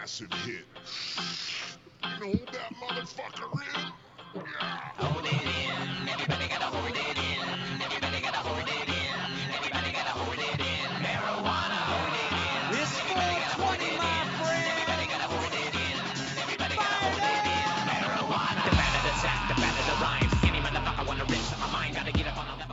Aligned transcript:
massive 0.00 0.32
hit. 0.44 0.64
You 2.02 2.10
know 2.20 2.32
who 2.32 2.46
that 2.52 2.72
motherfucker 2.80 3.52
is? 3.60 3.92
Yeah. 4.34 4.40
Hold 4.96 5.24
it 5.26 5.32
in, 5.32 6.08
everybody 6.08 6.48
gotta 6.48 6.64
hold 6.72 6.88
it 6.88 6.96
in. 6.96 7.38
Everybody 7.76 8.20
gotta 8.24 8.40
hold 8.40 8.64
it 8.64 8.88
in. 8.88 9.20
Everybody 9.52 9.92
gotta 9.92 10.14
hold 10.16 10.38
it 10.40 10.60
in. 10.60 10.88
Marijuana, 11.04 11.78
hold 11.92 12.16
it 12.16 12.32
in. 12.32 12.80
It's 12.80 12.96
420, 13.04 14.00
my 14.00 14.16
friend. 14.40 14.64
Everybody 14.72 15.04
gotta 15.12 15.28
hold 15.28 15.52
it 15.60 15.76
in. 15.76 15.96
Everybody 16.40 16.74
gotta 16.80 16.98
hold 17.04 17.20
it 17.20 17.44
in. 17.52 17.68
Marijuana. 17.92 18.60
The 18.64 18.72
better 18.72 19.02
the 19.04 19.14
sack, 19.20 19.40
the 19.52 19.56
better 19.60 19.84
the 19.92 19.96
rhymes. 20.00 20.32
Any 20.48 20.60
motherfucker 20.64 21.04
wanna 21.06 21.26
rinse 21.28 21.52
my 21.60 21.68
mind, 21.68 21.94
gotta 21.96 22.12
get 22.12 22.26
up 22.32 22.40
on 22.40 22.48
a 22.48 22.56
level. 22.56 22.72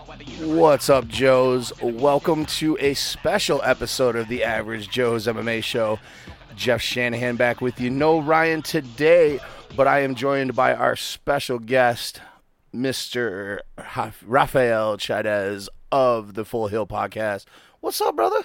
What's 0.56 0.90
up, 0.90 1.08
Joes? 1.08 1.74
Welcome 1.82 2.46
to 2.58 2.78
a 2.80 2.94
special 2.94 3.62
episode 3.64 4.16
of 4.16 4.30
the 4.30 4.44
Average 4.44 4.90
Joe's 4.90 5.28
MMA 5.28 5.62
Show. 5.64 6.00
Jeff 6.60 6.82
Shanahan 6.82 7.38
back 7.38 7.62
with 7.62 7.80
you. 7.80 7.90
No 7.90 8.20
Ryan 8.20 8.62
today, 8.62 9.40
but 9.78 9.88
I 9.88 10.02
am 10.02 10.14
joined 10.14 10.58
by 10.58 10.74
our 10.74 10.98
special 10.98 11.58
guest, 11.58 12.20
Mr. 12.76 13.60
Rafael 14.26 14.98
Chaidez 14.98 15.70
of 15.90 16.34
the 16.34 16.44
Full 16.44 16.68
Heel 16.68 16.86
Podcast. 16.86 17.46
What's 17.80 18.02
up, 18.02 18.18
brother? 18.18 18.42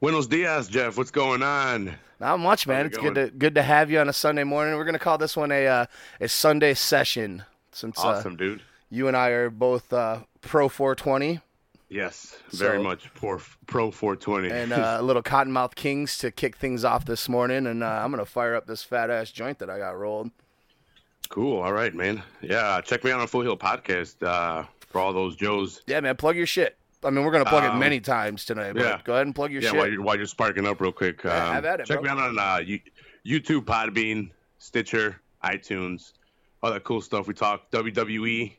Buenos 0.00 0.26
dias, 0.26 0.66
Jeff. 0.66 0.96
What's 0.96 1.10
going 1.10 1.42
on? 1.42 1.92
Not 2.20 2.40
much, 2.40 2.66
man. 2.66 2.86
It's 2.86 2.96
good 2.96 3.16
to 3.16 3.30
good 3.30 3.54
to 3.56 3.62
have 3.62 3.90
you 3.90 3.98
on 4.00 4.08
a 4.08 4.14
Sunday 4.14 4.44
morning. 4.44 4.76
We're 4.76 4.86
gonna 4.86 4.98
call 4.98 5.18
this 5.18 5.36
one 5.36 5.52
a 5.52 5.66
uh, 5.66 5.86
a 6.22 6.28
Sunday 6.28 6.72
session 6.72 7.44
since 7.72 7.98
uh, 7.98 8.08
Awesome, 8.08 8.34
dude. 8.36 8.62
you 8.88 9.08
and 9.08 9.16
I 9.16 9.28
are 9.28 9.50
both 9.50 9.92
uh, 9.92 10.20
pro 10.40 10.70
420. 10.70 11.40
Yes, 11.92 12.36
very 12.50 12.78
So- 12.78 12.82
much 12.82 13.12
pro, 13.14 13.38
pro 13.66 13.90
420. 13.90 14.50
and 14.50 14.72
uh, 14.72 14.96
a 14.98 15.02
little 15.02 15.22
Cottonmouth 15.22 15.74
Kings 15.74 16.16
to 16.18 16.30
kick 16.30 16.56
things 16.56 16.84
off 16.84 17.04
this 17.04 17.28
morning. 17.28 17.66
And 17.66 17.82
uh, 17.82 17.86
I'm 17.86 18.10
gonna 18.10 18.24
fire 18.24 18.54
up 18.54 18.66
this 18.66 18.82
fat 18.82 19.10
ass 19.10 19.30
joint 19.30 19.58
that 19.58 19.68
I 19.70 19.78
got 19.78 19.98
rolled. 19.98 20.30
cool. 21.28 21.60
All 21.60 21.72
right, 21.72 21.94
man. 21.94 22.22
Yeah, 22.40 22.80
check 22.82 23.04
me 23.04 23.10
out 23.10 23.20
on 23.20 23.26
Full 23.26 23.42
Heel 23.42 23.56
Podcast 23.56 24.22
uh, 24.26 24.64
for 24.88 25.00
all 25.00 25.12
those 25.12 25.36
Joes. 25.36 25.82
Yeah, 25.86 26.00
man, 26.00 26.16
plug 26.16 26.36
your 26.36 26.46
shit. 26.46 26.76
I 27.04 27.10
mean, 27.10 27.24
we're 27.24 27.32
gonna 27.32 27.44
plug 27.44 27.64
it 27.64 27.70
Um, 27.70 27.78
many 27.78 28.00
times 28.00 28.44
tonight. 28.44 28.72
But 28.74 28.82
yeah. 28.82 29.00
go 29.04 29.14
ahead 29.14 29.26
and 29.26 29.34
plug 29.34 29.50
your 29.52 29.60
Yeah, 29.62 29.70
shit. 29.70 29.78
while 29.78 29.88
you're, 29.90 30.02
while 30.02 30.16
you're 30.16 30.26
sparking 30.26 30.66
up 30.66 30.80
real 30.80 30.92
quick. 30.92 31.22
Yeah, 31.24 31.48
um, 31.48 31.52
have 31.54 31.64
at 31.64 31.80
it, 31.80 31.86
check 31.86 32.00
bro. 32.00 32.14
me 32.14 32.20
out 32.20 32.28
on 32.28 32.38
uh, 32.38 32.58
you- 32.64 32.80
YouTube, 33.26 33.64
Podbean, 33.64 34.30
Stitcher, 34.58 35.20
iTunes, 35.44 36.12
all 36.62 36.72
that 36.72 36.84
cool 36.84 37.00
stuff. 37.00 37.26
We 37.26 37.34
talk 37.34 37.70
WWE. 37.72 38.52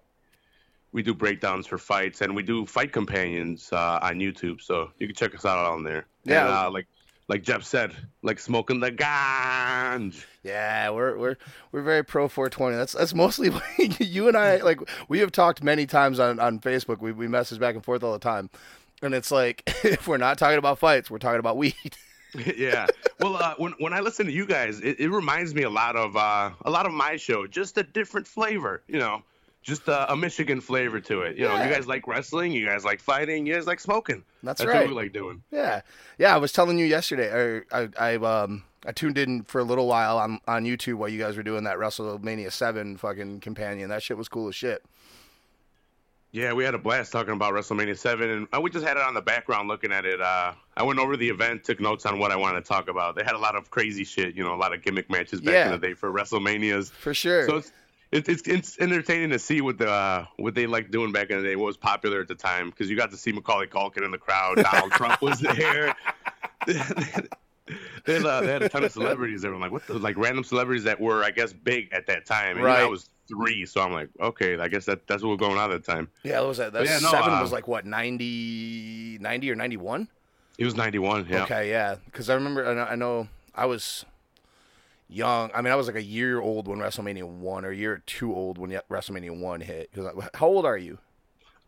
We 0.94 1.04
do 1.04 1.14
breakdowns 1.14 1.68
for 1.68 1.78
fights, 1.78 2.22
and 2.22 2.36
we 2.36 2.44
do 2.44 2.66
fight 2.66 2.94
companions 2.94 3.70
uh, 3.74 4.00
on 4.02 4.20
YouTube. 4.20 4.62
So 4.62 4.92
you 5.00 5.08
can 5.08 5.16
check 5.16 5.36
us 5.36 5.44
out 5.44 5.58
on 5.58 5.84
there. 5.84 6.06
Yeah. 6.24 6.46
And, 6.46 6.54
uh, 6.54 6.72
like 6.72 6.88
like 7.28 7.44
Jeff 7.44 7.64
said, 7.64 7.96
like 8.22 8.40
smoking 8.40 8.80
the 8.80 8.92
ganj. 8.92 10.24
Yeah, 10.44 10.90
we're 10.90 11.18
we're 11.18 11.38
we're 11.72 11.82
very 11.82 12.04
pro 12.04 12.28
420. 12.28 12.76
That's 12.76 12.94
that's 12.94 13.14
mostly 13.14 13.52
you 14.00 14.28
and 14.28 14.38
I 14.38 14.58
like. 14.58 14.80
We 15.08 15.20
have 15.20 15.32
talked 15.32 15.64
many 15.64 15.86
times 15.86 16.20
on 16.20 16.40
on 16.40 16.60
Facebook. 16.60 17.00
We 17.00 17.12
we 17.12 17.28
message 17.28 17.60
back 17.60 17.76
and 17.76 17.84
forth 17.84 18.04
all 18.04 18.14
the 18.14 18.20
time, 18.20 18.50
and 19.02 19.14
it's 19.14 19.32
like 19.32 19.64
if 19.84 20.08
we're 20.08 20.18
not 20.18 20.38
talking 20.38 20.58
about 20.58 20.80
fights, 20.80 21.10
we're 21.10 21.18
talking 21.18 21.40
about 21.40 21.58
weed. 21.58 21.76
yeah. 22.58 22.88
Well, 23.20 23.38
uh, 23.38 23.56
when 23.58 23.74
when 23.80 23.94
I 23.94 24.02
listen 24.02 24.26
to 24.26 24.32
you 24.32 24.46
guys, 24.46 24.80
it, 24.82 25.00
it 25.00 25.10
reminds 25.10 25.56
me 25.56 25.64
a 25.64 25.70
lot 25.70 25.96
of 25.96 26.18
uh, 26.18 26.52
a 26.66 26.70
lot 26.70 26.86
of 26.86 26.92
my 26.92 27.16
show, 27.16 27.48
just 27.48 27.78
a 27.78 27.84
different 27.84 28.28
flavor. 28.28 28.84
You 28.88 29.00
know, 29.00 29.24
just 29.64 29.88
a, 29.88 30.12
a 30.12 30.16
Michigan 30.16 30.62
flavor 30.62 31.00
to 31.00 31.22
it. 31.22 31.38
You 31.38 31.46
know, 31.48 31.56
Yeah. 31.56 31.68
you 31.68 31.74
guys 31.74 31.88
like 31.88 32.06
wrestling, 32.08 32.52
you 32.52 32.66
guys 32.66 32.84
like 32.86 33.00
fighting, 33.00 33.46
you 33.48 33.56
guys 33.56 33.66
like 33.66 33.80
smoking. 33.80 34.24
That's 34.44 34.60
That's 34.60 34.68
right. 34.70 34.82
what 34.82 34.90
we 34.90 34.94
like 34.96 35.14
doing. 35.14 35.42
Yeah, 35.52 35.82
yeah. 36.20 36.36
I 36.36 36.38
was 36.38 36.52
telling 36.52 36.78
you 36.78 36.86
yesterday. 36.86 37.28
Or 37.28 37.66
I, 37.72 37.90
I 37.98 38.16
um 38.18 38.64
I 38.86 38.92
tuned 38.92 39.18
in 39.18 39.44
for 39.44 39.60
a 39.60 39.64
little 39.64 39.88
while 39.88 40.18
on 40.20 40.40
on 40.48 40.66
YouTube 40.66 40.96
while 40.96 41.10
you 41.10 41.18
guys 41.20 41.38
were 41.38 41.44
doing 41.44 41.64
that 41.64 41.78
WrestleMania 41.78 42.52
Seven 42.52 42.98
fucking 42.98 43.40
companion. 43.40 43.90
That 43.90 44.04
shit 44.04 44.18
was 44.18 44.28
cool 44.30 44.50
as 44.50 44.56
shit. 44.56 44.84
Yeah, 46.32 46.54
we 46.54 46.64
had 46.64 46.74
a 46.74 46.80
blast 46.80 47.12
talking 47.12 47.34
about 47.34 47.54
WrestleMania 47.54 47.96
Seven, 47.96 48.28
and 48.28 48.48
uh, 48.52 48.60
we 48.60 48.72
just 48.72 48.84
had 48.84 48.98
it 48.98 49.04
on 49.04 49.14
the 49.14 49.22
background 49.22 49.68
looking 49.68 49.92
at 49.92 50.04
it. 50.04 50.20
Uh, 50.20 50.54
I 50.76 50.82
went 50.82 50.98
over 50.98 51.16
the 51.16 51.30
event, 51.30 51.64
took 51.64 51.80
notes 51.80 52.08
on 52.08 52.18
what 52.18 52.32
I 52.32 52.36
wanted 52.36 52.62
to 52.62 52.68
talk 52.68 52.90
about. 52.90 53.16
They 53.16 53.24
had 53.24 53.36
a 53.36 53.40
lot 53.40 53.56
of 53.56 53.70
crazy 53.70 54.04
shit, 54.04 54.36
you 54.36 54.44
know, 54.44 54.56
a 54.56 54.58
lot 54.58 54.74
of 54.74 54.82
gimmick 54.82 55.12
matches 55.12 55.42
back 55.42 55.54
Yeah. 55.54 55.66
in 55.68 55.80
the 55.80 55.88
day 55.90 55.94
for 55.94 56.12
WrestleManias. 56.12 56.90
For 56.90 57.14
sure. 57.14 57.46
So 57.48 57.58
it's 57.58 57.72
it, 58.14 58.30
it's 58.30 58.48
it's 58.48 58.80
entertaining 58.80 59.32
to 59.32 59.40
see 59.40 59.62
what 59.62 59.78
the 59.78 59.90
uh, 59.90 60.26
what 60.38 60.54
they 60.56 60.68
like 60.68 60.92
doing 60.92 61.12
back 61.12 61.30
in 61.30 61.38
the 61.42 61.44
day. 61.44 61.56
What 61.56 61.66
was 61.66 61.78
popular 61.78 62.22
at 62.22 62.28
the 62.28 62.36
time 62.36 62.70
because 62.70 62.90
you 62.90 62.96
got 62.96 63.12
to 63.12 63.18
see 63.18 63.32
Macaulay 63.32 63.68
Culkin 63.68 64.06
in 64.06 64.12
the 64.12 64.18
crowd. 64.18 64.58
Donald 64.58 64.92
Trump 65.00 65.22
was 65.22 65.40
there. 65.40 65.96
they, 66.68 66.74
had, 66.74 68.26
uh, 68.26 68.42
they 68.42 68.52
had 68.52 68.62
a 68.64 68.70
ton 68.70 68.84
of 68.84 68.92
celebrities. 68.92 69.42
They 69.42 69.50
were 69.50 69.58
like 69.58 69.72
what 69.72 69.86
the, 69.88 69.94
like 69.96 70.18
random 70.18 70.44
celebrities 70.44 70.84
that 70.84 71.00
were 71.00 71.24
I 71.24 71.32
guess 71.32 71.54
big 71.54 71.92
at 71.92 72.08
that 72.08 72.26
time. 72.26 72.52
And 72.52 72.60
you 72.60 72.64
know, 72.64 72.70
Right. 72.70 72.82
I 72.84 72.86
was 72.86 73.10
three, 73.28 73.66
so 73.66 73.82
I'm 73.82 73.92
like 73.94 74.10
okay, 74.20 74.58
I 74.60 74.68
guess 74.68 74.86
that 74.86 75.08
that's 75.08 75.24
what 75.24 75.30
was 75.30 75.40
going 75.40 75.58
on 75.58 75.72
at 75.72 75.84
that 75.84 75.92
time. 75.92 76.10
yeah, 76.24 76.40
what 76.42 76.50
was 76.50 76.58
that? 76.58 76.74
That 76.74 76.86
yeah, 76.86 77.00
no, 77.00 77.10
seven 77.10 77.34
uh, 77.34 77.42
was 77.42 77.52
like 77.52 77.68
what 77.68 77.86
90, 77.86 79.18
90 79.20 79.52
or 79.52 79.56
ninety 79.56 79.78
one. 79.78 80.08
He 80.58 80.66
was 80.66 80.76
91. 80.76 81.28
Yeah. 81.30 81.44
Okay, 81.44 81.70
yeah, 81.72 81.96
because 82.06 82.30
I 82.30 82.36
remember. 82.36 82.68
I 82.68 82.96
know 82.96 83.28
I 83.56 83.66
was 83.66 84.06
young. 85.08 85.52
I 85.54 85.62
mean, 85.62 85.72
I 85.72 85.76
was 85.76 85.88
like 85.88 85.96
a 85.96 86.04
year 86.04 86.40
old 86.40 86.68
when 86.68 86.80
WrestleMania 86.80 87.24
one, 87.24 87.66
or 87.66 87.70
a 87.72 87.76
year 87.76 88.02
two 88.06 88.34
old 88.34 88.58
when 88.58 88.72
WrestleMania 88.90 89.40
one 89.40 89.62
hit. 89.62 89.92
Because 89.94 90.12
how 90.36 90.48
old 90.48 90.66
are 90.66 90.78
you? 90.78 91.00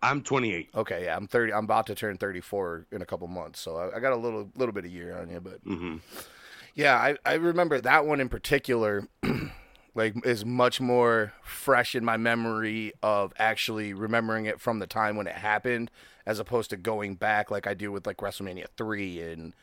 I'm 0.01 0.21
28. 0.21 0.69
Okay, 0.75 1.05
yeah, 1.05 1.15
I'm 1.15 1.27
thirty. 1.27 1.51
I'm 1.51 1.63
about 1.63 1.87
to 1.87 1.95
turn 1.95 2.17
thirty 2.17 2.41
four 2.41 2.85
in 2.91 3.01
a 3.01 3.05
couple 3.05 3.27
months, 3.27 3.59
so 3.59 3.77
I, 3.77 3.97
I 3.97 3.99
got 3.99 4.13
a 4.13 4.17
little 4.17 4.49
little 4.55 4.73
bit 4.73 4.85
of 4.85 4.91
year 4.91 5.17
on 5.17 5.29
you, 5.29 5.39
but 5.39 5.59
hmm 5.63 5.97
yeah, 6.75 6.95
I 6.95 7.15
I 7.25 7.35
remember 7.35 7.79
that 7.81 8.05
one 8.05 8.19
in 8.19 8.29
particular. 8.29 9.07
Like 9.97 10.25
is 10.25 10.43
much 10.43 10.81
more 10.81 11.31
fresh 11.41 11.95
in 11.95 12.03
my 12.03 12.17
memory 12.17 12.91
of 13.01 13.31
actually 13.39 13.93
remembering 13.93 14.45
it 14.45 14.59
from 14.59 14.79
the 14.79 14.87
time 14.87 15.15
when 15.15 15.25
it 15.25 15.35
happened, 15.35 15.89
as 16.25 16.37
opposed 16.37 16.69
to 16.71 16.75
going 16.75 17.15
back 17.15 17.49
like 17.49 17.65
I 17.65 17.73
do 17.73 17.93
with 17.93 18.05
like 18.05 18.17
WrestleMania 18.17 18.65
three 18.75 19.21
and 19.21 19.53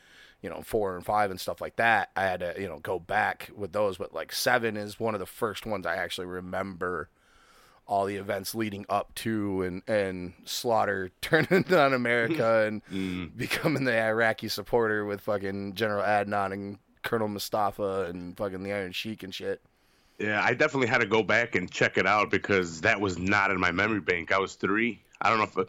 you 0.42 0.50
know 0.50 0.60
four 0.62 0.96
and 0.96 1.04
five 1.04 1.30
and 1.30 1.40
stuff 1.40 1.60
like 1.60 1.76
that. 1.76 2.10
I 2.16 2.22
had 2.22 2.40
to 2.40 2.54
you 2.58 2.68
know 2.68 2.78
go 2.80 2.98
back 2.98 3.50
with 3.56 3.72
those, 3.72 3.96
but 3.98 4.12
like 4.12 4.32
seven 4.32 4.76
is 4.76 4.98
one 5.00 5.14
of 5.14 5.20
the 5.20 5.26
first 5.26 5.64
ones 5.66 5.86
I 5.86 5.96
actually 5.96 6.26
remember 6.26 7.08
all 7.86 8.06
the 8.06 8.16
events 8.16 8.54
leading 8.54 8.86
up 8.88 9.14
to 9.16 9.62
and 9.62 9.82
and 9.88 10.32
Slaughter 10.44 11.10
turning 11.20 11.72
on 11.74 11.92
America 11.94 12.64
and 12.66 12.84
Mm. 12.86 13.36
becoming 13.36 13.84
the 13.84 13.98
Iraqi 13.98 14.48
supporter 14.48 15.04
with 15.04 15.20
fucking 15.22 15.74
General 15.74 16.02
Adnan 16.04 16.52
and 16.52 16.78
Colonel 17.02 17.28
Mustafa 17.28 18.06
and 18.08 18.36
fucking 18.36 18.62
the 18.62 18.72
Iron 18.72 18.92
Sheik 18.92 19.22
and 19.24 19.34
shit. 19.34 19.60
Yeah, 20.18 20.40
I 20.44 20.54
definitely 20.54 20.86
had 20.86 21.00
to 21.00 21.06
go 21.06 21.24
back 21.24 21.56
and 21.56 21.68
check 21.68 21.98
it 21.98 22.06
out 22.06 22.30
because 22.30 22.80
that 22.82 23.00
was 23.00 23.18
not 23.18 23.50
in 23.50 23.58
my 23.58 23.72
memory 23.72 23.98
bank. 24.00 24.30
I 24.30 24.38
was 24.38 24.54
three. 24.54 25.02
I 25.20 25.28
don't 25.28 25.38
know 25.38 25.62
if 25.62 25.68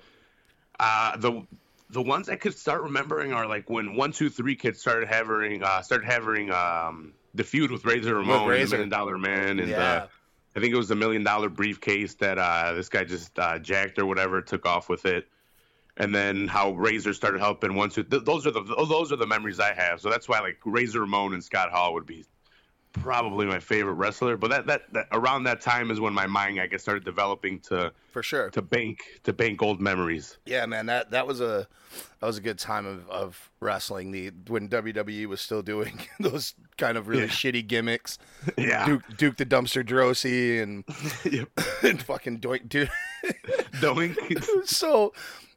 uh, 0.79 1.17
the 1.17 1.41
the 1.94 2.02
ones 2.02 2.28
I 2.30 2.36
could 2.36 2.58
start 2.58 2.81
remembering 2.84 3.31
are 3.34 3.48
like 3.48 3.70
when 3.70 3.96
one, 3.96 4.12
two, 4.12 4.30
three 4.30 4.56
kids 4.56 4.81
started 4.81 5.08
having 5.08 5.64
uh, 5.64 5.81
started 5.81 6.06
having 6.06 6.52
um, 6.52 7.14
the 7.34 7.44
feud 7.44 7.72
with 7.72 7.86
Razor 7.86 8.16
Ramon 8.16 8.42
and 8.42 8.50
Razor. 8.50 8.66
the 8.70 8.74
Million 8.78 8.90
Dollar 8.90 9.18
Man, 9.18 9.59
and 9.59 9.70
Yeah. 9.70 9.94
uh, 10.04 10.08
I 10.56 10.59
think 10.59 10.74
it 10.74 10.78
was 10.78 10.88
the 10.88 10.96
Million 10.96 11.24
Dollar 11.24 11.50
briefcase 11.50 12.16
that 12.16 12.38
uh, 12.38 12.74
this 12.74 12.90
guy 12.90 13.04
just 13.06 13.38
uh, 13.40 13.58
jacked 13.59 13.98
or 14.00 14.06
whatever, 14.06 14.42
took 14.42 14.66
off 14.66 14.90
with 14.90 15.06
it. 15.06 15.28
And 15.98 16.14
then 16.14 16.48
how 16.48 16.72
Razor 16.72 17.14
started 17.14 17.40
helping 17.40 17.76
one, 17.76 17.90
two. 17.92 18.04
Th- 18.04 18.24
those 18.24 18.48
are 18.48 18.52
the 18.52 18.62
those 18.64 19.12
are 19.12 19.16
the 19.16 19.28
memories 19.28 19.60
I 19.60 19.74
have. 19.74 20.02
So 20.02 20.10
that's 20.10 20.28
why 20.28 20.40
like 20.40 20.58
Razor 20.66 21.02
Ramon 21.02 21.34
and 21.34 21.44
Scott 21.44 21.72
Hall 21.72 21.94
would 21.94 22.08
be 22.08 22.25
probably 22.94 23.46
my 23.46 23.59
favorite 23.59 23.94
wrestler. 23.96 24.38
But 24.38 24.50
that, 24.52 24.68
that, 24.68 24.81
that 24.94 25.08
around 25.12 25.44
that 25.44 25.59
time 25.62 25.92
is 25.92 26.00
when 26.00 26.14
my 26.14 26.28
mind 26.28 26.59
I 26.59 26.68
guess 26.68 26.81
started 26.84 27.04
developing 27.04 27.59
to 27.62 27.92
For 28.12 28.24
sure. 28.24 28.50
to 28.52 28.62
bank 28.62 29.00
to 29.24 29.34
bank 29.34 29.62
old 29.62 29.81
memories. 29.81 30.38
Yeah, 30.46 30.66
man, 30.66 30.86
that 30.88 31.12
that 31.12 31.28
was 31.28 31.42
a 31.42 31.68
that 32.20 32.26
was 32.28 32.38
a 32.38 32.42
good 32.42 32.58
time 32.59 32.86
of, 32.86 33.09
of 33.09 33.52
wrestling. 33.59 34.12
The 34.12 34.31
when 34.48 34.70
WWE 34.70 35.26
was 35.26 35.42
still 35.42 35.62
doing 35.62 36.00
those 36.19 36.54
kind 36.78 36.98
of 36.98 37.07
really 37.07 37.24
Yeah. 37.24 37.28
shitty 37.30 37.68
gimmicks. 37.68 38.18
Yeah. 38.57 38.86
Duke 38.86 39.04
Duke 39.18 39.38
the 39.38 39.46
Dumpster 39.46 39.84
Droese 39.84 40.62
and 40.63 40.84
Yep. 41.31 41.50
and 41.84 42.01
fucking 42.01 42.39
Doink 42.39 42.69
dude. 42.69 42.89
Doink. 43.81 44.68
so 44.68 45.13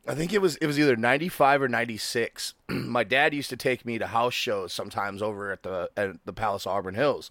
I 0.08 0.14
think 0.14 0.32
it 0.32 0.40
was 0.40 0.56
it 0.56 0.66
was 0.66 0.78
either 0.78 0.96
95 0.96 1.62
or 1.62 1.68
96. 1.68 2.54
My 2.68 3.04
dad 3.04 3.34
used 3.34 3.50
to 3.50 3.56
take 3.56 3.84
me 3.84 3.98
to 3.98 4.06
house 4.06 4.34
shows 4.34 4.72
sometimes 4.72 5.22
over 5.22 5.50
at 5.50 5.62
the 5.62 5.90
at 5.96 6.16
the 6.24 6.32
Palace 6.32 6.66
Auburn 6.66 6.94
Hills. 6.94 7.30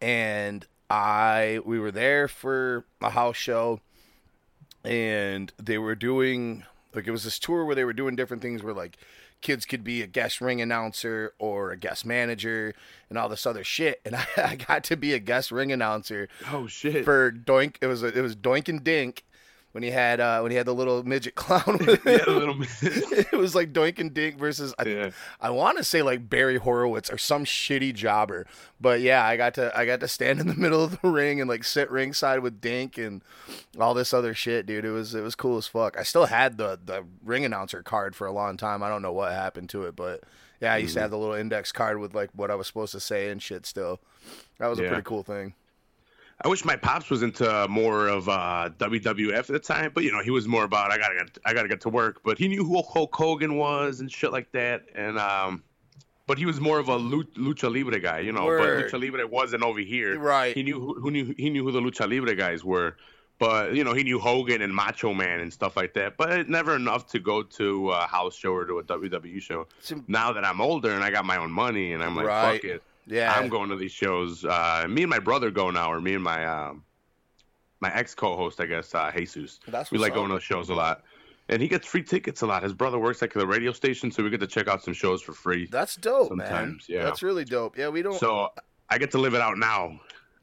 And 0.00 0.66
I 0.90 1.60
we 1.64 1.78
were 1.78 1.90
there 1.90 2.28
for 2.28 2.84
a 3.00 3.10
house 3.10 3.36
show 3.36 3.80
and 4.84 5.52
they 5.56 5.78
were 5.78 5.94
doing 5.94 6.64
like 6.94 7.06
it 7.06 7.10
was 7.10 7.24
this 7.24 7.38
tour 7.38 7.64
where 7.64 7.74
they 7.74 7.84
were 7.84 7.92
doing 7.92 8.16
different 8.16 8.42
things 8.42 8.62
where 8.62 8.74
like 8.74 8.98
kids 9.40 9.66
could 9.66 9.84
be 9.84 10.02
a 10.02 10.06
guest 10.06 10.40
ring 10.40 10.60
announcer 10.60 11.32
or 11.38 11.70
a 11.70 11.76
guest 11.76 12.06
manager 12.06 12.74
and 13.08 13.18
all 13.18 13.28
this 13.28 13.46
other 13.46 13.64
shit 13.64 14.00
and 14.04 14.14
I, 14.16 14.26
I 14.36 14.56
got 14.56 14.84
to 14.84 14.96
be 14.96 15.14
a 15.14 15.18
guest 15.18 15.50
ring 15.50 15.72
announcer 15.72 16.28
oh 16.52 16.66
shit. 16.66 17.04
for 17.04 17.32
Doink. 17.32 17.76
It 17.80 17.86
was 17.86 18.02
a, 18.02 18.06
it 18.06 18.20
was 18.20 18.36
Doink 18.36 18.68
and 18.68 18.84
Dink, 18.84 19.24
when 19.74 19.82
he 19.82 19.90
had 19.90 20.20
uh, 20.20 20.38
when 20.40 20.52
he 20.52 20.56
had 20.56 20.66
the 20.66 20.74
little 20.74 21.02
midget 21.02 21.34
clown. 21.36 21.78
With 21.84 22.06
him. 22.06 22.20
a 22.28 22.30
little 22.30 22.54
bit. 22.58 22.68
it 22.80 23.36
was 23.36 23.54
like 23.56 23.72
Doink 23.72 23.98
and 23.98 24.14
Dink 24.14 24.38
versus 24.38 24.72
I, 24.78 24.84
Yeah. 24.84 25.10
I 25.40 25.50
want 25.50 25.78
to 25.78 25.84
say 25.84 26.00
like 26.02 26.30
Barry 26.30 26.58
Horowitz 26.58 27.10
or 27.10 27.18
some 27.18 27.44
shitty 27.44 27.92
jobber. 27.94 28.46
But 28.80 29.00
yeah, 29.00 29.24
I 29.24 29.36
got 29.36 29.54
to 29.54 29.76
I 29.76 29.84
got 29.84 29.98
to 30.00 30.08
stand 30.08 30.38
in 30.38 30.46
the 30.46 30.54
middle 30.54 30.82
of 30.84 31.00
the 31.00 31.08
ring 31.08 31.40
and 31.40 31.50
like 31.50 31.64
sit 31.64 31.90
ringside 31.90 32.38
with 32.40 32.60
Dink 32.60 32.96
and 32.98 33.22
all 33.78 33.94
this 33.94 34.14
other 34.14 34.32
shit, 34.32 34.64
dude. 34.66 34.84
It 34.84 34.90
was 34.92 35.14
it 35.14 35.22
was 35.22 35.34
cool 35.34 35.56
as 35.58 35.66
fuck. 35.66 35.98
I 35.98 36.04
still 36.04 36.26
had 36.26 36.56
the 36.56 36.78
the 36.82 37.04
ring 37.24 37.44
announcer 37.44 37.82
card 37.82 38.14
for 38.14 38.26
a 38.28 38.32
long 38.32 38.56
time. 38.56 38.82
I 38.82 38.88
don't 38.88 39.02
know 39.02 39.12
what 39.12 39.32
happened 39.32 39.70
to 39.70 39.82
it, 39.84 39.96
but 39.96 40.22
yeah, 40.60 40.72
I 40.72 40.76
Mm-hmm. 40.76 40.82
used 40.82 40.94
to 40.94 41.00
have 41.00 41.10
the 41.10 41.18
little 41.18 41.34
index 41.34 41.72
card 41.72 41.98
with 41.98 42.14
like 42.14 42.30
what 42.32 42.50
I 42.50 42.54
was 42.54 42.68
supposed 42.68 42.92
to 42.92 43.00
say 43.00 43.28
and 43.28 43.42
shit. 43.42 43.66
Still, 43.66 43.98
that 44.58 44.68
was 44.68 44.78
a 44.78 44.82
pretty 44.86 45.02
cool 45.02 45.24
thing. 45.24 45.54
I 46.44 46.48
wish 46.48 46.62
my 46.62 46.76
pops 46.76 47.08
was 47.08 47.22
into 47.22 47.66
more 47.68 48.06
of 48.06 48.28
uh, 48.28 48.68
WWF 48.78 49.38
at 49.38 49.46
the 49.46 49.58
time, 49.58 49.92
but 49.94 50.04
you 50.04 50.12
know 50.12 50.22
he 50.22 50.30
was 50.30 50.46
more 50.46 50.64
about 50.64 50.90
I 50.90 50.98
gotta 50.98 51.14
get 51.14 51.38
I 51.46 51.54
gotta 51.54 51.68
get 51.68 51.80
to 51.82 51.88
work. 51.88 52.20
But 52.22 52.36
he 52.36 52.48
knew 52.48 52.62
who 52.64 52.82
Hulk 52.82 53.14
Hogan 53.14 53.56
was 53.56 54.00
and 54.00 54.12
shit 54.12 54.30
like 54.30 54.52
that, 54.52 54.82
and 54.94 55.18
um, 55.18 55.64
but 56.26 56.36
he 56.36 56.44
was 56.44 56.60
more 56.60 56.78
of 56.78 56.90
a 56.90 56.98
lucha 56.98 57.74
libre 57.74 57.98
guy, 57.98 58.18
you 58.20 58.30
know. 58.30 58.44
Word. 58.44 58.90
But 58.90 59.00
lucha 59.00 59.02
libre 59.02 59.26
wasn't 59.26 59.62
over 59.62 59.80
here, 59.80 60.18
Right. 60.18 60.54
He 60.54 60.62
knew 60.62 60.78
who, 60.78 61.00
who 61.00 61.10
knew 61.10 61.34
he 61.38 61.48
knew 61.48 61.64
who 61.64 61.72
the 61.72 61.80
lucha 61.80 62.06
libre 62.10 62.34
guys 62.34 62.62
were, 62.62 62.98
but 63.38 63.74
you 63.74 63.82
know 63.82 63.94
he 63.94 64.04
knew 64.04 64.18
Hogan 64.18 64.60
and 64.60 64.74
Macho 64.74 65.14
Man 65.14 65.40
and 65.40 65.50
stuff 65.50 65.78
like 65.78 65.94
that. 65.94 66.18
But 66.18 66.50
never 66.50 66.76
enough 66.76 67.06
to 67.12 67.20
go 67.20 67.42
to 67.42 67.90
a 67.92 68.06
house 68.06 68.36
show 68.36 68.52
or 68.52 68.66
to 68.66 68.80
a 68.80 68.84
WWE 68.84 69.40
show. 69.40 69.66
Now 70.08 70.34
that 70.34 70.44
I'm 70.44 70.60
older 70.60 70.90
and 70.90 71.02
I 71.02 71.10
got 71.10 71.24
my 71.24 71.38
own 71.38 71.50
money 71.50 71.94
and 71.94 72.02
I'm 72.02 72.14
like 72.14 72.26
Right. 72.26 72.60
fuck 72.60 72.64
it. 72.64 72.82
Yeah, 73.06 73.32
I'm 73.34 73.48
going 73.48 73.68
to 73.70 73.76
these 73.76 73.92
shows. 73.92 74.44
Uh, 74.44 74.86
me 74.88 75.02
and 75.02 75.10
my 75.10 75.18
brother 75.18 75.50
go 75.50 75.70
now, 75.70 75.92
or 75.92 76.00
me 76.00 76.14
and 76.14 76.22
my 76.22 76.44
um, 76.46 76.84
my 77.80 77.94
ex 77.94 78.14
co-host, 78.14 78.60
I 78.60 78.66
guess, 78.66 78.94
uh, 78.94 79.10
Jesus. 79.14 79.60
That's 79.68 79.90
we 79.90 79.98
like 79.98 80.14
going 80.14 80.28
to 80.28 80.34
up. 80.34 80.40
those 80.40 80.44
shows 80.44 80.70
a 80.70 80.74
lot, 80.74 81.02
and 81.48 81.60
he 81.60 81.68
gets 81.68 81.86
free 81.86 82.02
tickets 82.02 82.42
a 82.42 82.46
lot. 82.46 82.62
His 82.62 82.72
brother 82.72 82.98
works 82.98 83.22
at 83.22 83.32
the 83.32 83.46
radio 83.46 83.72
station, 83.72 84.10
so 84.10 84.22
we 84.22 84.30
get 84.30 84.40
to 84.40 84.46
check 84.46 84.68
out 84.68 84.82
some 84.82 84.94
shows 84.94 85.20
for 85.20 85.32
free. 85.32 85.66
That's 85.70 85.96
dope, 85.96 86.32
man. 86.32 86.78
Yeah. 86.88 87.04
That's 87.04 87.22
really 87.22 87.44
dope. 87.44 87.76
Yeah, 87.76 87.88
we 87.88 88.02
don't 88.02 88.18
So 88.18 88.50
I 88.88 88.98
get 88.98 89.10
to 89.12 89.18
live 89.18 89.34
it 89.34 89.40
out 89.40 89.58
now. 89.58 90.00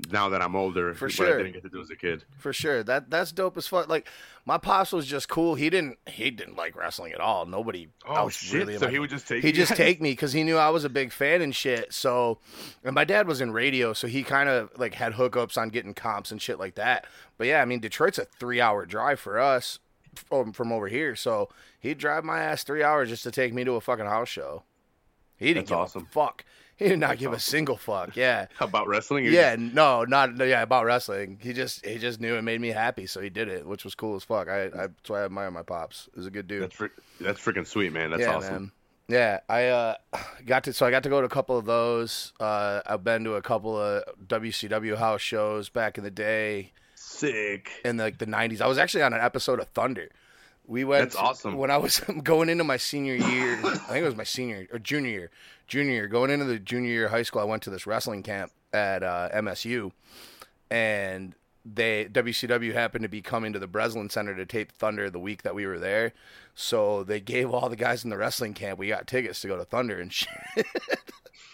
Now 0.09 0.29
that 0.29 0.41
I'm 0.41 0.55
older, 0.55 0.93
For 0.93 1.09
sure. 1.09 1.35
I 1.35 1.43
didn't 1.43 1.53
get 1.53 1.63
to 1.63 1.69
do 1.69 1.81
as 1.81 1.89
a 1.89 1.95
kid. 1.95 2.23
for 2.37 2.51
sure. 2.53 2.83
That 2.83 3.09
that's 3.09 3.31
dope 3.31 3.55
as 3.57 3.67
fuck. 3.67 3.87
Like 3.87 4.07
my 4.45 4.57
pops 4.57 4.91
was 4.91 5.05
just 5.05 5.29
cool. 5.29 5.55
He 5.55 5.69
didn't 5.69 5.99
he 6.07 6.31
didn't 6.31 6.55
like 6.55 6.75
wrestling 6.75 7.13
at 7.13 7.19
all. 7.19 7.45
Nobody. 7.45 7.89
Oh 8.07 8.27
shit! 8.29 8.67
Really 8.67 8.77
so 8.77 8.87
he 8.87 8.99
would 8.99 9.09
just 9.09 9.27
take. 9.27 9.43
he 9.43 9.51
just 9.51 9.69
guys? 9.71 9.77
take 9.85 10.01
me 10.01 10.11
because 10.11 10.33
he 10.33 10.43
knew 10.43 10.57
I 10.57 10.69
was 10.69 10.83
a 10.83 10.89
big 10.89 11.11
fan 11.11 11.41
and 11.41 11.55
shit. 11.55 11.93
So, 11.93 12.39
and 12.83 12.95
my 12.95 13.03
dad 13.03 13.27
was 13.27 13.41
in 13.41 13.51
radio, 13.51 13.93
so 13.93 14.07
he 14.07 14.23
kind 14.23 14.49
of 14.49 14.71
like 14.77 14.95
had 14.95 15.13
hookups 15.13 15.57
on 15.57 15.69
getting 15.69 15.93
comps 15.93 16.31
and 16.31 16.41
shit 16.41 16.57
like 16.57 16.75
that. 16.75 17.05
But 17.37 17.47
yeah, 17.47 17.61
I 17.61 17.65
mean, 17.65 17.79
Detroit's 17.79 18.17
a 18.17 18.25
three-hour 18.25 18.85
drive 18.87 19.19
for 19.19 19.39
us 19.39 19.79
from, 20.15 20.51
from 20.51 20.71
over 20.71 20.87
here, 20.87 21.15
so 21.15 21.49
he'd 21.79 21.97
drive 21.99 22.23
my 22.23 22.39
ass 22.39 22.63
three 22.63 22.83
hours 22.83 23.09
just 23.09 23.23
to 23.23 23.31
take 23.31 23.53
me 23.53 23.63
to 23.63 23.73
a 23.73 23.81
fucking 23.81 24.05
house 24.05 24.29
show. 24.29 24.63
He 25.37 25.47
didn't 25.53 25.67
That's 25.67 25.69
give 25.69 25.77
awesome. 25.77 26.07
a 26.09 26.13
fuck. 26.13 26.45
He 26.81 26.89
did 26.89 26.99
not 26.99 27.19
give 27.19 27.31
a 27.31 27.39
single 27.39 27.77
fuck. 27.77 28.15
Yeah. 28.15 28.47
about 28.59 28.87
wrestling. 28.87 29.25
Yeah, 29.25 29.55
no, 29.55 30.03
not 30.03 30.33
no, 30.33 30.45
yeah 30.45 30.63
about 30.63 30.85
wrestling. 30.85 31.37
He 31.39 31.53
just 31.53 31.85
he 31.85 31.99
just 31.99 32.19
knew 32.19 32.33
it 32.35 32.41
made 32.41 32.59
me 32.59 32.69
happy, 32.69 33.05
so 33.05 33.21
he 33.21 33.29
did 33.29 33.49
it, 33.49 33.67
which 33.67 33.83
was 33.83 33.93
cool 33.93 34.15
as 34.15 34.23
fuck. 34.23 34.47
I, 34.47 34.63
I 34.63 34.69
that's 34.69 35.07
why 35.07 35.21
I 35.21 35.25
admire 35.25 35.51
my 35.51 35.61
pops. 35.61 36.09
He's 36.15 36.25
a 36.25 36.31
good 36.31 36.47
dude. 36.47 36.63
That's 36.63 36.73
fri- 36.73 36.89
that's 37.19 37.39
freaking 37.39 37.67
sweet, 37.67 37.93
man. 37.93 38.09
That's 38.09 38.21
yeah, 38.21 38.35
awesome. 38.35 38.53
man. 38.53 38.71
Yeah, 39.09 39.39
I 39.47 39.67
uh, 39.67 39.95
got 40.47 40.63
to 40.63 40.73
so 40.73 40.87
I 40.87 40.89
got 40.89 41.03
to 41.03 41.09
go 41.09 41.21
to 41.21 41.27
a 41.27 41.29
couple 41.29 41.55
of 41.55 41.65
those. 41.65 42.33
Uh, 42.39 42.81
I've 42.83 43.03
been 43.03 43.25
to 43.25 43.35
a 43.35 43.43
couple 43.43 43.79
of 43.79 44.03
WCW 44.25 44.97
house 44.97 45.21
shows 45.21 45.69
back 45.69 45.99
in 45.99 46.03
the 46.03 46.09
day 46.09 46.71
Sick. 46.95 47.69
in 47.85 47.97
like 47.97 48.17
the 48.17 48.25
'90s. 48.25 48.59
I 48.59 48.67
was 48.67 48.79
actually 48.79 49.03
on 49.03 49.13
an 49.13 49.21
episode 49.21 49.59
of 49.59 49.67
Thunder. 49.67 50.09
We 50.65 50.83
went. 50.83 51.11
That's 51.11 51.15
awesome. 51.15 51.57
When 51.57 51.69
I 51.69 51.77
was 51.77 51.99
going 52.23 52.49
into 52.49 52.63
my 52.63 52.77
senior 52.77 53.13
year, 53.13 53.59
I 53.63 53.77
think 53.77 53.97
it 53.97 54.05
was 54.05 54.15
my 54.15 54.23
senior 54.23 54.67
or 54.73 54.79
junior 54.79 55.11
year. 55.11 55.31
Junior 55.71 55.93
year, 55.93 56.07
going 56.09 56.29
into 56.29 56.43
the 56.43 56.59
junior 56.59 56.89
year 56.91 57.05
of 57.05 57.11
high 57.11 57.23
school, 57.23 57.41
I 57.41 57.45
went 57.45 57.63
to 57.63 57.69
this 57.69 57.87
wrestling 57.87 58.23
camp 58.23 58.51
at 58.73 59.03
uh, 59.03 59.29
MSU, 59.33 59.93
and 60.69 61.33
they 61.63 62.09
WCW 62.11 62.73
happened 62.73 63.03
to 63.03 63.07
be 63.09 63.21
coming 63.21 63.53
to 63.53 63.59
the 63.59 63.67
Breslin 63.67 64.09
Center 64.09 64.35
to 64.35 64.45
tape 64.45 64.73
Thunder 64.73 65.09
the 65.09 65.17
week 65.17 65.43
that 65.43 65.55
we 65.55 65.65
were 65.65 65.79
there. 65.79 66.11
So 66.55 67.05
they 67.05 67.21
gave 67.21 67.51
all 67.51 67.69
the 67.69 67.77
guys 67.77 68.03
in 68.03 68.09
the 68.09 68.17
wrestling 68.17 68.53
camp. 68.53 68.79
We 68.79 68.89
got 68.89 69.07
tickets 69.07 69.39
to 69.41 69.47
go 69.47 69.55
to 69.55 69.63
Thunder 69.63 69.97
and 70.01 70.11
shit. 70.13 70.29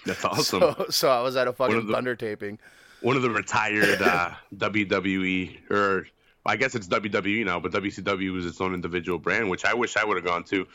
That's 0.07 0.25
awesome. 0.25 0.61
So, 0.61 0.85
so 0.89 1.09
I 1.09 1.21
was 1.21 1.35
at 1.35 1.47
a 1.47 1.53
fucking 1.53 1.85
the- 1.85 1.93
Thunder 1.93 2.15
taping. 2.15 2.57
one 3.01 3.15
of 3.15 3.21
the 3.21 3.29
retired 3.29 4.01
uh, 4.01 4.31
WWE 4.55 5.69
or 5.69 6.07
I 6.43 6.55
guess 6.55 6.73
it's 6.73 6.87
WWE 6.87 7.45
now, 7.45 7.59
but 7.59 7.71
WCW 7.71 8.33
was 8.33 8.47
its 8.47 8.61
own 8.61 8.73
individual 8.73 9.19
brand, 9.19 9.47
which 9.47 9.63
I 9.63 9.75
wish 9.75 9.95
I 9.95 10.03
would 10.03 10.17
have 10.17 10.25
gone 10.25 10.43
to. 10.45 10.65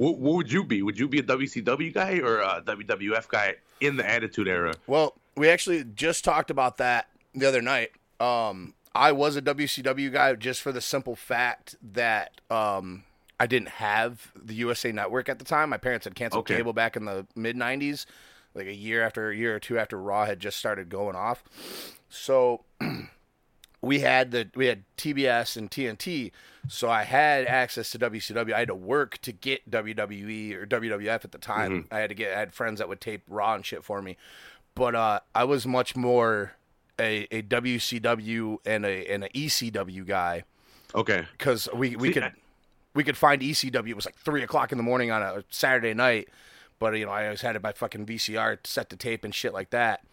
What, 0.00 0.16
what 0.16 0.34
would 0.36 0.50
you 0.50 0.64
be? 0.64 0.80
Would 0.80 0.98
you 0.98 1.08
be 1.08 1.18
a 1.18 1.22
WCW 1.22 1.92
guy 1.92 2.20
or 2.20 2.38
a 2.38 2.62
WWF 2.62 3.28
guy 3.28 3.56
in 3.82 3.96
the 3.98 4.08
Attitude 4.08 4.48
Era? 4.48 4.72
Well, 4.86 5.14
we 5.36 5.50
actually 5.50 5.84
just 5.84 6.24
talked 6.24 6.50
about 6.50 6.78
that 6.78 7.08
the 7.34 7.44
other 7.46 7.60
night. 7.60 7.90
Um, 8.18 8.72
I 8.94 9.12
was 9.12 9.36
a 9.36 9.42
WCW 9.42 10.10
guy 10.10 10.32
just 10.36 10.62
for 10.62 10.72
the 10.72 10.80
simple 10.80 11.16
fact 11.16 11.76
that 11.92 12.40
um, 12.50 13.04
I 13.38 13.46
didn't 13.46 13.68
have 13.68 14.32
the 14.34 14.54
USA 14.54 14.90
Network 14.90 15.28
at 15.28 15.38
the 15.38 15.44
time. 15.44 15.68
My 15.68 15.76
parents 15.76 16.04
had 16.04 16.14
canceled 16.14 16.46
Okay. 16.46 16.56
cable 16.56 16.72
back 16.72 16.96
in 16.96 17.04
the 17.04 17.26
mid 17.36 17.54
'90s, 17.54 18.06
like 18.54 18.68
a 18.68 18.74
year 18.74 19.02
after 19.04 19.28
a 19.28 19.36
year 19.36 19.54
or 19.54 19.58
two 19.60 19.78
after 19.78 20.00
Raw 20.00 20.24
had 20.24 20.40
just 20.40 20.56
started 20.56 20.88
going 20.88 21.14
off. 21.14 21.44
So 22.08 22.64
we 23.82 24.00
had 24.00 24.30
the 24.30 24.50
we 24.54 24.66
had 24.66 24.84
TBS 24.96 25.56
and 25.56 25.70
TNT, 25.70 26.32
so 26.68 26.90
I 26.90 27.04
had 27.04 27.46
access 27.46 27.90
to 27.92 27.98
WCW. 27.98 28.52
I 28.52 28.58
had 28.60 28.68
to 28.68 28.74
work 28.74 29.18
to 29.22 29.32
get 29.32 29.70
WWE 29.70 30.54
or 30.54 30.66
WWF 30.66 31.24
at 31.24 31.32
the 31.32 31.38
time. 31.38 31.88
I 31.90 31.98
had 31.98 32.10
to 32.10 32.14
get 32.14 32.34
I 32.36 32.38
had 32.40 32.52
friends 32.52 32.78
that 32.78 32.88
would 32.88 33.00
tape 33.00 33.22
Raw 33.28 33.54
and 33.54 33.64
shit 33.64 33.82
for 33.84 34.02
me, 34.02 34.16
but 34.74 34.94
uh, 34.94 35.20
I 35.34 35.44
was 35.44 35.66
much 35.66 35.96
more 35.96 36.52
a, 36.98 37.26
a 37.30 37.42
WCW 37.42 38.58
and 38.66 38.84
a 38.84 39.06
and 39.06 39.24
a 39.24 39.28
ECW 39.30 40.06
guy 40.06 40.44
Okay. 40.94 41.24
because 41.32 41.68
we 41.74 41.96
we 41.96 42.08
See, 42.08 42.14
could 42.14 42.22
I- 42.24 42.32
we 42.92 43.04
could 43.04 43.16
find 43.16 43.40
ECW. 43.40 43.88
It 43.88 43.94
was 43.94 44.04
like 44.04 44.16
three 44.16 44.42
o'clock 44.42 44.72
in 44.72 44.78
the 44.78 44.82
morning 44.84 45.10
on 45.12 45.22
a 45.22 45.44
Saturday 45.48 45.94
night, 45.94 46.28
but 46.80 46.96
you 46.98 47.06
know 47.06 47.12
I 47.12 47.24
always 47.24 47.40
had 47.40 47.54
it 47.56 47.62
by 47.62 47.72
fucking 47.72 48.04
VCR 48.04 48.58
set 48.64 48.90
to 48.90 48.96
tape 48.96 49.24
and 49.24 49.34
shit 49.34 49.54
like 49.54 49.70
that. 49.70 50.04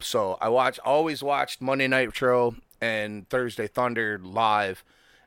So 0.00 0.38
I 0.40 0.48
watched 0.48 0.80
always 0.84 1.22
watched 1.22 1.60
Monday 1.60 1.86
Night 1.86 2.06
Nitro 2.06 2.56
and 2.80 3.28
Thursday 3.28 3.66
Thunder 3.66 4.18
live, 4.22 4.84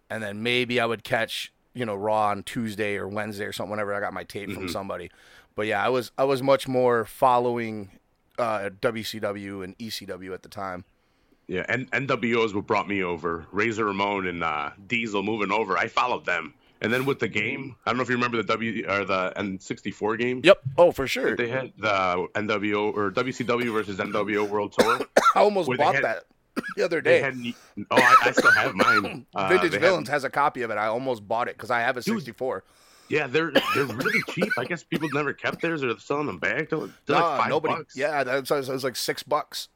and 0.10 0.22
then 0.24 0.44
maybe 0.44 0.80
I 0.80 0.86
would 0.86 1.04
catch 1.04 1.52
you 1.74 1.86
know 1.86 1.96
Raw 1.96 2.28
on 2.30 2.44
Tuesday 2.44 2.98
or 2.98 3.08
Wednesday 3.08 3.46
or 3.46 3.54
something 3.54 3.72
whenever 3.72 3.94
I 3.94 4.00
got 4.00 4.14
my 4.14 4.24
tape 4.24 4.50
Mm-hmm. 4.50 4.60
from 4.60 4.70
somebody. 4.70 5.12
But 5.56 5.68
yeah, 5.68 5.84
I 5.84 5.90
was 5.90 6.12
I 6.18 6.24
was 6.24 6.42
much 6.44 6.68
more 6.68 7.06
following 7.06 7.90
uh, 8.38 8.70
WCW 8.82 9.64
and 9.64 9.78
ECW 9.78 10.34
at 10.34 10.44
the 10.44 10.50
time. 10.50 10.84
Yeah, 11.48 11.66
and 11.70 11.90
NWO 11.92 12.44
is 12.46 12.54
what 12.54 12.68
brought 12.68 12.88
me 12.90 13.02
over. 13.04 13.48
Razor 13.52 13.86
Ramon 13.86 14.28
and 14.28 14.44
uh, 14.44 14.72
Diesel 14.88 15.24
moving 15.24 15.52
over. 15.52 15.78
I 15.78 15.88
followed 15.88 16.26
them, 16.26 16.54
and 16.82 16.92
then 16.92 17.06
with 17.06 17.20
the 17.20 17.30
game, 17.30 17.76
I 17.86 17.90
don't 17.90 17.98
know 17.98 18.04
if 18.04 18.10
you 18.10 18.16
remember 18.16 18.36
the 18.38 18.44
W 18.44 18.86
or 18.90 19.06
the 19.06 19.32
N64 19.38 20.20
game. 20.20 20.42
Yep. 20.44 20.60
Oh, 20.78 20.92
for 20.92 21.08
sure. 21.08 21.38
They 21.38 21.48
had 21.48 21.72
the 21.78 22.28
NWO 22.36 22.94
or 22.94 23.12
WCW 23.12 23.72
versus 23.72 23.98
NWO 23.98 24.48
World 24.50 24.74
Tour. 24.78 25.00
I 25.36 25.40
almost 25.40 25.70
bought 25.78 25.96
had- 25.96 26.04
that 26.04 26.24
the 26.76 26.84
other 26.84 27.02
day. 27.02 27.22
oh, 27.24 27.96
I, 27.98 28.16
I 28.26 28.32
still 28.32 28.52
have 28.52 28.74
mine. 28.76 29.26
Uh, 29.36 29.48
Vintage 29.50 29.74
had- 29.74 29.82
Villains 29.82 30.10
has 30.10 30.24
a 30.24 30.30
copy 30.30 30.62
of 30.64 30.72
it. 30.72 30.78
I 30.78 30.88
almost 30.88 31.28
bought 31.28 31.48
it 31.48 31.56
because 31.56 31.72
I 31.72 31.80
have 31.82 31.98
a 31.98 32.02
64. 32.02 32.64
Yeah, 33.10 33.28
they're 33.28 33.52
they're 33.74 33.86
really 33.86 34.22
cheap. 34.32 34.52
I 34.58 34.66
guess 34.66 34.84
people 34.84 35.08
never 35.14 35.32
kept 35.34 35.62
theirs 35.62 35.82
or 35.84 35.88
they're 35.88 36.00
selling 36.00 36.28
them 36.28 36.40
back. 36.40 36.70
They're, 36.70 36.80
they're 36.80 37.16
Nah, 37.18 37.30
like 37.30 37.40
five 37.42 37.50
nobody. 37.50 37.74
bucks. 37.76 37.96
Yeah, 37.96 38.24
that's 38.26 38.52
it 38.52 38.68
was 38.70 38.84
like 38.84 38.96
six 38.98 39.24
bucks. 39.24 39.70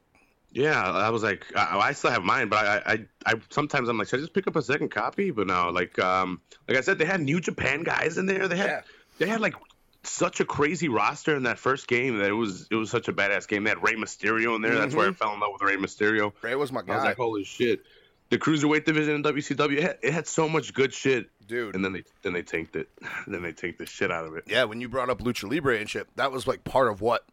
Yeah, 0.54 0.82
I 0.82 1.08
was 1.08 1.22
like, 1.22 1.46
I, 1.56 1.78
I 1.78 1.92
still 1.92 2.10
have 2.10 2.22
mine, 2.24 2.50
but 2.50 2.58
I, 2.66 2.92
I, 2.92 3.06
I 3.24 3.34
sometimes 3.48 3.88
I'm 3.88 3.96
like, 3.96 4.08
should 4.08 4.18
I 4.18 4.22
just 4.22 4.34
pick 4.34 4.46
up 4.46 4.56
a 4.56 4.60
second 4.60 4.90
copy? 4.90 5.30
But 5.30 5.46
no, 5.46 5.70
like, 5.70 5.98
um, 5.98 6.42
like 6.68 6.76
I 6.76 6.82
said, 6.82 6.98
they 6.98 7.06
had 7.06 7.22
New 7.22 7.40
Japan 7.40 7.82
guys 7.84 8.18
in 8.18 8.26
there. 8.26 8.46
They 8.48 8.56
had, 8.58 8.66
Yeah. 8.68 8.80
they 9.18 9.26
had 9.28 9.40
like 9.40 9.54
such 10.04 10.40
a 10.40 10.44
crazy 10.44 10.88
roster 10.88 11.36
in 11.36 11.44
that 11.44 11.58
first 11.58 11.86
game 11.86 12.18
that 12.18 12.28
it 12.28 12.32
was, 12.34 12.66
it 12.70 12.74
was 12.74 12.90
such 12.90 13.08
a 13.08 13.12
badass 13.12 13.46
game. 13.46 13.64
They 13.64 13.70
had 13.70 13.82
Rey 13.82 13.94
Mysterio 13.94 14.56
in 14.56 14.62
there. 14.62 14.74
That's 14.74 14.94
where 14.94 15.08
I 15.10 15.12
fell 15.12 15.32
in 15.34 15.40
love 15.40 15.50
with 15.52 15.62
Rey 15.62 15.76
Mysterio. 15.76 16.32
Rey 16.42 16.54
was 16.56 16.72
my 16.72 16.80
I 16.80 16.82
was 16.82 16.88
guy, 16.96 17.02
like, 17.04 17.16
holy 17.16 17.44
shit. 17.44 17.82
The 18.30 18.38
cruiserweight 18.38 18.84
division 18.86 19.14
in 19.14 19.22
WCW, 19.22 19.76
it 19.76 19.82
had, 19.82 19.98
it 20.02 20.12
had 20.14 20.26
so 20.26 20.48
much 20.48 20.72
good 20.72 20.92
shit, 20.94 21.28
dude. 21.46 21.74
and 21.74 21.84
then 21.84 21.92
they 21.92 22.02
then 22.22 22.32
they 22.32 22.42
tanked 22.42 22.76
it. 22.76 22.88
then 23.26 23.42
they 23.42 23.52
tanked 23.52 23.78
the 23.78 23.84
shit 23.86 24.10
out 24.10 24.24
of 24.26 24.34
it. 24.36 24.44
yeah, 24.46 24.64
when 24.64 24.80
you 24.80 24.88
brought 24.88 25.10
up 25.10 25.18
Lucha 25.20 25.48
Libre 25.50 25.78
and 25.78 25.88
shit, 25.90 26.08
that 26.16 26.32
was 26.32 26.46
like 26.46 26.64
part 26.64 26.88
of 26.88 27.00
what 27.02 27.24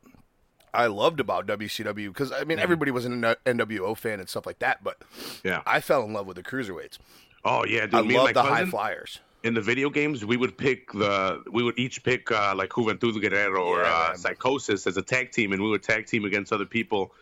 I 0.74 0.88
loved 0.88 1.20
about 1.22 1.48
WCW 1.48 2.10
because 2.10 2.32
I 2.34 2.40
mean 2.44 2.58
Mm-hmm. 2.58 2.60
everybody 2.64 2.92
was 2.92 3.06
an 3.06 3.22
NWO 3.22 3.96
fan 3.98 4.20
and 4.20 4.28
stuff 4.28 4.46
like 4.46 4.60
that, 4.60 4.84
but 4.84 5.02
Yeah. 5.44 5.62
I 5.66 5.80
fell 5.80 6.04
in 6.04 6.12
love 6.14 6.28
with 6.28 6.36
the 6.36 6.44
cruiserweights. 6.44 6.98
Oh 7.46 7.64
yeah, 7.66 7.86
dude. 7.86 7.96
I 7.96 8.00
love 8.02 8.34
the 8.34 8.44
high 8.44 8.66
flyers. 8.66 9.22
In 9.44 9.54
the 9.54 9.62
video 9.62 9.90
games, 9.90 10.26
we 10.26 10.36
would 10.36 10.58
pick 10.58 10.92
the 10.92 11.42
we 11.50 11.64
would 11.64 11.80
each 11.80 12.04
pick 12.04 12.30
uh, 12.30 12.54
like 12.56 12.72
Juventud 12.72 13.14
Guerrera 13.24 13.58
or 13.60 13.84
Yeah, 13.84 13.90
uh. 14.12 14.16
Psychosis 14.16 14.86
as 14.86 14.98
a 14.98 15.02
tag 15.02 15.32
team, 15.32 15.54
and 15.54 15.62
we 15.64 15.70
would 15.70 15.82
tag 15.84 16.08
team 16.08 16.26
against 16.26 16.52
other 16.52 16.66
people. 16.66 17.14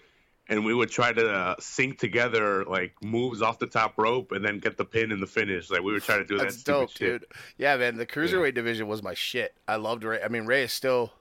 and 0.50 0.64
we 0.66 0.74
would 0.74 0.90
try 0.90 1.12
to 1.12 1.30
uh, 1.30 1.56
sync 1.60 2.00
together 2.00 2.64
like 2.66 2.94
moves 3.04 3.42
off 3.42 3.60
the 3.60 3.68
top 3.68 3.94
rope 3.98 4.32
and 4.32 4.44
then 4.46 4.60
get 4.60 4.78
the 4.78 4.86
pin 4.86 5.12
in 5.12 5.20
the 5.20 5.28
finish. 5.28 5.70
Like 5.70 5.82
we 5.84 5.92
would 5.92 6.04
try 6.04 6.18
to 6.18 6.24
do 6.24 6.38
that. 6.40 6.54
stupid 6.54 6.80
dope, 6.80 6.90
shit. 6.92 7.22
dude. 7.22 7.26
Yeah, 7.58 7.76
man. 7.78 7.98
The 7.98 8.06
cruiserweight 8.06 8.54
division 8.56 8.88
was 8.88 9.04
my 9.04 9.14
shit. 9.14 9.54
I 9.68 9.76
loved 9.76 10.04
Rey. 10.06 10.22
I 10.24 10.30
mean, 10.30 10.46
Rey 10.46 10.64
is 10.64 10.72
still, 10.72 11.12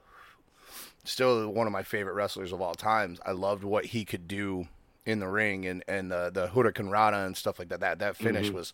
still 1.03 1.49
one 1.49 1.67
of 1.67 1.73
my 1.73 1.83
favorite 1.83 2.13
wrestlers 2.13 2.51
of 2.51 2.61
all 2.61 2.73
times. 2.75 3.19
I 3.25 3.31
loved 3.31 3.63
what 3.63 3.85
he 3.87 4.05
could 4.05 4.27
do 4.27 4.67
in 5.05 5.19
the 5.19 5.27
ring 5.27 5.65
and 5.65 5.83
and 5.87 6.09
the 6.11 6.31
the 6.33 6.47
Hurricanrana 6.47 7.25
and 7.25 7.35
stuff 7.37 7.59
like 7.59 7.69
that. 7.69 7.81
That 7.81 7.99
that 7.99 8.15
finish 8.15 8.47
Mm-hmm. 8.47 8.55
was 8.57 8.73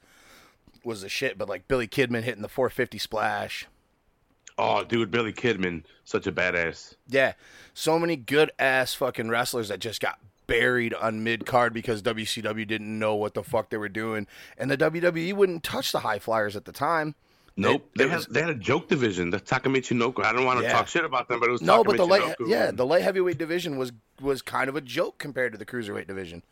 was 0.85 1.01
the 1.01 1.09
shit. 1.09 1.37
But 1.37 1.49
like 1.49 1.67
Billy 1.67 1.87
Kidman 1.87 2.23
hitting 2.23 2.41
the 2.41 2.49
450 2.49 2.97
splash. 2.97 3.67
Oh, 4.57 4.83
dude, 4.83 5.09
Billy 5.09 5.33
Kidman, 5.33 5.83
such 6.05 6.27
a 6.27 6.31
badass. 6.31 6.93
Yeah, 7.07 7.33
so 7.73 7.97
many 7.97 8.15
good 8.15 8.51
ass 8.59 8.93
fucking 8.93 9.29
wrestlers 9.29 9.69
that 9.69 9.79
just 9.79 9.99
got 9.99 10.19
buried 10.45 10.93
on 10.93 11.23
mid 11.23 11.45
card 11.47 11.73
because 11.73 12.03
WCW 12.03 12.67
didn't 12.67 12.99
know 12.99 13.15
what 13.15 13.33
the 13.33 13.41
fuck 13.43 13.69
they 13.71 13.77
were 13.77 13.89
doing, 13.89 14.27
and 14.57 14.69
the 14.69 14.77
WWE 14.77 15.33
wouldn't 15.33 15.63
touch 15.63 15.91
the 15.91 16.01
high 16.01 16.19
flyers 16.19 16.55
at 16.55 16.65
the 16.65 16.71
time. 16.71 17.15
Nope, 17.55 17.89
It- 17.93 17.97
they 17.97 18.03
it 18.05 18.09
had 18.11 18.15
was- 18.17 18.25
they 18.27 18.41
had 18.41 18.49
a 18.51 18.55
joke 18.55 18.87
division. 18.89 19.31
The 19.31 19.39
Taka 19.39 19.69
Michinoku. 19.69 20.23
I 20.23 20.31
don't 20.33 20.45
want 20.45 20.59
to 20.59 20.65
Yeah. 20.65 20.73
talk 20.73 20.87
shit 20.87 21.03
about 21.05 21.27
them, 21.29 21.39
but 21.39 21.49
it 21.49 21.51
was 21.51 21.61
No, 21.63 21.83
but 21.83 21.97
the 21.97 22.05
light, 22.05 22.21
Noko. 22.39 22.45
yeah, 22.45 22.69
the 22.71 22.85
light 22.85 23.01
heavyweight 23.01 23.39
division 23.39 23.77
was 23.77 23.91
was 24.21 24.43
kind 24.43 24.69
of 24.69 24.75
a 24.75 24.81
joke 24.81 25.17
compared 25.17 25.51
to 25.53 25.57
the 25.57 25.65
cruiserweight 25.65 26.05
division. 26.07 26.43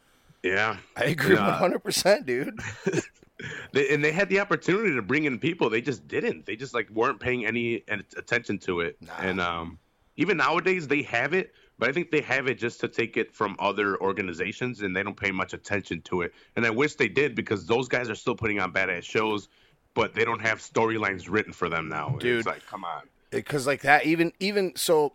yeah. 0.42 0.78
I 0.98 1.04
agree 1.06 1.36
one 1.36 1.54
hundred 1.54 1.84
percent, 1.84 2.26
dude. 2.26 2.58
They, 3.74 3.94
and 3.94 4.04
they 4.04 4.12
had 4.12 4.28
the 4.30 4.40
opportunity 4.40 4.94
to 4.96 5.02
bring 5.02 5.24
in 5.24 5.40
people. 5.40 5.70
They 5.70 5.82
just 5.82 6.08
didn't. 6.08 6.46
They 6.46 6.56
just 6.56 6.74
like 6.74 6.90
weren't 6.90 7.20
paying 7.20 7.46
any 7.46 7.84
attention 7.88 8.60
to 8.60 8.82
it. 8.82 8.98
Nah. 9.02 9.14
And 9.22 9.40
um, 9.40 9.80
even 10.18 10.38
nowadays 10.38 10.88
they 10.88 11.04
have 11.04 11.34
it, 11.34 11.54
but 11.80 11.90
I 11.90 11.94
think 11.94 12.12
they 12.12 12.22
have 12.22 12.48
it 12.48 12.56
just 12.56 12.80
to 12.82 12.88
take 12.88 13.18
it 13.18 13.34
from 13.34 13.56
other 13.60 14.00
organizations, 14.02 14.82
and 14.82 14.96
they 14.96 15.04
don't 15.04 15.18
pay 15.18 15.32
much 15.32 15.54
attention 15.54 16.02
to 16.04 16.22
it. 16.22 16.34
And 16.56 16.66
I 16.66 16.70
wish 16.70 16.96
they 16.96 17.08
did 17.08 17.34
because 17.34 17.66
those 17.66 17.88
guys 17.88 18.10
are 18.10 18.16
still 18.16 18.36
putting 18.36 18.60
on 18.60 18.72
badass 18.74 19.04
shows, 19.04 19.48
but 19.94 20.14
they 20.14 20.26
don't 20.26 20.42
have 20.42 20.60
storylines 20.60 21.30
written 21.30 21.54
for 21.54 21.70
them 21.70 21.90
now. 21.90 22.18
Dude. 22.20 22.40
it's 22.40 22.48
like, 22.48 22.66
come 22.68 22.84
on. 22.84 23.04
Because 23.30 23.66
like 23.66 23.82
that, 23.82 24.06
even 24.06 24.34
even 24.40 24.76
so, 24.76 25.14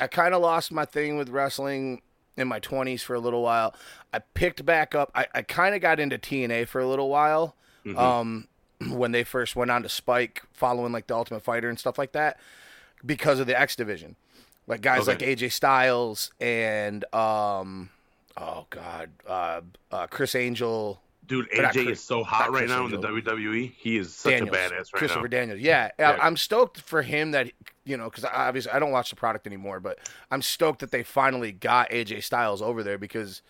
I 0.00 0.08
kind 0.08 0.34
of 0.34 0.42
lost 0.42 0.72
my 0.72 0.84
thing 0.84 1.16
with 1.16 1.28
wrestling 1.28 2.02
in 2.36 2.48
my 2.48 2.58
twenties 2.58 3.02
for 3.02 3.14
a 3.14 3.20
little 3.20 3.42
while. 3.42 3.74
I 4.12 4.18
picked 4.20 4.64
back 4.64 4.94
up. 4.94 5.10
I, 5.14 5.26
I 5.34 5.42
kind 5.42 5.74
of 5.74 5.80
got 5.80 5.98
into 6.00 6.18
TNA 6.18 6.68
for 6.68 6.80
a 6.80 6.86
little 6.86 7.08
while. 7.08 7.56
Um, 7.96 8.48
when 8.90 9.12
they 9.12 9.24
first 9.24 9.56
went 9.56 9.70
on 9.70 9.82
to 9.82 9.88
Spike, 9.88 10.42
following 10.52 10.92
like 10.92 11.06
the 11.06 11.14
Ultimate 11.16 11.42
Fighter 11.42 11.68
and 11.68 11.78
stuff 11.78 11.98
like 11.98 12.12
that, 12.12 12.38
because 13.04 13.38
of 13.40 13.46
the 13.46 13.58
X 13.58 13.76
Division, 13.76 14.16
like 14.66 14.80
guys 14.80 15.08
Okay. 15.08 15.12
like 15.26 15.38
AJ 15.38 15.52
Styles 15.52 16.32
and 16.40 17.04
um, 17.14 17.90
oh 18.36 18.66
god, 18.70 19.10
uh, 19.26 19.60
uh, 19.92 20.06
Chris 20.08 20.34
Angel. 20.34 21.00
Dude, 21.26 21.50
AJ 21.50 21.72
Chris- 21.72 21.98
is 21.98 22.00
so 22.00 22.22
hot 22.22 22.52
right 22.52 22.60
Chris 22.60 22.70
now 22.70 22.84
in 22.84 22.90
the 22.92 22.98
WWE. 22.98 23.72
He 23.76 23.96
is 23.96 24.14
such 24.14 24.32
Daniels, 24.32 24.56
a 24.56 24.58
badass 24.58 24.70
right 24.70 24.78
now. 24.78 24.98
Christopher 24.98 25.22
now. 25.22 25.28
Daniels. 25.28 25.60
Yeah, 25.60 25.90
Yeah. 25.98 26.18
I'm 26.20 26.36
stoked 26.36 26.80
for 26.80 27.02
him 27.02 27.32
that 27.32 27.50
you 27.84 27.96
know 27.96 28.04
because 28.04 28.24
obviously 28.24 28.72
I 28.72 28.78
don't 28.78 28.92
watch 28.92 29.10
the 29.10 29.16
product 29.16 29.46
anymore, 29.46 29.80
but 29.80 29.98
I'm 30.30 30.42
stoked 30.42 30.80
that 30.80 30.90
they 30.90 31.02
finally 31.02 31.52
got 31.52 31.90
AJ 31.90 32.22
Styles 32.22 32.62
over 32.62 32.82
there 32.82 32.98
because 32.98 33.42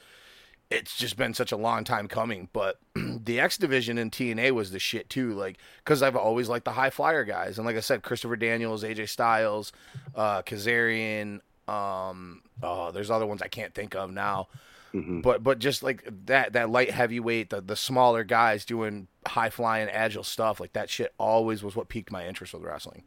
it's 0.70 0.96
just 0.96 1.16
been 1.16 1.32
such 1.32 1.52
a 1.52 1.56
long 1.56 1.84
time 1.84 2.08
coming. 2.08 2.48
But 2.52 2.78
the 2.94 3.40
X 3.40 3.56
division 3.56 3.98
in 3.98 4.10
TNA 4.10 4.52
was 4.52 4.70
the 4.70 4.78
shit 4.78 5.08
too, 5.10 5.32
like 5.32 5.58
because 5.78 6.02
I've 6.02 6.16
always 6.16 6.48
liked 6.48 6.64
the 6.64 6.72
high 6.72 6.90
flyer 6.90 7.24
guys, 7.24 7.58
and 7.58 7.66
like 7.66 7.76
I 7.76 7.80
said, 7.80 8.02
Christopher 8.02 8.36
Daniels, 8.36 8.82
AJ 8.82 9.08
Styles, 9.08 9.72
uh, 10.14 10.42
Kazarian. 10.42 11.40
Um, 11.68 12.42
oh, 12.62 12.92
there's 12.92 13.10
other 13.10 13.26
ones 13.26 13.42
I 13.42 13.48
can't 13.48 13.74
think 13.74 13.96
of 13.96 14.10
now. 14.12 14.48
Mm-hmm. 14.96 15.20
But 15.20 15.42
but 15.42 15.58
just 15.58 15.82
like 15.82 16.08
that 16.26 16.54
that 16.54 16.70
light 16.70 16.90
heavyweight, 16.90 17.50
the 17.50 17.60
the 17.60 17.76
smaller 17.76 18.24
guys 18.24 18.64
doing 18.64 19.08
high 19.26 19.50
flying 19.50 19.88
agile 19.88 20.24
stuff, 20.24 20.58
like 20.60 20.72
that 20.72 20.88
shit 20.88 21.12
always 21.18 21.62
was 21.62 21.76
what 21.76 21.88
piqued 21.88 22.10
my 22.10 22.26
interest 22.26 22.54
with 22.54 22.62
wrestling. 22.62 23.02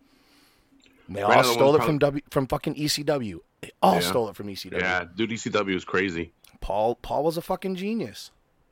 And 1.08 1.15
They 1.15 1.24
Right 1.24 1.38
all 1.38 1.53
stole 1.53 1.75
it 1.75 1.79
one 1.79 1.88
from 1.88 1.98
W 2.00 2.22
from 2.29 2.48
fucking 2.48 2.75
ECW. 2.75 3.39
They 3.62 3.72
all 3.81 3.96
Yeah. 3.96 4.00
stole 4.01 4.29
it 4.29 4.36
from 4.36 4.48
ECW. 4.48 4.79
Yeah, 4.79 5.05
dude, 5.15 5.31
ECW 5.31 5.75
is 5.75 5.84
crazy. 5.86 6.31
Paul 6.62 6.96
Paul 6.96 7.24
was 7.24 7.38
a 7.38 7.41
fucking 7.41 7.75
genius. 7.75 8.31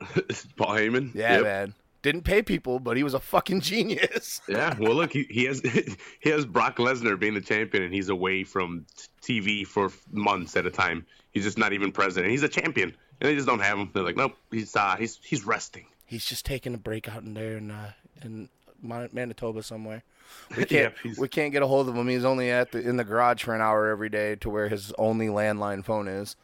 Paul 0.56 0.76
Heyman. 0.76 1.14
Yeah, 1.14 1.34
Yep. 1.36 1.42
man. 1.42 1.74
Didn't 2.00 2.22
pay 2.22 2.42
people, 2.42 2.78
but 2.78 2.96
he 2.96 3.02
was 3.02 3.14
a 3.14 3.18
fucking 3.20 3.60
genius. 3.72 4.40
Yeah, 4.48 4.76
well, 4.78 4.94
look, 4.94 5.12
he, 5.12 5.24
he 5.28 5.44
has 5.46 5.60
he 6.20 6.30
has 6.30 6.46
Brock 6.46 6.76
Lesnar 6.76 7.18
being 7.18 7.34
the 7.34 7.40
champion, 7.40 7.82
and 7.82 7.92
he's 7.92 8.08
away 8.08 8.44
from 8.44 8.86
TV 9.20 9.66
for 9.66 9.90
months 10.12 10.56
at 10.56 10.64
a 10.64 10.70
time. 10.70 11.04
He's 11.32 11.42
just 11.44 11.58
not 11.58 11.72
even 11.72 11.90
present, 11.90 12.24
and 12.24 12.30
he's 12.30 12.44
a 12.44 12.48
champion, 12.48 12.94
and 13.20 13.28
they 13.28 13.34
just 13.34 13.46
don't 13.46 13.60
have 13.60 13.78
him. 13.78 13.90
They're 13.92 14.02
like, 14.02 14.16
nope, 14.16 14.32
he's 14.50 14.74
uh, 14.76 14.96
he's 14.96 15.18
he's 15.22 15.44
resting. 15.44 15.86
He's 16.04 16.24
just 16.24 16.46
taking 16.46 16.74
a 16.74 16.78
break 16.78 17.08
out 17.08 17.22
in 17.22 17.34
there 17.34 17.56
in 17.58 17.70
uh, 17.70 17.92
in 18.22 18.48
Manitoba 18.82 19.62
somewhere. 19.62 20.02
We 20.50 20.64
can't 20.66 20.70
Yep, 20.70 20.96
he's- 21.02 21.18
we 21.18 21.26
can't 21.28 21.52
get 21.52 21.62
a 21.62 21.66
hold 21.66 21.88
of 21.88 21.94
him. 21.96 22.06
He's 22.06 22.24
only 22.24 22.50
at 22.50 22.72
the 22.72 22.80
in 22.86 22.96
the 22.98 23.04
garage 23.04 23.42
for 23.44 23.54
an 23.54 23.62
hour 23.62 23.88
every 23.88 24.10
day 24.10 24.34
to 24.36 24.50
where 24.50 24.68
his 24.68 24.92
only 24.98 25.28
landline 25.28 25.82
phone 25.84 26.06
is. 26.06 26.36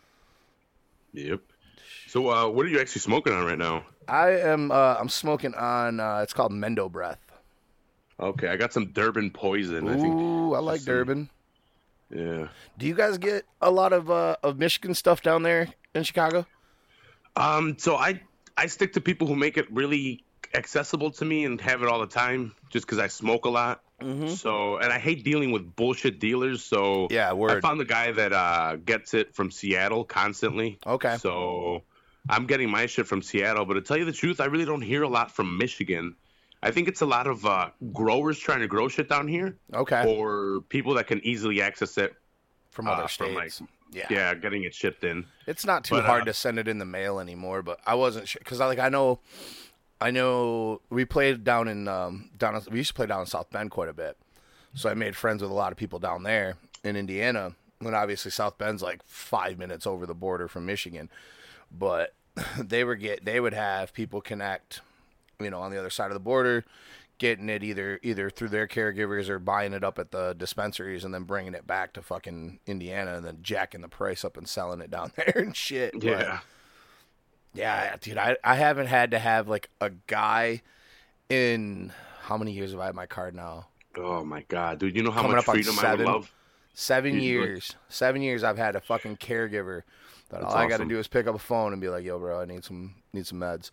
Yep. 1.13 1.41
So, 2.09 2.31
uh, 2.31 2.49
what 2.49 2.65
are 2.65 2.69
you 2.69 2.81
actually 2.81 3.01
smoking 3.01 3.33
on 3.35 3.45
right 3.45 3.59
now? 3.59 3.85
I 4.09 4.31
am 4.41 4.71
uh, 4.71 4.97
I'm 4.99 5.09
smoking 5.11 5.55
on 5.55 6.01
uh, 6.01 6.21
it's 6.23 6.33
called 6.33 6.53
Mendo 6.53 6.91
Breath. 6.91 7.19
Okay, 8.19 8.49
I 8.49 8.57
got 8.57 8.73
some 8.73 8.87
Durban 8.87 9.31
Poison. 9.31 9.89
I 9.89 9.95
think. 9.95 10.15
Ooh, 10.15 10.55
I 10.55 10.61
like 10.61 10.77
Just- 10.77 10.87
Durban. 10.87 11.29
Yeah. 12.11 12.49
Do 12.79 12.87
you 12.87 12.95
guys 12.95 13.19
get 13.19 13.45
a 13.61 13.71
lot 13.71 13.93
of 13.93 14.11
uh, 14.11 14.37
of 14.43 14.59
Michigan 14.59 14.95
stuff 14.95 15.21
down 15.23 15.43
there 15.43 15.69
in 15.95 16.05
Chicago? 16.05 16.47
Um. 17.37 17.77
So 17.79 17.97
I 17.97 18.21
I 18.57 18.67
stick 18.67 18.93
to 18.95 19.01
people 19.01 19.27
who 19.27 19.37
make 19.37 19.57
it 19.57 19.71
really 19.73 20.25
accessible 20.55 21.11
to 21.11 21.25
me 21.25 21.45
and 21.45 21.61
have 21.61 21.83
it 21.83 21.89
all 21.89 22.01
the 22.01 22.07
time, 22.07 22.55
just 22.71 22.87
because 22.87 22.99
I 22.99 23.09
smoke 23.09 23.45
a 23.45 23.51
lot. 23.51 23.83
So 24.27 24.77
and 24.79 24.93
I 24.93 24.99
hate 24.99 25.25
dealing 25.25 25.51
with 25.51 25.75
bullshit 25.77 26.19
dealers. 26.19 26.63
So 26.63 27.09
Yeah, 27.11 27.33
word. 27.33 27.53
I 27.53 27.61
found 27.61 27.81
the 27.81 27.87
guy 27.87 28.13
that 28.13 28.33
uh, 28.35 28.77
gets 28.77 29.15
it 29.15 29.35
from 29.35 29.51
Seattle 29.51 30.05
constantly. 30.05 30.79
Okay. 30.87 31.17
So 31.17 31.83
I'm 32.29 32.47
getting 32.47 32.69
my 32.69 32.85
shit 32.85 33.07
from 33.07 33.23
Seattle, 33.23 33.65
but 33.65 33.75
to 33.75 33.81
tell 33.81 33.97
you 33.97 34.05
the 34.05 34.13
truth, 34.13 34.41
I 34.41 34.45
really 34.47 34.67
don't 34.67 34.83
hear 34.83 35.05
a 35.05 35.09
lot 35.09 35.31
from 35.31 35.57
Michigan. 35.57 36.17
I 36.63 36.71
think 36.71 36.89
it's 36.89 37.01
a 37.01 37.07
lot 37.07 37.27
of 37.27 37.47
uh, 37.47 37.71
growers 37.95 38.39
trying 38.39 38.61
to 38.61 38.67
grow 38.67 38.89
shit 38.89 39.09
down 39.09 39.27
here, 39.27 39.57
Okay. 39.73 40.05
or 40.07 40.61
people 40.69 40.95
that 40.95 41.07
can 41.07 41.21
easily 41.25 41.63
access 41.63 41.97
it. 41.97 42.15
from 42.71 42.89
other 42.89 43.05
uh, 43.05 43.07
from, 43.09 43.33
states. 43.33 43.61
like, 43.61 43.69
yeah. 43.95 44.07
Yeah, 44.11 44.35
getting 44.35 44.65
it 44.65 44.75
shipped 44.75 45.05
in. 45.05 45.27
It's 45.47 45.65
not 45.65 45.85
too 45.85 45.95
But, 45.95 46.05
hard 46.05 46.23
uh, 46.23 46.27
to 46.27 46.35
send 46.35 46.59
it 46.59 46.69
in 46.69 46.79
the 46.79 46.85
mail 46.85 47.21
anymore, 47.21 47.63
but 47.63 47.81
I 47.87 47.95
wasn't 47.95 48.29
sure 48.29 48.41
because 48.41 48.61
I 48.61 48.67
like 48.67 48.79
I 48.79 48.89
know, 48.89 49.21
I 50.01 50.11
know 50.11 50.81
we 50.91 51.05
played 51.05 51.45
down 51.45 51.69
in 51.69 51.89
um 51.89 52.31
down 52.37 52.61
we 52.71 52.79
used 52.79 52.91
to 52.91 52.95
play 52.95 53.07
down 53.07 53.21
in 53.21 53.27
South 53.27 53.51
Bend 53.51 53.71
quite 53.71 53.89
a 53.89 53.93
bit, 53.95 54.17
so 54.75 54.91
I 54.91 54.95
made 54.95 55.17
friends 55.17 55.43
with 55.43 55.51
a 55.51 55.55
lot 55.55 55.73
of 55.73 55.79
people 55.79 55.99
down 55.99 56.23
there 56.25 56.57
in 56.83 56.97
Indiana. 56.97 57.55
And 57.81 57.95
obviously 57.95 58.31
South 58.31 58.57
Bend's 58.57 58.83
like 58.83 59.03
five 59.05 59.59
minutes 59.59 59.87
over 59.87 60.07
the 60.07 60.15
border 60.15 60.49
from 60.49 60.65
Michigan, 60.67 61.11
but 61.71 62.15
they 62.59 62.83
were 62.85 62.97
get 62.97 63.25
they 63.25 63.41
would 63.41 63.55
have 63.55 63.93
people 63.93 64.21
connect, 64.21 64.81
you 65.41 65.51
know, 65.51 65.61
on 65.61 65.71
the 65.71 65.79
other 65.79 65.91
side 65.91 66.07
of 66.07 66.15
the 66.15 66.21
border, 66.21 66.65
getting 67.19 67.49
it 67.49 67.63
either 67.63 67.99
either 68.03 68.29
through 68.31 68.49
their 68.49 68.67
caregivers 68.67 69.29
or 69.29 69.39
buying 69.39 69.73
it 69.73 69.85
up 69.85 69.99
at 69.99 70.11
the 70.11 70.35
dispensaries 70.37 71.05
and 71.05 71.15
then 71.15 71.23
bringing 71.23 71.55
it 71.55 71.67
back 71.67 71.93
to 71.93 72.03
fucking 72.03 72.59
Indiana 72.67 73.17
and 73.17 73.25
then 73.25 73.39
jacking 73.43 73.81
the 73.83 73.89
price 73.89 74.25
up 74.25 74.37
and 74.37 74.49
selling 74.49 74.81
it 74.81 74.91
down 74.91 75.13
there 75.17 75.33
and 75.37 75.57
shit. 75.57 75.93
But, 75.93 76.03
Yeah. 76.03 76.39
yeah, 77.55 77.97
dude, 78.01 78.19
I 78.19 78.37
I 78.43 78.57
haven't 78.57 78.87
had 78.89 79.11
to 79.13 79.19
have 79.19 79.49
like 79.49 79.71
a 79.81 79.91
guy 80.07 80.63
in 81.29 81.93
how 82.23 82.37
many 82.37 82.53
years 82.53 82.73
have 82.73 82.81
I 82.81 82.87
had 82.87 82.95
my 82.95 83.07
card 83.07 83.35
now? 83.35 83.69
Oh 83.97 84.25
my 84.25 84.43
god, 84.49 84.79
dude! 84.81 84.97
You 84.97 85.03
know 85.03 85.11
how 85.13 85.23
Coming 85.23 85.37
much 85.37 85.45
freedom 85.45 85.79
I 85.79 85.95
would 85.95 86.07
love. 86.07 86.33
Seven 86.77 87.13
Dude, 87.13 87.23
years. 87.23 87.77
Seven 87.89 88.21
years 88.23 88.43
I've 88.43 88.59
had 88.59 88.75
a 88.75 88.81
fucking 88.81 89.19
caregiver 89.19 89.83
that 90.31 90.43
all 90.43 90.53
I 90.53 90.63
got 90.65 90.69
to 90.69 90.75
awesome. 90.75 90.89
do 90.89 90.99
is 90.99 91.07
pick 91.07 91.29
up 91.29 91.37
a 91.37 91.39
phone 91.39 91.73
and 91.73 91.81
be 91.81 91.89
like, 91.89 92.05
"Yo, 92.05 92.19
bro, 92.19 92.41
I 92.41 92.45
need 92.47 92.65
some 92.65 92.95
need 93.13 93.27
some 93.29 93.39
meds." 93.39 93.71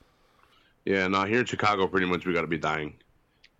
Yeah, 0.86 1.07
now 1.07 1.25
here 1.25 1.39
in 1.39 1.45
Chicago, 1.45 1.88
pretty 1.88 2.05
much 2.05 2.25
we 2.27 2.33
got 2.33 2.41
to 2.41 2.48
be 2.48 2.60
dying 2.60 2.93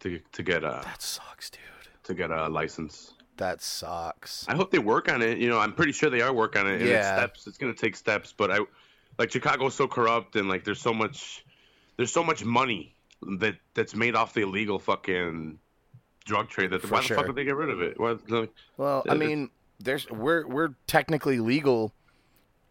to 0.02 0.20
to 0.34 0.44
get 0.44 0.64
a 0.64 0.82
That 0.84 1.02
sucks, 1.02 1.50
dude. 1.50 1.62
to 2.04 2.14
get 2.14 2.32
a 2.32 2.48
license. 2.50 3.14
That 3.38 3.62
sucks. 3.62 4.46
I 4.48 4.56
hope 4.56 4.70
they 4.72 4.80
work 4.80 5.12
on 5.12 5.22
it. 5.22 5.38
You 5.40 5.50
know, 5.50 5.60
I'm 5.60 5.74
pretty 5.74 5.94
sure 5.94 6.10
they 6.10 6.22
are 6.22 6.34
working 6.34 6.62
on 6.62 6.68
it. 6.68 6.74
And 6.74 6.82
it's 6.84 6.92
Yeah. 6.92 7.16
steps. 7.16 7.48
It's 7.48 7.58
gonna 7.58 7.74
take 7.74 7.96
steps, 7.96 8.34
but 8.36 8.52
I 8.52 8.60
like 9.18 9.32
Chicago's 9.32 9.74
so 9.76 9.88
corrupt 9.88 10.36
and 10.36 10.48
like 10.50 10.64
there's 10.64 10.82
so 10.82 10.94
much 10.94 11.46
there's 11.98 12.12
so 12.12 12.24
much 12.24 12.44
money 12.46 12.96
that 13.40 13.56
that's 13.74 13.96
made 13.96 14.16
off 14.16 14.34
the 14.34 14.42
illegal 14.42 14.80
fucking 14.80 15.60
drug 16.26 16.50
trade. 16.50 16.70
That 16.72 16.82
For 16.82 16.88
why 16.90 17.02
the 17.02 17.16
fuck 17.16 17.26
did 17.28 17.36
they 17.36 17.44
get 17.44 17.56
rid 17.56 17.70
of 17.70 17.82
it? 17.82 18.00
Why, 18.00 18.16
like, 18.28 18.52
Well, 18.78 19.04
I 19.10 19.16
mean, 19.16 19.50
there's 19.80 20.10
we're 20.10 20.46
we're 20.48 20.76
technically 20.88 21.40
legal, 21.40 21.94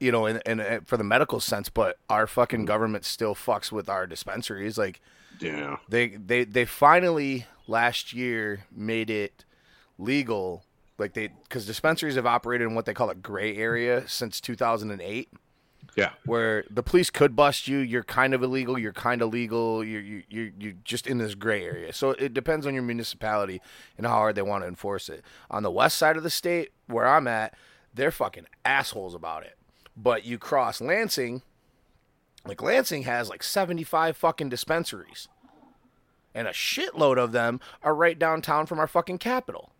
you 0.00 0.10
know, 0.10 0.26
in, 0.26 0.40
in, 0.46 0.58
in 0.58 0.80
for 0.82 0.96
the 0.96 1.04
medical 1.04 1.38
sense, 1.38 1.68
but 1.68 1.98
our 2.08 2.26
fucking 2.26 2.64
government 2.64 3.04
still 3.04 3.34
fucks 3.34 3.70
with 3.70 3.88
our 3.88 4.06
dispensaries. 4.06 4.78
Like 4.78 5.00
yeah, 5.38 5.76
they 5.88 6.08
they 6.08 6.44
they 6.44 6.64
finally 6.64 7.46
last 7.68 8.12
year 8.12 8.64
made 8.72 9.10
it 9.10 9.44
legal. 9.98 10.64
Like 10.98 11.14
they 11.14 11.28
because 11.28 11.66
dispensaries 11.66 12.16
have 12.16 12.26
operated 12.26 12.66
in 12.66 12.74
what 12.74 12.86
they 12.86 12.94
call 12.94 13.10
a 13.10 13.14
gray 13.14 13.56
area 13.56 14.08
since 14.08 14.40
2008. 14.40 15.28
Yeah. 15.96 16.10
where 16.24 16.64
the 16.70 16.84
police 16.84 17.10
could 17.10 17.34
bust 17.34 17.66
you. 17.66 17.78
You're 17.78 18.04
kind 18.04 18.32
of 18.32 18.44
illegal. 18.44 18.78
You're 18.78 18.92
kind 18.92 19.20
of 19.22 19.32
legal. 19.32 19.82
You're 19.84 20.00
you 20.00 20.22
you 20.28 20.52
you're 20.58 20.74
just 20.84 21.06
in 21.06 21.18
this 21.18 21.34
gray 21.34 21.64
area. 21.64 21.92
So 21.92 22.10
it 22.10 22.32
depends 22.32 22.64
on 22.64 22.74
your 22.74 22.84
municipality 22.84 23.60
and 23.98 24.06
how 24.06 24.12
hard 24.12 24.36
they 24.36 24.42
want 24.42 24.62
to 24.62 24.68
enforce 24.68 25.08
it. 25.08 25.24
On 25.50 25.62
the 25.62 25.70
west 25.70 25.96
side 25.98 26.16
of 26.16 26.22
the 26.22 26.30
state, 26.30 26.70
where 26.86 27.08
I'm 27.08 27.26
at, 27.26 27.54
they're 27.92 28.12
fucking 28.12 28.46
assholes 28.64 29.14
about 29.14 29.42
it. 29.42 29.56
But 29.96 30.24
you 30.24 30.38
cross 30.38 30.80
Lansing, 30.80 31.42
like 32.46 32.62
Lansing 32.62 33.02
has 33.02 33.28
like 33.28 33.42
75 33.42 34.16
fucking 34.16 34.48
dispensaries, 34.48 35.28
and 36.34 36.48
a 36.48 36.52
shitload 36.52 37.18
of 37.18 37.32
them 37.32 37.60
are 37.82 37.94
right 37.94 38.18
downtown 38.18 38.66
from 38.66 38.78
our 38.78 38.86
fucking 38.86 39.18
capital. 39.18 39.72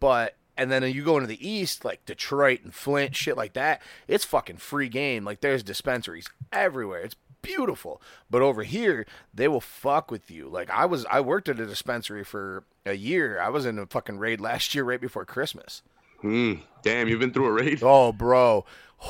But 0.00 0.36
and 0.56 0.70
then 0.70 0.82
you 0.92 1.02
go 1.02 1.16
into 1.16 1.26
the 1.26 1.48
east, 1.48 1.84
like 1.84 2.04
Detroit 2.04 2.60
and 2.62 2.74
Flint, 2.74 3.16
shit 3.16 3.36
like 3.36 3.54
that. 3.54 3.82
It's 4.06 4.24
fucking 4.24 4.58
free 4.58 4.88
game. 4.88 5.24
Like 5.24 5.40
there's 5.40 5.62
dispensaries 5.62 6.28
everywhere. 6.52 7.00
It's 7.00 7.16
beautiful. 7.40 8.00
But 8.30 8.42
over 8.42 8.62
here, 8.62 9.06
they 9.34 9.48
will 9.48 9.60
fuck 9.60 10.10
with 10.10 10.30
you. 10.30 10.48
Like 10.48 10.70
I 10.70 10.86
was, 10.86 11.04
I 11.06 11.20
worked 11.20 11.48
at 11.48 11.60
a 11.60 11.66
dispensary 11.66 12.24
for 12.24 12.64
a 12.84 12.94
year. 12.94 13.40
I 13.40 13.48
was 13.48 13.66
in 13.66 13.78
a 13.78 13.86
fucking 13.86 14.18
raid 14.18 14.40
last 14.40 14.74
year, 14.74 14.84
right 14.84 15.00
before 15.00 15.24
Christmas. 15.24 15.82
Hmm. 16.22 16.54
Damn, 16.82 17.08
you've 17.08 17.20
been 17.20 17.32
through 17.32 17.46
a 17.46 17.52
raid. 17.52 17.80
Oh, 17.82 18.12
bro. 18.12 18.64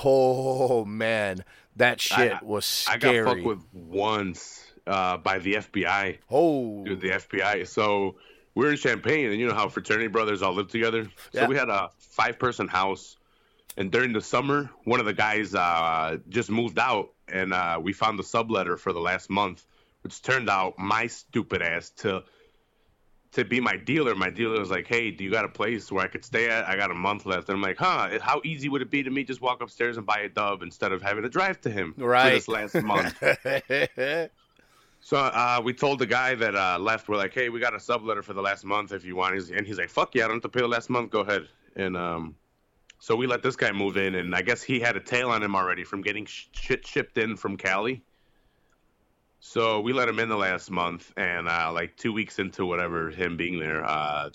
Oh 0.05 0.85
man, 0.87 1.45
that 1.77 2.01
shit 2.01 2.33
I- 2.33 2.41
was 2.43 2.87
I 2.89 2.97
got 2.97 3.09
scary. 3.11 3.25
fucked 3.27 3.45
with 3.45 3.59
once 3.73 4.67
uh, 4.87 5.19
by 5.19 5.39
the 5.39 5.55
FBI. 5.55 6.19
oh, 6.31 6.85
Dude, 6.85 7.01
the 7.01 7.11
FBI. 7.11 7.67
So 7.69 8.17
we're 8.55 8.71
in 8.73 8.77
Champaign, 8.79 9.31
and 9.31 9.39
you 9.39 9.47
know 9.47 9.55
how 9.55 9.69
fraternity 9.69 10.09
brothers 10.09 10.43
all 10.43 10.55
live 10.55 10.69
together. 10.69 11.09
So 11.35 11.47
we 11.47 11.57
had 11.57 11.69
a 11.69 11.91
five-person 11.99 12.69
house, 12.69 13.17
and 13.77 13.91
during 13.91 14.13
the 14.13 14.21
summer, 14.21 14.71
one 14.85 14.99
of 15.01 15.07
the 15.07 15.13
guys 15.15 15.55
uh, 15.55 16.19
just 16.31 16.51
moved 16.51 16.79
out, 16.79 17.11
and 17.29 17.53
uh, 17.53 17.79
we 17.83 17.93
found 17.93 18.19
the 18.19 18.23
subletter 18.25 18.79
for 18.79 18.93
the 18.95 19.01
last 19.01 19.29
month, 19.31 19.65
which 20.03 20.21
turned 20.23 20.49
out 20.51 20.79
my 20.79 21.07
stupid 21.07 21.61
ass 21.63 21.91
to 21.99 22.25
to 23.33 23.45
be 23.45 23.61
my 23.61 23.77
dealer. 23.77 24.15
My 24.15 24.31
dealer 24.31 24.59
was 24.61 24.71
like, 24.71 24.87
"Hey, 24.87 25.11
do 25.11 25.25
you 25.25 25.31
got 25.31 25.45
a 25.45 25.49
place 25.49 25.91
where 25.91 26.05
I 26.05 26.09
could 26.09 26.25
stay 26.25 26.49
at? 26.51 26.67
I 26.69 26.77
got 26.77 26.91
a 26.91 26.95
month 26.95 27.27
left." 27.27 27.49
And 27.49 27.57
I'm 27.57 27.63
like, 27.63 27.79
"Huh? 27.79 28.19
How 28.21 28.41
easy 28.45 28.69
would 28.69 28.83
it 28.83 28.91
be 28.91 29.03
to 29.03 29.11
me 29.11 29.25
just 29.25 29.41
walk 29.41 29.63
upstairs 29.63 29.97
and 29.97 30.07
buy 30.07 30.21
a 30.21 30.29
dub 30.29 30.63
instead 30.63 30.93
of 30.93 31.03
having 31.03 31.23
to 31.23 31.29
drive 31.29 31.61
to 31.63 31.71
him 31.71 31.95
for 31.95 32.05
Right. 32.05 32.35
this 32.35 32.49
last 32.49 32.75
month?" 32.83 33.23
So 35.05 35.17
uh, 35.17 35.61
we 35.65 35.73
told 35.75 35.99
the 35.99 36.07
guy 36.07 36.37
that 36.37 36.55
uh, 36.55 36.79
left, 36.79 37.09
we're 37.09 37.17
like, 37.17 37.35
hey, 37.35 37.49
we 37.49 37.59
got 37.59 37.75
a 37.75 37.79
subletter 37.79 38.23
for 38.23 38.35
the 38.35 38.41
last 38.41 38.65
month 38.65 38.93
if 38.93 39.05
you 39.05 39.17
want. 39.17 39.35
And 39.51 39.67
he's 39.67 39.77
like, 39.77 39.91
fuck 39.91 40.15
yeah, 40.15 40.25
I 40.25 40.29
don't 40.29 40.37
have 40.37 40.43
to 40.45 40.49
pay 40.49 40.61
the 40.61 40.69
last 40.69 40.89
month. 40.91 41.11
Go 41.11 41.21
ahead. 41.21 41.49
And 41.75 41.97
um, 41.97 42.37
so 43.01 43.17
we 43.17 43.27
let 43.27 43.43
this 43.43 43.57
guy 43.57 43.73
move 43.73 43.97
in, 43.97 44.15
and 44.15 44.33
I 44.33 44.43
guess 44.43 44.63
he 44.63 44.79
had 44.79 44.97
a 44.97 45.01
tail 45.01 45.31
on 45.31 45.43
him 45.43 45.57
already 45.57 45.83
from 45.83 46.03
getting 46.03 46.25
sh- 46.27 46.47
shit 46.53 46.87
shipped 46.87 47.19
in 47.19 47.37
from 47.37 47.57
Cali. 47.57 48.05
So 49.45 49.81
we 49.81 49.93
let 49.93 50.09
him 50.09 50.21
in 50.21 50.29
the 50.29 50.37
last 50.37 50.71
month, 50.71 51.13
and 51.17 51.49
uh, 51.49 51.73
like 51.73 51.97
two 51.97 52.13
weeks 52.13 52.39
into 52.39 52.65
whatever 52.65 53.11
him 53.11 53.37
being 53.37 53.59
there, 53.59 53.85
uh, 53.85 54.31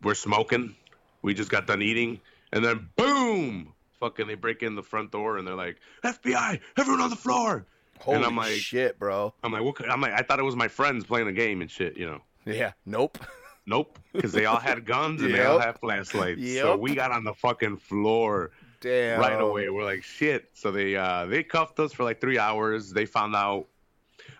we're 0.00 0.14
smoking. 0.14 0.76
We 1.22 1.34
just 1.34 1.50
got 1.50 1.66
done 1.66 1.82
eating, 1.82 2.20
and 2.52 2.64
then 2.64 2.88
boom, 2.94 3.72
fucking 3.98 4.28
they 4.28 4.36
break 4.36 4.62
in 4.62 4.76
the 4.76 4.82
front 4.82 5.10
door, 5.10 5.38
and 5.38 5.46
they're 5.46 5.56
like, 5.56 5.80
FBI, 6.04 6.60
everyone 6.78 7.02
on 7.02 7.10
the 7.10 7.16
floor. 7.16 7.66
Holy 7.98 8.16
and 8.16 8.24
I'm 8.24 8.36
like, 8.36 8.52
shit, 8.52 8.96
bro. 8.96 9.34
I'm 9.42 9.50
like, 9.50 9.62
what? 9.62 9.90
I'm 9.90 10.00
like, 10.00 10.12
I 10.12 10.22
thought 10.22 10.38
it 10.38 10.44
was 10.44 10.54
my 10.54 10.68
friends 10.68 11.04
playing 11.04 11.26
a 11.26 11.32
game 11.32 11.60
and 11.60 11.68
shit, 11.68 11.96
you 11.96 12.06
know. 12.06 12.20
Yeah, 12.46 12.72
nope. 12.86 13.18
Nope, 13.66 13.98
because 14.12 14.32
they 14.32 14.44
all 14.44 14.60
had 14.60 14.84
guns 14.84 15.20
and 15.20 15.34
they 15.34 15.44
all 15.44 15.58
had 15.58 15.80
flashlights. 15.80 16.60
So 16.60 16.76
we 16.76 16.94
got 16.94 17.10
on 17.10 17.24
the 17.24 17.34
fucking 17.34 17.78
floor 17.78 18.52
Damn. 18.80 19.18
right 19.18 19.40
away. 19.40 19.68
We're 19.68 19.84
like, 19.84 20.04
shit. 20.04 20.50
So 20.52 20.70
they 20.70 20.94
uh 20.94 21.26
they 21.26 21.42
cuffed 21.42 21.80
us 21.80 21.92
for 21.92 22.04
like 22.04 22.20
three 22.20 22.38
hours. 22.38 22.92
They 22.92 23.06
found 23.06 23.34
out. 23.34 23.66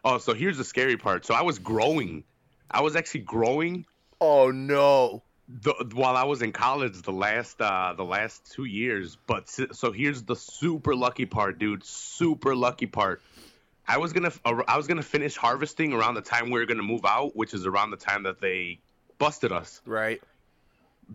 Oh, 0.04 0.18
so 0.18 0.34
here's 0.34 0.58
the 0.58 0.64
scary 0.64 0.96
part. 0.96 1.25
So 1.25 1.34
I 1.34 1.42
was 1.42 1.58
growing. 1.58 2.25
I 2.70 2.82
was 2.82 2.96
actually 2.96 3.20
growing 3.23 3.87
Oh 4.20 4.50
no. 4.50 5.23
the, 5.49 5.75
while 5.94 6.16
I 6.16 6.25
was 6.25 6.42
in 6.42 6.52
college 6.52 7.00
the 7.02 7.12
last 7.12 7.61
uh 7.61 7.94
the 7.96 8.04
last 8.04 8.50
two 8.52 8.64
years. 8.64 9.16
But 9.26 9.49
so 9.49 9.92
here's 9.92 10.23
the 10.23 10.37
super 10.37 10.94
lucky 10.94 11.26
part, 11.26 11.58
dude. 11.58 11.84
Super 11.84 12.54
lucky 12.54 12.86
part. 12.86 13.23
I 13.86 13.99
was 13.99 14.12
gonna 14.12 14.32
I 14.67 14.76
was 14.76 14.86
gonna 14.86 15.02
finish 15.02 15.36
harvesting 15.36 15.93
around 15.93 16.14
the 16.14 16.23
time 16.23 16.50
we 16.50 16.58
were 16.58 16.67
gonna 16.67 16.82
move 16.82 17.04
out, 17.04 17.36
which 17.36 17.52
is 17.54 17.67
around 17.67 17.90
the 17.90 17.99
time 17.99 18.23
that 18.25 18.40
they 18.40 18.80
busted 19.19 19.52
us. 19.52 19.82
Right. 19.84 20.23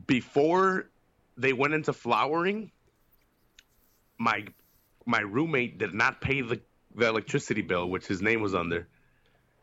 Before 0.05 0.87
they 1.35 1.53
went 1.53 1.73
into 1.73 1.93
flowering, 1.93 2.71
my 4.19 4.45
my 5.05 5.21
roommate 5.21 5.79
did 5.79 5.93
not 5.95 6.21
pay 6.21 6.41
the 6.41 6.61
the 6.99 7.07
electricity 7.07 7.61
bill, 7.61 7.89
which 7.89 8.05
his 8.07 8.21
name 8.21 8.41
was 8.41 8.53
under. 8.53 8.87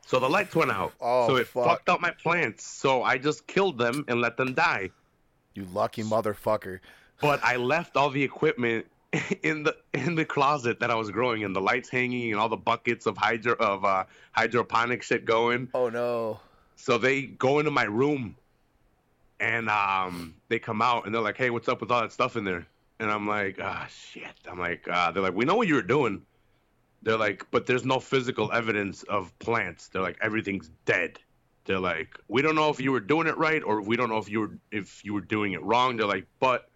So 0.07 0.21
the 0.21 0.29
lights 0.29 0.55
went 0.55 0.71
out. 0.71 0.93
Oh, 1.01 1.27
so 1.29 1.37
it 1.37 1.47
fuck. 1.49 1.65
fucked 1.67 1.89
up 1.89 2.01
my 2.01 2.13
plants. 2.13 2.65
So 2.65 3.03
I 3.03 3.19
just 3.19 3.47
killed 3.47 3.77
them 3.79 4.05
and 4.09 4.21
let 4.21 4.37
them 4.37 4.55
die. 4.55 4.91
You 5.55 5.67
lucky 5.73 6.03
motherfucker. 6.03 6.81
but 7.21 7.41
I 7.43 7.57
left 7.57 7.97
all 7.97 8.11
the 8.11 8.23
equipment 8.23 8.87
in 9.43 9.63
the 9.63 9.77
in 9.95 10.15
the 10.15 10.25
closet 10.25 10.81
that 10.81 10.91
I 10.91 10.95
was 10.95 11.11
growing 11.11 11.45
and 11.45 11.55
the 11.57 11.61
lights 11.61 11.89
hanging 11.89 12.31
and 12.33 12.41
all 12.41 12.49
the 12.49 12.57
buckets 12.57 13.07
of 13.07 13.17
hydro 13.17 13.55
of 13.55 13.85
uh, 13.85 14.05
hydroponic 14.33 15.03
shit 15.03 15.25
going. 15.25 15.69
Oh 15.75 15.89
no. 15.89 16.41
So 16.77 16.99
they 16.99 17.23
go 17.23 17.59
into 17.59 17.71
my 17.71 17.85
room, 17.85 18.37
and 19.41 19.69
um, 19.71 20.35
they 20.49 20.59
come 20.59 20.83
out 20.83 21.07
and 21.07 21.15
they're 21.15 21.23
like, 21.23 21.37
"Hey, 21.39 21.51
what's 21.51 21.69
up 21.69 21.81
with 21.81 21.91
all 21.91 22.03
that 22.03 22.13
stuff 22.13 22.37
in 22.37 22.45
there?" 22.45 22.67
And 23.01 23.11
I'm 23.11 23.27
like, 23.27 23.59
"Ah, 23.61 23.87
shit." 23.89 24.35
I'm 24.51 24.59
like, 24.59 24.87
uh, 24.89 25.11
"They're 25.11 25.23
like, 25.23 25.35
we 25.35 25.45
know 25.47 25.57
what 25.57 25.69
you 25.69 25.75
were 25.75 25.83
doing." 25.83 26.23
They're 27.03 27.17
like, 27.19 27.47
"But 27.51 27.67
there's 27.67 27.85
no 27.85 28.01
physical 28.01 28.53
evidence 28.53 29.03
of 29.05 29.37
plants." 29.39 29.89
They're 29.89 30.03
like, 30.03 30.19
"Everything's 30.21 30.71
dead." 30.85 31.19
They're 31.65 31.81
like, 31.81 32.19
"We 32.29 32.43
don't 32.43 32.55
know 32.55 32.71
if 32.71 32.81
you 32.81 32.93
were 32.93 33.01
doing 33.01 33.27
it 33.27 33.37
right 33.37 33.63
or 33.63 33.81
we 33.83 33.97
don't 33.97 34.09
know 34.09 34.19
if 34.19 34.29
you 34.29 34.41
were 34.41 34.59
if 34.71 35.05
you 35.05 35.15
were 35.15 35.21
doing 35.21 35.53
it 35.53 35.63
wrong." 35.63 35.97
They're 35.97 36.07
like, 36.07 36.27
"But." 36.41 36.69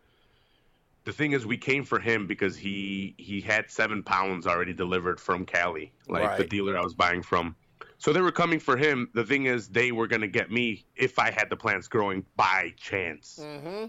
The 1.05 1.13
thing 1.15 1.33
is, 1.33 1.47
we 1.47 1.57
came 1.57 1.85
for 1.85 1.99
him 1.99 2.27
because 2.27 2.59
he 2.59 3.15
he 3.17 3.41
had 3.41 3.71
seven 3.71 4.03
pounds 4.03 4.47
already 4.47 4.75
delivered 4.75 5.19
from 5.19 5.47
Cali, 5.47 5.93
like 6.09 6.37
the 6.37 6.45
dealer 6.45 6.77
I 6.77 6.83
was 6.83 6.95
buying 6.95 7.23
from. 7.23 7.57
So 7.97 8.13
they 8.13 8.21
were 8.21 8.33
coming 8.33 8.61
for 8.61 8.77
him. 8.77 9.11
The 9.15 9.25
thing 9.25 9.47
is, 9.47 9.69
they 9.69 9.93
were 9.93 10.07
gonna 10.07 10.29
get 10.29 10.51
me 10.51 10.85
if 10.97 11.19
I 11.19 11.31
had 11.31 11.49
the 11.49 11.57
plants 11.57 11.89
growing 11.89 12.25
by 12.37 12.75
chance. 12.77 13.39
Mm-hmm. 13.43 13.87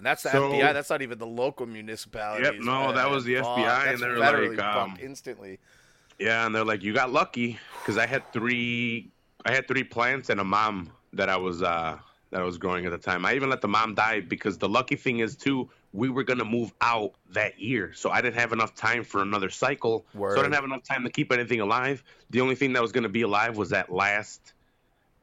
And 0.00 0.06
that's 0.06 0.22
the 0.22 0.30
So- 0.30 0.50
FBI. 0.50 0.72
That's 0.72 0.88
not 0.88 1.02
even 1.02 1.18
the 1.18 1.26
local 1.26 1.66
municipalities. 1.66 2.46
Yep, 2.46 2.60
no, 2.60 2.90
that 2.90 3.10
was 3.10 3.22
the 3.24 3.34
FBI, 3.36 3.92
and 3.92 4.00
they're 4.00 4.18
like, 4.18 4.58
um, 4.58 4.96
instantly. 4.98 5.58
Yeah, 6.18 6.46
and 6.46 6.54
they're 6.54 6.64
like, 6.64 6.82
"You 6.82 6.94
got 6.94 7.12
lucky," 7.12 7.58
because 7.82 7.98
I 7.98 8.06
had 8.06 8.22
three, 8.32 9.10
I 9.44 9.52
had 9.52 9.68
three 9.68 9.84
plants 9.84 10.30
and 10.30 10.40
a 10.40 10.44
mom 10.44 10.90
that 11.12 11.28
I 11.28 11.36
was 11.36 11.62
uh 11.62 11.98
that 12.30 12.40
I 12.40 12.44
was 12.44 12.56
growing 12.56 12.86
at 12.86 12.92
the 12.92 12.98
time. 12.98 13.26
I 13.26 13.34
even 13.34 13.50
let 13.50 13.60
the 13.60 13.68
mom 13.68 13.94
die 13.94 14.20
because 14.20 14.56
the 14.56 14.70
lucky 14.70 14.96
thing 14.96 15.18
is 15.18 15.36
too, 15.36 15.68
we 15.92 16.08
were 16.08 16.22
gonna 16.24 16.46
move 16.46 16.72
out 16.80 17.12
that 17.32 17.60
year, 17.60 17.92
so 17.92 18.08
I 18.08 18.22
didn't 18.22 18.36
have 18.36 18.54
enough 18.54 18.74
time 18.74 19.04
for 19.04 19.20
another 19.20 19.50
cycle. 19.50 20.06
So 20.14 20.40
I 20.40 20.44
didn't 20.44 20.54
have 20.54 20.64
enough 20.64 20.82
time 20.82 21.04
to 21.04 21.10
keep 21.10 21.30
anything 21.30 21.60
alive. 21.60 22.02
The 22.30 22.40
only 22.40 22.54
thing 22.54 22.72
that 22.72 22.80
was 22.80 22.92
gonna 22.92 23.10
be 23.10 23.20
alive 23.20 23.58
was 23.58 23.68
that 23.68 23.92
last. 23.92 24.54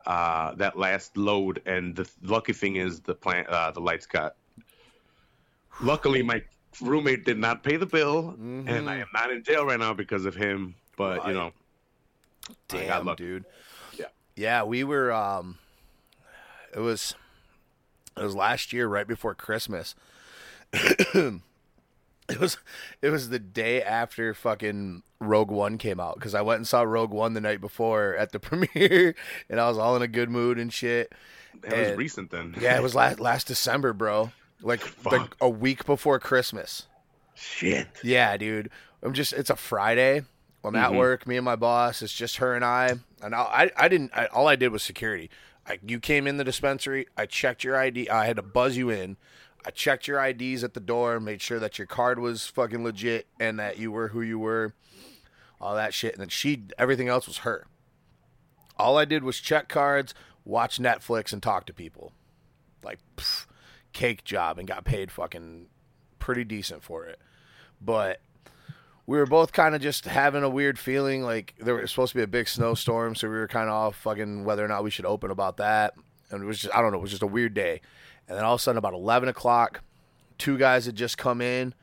Uh, 0.06 0.54
that 0.56 0.78
last 0.78 1.18
load, 1.18 1.62
and 1.66 1.94
the 1.94 2.08
lucky 2.22 2.54
thing 2.54 2.78
is 2.78 3.02
the 3.02 3.14
plant, 3.14 3.46
uh, 3.50 3.72
the 3.72 3.82
lights 3.82 4.06
got. 4.06 4.36
Luckily, 5.82 6.24
my 6.24 6.42
roommate 6.82 7.26
did 7.26 7.38
not 7.38 7.64
pay 7.64 7.76
the 7.78 7.86
bill, 7.86 8.30
and 8.38 8.70
I 8.90 8.98
Mhm. 8.98 9.02
am 9.02 9.08
not 9.14 9.32
in 9.32 9.44
jail 9.44 9.66
right 9.66 9.80
now 9.80 9.94
because 9.94 10.26
of 10.26 10.36
him. 10.36 10.76
But 10.96 11.20
Right. 11.20 11.28
you 11.30 11.34
know, 11.36 11.54
Damn, 12.70 13.14
dude. 13.16 13.46
Yeah. 13.94 14.06
Yeah, 14.36 14.64
we 14.64 14.84
were. 14.84 15.12
Um, 15.12 15.58
it 16.74 16.80
was. 16.80 17.14
It 18.16 18.24
was 18.24 18.36
last 18.36 18.72
year, 18.74 18.88
right 18.88 19.08
before 19.08 19.36
Christmas. 19.36 19.94
it 20.74 21.42
was. 22.40 22.58
It 23.02 23.10
was 23.10 23.30
the 23.30 23.40
day 23.40 23.82
after 23.84 24.34
fucking 24.34 25.04
Rogue 25.20 25.52
One 25.52 25.78
came 25.78 26.00
out 26.00 26.16
because 26.16 26.34
I 26.34 26.42
went 26.42 26.58
and 26.58 26.68
saw 26.68 26.82
Rogue 26.84 27.12
One 27.12 27.34
the 27.34 27.42
night 27.42 27.62
before 27.62 28.16
at 28.16 28.32
the 28.32 28.40
premiere, 28.40 29.14
and 29.50 29.60
I 29.60 29.68
was 29.68 29.78
all 29.78 29.96
in 29.96 30.02
a 30.02 30.08
good 30.08 30.30
mood 30.30 30.58
and 30.58 30.72
shit. 30.74 31.12
it 31.64 31.90
was 31.90 31.98
recent 31.98 32.32
then. 32.32 32.56
Yeah, 32.60 32.78
it 32.78 32.84
was 32.84 32.96
last 32.96 33.20
last 33.20 33.48
December, 33.48 33.94
bro. 33.94 34.32
Like 34.62 34.82
the, 34.82 34.88
Fuck. 34.88 35.38
a 35.42 35.50
week 35.50 35.86
before 35.86 36.20
Christmas. 36.20 36.88
Shit. 37.36 37.88
Yeah, 38.04 38.36
dude. 38.38 38.70
I'm 39.04 39.14
just 39.14 39.34
it's 39.34 39.50
a 39.50 39.56
Friday. 39.56 40.24
I'm 40.64 40.76
at 40.76 40.92
Mhm. 40.92 40.98
work, 40.98 41.28
me 41.28 41.38
and 41.38 41.46
my 41.46 41.56
boss. 41.56 42.02
It's 42.02 42.12
just 42.14 42.38
her 42.38 42.56
and 42.56 42.66
I. 42.66 42.96
And 43.22 43.36
I 43.36 43.40
I, 43.42 43.72
I 43.78 43.88
didn't 43.88 44.12
I, 44.16 44.26
all 44.28 44.48
I 44.48 44.56
did 44.56 44.70
was 44.72 44.82
security. 44.84 45.30
I, 45.68 45.80
you 45.86 46.00
came 46.00 46.28
in 46.28 46.38
the 46.38 46.44
dispensary, 46.44 47.08
I 47.18 47.26
checked 47.26 47.64
your 47.64 47.76
ID. 47.78 48.10
I 48.10 48.26
had 48.26 48.38
to 48.38 48.42
buzz 48.42 48.78
you 48.78 48.90
in. 48.90 49.18
I 49.66 49.70
checked 49.72 50.08
your 50.08 50.24
IDs 50.24 50.64
at 50.64 50.74
the 50.74 50.80
door, 50.80 51.20
made 51.20 51.42
sure 51.42 51.60
that 51.60 51.78
your 51.78 51.88
card 51.88 52.20
was 52.20 52.48
fucking 52.48 52.84
legit 52.86 53.28
and 53.40 53.60
that 53.60 53.78
you 53.78 53.92
were 53.92 54.08
who 54.10 54.22
you 54.22 54.40
were. 54.40 54.74
All 55.60 55.76
that 55.76 55.94
shit. 55.94 56.14
And 56.14 56.22
then 56.22 56.30
she 56.30 56.64
everything 56.78 57.08
else 57.10 57.28
was 57.28 57.40
her. 57.40 57.68
All 58.78 58.98
I 58.98 59.06
did 59.06 59.24
was 59.24 59.40
check 59.40 59.68
cards, 59.68 60.14
watch 60.46 60.80
Netflix 60.80 61.34
and 61.34 61.44
talk 61.44 61.66
to 61.68 61.74
people. 61.74 62.14
Like 62.84 63.00
pff, 63.18 63.46
cake 63.98 64.24
job 64.24 64.60
and 64.60 64.68
got 64.68 64.86
paid 64.86 65.12
fucking 65.12 65.66
pretty 66.20 66.44
decent 66.44 66.84
for 66.84 67.06
it. 67.06 67.20
but 67.82 68.20
we 69.08 69.18
were 69.18 69.26
both 69.26 69.54
kind 69.54 69.74
of 69.74 69.82
just 69.82 70.04
having 70.04 70.44
a 70.44 70.50
weird 70.50 70.78
feeling 70.78 71.24
like 71.24 71.56
there 71.60 71.76
was 71.76 71.90
supposed 71.90 72.12
to 72.12 72.18
be 72.18 72.24
a 72.24 72.28
big 72.28 72.46
snowstorm, 72.48 73.16
so 73.16 73.30
we 73.30 73.36
were 73.36 73.48
kind 73.48 73.70
of 73.70 73.74
all 73.74 73.92
fucking 73.92 74.44
whether 74.44 74.66
or 74.66 74.68
not 74.68 74.84
we 74.84 74.90
should 74.92 75.06
open 75.06 75.32
about 75.32 75.56
that. 75.58 75.94
And 76.30 76.44
it 76.44 76.46
was 76.46 76.60
just 76.60 76.76
I 76.76 76.82
don't 76.82 76.92
know, 76.92 76.98
it 76.98 77.02
was 77.02 77.12
just 77.12 77.24
a 77.24 77.28
weird 77.28 77.54
day. 77.54 77.80
And 78.28 78.38
then 78.38 78.44
all 78.44 78.56
of 78.56 78.60
a 78.60 78.64
sudden, 78.64 78.78
about 78.78 78.94
eleven 78.94 79.30
o'clock, 79.30 79.82
two 80.38 80.58
guys 80.58 80.86
had 80.86 80.96
just 80.98 81.18
come 81.18 81.40
in, 81.40 81.74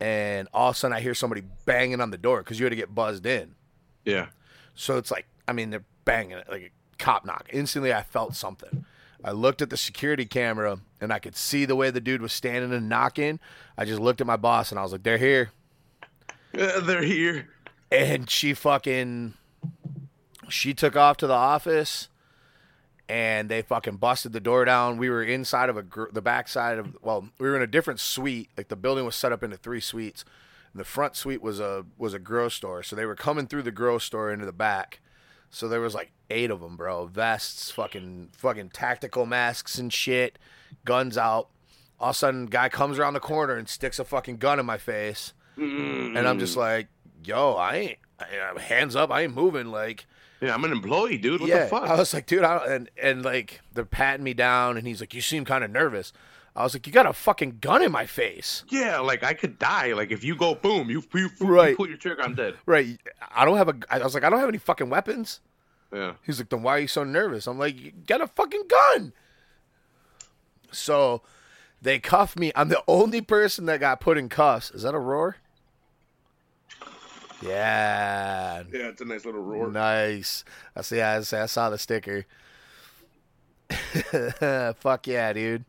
and 0.00 0.48
all 0.54 0.70
of 0.70 0.76
a 0.76 0.78
sudden 0.78 0.96
I 0.96 1.00
hear 1.00 1.14
somebody 1.14 1.42
banging 1.66 2.00
on 2.00 2.10
the 2.10 2.16
door 2.16 2.38
because 2.42 2.58
you 2.58 2.64
had 2.64 2.70
to 2.70 2.76
get 2.76 2.94
buzzed 2.94 3.26
in. 3.26 3.54
Yeah. 4.06 4.28
So 4.74 4.96
it's 4.96 5.10
like, 5.10 5.26
I 5.46 5.52
mean, 5.52 5.68
they're 5.68 5.84
banging 6.06 6.38
it 6.38 6.48
like 6.50 6.62
a 6.62 6.70
cop 6.96 7.26
knock. 7.26 7.50
Instantly, 7.52 7.92
I 7.92 8.02
felt 8.02 8.34
something. 8.34 8.86
I 9.22 9.32
looked 9.32 9.60
at 9.60 9.70
the 9.70 9.76
security 9.76 10.24
camera 10.24 10.80
and 11.00 11.12
I 11.12 11.18
could 11.18 11.36
see 11.36 11.64
the 11.64 11.76
way 11.76 11.90
the 11.90 12.00
dude 12.00 12.22
was 12.22 12.32
standing 12.32 12.72
and 12.72 12.88
knocking. 12.88 13.38
I 13.76 13.84
just 13.84 14.00
looked 14.00 14.20
at 14.20 14.26
my 14.26 14.36
boss 14.36 14.70
and 14.70 14.78
I 14.78 14.82
was 14.82 14.92
like, 14.92 15.02
they're 15.02 15.18
here. 15.18 15.50
Uh, 16.58 16.80
they're 16.80 17.02
here. 17.02 17.48
And 17.92 18.30
she 18.30 18.54
fucking, 18.54 19.34
she 20.48 20.74
took 20.74 20.96
off 20.96 21.16
to 21.18 21.26
the 21.26 21.34
office 21.34 22.08
and 23.08 23.48
they 23.48 23.62
fucking 23.62 23.96
busted 23.96 24.32
the 24.32 24.40
door 24.40 24.64
down. 24.64 24.96
We 24.96 25.10
were 25.10 25.22
inside 25.22 25.68
of 25.68 25.76
a, 25.76 25.82
gr- 25.82 26.10
the 26.12 26.22
back 26.22 26.48
side 26.48 26.78
of, 26.78 26.96
well, 27.02 27.28
we 27.38 27.48
were 27.48 27.56
in 27.56 27.62
a 27.62 27.66
different 27.66 28.00
suite. 28.00 28.50
Like 28.56 28.68
the 28.68 28.76
building 28.76 29.04
was 29.04 29.16
set 29.16 29.32
up 29.32 29.42
into 29.42 29.56
three 29.56 29.80
suites. 29.80 30.24
And 30.72 30.80
the 30.80 30.84
front 30.84 31.16
suite 31.16 31.42
was 31.42 31.60
a, 31.60 31.84
was 31.98 32.14
a 32.14 32.18
grow 32.18 32.48
store. 32.48 32.82
So 32.82 32.96
they 32.96 33.04
were 33.04 33.16
coming 33.16 33.46
through 33.48 33.62
the 33.62 33.72
grow 33.72 33.98
store 33.98 34.32
into 34.32 34.46
the 34.46 34.52
back. 34.52 35.00
So 35.50 35.68
there 35.68 35.80
was 35.80 35.94
like 35.94 36.12
eight 36.30 36.50
of 36.50 36.60
them, 36.60 36.76
bro. 36.76 37.06
Vests, 37.06 37.70
fucking, 37.70 38.30
fucking 38.36 38.70
tactical 38.70 39.26
masks 39.26 39.78
and 39.78 39.92
shit, 39.92 40.38
guns 40.84 41.18
out. 41.18 41.48
All 41.98 42.10
of 42.10 42.16
a 42.16 42.18
sudden, 42.18 42.46
guy 42.46 42.68
comes 42.68 42.98
around 42.98 43.14
the 43.14 43.20
corner 43.20 43.56
and 43.56 43.68
sticks 43.68 43.98
a 43.98 44.04
fucking 44.04 44.38
gun 44.38 44.58
in 44.58 44.64
my 44.64 44.78
face, 44.78 45.34
and 45.56 46.16
I'm 46.18 46.38
just 46.38 46.54
mm. 46.54 46.60
like, 46.60 46.88
"Yo, 47.22 47.52
I 47.54 47.76
ain't, 47.76 47.98
I, 48.18 48.58
hands 48.60 48.96
up, 48.96 49.10
I 49.10 49.22
ain't 49.22 49.34
moving." 49.34 49.66
Like, 49.66 50.06
Yeah, 50.40 50.54
I'm 50.54 50.64
an 50.64 50.72
employee, 50.72 51.18
dude. 51.18 51.42
What 51.42 51.50
yeah, 51.50 51.64
the 51.64 51.68
fuck? 51.70 51.82
I 51.82 51.96
was 51.96 52.14
like, 52.14 52.26
"Dude," 52.26 52.42
I 52.42 52.58
don't, 52.58 52.72
and 52.72 52.90
and 53.02 53.24
like 53.24 53.60
they're 53.74 53.84
patting 53.84 54.24
me 54.24 54.32
down, 54.32 54.78
and 54.78 54.86
he's 54.86 55.00
like, 55.00 55.12
"You 55.12 55.20
seem 55.20 55.44
kind 55.44 55.62
of 55.62 55.70
nervous." 55.70 56.12
I 56.56 56.62
was 56.62 56.74
like, 56.74 56.86
"You 56.86 56.92
got 56.92 57.06
a 57.06 57.12
fucking 57.12 57.58
gun 57.60 57.82
in 57.82 57.92
my 57.92 58.06
face." 58.06 58.64
yeah, 58.70 58.98
like 59.00 59.22
I 59.22 59.34
could 59.34 59.58
die. 59.58 59.92
Like 59.92 60.10
if 60.10 60.24
you 60.24 60.34
go 60.36 60.54
boom, 60.54 60.88
you 60.88 61.02
you, 61.14 61.28
you 61.38 61.46
Right. 61.46 61.76
pull 61.76 61.86
your 61.86 61.98
trigger, 61.98 62.22
I'm 62.22 62.34
dead. 62.34 62.54
Right? 62.64 62.98
I 63.30 63.44
don't 63.44 63.58
have 63.58 63.68
a. 63.68 63.74
I 63.90 63.98
was 63.98 64.14
like, 64.14 64.24
"I 64.24 64.30
don't 64.30 64.40
have 64.40 64.48
any 64.48 64.58
fucking 64.58 64.88
weapons." 64.88 65.40
Yeah. 65.92 66.12
He's 66.24 66.38
like, 66.38 66.48
then 66.48 66.62
why 66.62 66.76
are 66.76 66.80
you 66.80 66.88
so 66.88 67.04
nervous? 67.04 67.46
I'm 67.46 67.58
like, 67.58 67.80
you 67.80 67.92
got 68.06 68.20
a 68.20 68.26
fucking 68.26 68.64
gun. 68.68 69.12
So 70.70 71.22
they 71.82 71.98
cuff 71.98 72.36
me. 72.36 72.52
I'm 72.54 72.68
the 72.68 72.82
only 72.86 73.20
person 73.20 73.66
that 73.66 73.80
got 73.80 74.00
put 74.00 74.16
in 74.16 74.28
cuffs. 74.28 74.70
Is 74.70 74.82
that 74.82 74.94
a 74.94 74.98
roar? 74.98 75.36
Yeah. 77.42 78.62
Yeah, 78.72 78.88
it's 78.88 79.00
a 79.00 79.04
nice 79.04 79.24
little 79.24 79.40
roar. 79.40 79.70
Nice. 79.70 80.44
I 80.76 80.82
see. 80.82 81.00
I, 81.00 81.16
I 81.16 81.22
saw 81.22 81.70
the 81.70 81.78
sticker. 81.78 82.26
Fuck 84.80 85.06
yeah, 85.06 85.32
dude. 85.32 85.64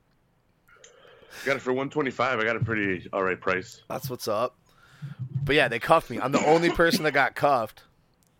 Got 1.46 1.56
it 1.56 1.62
for 1.62 1.72
125. 1.72 2.40
I 2.40 2.44
got 2.44 2.56
a 2.56 2.60
pretty 2.60 3.08
all 3.14 3.24
right 3.24 3.40
price. 3.40 3.82
That's 3.90 4.10
what's 4.10 4.28
up. 4.28 4.58
But 5.44 5.56
yeah, 5.56 5.68
they 5.68 5.80
cuffed 5.80 6.10
me. 6.10 6.20
I'm 6.20 6.32
the 6.32 6.46
only 6.46 6.70
person 6.70 7.04
that 7.04 7.14
got 7.14 7.36
cuffed. 7.36 7.84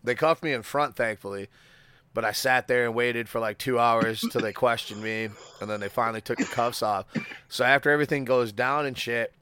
They 0.04 0.14
cuffed 0.14 0.42
me 0.42 0.52
in 0.52 0.62
front, 0.62 0.94
thankfully. 0.94 1.48
But 2.14 2.24
I 2.26 2.32
sat 2.32 2.68
there 2.68 2.84
and 2.84 2.94
waited 2.94 3.28
for 3.28 3.40
like 3.40 3.56
two 3.58 3.78
hours 3.78 4.20
till 4.30 4.42
they 4.42 4.52
questioned 4.52 5.02
me, 5.02 5.30
and 5.60 5.70
then 5.70 5.80
they 5.80 5.88
finally 5.88 6.20
took 6.20 6.38
the 6.38 6.44
cuffs 6.44 6.82
off. 6.82 7.06
So 7.48 7.64
after 7.64 7.90
everything 7.90 8.24
goes 8.24 8.52
down 8.52 8.84
and 8.84 8.96
shit, 8.96 9.32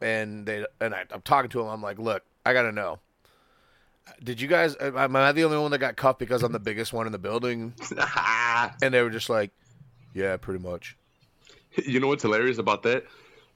and 0.00 0.44
they 0.44 0.66
and 0.80 0.94
I, 0.94 1.04
I'm 1.10 1.22
talking 1.22 1.50
to 1.50 1.58
them, 1.58 1.68
I'm 1.68 1.82
like, 1.82 1.98
look, 1.98 2.22
I 2.44 2.52
gotta 2.52 2.72
know. 2.72 2.98
Did 4.22 4.40
you 4.40 4.48
guys? 4.48 4.76
Am 4.80 5.14
I 5.16 5.32
the 5.32 5.44
only 5.44 5.58
one 5.58 5.70
that 5.70 5.78
got 5.78 5.96
cuffed 5.96 6.18
because 6.18 6.42
I'm 6.42 6.52
the 6.52 6.58
biggest 6.58 6.92
one 6.92 7.06
in 7.06 7.12
the 7.12 7.18
building? 7.18 7.74
And 8.82 8.92
they 8.92 9.02
were 9.02 9.10
just 9.10 9.28
like, 9.30 9.50
yeah, 10.14 10.36
pretty 10.36 10.62
much. 10.62 10.96
you 11.84 12.00
know 12.00 12.08
what's 12.08 12.22
hilarious 12.22 12.58
about 12.58 12.82
that? 12.84 13.04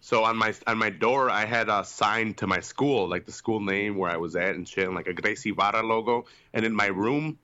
So 0.01 0.25
on 0.25 0.37
my 0.37 0.55
on 0.67 0.79
my 0.79 0.91
door, 0.91 1.31
I 1.31 1.45
had 1.45 1.69
a 1.69 1.85
sign 1.85 2.35
to 2.35 2.47
my 2.47 2.61
school, 2.61 3.09
like 3.09 3.25
the 3.25 3.33
school 3.33 3.61
name 3.61 3.97
where 3.97 4.11
I 4.11 4.17
was 4.17 4.35
at 4.37 4.55
and 4.55 4.67
shit, 4.67 4.87
and 4.87 4.95
like 4.95 5.07
a 5.07 5.15
Gracie 5.15 5.53
Barra 5.53 5.83
logo. 5.83 6.25
And 6.53 6.65
in 6.67 6.75
my 6.75 6.87
room, 6.87 7.39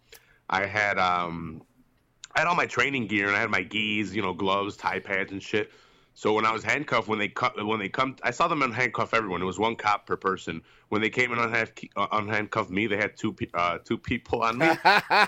I 0.50 0.66
had 0.66 0.98
um, 0.98 1.62
I 2.34 2.40
had 2.40 2.48
all 2.48 2.54
my 2.54 2.66
training 2.66 3.06
gear 3.06 3.26
and 3.28 3.36
I 3.36 3.40
had 3.40 3.50
my 3.50 3.62
gis, 3.62 4.14
you 4.14 4.22
know, 4.22 4.32
gloves, 4.32 4.76
tie 4.76 5.00
pads, 5.00 5.32
and 5.32 5.42
shit. 5.42 5.70
So 6.14 6.32
when 6.32 6.44
I 6.44 6.52
was 6.52 6.64
handcuffed, 6.64 7.06
when 7.06 7.20
they 7.20 7.28
cut, 7.28 7.64
when 7.64 7.78
they 7.78 7.88
come, 7.88 8.16
I 8.24 8.32
saw 8.32 8.48
them 8.48 8.60
unhandcuff 8.60 9.14
everyone. 9.14 9.40
It 9.40 9.44
was 9.44 9.60
one 9.60 9.76
cop 9.76 10.04
per 10.04 10.16
person. 10.16 10.62
When 10.88 11.00
they 11.00 11.10
came 11.10 11.30
and 11.30 11.40
unhand, 11.40 11.70
uh, 11.96 12.08
unhandcuffed 12.08 12.70
me, 12.70 12.88
they 12.88 12.96
had 12.96 13.16
two 13.16 13.32
pe- 13.32 13.46
uh, 13.54 13.78
two 13.84 13.96
people 13.98 14.42
on 14.42 14.58
me, 14.58 14.68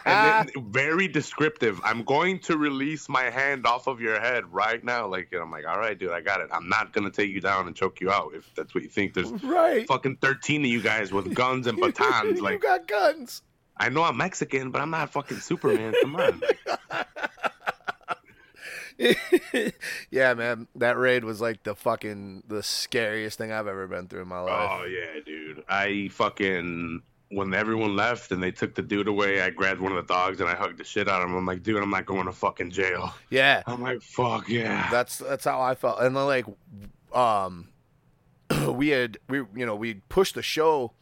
and 0.04 0.24
then 0.24 0.48
very 0.72 1.06
descriptive. 1.06 1.80
I'm 1.84 2.02
going 2.02 2.40
to 2.40 2.56
release 2.58 3.08
my 3.08 3.30
hand 3.30 3.66
off 3.66 3.86
of 3.86 4.00
your 4.00 4.18
head 4.18 4.52
right 4.52 4.82
now. 4.82 5.06
Like 5.06 5.28
and 5.30 5.40
I'm 5.40 5.50
like, 5.52 5.64
all 5.64 5.78
right, 5.78 5.96
dude, 5.96 6.10
I 6.10 6.22
got 6.22 6.40
it. 6.40 6.48
I'm 6.52 6.68
not 6.68 6.92
gonna 6.92 7.10
take 7.10 7.30
you 7.30 7.40
down 7.40 7.68
and 7.68 7.76
choke 7.76 8.00
you 8.00 8.10
out 8.10 8.32
if 8.34 8.52
that's 8.56 8.74
what 8.74 8.82
you 8.82 8.90
think. 8.90 9.14
There's 9.14 9.30
Right. 9.44 9.86
fucking 9.86 10.16
13 10.16 10.62
of 10.64 10.66
you 10.70 10.80
guys 10.82 11.12
with 11.12 11.32
guns 11.34 11.68
and 11.68 11.78
batons. 11.80 12.38
you 12.38 12.42
Like 12.42 12.62
got 12.62 12.88
guns. 12.88 13.42
I 13.80 13.88
know 13.88 14.04
I'm 14.04 14.18
Mexican, 14.18 14.70
but 14.70 14.82
I'm 14.82 14.90
not 14.90 15.10
fucking 15.10 15.38
Superman. 15.38 15.94
Come 16.02 16.16
on. 16.16 16.42
yeah, 20.10 20.34
man, 20.34 20.68
that 20.74 20.98
raid 20.98 21.24
was 21.24 21.40
like 21.40 21.62
the 21.62 21.74
fucking 21.74 22.42
the 22.46 22.62
scariest 22.62 23.38
thing 23.38 23.50
I've 23.50 23.66
ever 23.66 23.86
been 23.86 24.06
through 24.06 24.20
in 24.20 24.28
my 24.28 24.40
life. 24.40 24.70
Oh 24.70 24.84
yeah, 24.84 25.20
dude. 25.24 25.64
I 25.66 26.08
fucking 26.12 27.00
when 27.30 27.54
everyone 27.54 27.96
left 27.96 28.32
and 28.32 28.42
they 28.42 28.50
took 28.50 28.74
the 28.74 28.82
dude 28.82 29.08
away, 29.08 29.40
I 29.40 29.48
grabbed 29.48 29.80
one 29.80 29.92
of 29.92 30.06
the 30.06 30.12
dogs 30.12 30.40
and 30.40 30.50
I 30.50 30.54
hugged 30.54 30.78
the 30.78 30.84
shit 30.84 31.08
out 31.08 31.22
of 31.22 31.30
him. 31.30 31.36
I'm 31.36 31.46
like, 31.46 31.62
dude, 31.62 31.82
I'm 31.82 31.88
not 31.88 32.04
going 32.04 32.26
to 32.26 32.32
fucking 32.32 32.70
jail. 32.72 33.14
Yeah, 33.30 33.62
I'm 33.66 33.80
like, 33.80 34.02
fuck 34.02 34.46
yeah. 34.48 34.88
that's 34.90 35.18
that's 35.18 35.46
how 35.46 35.62
I 35.62 35.74
felt. 35.74 36.00
And 36.00 36.14
then 36.14 36.26
like, 36.26 36.44
um, 37.14 37.68
we 38.68 38.88
had 38.88 39.16
we 39.30 39.38
you 39.54 39.64
know 39.64 39.74
we 39.74 39.94
pushed 40.10 40.34
the 40.34 40.42
show 40.42 40.92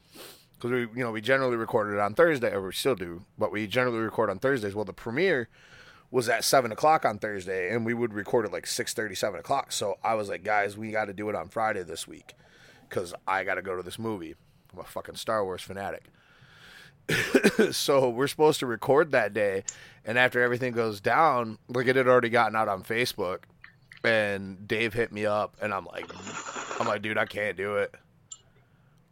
because 0.58 0.72
we 0.72 0.80
you 0.98 1.04
know 1.04 1.12
we 1.12 1.20
generally 1.20 1.56
recorded 1.56 1.94
it 1.94 2.00
on 2.00 2.14
Thursday, 2.14 2.52
or 2.52 2.62
we 2.62 2.72
still 2.72 2.96
do, 2.96 3.24
but 3.38 3.52
we 3.52 3.66
generally 3.66 3.98
record 3.98 4.30
on 4.30 4.38
Thursdays. 4.38 4.74
Well, 4.74 4.84
the 4.84 4.92
premiere 4.92 5.48
was 6.10 6.28
at 6.28 6.44
seven 6.44 6.72
o'clock 6.72 7.04
on 7.04 7.18
Thursday, 7.18 7.72
and 7.72 7.86
we 7.86 7.94
would 7.94 8.12
record 8.12 8.46
at 8.46 8.52
like 8.52 8.66
six 8.66 8.92
thirty, 8.92 9.14
seven 9.14 9.38
o'clock. 9.38 9.72
So 9.72 9.98
I 10.02 10.14
was 10.14 10.28
like, 10.28 10.42
guys, 10.42 10.76
we 10.76 10.90
got 10.90 11.06
to 11.06 11.12
do 11.12 11.28
it 11.28 11.34
on 11.34 11.48
Friday 11.48 11.82
this 11.82 12.08
week 12.08 12.34
because 12.88 13.14
I 13.26 13.44
got 13.44 13.54
to 13.54 13.62
go 13.62 13.76
to 13.76 13.82
this 13.82 13.98
movie. 13.98 14.34
I'm 14.72 14.80
a 14.80 14.84
fucking 14.84 15.16
Star 15.16 15.44
Wars 15.44 15.62
fanatic. 15.62 16.04
so 17.70 18.10
we're 18.10 18.26
supposed 18.26 18.60
to 18.60 18.66
record 18.66 19.12
that 19.12 19.32
day, 19.32 19.64
and 20.04 20.18
after 20.18 20.42
everything 20.42 20.72
goes 20.72 21.00
down, 21.00 21.58
like 21.68 21.86
it 21.86 21.96
had 21.96 22.08
already 22.08 22.28
gotten 22.28 22.56
out 22.56 22.68
on 22.68 22.82
Facebook, 22.82 23.44
and 24.04 24.66
Dave 24.66 24.92
hit 24.92 25.12
me 25.12 25.24
up, 25.24 25.56
and 25.62 25.72
I'm 25.72 25.86
like, 25.86 26.10
I'm 26.80 26.86
like, 26.86 27.02
dude, 27.02 27.16
I 27.16 27.24
can't 27.24 27.56
do 27.56 27.76
it. 27.76 27.94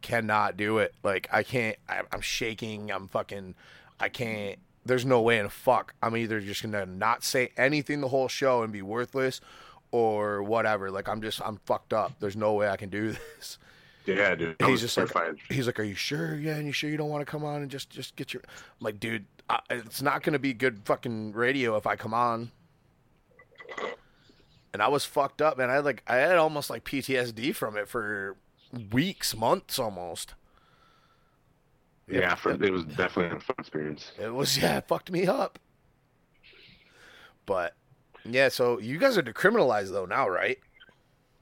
Cannot 0.01 0.57
do 0.57 0.77
it. 0.77 0.93
Like 1.03 1.27
I 1.31 1.43
can't. 1.43 1.77
I, 1.89 2.01
I'm 2.11 2.21
shaking. 2.21 2.91
I'm 2.91 3.07
fucking. 3.07 3.55
I 3.99 4.09
can't. 4.09 4.59
There's 4.85 5.05
no 5.05 5.21
way 5.21 5.39
in 5.39 5.49
fuck. 5.49 5.93
I'm 6.01 6.15
either 6.15 6.39
just 6.39 6.61
gonna 6.63 6.85
not 6.85 7.23
say 7.23 7.51
anything 7.57 8.01
the 8.01 8.07
whole 8.07 8.27
show 8.27 8.63
and 8.63 8.71
be 8.71 8.81
worthless, 8.81 9.41
or 9.91 10.43
whatever. 10.43 10.91
Like 10.91 11.09
I'm 11.09 11.21
just. 11.21 11.41
I'm 11.41 11.57
fucked 11.65 11.93
up. 11.93 12.13
There's 12.19 12.37
no 12.37 12.53
way 12.53 12.69
I 12.69 12.77
can 12.77 12.89
do 12.89 13.11
this. 13.37 13.57
yeah, 14.05 14.35
dude. 14.35 14.55
And 14.59 14.69
he's 14.69 14.81
just 14.81 14.97
like, 14.97 15.09
he's 15.49 15.65
like, 15.65 15.79
"Are 15.79 15.83
you 15.83 15.95
sure? 15.95 16.35
Yeah, 16.35 16.55
and 16.55 16.65
you 16.65 16.71
sure 16.71 16.89
you 16.89 16.95
don't 16.97 17.09
want 17.09 17.25
to 17.25 17.29
come 17.29 17.43
on 17.43 17.61
and 17.61 17.71
just 17.71 17.89
just 17.89 18.15
get 18.15 18.33
your?" 18.33 18.43
I'm 18.45 18.85
like, 18.85 18.99
dude, 18.99 19.25
I, 19.49 19.59
it's 19.69 20.01
not 20.01 20.23
gonna 20.23 20.39
be 20.39 20.53
good 20.53 20.81
fucking 20.85 21.33
radio 21.33 21.75
if 21.75 21.85
I 21.87 21.95
come 21.95 22.13
on. 22.13 22.51
And 24.73 24.81
I 24.81 24.89
was 24.89 25.05
fucked 25.05 25.41
up, 25.41 25.57
man. 25.57 25.69
I 25.69 25.75
had 25.75 25.85
like 25.85 26.03
I 26.07 26.17
had 26.17 26.37
almost 26.37 26.69
like 26.69 26.83
PTSD 26.83 27.55
from 27.55 27.75
it 27.77 27.87
for 27.87 28.37
weeks, 28.91 29.35
months, 29.35 29.79
almost. 29.79 30.33
yeah, 32.09 32.35
for, 32.35 32.51
it 32.51 32.71
was 32.71 32.83
definitely 32.85 33.37
a 33.37 33.39
fun 33.39 33.55
experience. 33.59 34.11
It 34.19 34.33
was 34.33 34.57
yeah, 34.57 34.77
it 34.77 34.87
fucked 34.87 35.11
me 35.11 35.27
up. 35.27 35.59
But 37.45 37.73
yeah, 38.25 38.49
so 38.49 38.79
you 38.79 38.97
guys 38.97 39.17
are 39.17 39.23
decriminalized 39.23 39.91
though 39.91 40.05
now, 40.05 40.27
right? 40.27 40.57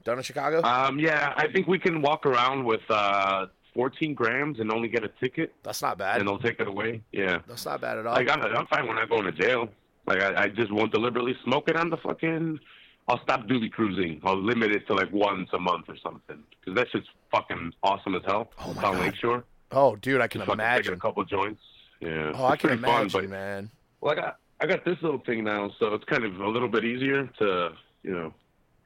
Down 0.04 0.18
in 0.18 0.22
Chicago? 0.22 0.62
Um, 0.62 1.00
yeah, 1.00 1.34
I 1.36 1.48
think 1.48 1.66
we 1.66 1.80
can 1.80 2.00
walk 2.00 2.26
around 2.26 2.64
with 2.64 2.82
uh, 2.88 3.46
14 3.74 4.14
grams 4.14 4.60
and 4.60 4.70
only 4.70 4.86
get 4.88 5.02
a 5.02 5.08
ticket, 5.08 5.52
That's 5.64 5.82
not 5.82 5.98
bad. 5.98 6.20
and 6.20 6.28
they'll 6.28 6.38
take 6.38 6.60
it 6.60 6.68
away. 6.68 7.02
Yeah. 7.10 7.40
That's 7.48 7.66
not 7.66 7.80
bad 7.80 7.98
at 7.98 8.06
all. 8.06 8.14
Like 8.14 8.30
I'm, 8.30 8.40
I'm 8.40 8.66
fine 8.68 8.86
when 8.86 8.98
I 8.98 9.06
go 9.06 9.18
into 9.18 9.32
jail. 9.32 9.68
Like 10.06 10.22
I, 10.22 10.44
I 10.44 10.48
just 10.48 10.70
won't 10.72 10.92
deliberately 10.92 11.36
smoke 11.44 11.68
it 11.68 11.76
on 11.76 11.90
the 11.90 11.96
fucking. 11.96 12.60
I'll 13.08 13.20
stop 13.22 13.46
duty 13.46 13.68
cruising. 13.68 14.20
I'll 14.24 14.40
limit 14.40 14.72
it 14.72 14.86
to 14.88 14.94
like 14.94 15.12
once 15.12 15.48
a 15.52 15.58
month 15.58 15.84
or 15.88 15.96
something. 16.02 16.42
Because 16.60 16.76
that 16.76 16.88
shit's 16.90 17.06
fucking 17.30 17.72
awesome 17.82 18.14
as 18.16 18.22
hell. 18.26 18.50
Oh 18.58 18.74
my 18.74 18.82
on 18.84 18.94
God. 18.94 19.00
Lakeshore. 19.04 19.44
oh, 19.72 19.96
dude, 19.96 20.20
I 20.20 20.26
can 20.28 20.40
Just 20.40 20.50
imagine. 20.52 20.94
a 20.94 20.96
couple 20.96 21.24
joints. 21.24 21.62
Yeah. 22.00 22.32
Oh, 22.34 22.46
I 22.46 22.56
can 22.56 22.68
pretty 22.70 22.82
fun, 22.82 23.00
imagine, 23.02 23.20
but- 23.22 23.30
man. 23.30 23.70
Well, 24.00 24.12
I 24.12 24.14
got 24.16 24.36
I 24.60 24.66
got 24.66 24.84
this 24.84 24.96
little 25.02 25.18
thing 25.20 25.44
now, 25.44 25.70
so 25.78 25.92
it's 25.94 26.04
kind 26.04 26.24
of 26.24 26.40
a 26.40 26.48
little 26.48 26.68
bit 26.68 26.84
easier 26.84 27.26
to 27.38 27.70
you 28.02 28.12
know, 28.12 28.32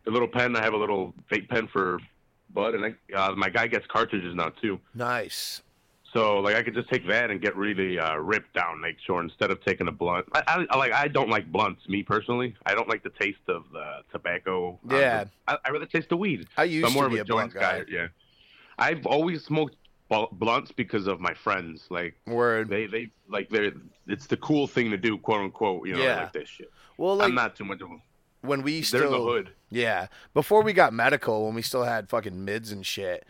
a 0.06 0.10
little 0.10 0.28
pen. 0.28 0.56
I 0.56 0.62
have 0.62 0.72
a 0.74 0.76
little 0.76 1.12
vape 1.30 1.48
pen 1.48 1.68
for 1.68 1.98
bud, 2.54 2.74
and 2.74 2.84
I, 2.84 3.14
uh, 3.14 3.32
my 3.36 3.48
guy 3.50 3.66
gets 3.68 3.86
cartridges 3.86 4.34
now 4.34 4.48
too. 4.62 4.80
Nice. 4.94 5.62
So 6.12 6.40
like 6.40 6.56
I 6.56 6.62
could 6.62 6.74
just 6.74 6.88
take 6.90 7.06
that 7.08 7.30
and 7.30 7.40
get 7.40 7.54
really 7.56 7.98
uh, 7.98 8.16
ripped 8.16 8.52
down 8.54 8.82
Lake 8.82 8.96
Shore 9.06 9.22
instead 9.22 9.50
of 9.50 9.64
taking 9.64 9.86
a 9.88 9.92
blunt. 9.92 10.26
I, 10.32 10.42
I, 10.46 10.66
I 10.70 10.76
like 10.76 10.92
I 10.92 11.06
don't 11.08 11.30
like 11.30 11.50
blunts, 11.52 11.88
me 11.88 12.02
personally. 12.02 12.56
I 12.66 12.74
don't 12.74 12.88
like 12.88 13.02
the 13.02 13.10
taste 13.10 13.46
of 13.48 13.64
the 13.72 13.98
tobacco. 14.10 14.78
um, 14.90 14.96
Yeah. 14.98 15.24
I, 15.46 15.58
I 15.64 15.70
rather 15.70 15.86
taste 15.86 16.08
the 16.08 16.16
weed. 16.16 16.46
I 16.56 16.64
So 16.66 16.70
used 16.70 16.86
I'm 16.88 16.92
more 16.94 17.04
to 17.04 17.06
of 17.08 17.12
be 17.12 17.18
a 17.18 17.22
a 17.22 17.24
blunt 17.24 17.54
guy. 17.54 17.60
guy. 17.80 17.84
Yeah. 17.88 18.06
I've 18.78 19.06
always 19.06 19.44
smoked 19.44 19.76
blunts 20.32 20.72
because 20.72 21.06
of 21.06 21.20
my 21.20 21.34
friends. 21.34 21.86
Like 21.90 22.16
Word. 22.26 22.68
they 22.68 22.86
they 22.86 23.10
like 23.28 23.48
they're 23.50 23.72
it's 24.08 24.26
the 24.26 24.36
cool 24.38 24.66
thing 24.66 24.90
to 24.90 24.96
do, 24.96 25.16
quote 25.18 25.42
unquote. 25.42 25.86
You 25.86 25.94
know, 25.94 26.02
Yeah. 26.02 26.22
like 26.22 26.32
this 26.32 26.48
shit. 26.48 26.72
well, 26.96 27.16
like 27.16 27.28
I'm 27.28 27.34
not 27.36 27.54
too 27.54 27.64
much 27.64 27.80
of 27.82 27.90
a. 27.90 27.96
when 28.40 28.62
we 28.62 28.82
still 28.82 29.04
in 29.06 29.12
the 29.12 29.20
hood. 29.22 29.50
Yeah, 29.70 30.08
before 30.34 30.62
we 30.62 30.72
got 30.72 30.92
medical, 30.92 31.46
when 31.46 31.54
we 31.54 31.62
still 31.62 31.84
had 31.84 32.08
fucking 32.08 32.44
mids 32.44 32.72
and 32.72 32.84
shit, 32.84 33.24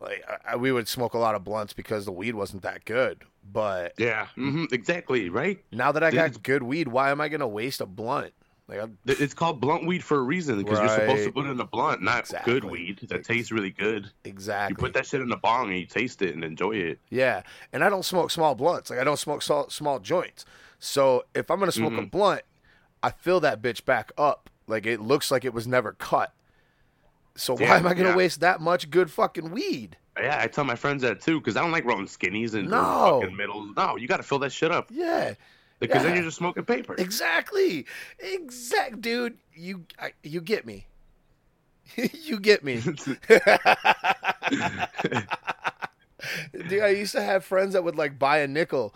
like 0.00 0.24
I, 0.46 0.56
we 0.56 0.72
would 0.72 0.88
smoke 0.88 1.14
a 1.14 1.18
lot 1.18 1.34
of 1.34 1.44
blunts 1.44 1.72
because 1.72 2.04
the 2.04 2.12
weed 2.12 2.34
wasn't 2.34 2.62
that 2.62 2.84
good. 2.84 3.22
But 3.50 3.94
Yeah, 3.98 4.26
hmm 4.34 4.64
exactly, 4.72 5.28
right? 5.30 5.58
now 5.72 5.92
that 5.92 6.02
I 6.04 6.10
got 6.10 6.32
Dude. 6.32 6.42
good 6.42 6.62
weed, 6.62 6.88
why 6.88 7.10
am 7.10 7.20
I 7.20 7.28
gonna 7.28 7.48
waste 7.48 7.80
a 7.80 7.86
blunt? 7.86 8.32
Like, 8.68 8.82
I'm, 8.82 8.98
It's 9.06 9.32
called 9.32 9.62
blunt 9.62 9.86
weed 9.86 10.04
for 10.04 10.18
a 10.18 10.22
reason 10.22 10.58
because 10.58 10.78
you're 10.78 10.88
supposed 10.90 11.24
to 11.24 11.32
put 11.32 11.46
it 11.46 11.50
in 11.50 11.58
a 11.60 11.64
blunt, 11.64 12.02
not 12.02 12.30
good 12.44 12.64
weed 12.64 13.00
that 13.08 13.24
tastes 13.24 13.50
really 13.50 13.70
good. 13.70 14.10
exactly. 14.24 14.74
You 14.74 14.76
put 14.76 14.92
that 14.92 15.06
shit 15.06 15.22
in 15.22 15.32
a 15.32 15.38
bong 15.38 15.70
and 15.70 15.78
you 15.80 15.86
taste 15.86 16.20
it 16.20 16.34
and 16.34 16.44
enjoy 16.44 16.72
it. 16.72 16.98
Yeah, 17.08 17.42
and 17.72 17.82
I 17.82 17.88
don't 17.88 18.04
smoke 18.04 18.30
small 18.30 18.54
blunts. 18.54 18.90
Like 18.90 18.98
I 18.98 19.04
don't 19.04 19.16
smoke 19.18 19.40
small, 19.40 19.70
small 19.70 20.00
joints. 20.00 20.44
So 20.78 21.24
if 21.34 21.50
I'm 21.50 21.58
gonna 21.58 21.72
smoke 21.72 21.94
a 21.96 22.02
Mhm. 22.02 22.10
blunt, 22.10 22.42
I 23.02 23.10
fill 23.10 23.40
that 23.40 23.62
bitch 23.62 23.86
back 23.86 24.12
up. 24.18 24.50
Like 24.66 24.84
it 24.84 25.00
looks 25.00 25.30
like 25.30 25.46
it 25.46 25.54
was 25.54 25.66
never 25.66 25.92
cut. 25.94 26.34
So 27.38 27.54
why 27.54 27.76
am 27.76 27.86
I 27.86 27.94
gonna 27.94 28.10
yeah. 28.10 28.16
waste 28.16 28.40
that 28.40 28.60
much 28.60 28.90
good 28.90 29.10
fucking 29.10 29.50
weed? 29.50 29.96
Yeah, 30.18 30.40
I 30.42 30.48
tell 30.48 30.64
my 30.64 30.74
friends 30.74 31.02
that 31.02 31.20
too 31.20 31.38
because 31.38 31.56
I 31.56 31.60
don't 31.60 31.70
like 31.70 31.84
rolling 31.84 32.06
skinnies 32.06 32.54
and 32.54 32.68
No. 32.68 33.20
fucking 33.20 33.36
middle. 33.36 33.72
No, 33.76 33.96
you 33.96 34.08
got 34.08 34.16
to 34.16 34.24
fill 34.24 34.40
that 34.40 34.50
shit 34.50 34.72
up 34.72 34.88
Yeah, 34.90 35.34
because 35.78 36.02
then 36.02 36.14
you're 36.16 36.24
just 36.24 36.36
smoking 36.36 36.64
paper. 36.64 36.94
exactly, 36.98 37.86
exact, 38.18 39.00
dude. 39.00 39.38
You 39.54 39.84
I, 40.00 40.12
you 40.24 40.40
get 40.40 40.66
me. 40.66 40.86
you 41.96 42.40
get 42.40 42.64
me. 42.64 42.82
Dude, 46.52 46.82
I 46.82 46.88
used 46.88 47.12
to 47.12 47.22
have 47.22 47.44
friends 47.44 47.74
that 47.74 47.84
would 47.84 47.94
like 47.96 48.18
buy 48.18 48.38
a 48.38 48.48
nickel 48.48 48.94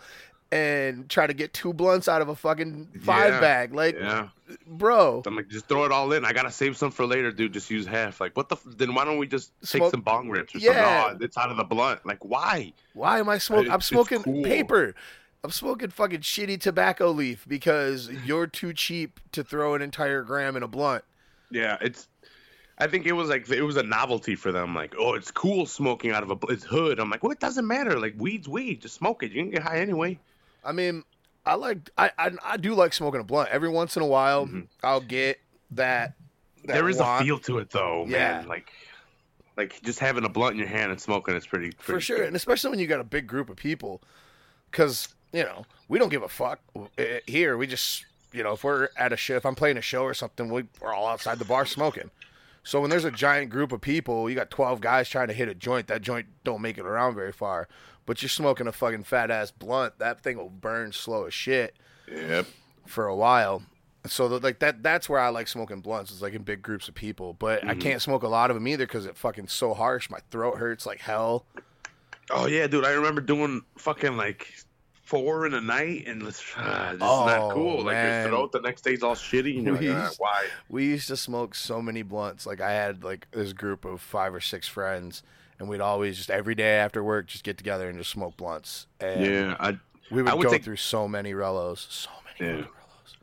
and 0.53 1.09
try 1.09 1.25
to 1.25 1.33
get 1.33 1.51
two 1.53 1.73
blunts 1.73 2.07
out 2.07 2.21
of 2.21 2.29
a 2.29 2.35
fucking 2.35 2.89
five 3.01 3.33
Yeah, 3.33 3.39
bag. 3.39 3.73
Like, 3.73 3.95
yeah, 3.99 4.29
bro, 4.67 5.23
I'm 5.25 5.35
like, 5.35 5.47
just 5.49 5.67
throw 5.67 5.83
it 5.85 5.91
all 5.91 6.11
in. 6.13 6.23
I 6.25 6.31
gotta 6.33 6.51
save 6.51 6.77
some 6.77 6.91
for 6.91 7.07
later, 7.07 7.31
dude. 7.31 7.53
Just 7.53 7.71
use 7.71 7.87
half. 7.87 8.21
Like, 8.21 8.37
what 8.37 8.49
the? 8.49 8.55
F- 8.55 8.63
then 8.77 8.93
why 8.93 9.03
don't 9.03 9.17
we 9.17 9.25
just 9.27 9.51
take 9.65 9.83
some 9.89 10.01
bong 10.01 10.29
rips 10.29 10.53
or 10.53 10.59
Yeah. 10.59 11.05
something? 11.05 11.21
Oh, 11.21 11.25
it's 11.25 11.37
out 11.37 11.49
of 11.49 11.57
the 11.57 11.63
blunt. 11.63 12.05
Like, 12.05 12.23
why? 12.23 12.73
why 12.93 13.19
am 13.19 13.29
I 13.29 13.39
smoking? 13.39 13.71
I'm 13.71 13.81
smoking 13.81 14.21
cool. 14.21 14.43
paper. 14.43 14.93
I'm 15.43 15.51
smoking 15.51 15.89
fucking 15.89 16.21
shitty 16.21 16.61
tobacco 16.61 17.09
leaf 17.11 17.45
because 17.47 18.09
you're 18.25 18.47
too 18.47 18.73
cheap 18.73 19.19
to 19.33 19.43
throw 19.43 19.73
an 19.73 19.81
entire 19.81 20.21
gram 20.21 20.55
in 20.55 20.61
a 20.63 20.67
blunt. 20.67 21.03
Yeah, 21.49 21.77
it's. 21.81 22.07
I 22.77 22.87
think 22.87 23.05
it 23.05 23.11
was 23.13 23.29
like 23.29 23.49
it 23.49 23.61
was 23.63 23.77
a 23.77 23.83
novelty 23.83 24.35
for 24.35 24.51
them. 24.51 24.73
Like, 24.75 24.93
oh, 24.99 25.15
it's 25.15 25.31
cool 25.31 25.65
smoking 25.65 26.11
out 26.11 26.23
of 26.23 26.31
a 26.31 26.37
it's 26.49 26.63
hood. 26.63 26.99
I'm 26.99 27.09
like, 27.09 27.23
well, 27.23 27.31
it 27.31 27.39
doesn't 27.39 27.65
matter. 27.67 27.99
Like, 27.99 28.13
weed's 28.17 28.47
weed. 28.47 28.81
Just 28.81 28.95
smoke 28.95 29.23
it. 29.23 29.31
You 29.31 29.41
can 29.43 29.51
get 29.51 29.63
high 29.63 29.79
anyway. 29.79 30.19
I 30.65 30.71
mean, 30.71 31.03
I 31.45 31.55
like 31.55 31.89
I 31.97 32.11
I, 32.17 32.31
I 32.43 32.57
do 32.57 32.73
like 32.73 32.93
smoking 32.93 33.21
a 33.21 33.23
blunt 33.23 33.49
every 33.49 33.69
once 33.69 33.95
in 33.97 34.03
a 34.03 34.07
while. 34.07 34.47
Mhm. 34.47 34.67
I'll 34.83 35.01
get 35.01 35.39
that. 35.71 36.13
that 36.65 36.73
there 36.73 36.89
is 36.89 36.97
want. 36.99 37.21
a 37.21 37.25
feel 37.25 37.39
to 37.39 37.57
it 37.59 37.69
though, 37.69 38.05
Yeah. 38.07 38.39
man. 38.39 38.47
Like, 38.47 38.71
like 39.57 39.81
just 39.83 39.99
having 39.99 40.23
a 40.25 40.29
blunt 40.29 40.53
in 40.53 40.59
your 40.59 40.67
hand 40.67 40.91
and 40.91 40.99
smoking 41.01 41.35
is 41.35 41.45
pretty, 41.45 41.71
for 41.77 41.99
sure, 41.99 42.17
good. 42.19 42.27
and 42.27 42.35
especially 42.35 42.69
when 42.69 42.79
you 42.79 42.87
got 42.87 42.99
a 42.99 43.03
big 43.03 43.27
group 43.27 43.49
of 43.49 43.55
people, 43.57 44.01
because 44.71 45.09
you 45.31 45.43
know 45.43 45.65
we 45.89 45.99
don't 45.99 46.09
give 46.09 46.23
a 46.23 46.29
fuck 46.29 46.59
Eh, 46.97 47.19
here. 47.27 47.57
We 47.57 47.67
just 47.67 48.05
you 48.31 48.41
know 48.43 48.53
if 48.53 48.63
we're 48.63 48.89
at 48.97 49.11
a 49.13 49.17
show, 49.17 49.35
if 49.35 49.45
I'm 49.45 49.55
playing 49.55 49.77
a 49.77 49.81
show 49.81 50.03
or 50.03 50.13
something, 50.13 50.49
we, 50.51 50.63
we're 50.81 50.93
all 50.93 51.07
outside 51.07 51.39
the 51.39 51.45
bar 51.45 51.65
smoking. 51.65 52.09
So 52.63 52.79
when 52.79 52.89
there's 52.89 53.03
a 53.05 53.11
giant 53.11 53.49
group 53.49 53.71
of 53.71 53.81
people, 53.81 54.29
you 54.29 54.35
got 54.35 54.49
12 54.49 54.79
guys 54.81 55.09
trying 55.09 55.27
to 55.27 55.33
hit 55.33 55.49
a 55.49 55.55
joint. 55.55 55.87
That 55.87 56.01
joint 56.01 56.27
don't 56.43 56.61
make 56.61 56.77
it 56.77 56.85
around 56.85 57.15
very 57.15 57.33
far. 57.33 57.67
But 58.05 58.21
you're 58.21 58.29
smoking 58.29 58.67
a 58.67 58.71
fucking 58.71 59.03
fat 59.03 59.29
ass 59.31 59.51
blunt. 59.51 59.99
That 59.99 60.21
thing 60.21 60.37
will 60.37 60.49
burn 60.49 60.91
slow 60.93 61.25
as 61.25 61.33
shit 61.33 61.75
Yep. 62.09 62.47
for 62.87 63.07
a 63.07 63.15
while. 63.15 63.63
So 64.05 64.27
the, 64.27 64.39
like 64.39 64.59
that 64.59 64.83
that's 64.83 65.07
where 65.07 65.19
I 65.19 65.29
like 65.29 65.47
smoking 65.47 65.79
blunts. 65.81 66.11
It's 66.11 66.21
like 66.21 66.33
in 66.33 66.43
big 66.43 66.61
groups 66.61 66.87
of 66.89 66.95
people. 66.95 67.33
But 67.33 67.63
I 67.65 67.73
Mhm. 67.73 67.81
can't 67.81 68.01
smoke 68.01 68.23
a 68.23 68.27
lot 68.27 68.49
of 68.51 68.55
them 68.55 68.67
either 68.67 68.85
because 68.85 69.05
it 69.05 69.15
fucking 69.17 69.47
so 69.47 69.73
harsh. 69.73 70.09
My 70.09 70.19
throat 70.31 70.57
hurts 70.57 70.85
like 70.85 70.99
hell. 70.99 71.45
Oh 72.29 72.45
yeah, 72.47 72.67
dude. 72.67 72.83
I 72.85 72.91
remember 72.91 73.21
doing 73.21 73.61
fucking 73.77 74.17
like 74.17 74.53
four 75.03 75.45
in 75.45 75.53
a 75.53 75.61
night, 75.61 76.07
and 76.07 76.23
it's 76.23 76.41
uh, 76.57 76.91
just 76.93 77.01
Oh, 77.01 77.25
not 77.25 77.51
cool. 77.53 77.83
Like 77.83 77.95
man. 77.95 78.21
your 78.23 78.29
throat 78.31 78.51
the 78.51 78.61
next 78.61 78.81
day's 78.83 79.03
all 79.03 79.15
shitty, 79.15 79.57
and 79.57 79.65
you're 79.65 79.75
like, 79.75 79.89
ah, 80.11 80.11
why? 80.17 80.45
We 80.69 80.85
used 80.85 81.07
to 81.09 81.17
smoke 81.17 81.53
so 81.55 81.81
many 81.81 82.01
blunts. 82.01 82.45
Like 82.45 82.61
I 82.61 82.71
had 82.71 83.03
like 83.03 83.27
this 83.31 83.53
group 83.53 83.85
of 83.85 84.01
five 84.01 84.33
or 84.33 84.41
six 84.41 84.67
friends, 84.67 85.23
and 85.59 85.69
we'd 85.69 85.81
always 85.81 86.17
just 86.17 86.31
every 86.31 86.55
day 86.55 86.77
after 86.77 87.03
work 87.03 87.27
just 87.27 87.43
get 87.43 87.57
together 87.57 87.87
and 87.89 87.97
just 87.97 88.11
smoke 88.11 88.37
blunts. 88.37 88.87
And 88.99 89.25
Yeah, 89.25 89.55
I, 89.59 89.77
we 90.11 90.21
would, 90.23 90.31
I 90.31 90.33
would 90.33 90.43
go 90.45 90.51
take- 90.51 90.63
through 90.63 90.77
so 90.77 91.07
many 91.07 91.33
relos, 91.33 91.89
so 91.91 92.09
many 92.39 92.59
Yeah. 92.59 92.65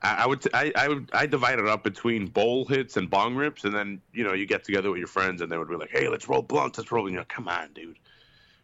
I, 0.03 0.23
I 0.23 0.27
would, 0.27 0.47
I, 0.55 0.73
I 0.77 0.89
would, 0.89 1.11
I 1.13 1.27
divide 1.27 1.59
it 1.59 1.67
up 1.67 1.85
between 1.85 2.27
bowl 2.27 2.65
hits 2.65 2.97
and 2.97 3.11
bong 3.11 3.35
rips, 3.35 3.65
and 3.65 3.75
then 3.75 4.01
you 4.15 4.25
know 4.25 4.33
you 4.33 4.47
get 4.47 4.65
together 4.65 4.91
with 4.91 4.99
your 4.99 5.07
friends, 5.09 5.43
and 5.43 5.53
they 5.53 5.59
would 5.59 5.69
be 5.69 5.77
like, 5.77 5.91
hey, 5.91 6.09
let's 6.09 6.27
roll 6.29 6.41
blunts, 6.41 6.79
let's 6.79 6.91
roll. 6.91 7.05
And 7.07 7.13
you're 7.15 7.21
like, 7.23 7.29
come 7.29 7.49
on, 7.49 7.71
dude. 7.75 7.97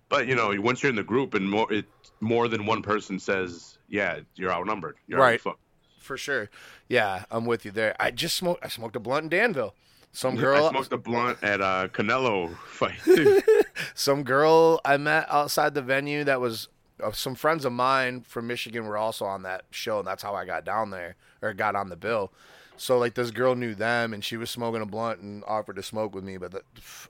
But 0.09 0.27
you 0.27 0.35
know, 0.35 0.53
once 0.61 0.83
you're 0.83 0.91
in 0.91 0.97
the 0.97 1.03
group 1.03 1.35
and 1.35 1.49
more, 1.49 1.73
it 1.73 1.87
more 2.21 2.49
than 2.49 2.67
one 2.67 2.83
person 2.83 3.19
says, 3.19 3.79
yeah, 3.89 4.21
you're 4.35 4.53
outnumbered. 4.53 4.97
You're 5.07 5.21
Right. 5.21 5.41
fucked. 5.41 5.61
For 6.01 6.17
sure. 6.17 6.49
Yeah, 6.89 7.25
I'm 7.31 7.47
with 7.47 7.65
you 7.65 7.73
there. 7.73 7.97
I 7.99 8.13
just 8.13 8.37
smoked. 8.37 8.65
I 8.65 8.69
smoked 8.69 8.95
a 8.95 9.01
blunt 9.01 9.25
in 9.25 9.29
Danville. 9.31 9.75
Some 10.13 10.39
I 10.39 10.41
girl, 10.41 10.71
smoked 10.71 10.93
a 10.93 10.97
blunt 10.97 11.43
at 11.43 11.61
a 11.61 11.91
Canelo 11.93 12.57
fight. 12.69 12.95
Some 13.95 14.23
girl 14.23 14.81
I 14.85 14.97
met 14.97 15.27
outside 15.29 15.75
the 15.75 15.83
venue 15.83 16.25
that 16.25 16.41
was 16.41 16.69
uh, 17.03 17.13
some 17.13 17.35
friends 17.35 17.67
of 17.67 17.73
mine 17.73 18.23
from 18.23 18.47
Michigan 18.47 18.87
were 18.87 18.97
also 18.97 19.27
on 19.27 19.43
that 19.43 19.65
show, 19.71 19.99
and 19.99 20.09
that's 20.09 20.23
how 20.23 20.35
I 20.35 20.47
got 20.47 20.65
down 20.65 20.91
there 20.91 21.17
or 21.43 21.53
got 21.53 21.77
on 21.77 21.91
the 21.91 21.97
bill. 21.97 22.33
So 22.79 22.99
like 22.99 23.15
this 23.15 23.31
girl 23.31 23.55
knew 23.55 23.75
them, 23.75 24.15
and 24.15 24.25
she 24.25 24.37
was 24.39 24.49
smoking 24.51 24.81
a 24.81 24.87
blunt 24.87 25.21
and 25.21 25.45
offered 25.47 25.77
to 25.77 25.83
smoke 25.83 26.15
with 26.15 26.25
me. 26.25 26.39
But 26.39 26.53
that, 26.53 26.63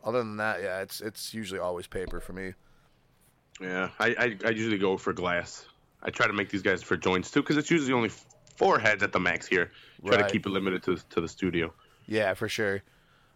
other 0.02 0.18
than 0.18 0.38
that, 0.38 0.62
yeah, 0.62 0.80
it's 0.80 1.00
it's 1.00 1.32
usually 1.34 1.60
always 1.60 1.86
paper 1.86 2.18
for 2.18 2.32
me. 2.32 2.54
Yeah, 3.60 3.90
I, 3.98 4.06
I, 4.18 4.36
I 4.46 4.50
usually 4.50 4.78
go 4.78 4.96
for 4.96 5.12
glass. 5.12 5.66
I 6.02 6.10
try 6.10 6.26
to 6.26 6.32
make 6.32 6.50
these 6.50 6.62
guys 6.62 6.82
for 6.82 6.96
joints 6.96 7.30
too, 7.30 7.40
because 7.42 7.56
it's 7.56 7.70
usually 7.70 7.92
only 7.92 8.10
four 8.56 8.78
heads 8.78 9.02
at 9.02 9.12
the 9.12 9.20
max 9.20 9.46
here. 9.46 9.70
Try 10.04 10.16
Right. 10.16 10.26
to 10.26 10.32
keep 10.32 10.46
it 10.46 10.50
limited 10.50 10.82
to 10.84 10.96
to 11.10 11.20
the 11.20 11.28
studio. 11.28 11.72
Yeah, 12.06 12.34
for 12.34 12.48
sure. 12.48 12.82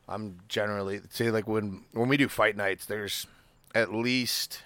I'm 0.08 0.38
generally 0.48 1.00
see 1.10 1.30
like 1.30 1.46
when 1.48 1.84
when 1.92 2.08
we 2.08 2.16
do 2.16 2.28
fight 2.28 2.56
nights, 2.56 2.86
there's 2.86 3.26
at 3.74 3.92
least 3.94 4.62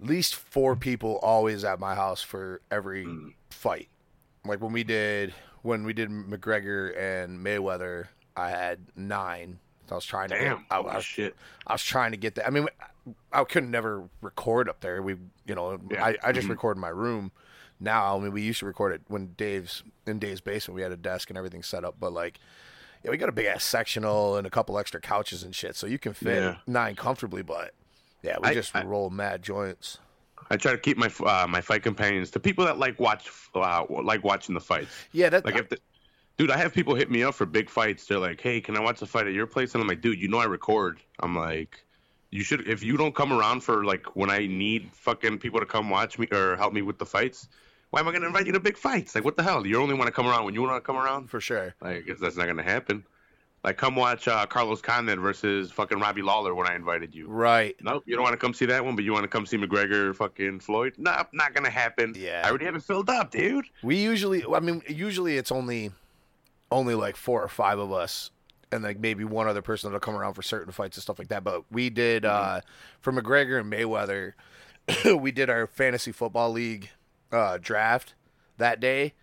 at 0.00 0.06
least 0.06 0.34
four 0.34 0.76
people 0.76 1.18
always 1.22 1.64
at 1.64 1.78
my 1.78 1.94
house 1.94 2.22
for 2.22 2.60
every 2.70 3.04
Mm. 3.06 3.34
fight. 3.50 3.88
Like 4.44 4.60
when 4.60 4.72
we 4.72 4.84
did 4.84 5.34
when 5.62 5.84
we 5.84 5.92
did 5.92 6.08
McGregor 6.10 6.96
and 6.98 7.44
Mayweather, 7.44 8.06
I 8.36 8.48
had 8.50 8.78
nine. 8.96 9.58
I 9.90 9.94
was 9.94 10.04
trying 10.06 10.28
to 10.30 10.38
Damn, 10.38 10.56
get, 10.58 10.66
I, 10.70 10.76
I 10.76 10.96
was, 10.96 11.04
shit. 11.04 11.34
I 11.66 11.72
was 11.74 11.82
trying 11.82 12.12
to 12.12 12.16
get 12.16 12.36
that. 12.36 12.46
I 12.46 12.50
mean, 12.50 12.66
I, 13.32 13.44
couldn't 13.44 13.70
never 13.70 14.08
record 14.20 14.68
up 14.68 14.80
there. 14.80 15.02
We, 15.02 15.16
you 15.46 15.54
know, 15.54 15.78
Yeah. 15.90 16.04
I, 16.04 16.16
I 16.22 16.32
just 16.32 16.46
Mhm. 16.46 16.50
record 16.50 16.76
in 16.76 16.80
my 16.80 16.88
room 16.88 17.32
now. 17.78 18.16
I 18.16 18.20
mean, 18.20 18.32
we 18.32 18.42
used 18.42 18.60
to 18.60 18.66
record 18.66 18.92
it 18.92 19.02
when 19.08 19.34
Dave's 19.36 19.82
in 20.06 20.18
Dave's 20.18 20.40
basement. 20.40 20.74
We 20.76 20.82
had 20.82 20.92
a 20.92 20.96
desk 20.96 21.30
and 21.30 21.36
everything 21.38 21.62
set 21.62 21.84
up, 21.84 21.96
but 22.00 22.12
like, 22.12 22.38
yeah, 23.04 23.10
we 23.10 23.16
got 23.16 23.28
a 23.28 23.32
big 23.32 23.46
ass 23.46 23.64
sectional 23.64 24.36
and 24.36 24.46
a 24.46 24.50
couple 24.50 24.78
extra 24.78 25.00
couches 25.00 25.42
and 25.42 25.54
shit, 25.54 25.76
so 25.76 25.86
you 25.86 25.98
can 25.98 26.12
fit 26.12 26.42
Yeah. 26.42 26.56
nine 26.66 26.96
comfortably. 26.96 27.42
But 27.42 27.74
yeah, 28.22 28.36
we 28.42 28.48
I- 28.48 28.54
just 28.54 28.74
I- 28.76 28.84
roll 28.84 29.10
mad 29.10 29.42
joints. 29.42 29.98
I 30.52 30.56
try 30.56 30.72
to 30.72 30.78
keep 30.78 30.96
my 30.96 31.10
uh, 31.24 31.46
my 31.48 31.60
fight 31.60 31.82
companions 31.84 32.30
to 32.32 32.40
people 32.40 32.64
that 32.64 32.76
like 32.78 32.98
watch 32.98 33.30
uh, 33.54 33.84
like 33.88 34.24
watching 34.24 34.54
the 34.54 34.60
fights. 34.60 34.90
Yeah, 35.12 35.28
that 35.28 35.44
Like 35.44 35.54
if 35.56 35.68
the, 35.68 35.78
dude, 36.38 36.50
I 36.50 36.56
have 36.56 36.74
people 36.74 36.94
hit 36.96 37.08
me 37.10 37.22
up 37.22 37.34
for 37.36 37.46
big 37.46 37.70
fights. 37.70 38.04
They're 38.06 38.18
like, 38.18 38.40
"Hey, 38.40 38.60
can 38.60 38.76
I 38.76 38.80
watch 38.80 38.98
the 38.98 39.06
fight 39.06 39.28
at 39.28 39.32
your 39.32 39.46
place?" 39.46 39.74
And 39.74 39.82
I'm 39.82 39.86
like, 39.86 40.00
"Dude, 40.00 40.18
you 40.20 40.26
know 40.26 40.38
I 40.38 40.46
record." 40.46 40.98
I'm 41.20 41.36
like, 41.36 41.84
"You 42.30 42.42
should 42.42 42.66
if 42.68 42.82
you 42.82 42.96
don't 42.96 43.14
come 43.14 43.32
around 43.32 43.60
for 43.60 43.84
like 43.84 44.16
when 44.16 44.30
I 44.30 44.46
need 44.46 44.90
fucking 44.92 45.38
people 45.38 45.60
to 45.60 45.66
come 45.66 45.90
watch 45.90 46.18
me 46.18 46.26
or 46.32 46.56
help 46.56 46.72
me 46.72 46.82
with 46.82 46.98
the 46.98 47.06
fights. 47.06 47.48
Why 47.90 47.98
am 48.00 48.06
I 48.06 48.12
gonna 48.12 48.26
invite 48.26 48.46
you 48.46 48.52
to 48.52 48.60
big 48.60 48.76
fights? 48.76 49.16
Like, 49.16 49.24
what 49.24 49.36
the 49.36 49.42
hell? 49.42 49.66
You 49.66 49.80
only 49.82 49.94
want 49.94 50.06
to 50.06 50.12
come 50.12 50.28
around 50.28 50.44
when 50.44 50.54
you 50.54 50.62
want 50.62 50.76
to 50.76 50.80
come 50.80 50.96
around. 50.96 51.28
for 51.28 51.40
sure. 51.40 51.74
Like, 51.80 51.96
I 51.96 52.00
guess 52.00 52.20
that's 52.20 52.36
not 52.36 52.46
gonna 52.46 52.62
happen. 52.62 53.04
Like, 53.64 53.76
come 53.76 53.94
watch 53.94 54.26
uh, 54.26 54.46
Carlos 54.46 54.80
Condit 54.80 55.18
versus 55.18 55.70
fucking 55.70 55.98
Robbie 55.98 56.22
Lawler 56.22 56.54
when 56.54 56.66
I 56.66 56.74
invited 56.74 57.14
you. 57.14 57.28
Right. 57.28 57.76
Nope, 57.82 58.04
you 58.06 58.14
don't 58.14 58.22
want 58.22 58.32
to 58.32 58.38
come 58.38 58.54
see 58.54 58.64
that 58.66 58.82
one, 58.82 58.94
but 58.94 59.04
you 59.04 59.12
want 59.12 59.24
to 59.24 59.28
come 59.28 59.44
see 59.44 59.58
McGregor, 59.58 60.14
fucking 60.14 60.60
Floyd. 60.60 60.94
Nope, 60.96 61.26
not 61.32 61.52
gonna 61.52 61.68
happen. 61.68 62.14
Yeah. 62.16 62.42
I 62.44 62.48
already 62.48 62.64
have 62.64 62.76
it 62.76 62.82
filled 62.82 63.10
up, 63.10 63.30
dude. 63.32 63.66
We 63.82 63.96
usually, 63.96 64.44
I 64.46 64.60
mean, 64.60 64.82
usually 64.88 65.36
it's 65.36 65.52
only, 65.52 65.90
only 66.70 66.94
like 66.94 67.16
four 67.16 67.42
or 67.42 67.48
five 67.48 67.78
of 67.78 67.92
us 67.92 68.30
and 68.72 68.82
like 68.84 68.98
maybe 69.00 69.24
one 69.24 69.48
other 69.48 69.62
person 69.62 69.88
that'll 69.90 70.00
come 70.00 70.14
around 70.16 70.34
for 70.34 70.42
certain 70.42 70.72
fights 70.72 70.96
and 70.96 71.02
stuff 71.02 71.18
like 71.18 71.28
that. 71.28 71.42
But 71.44 71.64
we 71.70 71.90
did 71.90 72.24
uh, 72.24 72.60
for 73.00 73.12
McGregor 73.12 73.60
and 73.60 73.72
Mayweather, 73.72 74.32
we 75.20 75.32
did 75.32 75.50
our 75.50 75.66
fantasy 75.66 76.12
football 76.12 76.50
league 76.50 76.90
uh, 77.32 77.58
draft 77.60 78.14
that 78.58 78.80
day. 78.80 79.14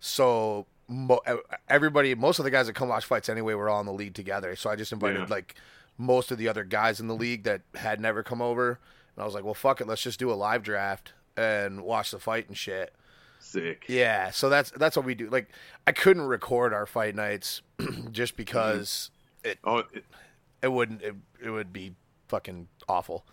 So 0.00 0.66
mo- 0.88 1.20
everybody, 1.68 2.14
most 2.14 2.38
of 2.38 2.44
the 2.44 2.50
guys 2.50 2.66
that 2.66 2.74
come 2.74 2.88
watch 2.88 3.04
fights 3.04 3.28
anyway, 3.28 3.54
were 3.54 3.68
all 3.68 3.80
in 3.80 3.86
the 3.86 3.92
league 3.92 4.14
together. 4.14 4.56
So 4.56 4.70
I 4.70 4.76
just 4.76 4.92
invited 4.92 5.20
Yeah. 5.20 5.26
like 5.28 5.54
most 5.98 6.30
of 6.30 6.38
the 6.38 6.48
other 6.48 6.64
guys 6.64 7.00
in 7.00 7.08
the 7.08 7.14
league 7.14 7.44
that 7.44 7.62
had 7.74 8.00
never 8.00 8.22
come 8.22 8.42
over, 8.42 8.78
and 9.14 9.22
I 9.22 9.24
was 9.24 9.34
like, 9.34 9.44
well, 9.44 9.54
fuck 9.54 9.80
it, 9.80 9.86
let's 9.86 10.02
just 10.02 10.18
do 10.18 10.30
a 10.30 10.34
live 10.34 10.62
draft 10.62 11.12
and 11.36 11.82
watch 11.82 12.10
the 12.10 12.18
fight 12.18 12.48
and 12.48 12.56
shit. 12.56 12.94
Sick. 13.46 13.84
Yeah, 13.88 14.30
so 14.30 14.48
that's 14.48 14.70
that's 14.72 14.96
what 14.96 15.06
we 15.06 15.14
do. 15.14 15.28
Like, 15.30 15.48
I 15.86 15.92
couldn't 15.92 16.26
record 16.26 16.72
our 16.72 16.86
fight 16.86 17.14
nights 17.14 17.62
just 18.10 18.36
because 18.36 19.10
mm-hmm. 19.44 19.50
it 19.50 19.58
Oh, 19.64 19.78
it- 19.78 20.04
it 20.62 20.68
wouldn't 20.72 21.02
it, 21.02 21.14
it 21.42 21.50
would 21.50 21.72
be 21.72 21.94
fucking 22.28 22.66
awful. 22.88 23.24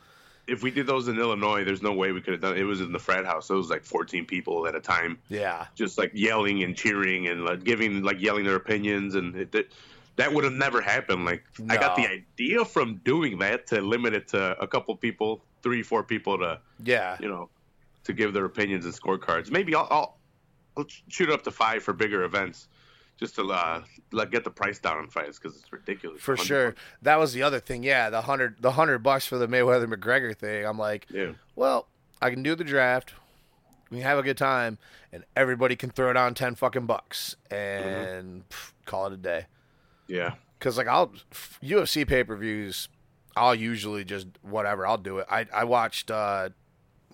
if 0.45 0.61
we 0.61 0.69
did 0.69 0.85
those 0.85 1.07
in 1.07 1.17
Illinois, 1.17 1.63
there's 1.63 1.81
no 1.81 1.93
way 1.93 2.11
we 2.11 2.21
could 2.21 2.33
have 2.33 2.41
done 2.41 2.53
it. 2.55 2.59
It 2.59 2.65
was 2.65 2.81
in 2.81 2.91
the 2.91 2.99
frat 2.99 3.25
house. 3.25 3.47
So 3.47 3.55
it 3.55 3.57
was 3.57 3.69
like 3.69 3.83
14 3.83 4.25
people 4.25 4.67
at 4.67 4.75
a 4.75 4.79
time, 4.81 5.17
Yeah, 5.29 5.65
just 5.73 5.97
like 5.97 6.11
yelling 6.13 6.63
and 6.63 6.75
cheering 6.75 7.27
and 7.29 7.45
like 7.45 7.63
giving, 7.63 8.03
like 8.03 8.21
yelling 8.21 8.43
their 8.43 8.55
opinions. 8.55 9.15
And 9.15 9.35
it, 9.35 9.55
it, 9.55 9.71
that 10.17 10.31
would 10.31 10.43
have 10.43 10.53
never 10.53 10.81
happened. 10.81 11.25
Like, 11.25 11.43
I 11.69 11.77
got 11.77 11.95
the 11.95 12.07
idea 12.07 12.63
from 12.65 12.97
doing 13.05 13.39
that 13.39 13.65
to 13.67 13.81
limit 13.81 14.13
it 14.13 14.27
to 14.29 14.61
a 14.61 14.67
couple 14.67 14.95
people, 14.97 15.41
three, 15.63 15.81
four 15.81 16.03
people 16.03 16.37
to, 16.37 16.59
yeah, 16.83 17.17
you 17.19 17.29
know, 17.29 17.49
to 18.03 18.13
give 18.13 18.33
their 18.33 18.45
opinions 18.45 18.85
and 18.85 18.93
scorecards. 18.93 19.51
Maybe 19.51 19.75
I'll, 19.75 19.87
I'll, 19.89 20.17
I'll 20.77 20.85
shoot 21.07 21.29
it 21.29 21.33
up 21.33 21.43
to 21.43 21.51
five 21.51 21.83
for 21.83 21.93
bigger 21.93 22.23
events. 22.23 22.67
Just 23.19 23.35
to 23.35 23.43
uh, 23.51 23.83
like 24.11 24.31
get 24.31 24.43
the 24.43 24.49
price 24.49 24.79
down 24.79 24.97
on 24.97 25.07
fights 25.07 25.37
because 25.37 25.55
it's 25.57 25.71
ridiculous. 25.71 26.19
for 26.19 26.31
100 26.33 26.45
sure. 26.47 26.75
That 27.03 27.19
was 27.19 27.31
the 27.31 27.43
other 27.43 27.59
thing. 27.59 27.83
Yeah, 27.83 28.09
the 28.09 28.21
hundred 28.23 28.57
the 28.59 28.71
hundred 28.71 28.99
bucks 28.99 29.27
for 29.27 29.37
the 29.37 29.47
Mayweather 29.47 29.85
McGregor 29.85 30.35
thing. 30.35 30.65
I'm 30.65 30.79
like, 30.79 31.05
Yeah. 31.11 31.33
well, 31.55 31.87
I 32.21 32.31
can 32.31 32.41
do 32.41 32.55
the 32.55 32.63
draft. 32.63 33.13
We 33.91 33.97
can 33.97 34.07
have 34.07 34.17
a 34.17 34.23
good 34.23 34.37
time, 34.37 34.79
and 35.11 35.23
everybody 35.35 35.75
can 35.75 35.91
throw 35.91 36.11
down 36.11 36.33
ten 36.33 36.55
fucking 36.55 36.87
bucks 36.87 37.35
and 37.51 38.49
pff, 38.49 38.71
call 38.85 39.05
it 39.07 39.13
a 39.13 39.17
day. 39.17 39.45
Yeah. 40.07 40.33
Because 40.57 40.77
like 40.77 40.87
I'll 40.87 41.13
UFC 41.61 42.07
pay 42.07 42.23
per 42.23 42.35
views, 42.35 42.89
I'll 43.37 43.55
usually 43.55 44.03
just 44.03 44.25
whatever. 44.41 44.87
I'll 44.87 44.97
do 44.97 45.19
it. 45.19 45.27
I 45.29 45.45
I 45.53 45.65
watched 45.65 46.09
uh, 46.09 46.49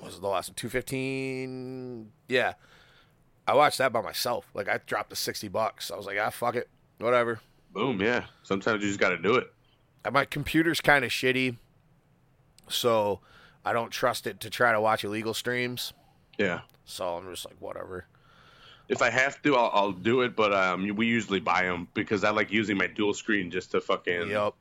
was 0.01 0.15
it, 0.15 0.21
the 0.21 0.27
last 0.27 0.49
one 0.49 0.55
two 0.55 0.69
fifteen? 0.69 2.11
Yeah, 2.27 2.53
I 3.47 3.53
watched 3.53 3.77
that 3.79 3.91
by 3.91 4.01
myself. 4.01 4.49
Like 4.53 4.69
I 4.69 4.79
dropped 4.85 5.09
the 5.09 5.15
sixty 5.15 5.47
bucks. 5.47 5.91
I 5.91 5.97
was 5.97 6.05
like, 6.05 6.17
ah, 6.21 6.29
fuck 6.29 6.55
it, 6.55 6.69
whatever. 6.99 7.39
Boom. 7.73 8.01
Yeah. 8.01 8.25
Sometimes 8.43 8.81
you 8.81 8.89
just 8.89 8.99
got 8.99 9.09
to 9.09 9.17
do 9.17 9.35
it. 9.35 9.51
And 10.03 10.13
my 10.13 10.25
computer's 10.25 10.81
kind 10.81 11.05
of 11.05 11.11
shitty, 11.11 11.57
so 12.67 13.19
I 13.65 13.73
don't 13.73 13.91
trust 13.91 14.25
it 14.25 14.39
to 14.39 14.49
try 14.49 14.71
to 14.71 14.81
watch 14.81 15.03
illegal 15.03 15.33
streams. 15.33 15.93
Yeah. 16.37 16.61
So 16.85 17.17
I'm 17.17 17.29
just 17.29 17.45
like, 17.45 17.57
whatever. 17.59 18.05
If 18.87 19.03
I 19.03 19.11
have 19.11 19.39
to, 19.43 19.55
I'll, 19.55 19.69
I'll 19.73 19.91
do 19.91 20.21
it. 20.21 20.35
But 20.35 20.53
um, 20.53 20.95
we 20.95 21.05
usually 21.05 21.39
buy 21.39 21.63
them 21.63 21.87
because 21.93 22.23
I 22.23 22.31
like 22.31 22.51
using 22.51 22.77
my 22.77 22.87
dual 22.87 23.13
screen 23.13 23.51
just 23.51 23.71
to 23.71 23.81
fucking 23.81 24.29
Yep. 24.29 24.53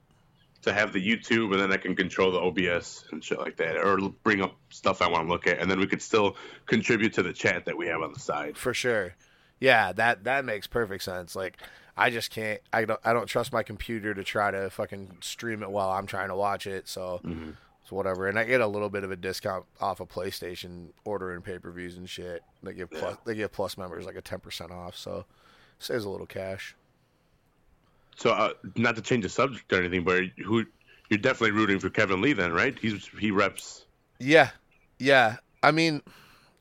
To 0.62 0.72
have 0.72 0.92
the 0.92 1.04
YouTube, 1.04 1.52
and 1.52 1.60
then 1.60 1.72
I 1.72 1.76
can 1.76 1.94
control 1.94 2.32
the 2.32 2.40
OBS 2.40 3.04
and 3.12 3.22
shit 3.22 3.38
like 3.38 3.56
that, 3.58 3.76
or 3.76 3.98
bring 4.22 4.42
up 4.42 4.56
stuff 4.70 5.00
I 5.00 5.08
want 5.08 5.26
to 5.26 5.32
look 5.32 5.46
at, 5.46 5.60
and 5.60 5.70
then 5.70 5.78
we 5.78 5.86
could 5.86 6.02
still 6.02 6.36
contribute 6.66 7.12
to 7.14 7.22
the 7.22 7.32
chat 7.32 7.64
that 7.66 7.76
we 7.76 7.86
have 7.86 8.02
on 8.02 8.12
the 8.12 8.20
side. 8.20 8.56
for 8.56 8.74
sure. 8.74 9.14
Yeah, 9.60 9.92
that 9.92 10.24
that 10.24 10.44
makes 10.44 10.66
perfect 10.66 11.02
sense. 11.02 11.34
Like 11.34 11.58
I 11.96 12.10
just 12.10 12.30
can't 12.30 12.60
I 12.72 12.84
don't 12.84 13.00
I 13.04 13.12
don't 13.12 13.26
trust 13.26 13.52
my 13.52 13.62
computer 13.62 14.14
to 14.14 14.22
try 14.22 14.50
to 14.50 14.70
fucking 14.70 15.18
stream 15.20 15.62
it 15.62 15.70
while 15.70 15.90
I'm 15.90 16.06
trying 16.06 16.28
to 16.28 16.36
watch 16.36 16.66
it. 16.66 16.88
So 16.88 17.20
mm-hmm. 17.24 17.50
it's 17.82 17.90
whatever. 17.90 18.28
And 18.28 18.38
I 18.38 18.44
get 18.44 18.60
a 18.60 18.66
little 18.66 18.88
bit 18.88 19.04
of 19.04 19.10
a 19.10 19.16
discount 19.16 19.64
off 19.80 20.00
of 20.00 20.08
PlayStation 20.08 20.88
ordering 21.04 21.42
pay-per-views 21.42 21.96
and 21.96 22.08
shit. 22.08 22.42
They 22.62 22.72
give 22.72 22.90
plus 22.90 23.16
they 23.26 23.34
give 23.34 23.52
plus 23.52 23.76
members 23.76 24.06
like 24.06 24.16
a 24.16 24.22
10% 24.22 24.70
off, 24.70 24.96
so 24.96 25.24
saves 25.78 26.04
a 26.04 26.10
little 26.10 26.26
cash. 26.26 26.76
So, 28.18 28.30
uh, 28.30 28.52
not 28.74 28.96
to 28.96 29.02
change 29.02 29.22
the 29.22 29.28
subject 29.28 29.72
or 29.72 29.78
anything, 29.78 30.02
but 30.02 30.24
who 30.44 30.64
you're 31.08 31.18
definitely 31.18 31.52
rooting 31.52 31.78
for 31.78 31.88
Kevin 31.88 32.20
Lee 32.20 32.32
then, 32.32 32.52
right? 32.52 32.76
He's 32.78 33.08
he 33.18 33.30
reps. 33.30 33.86
Yeah. 34.18 34.50
Yeah. 34.98 35.36
I 35.62 35.70
mean, 35.70 36.02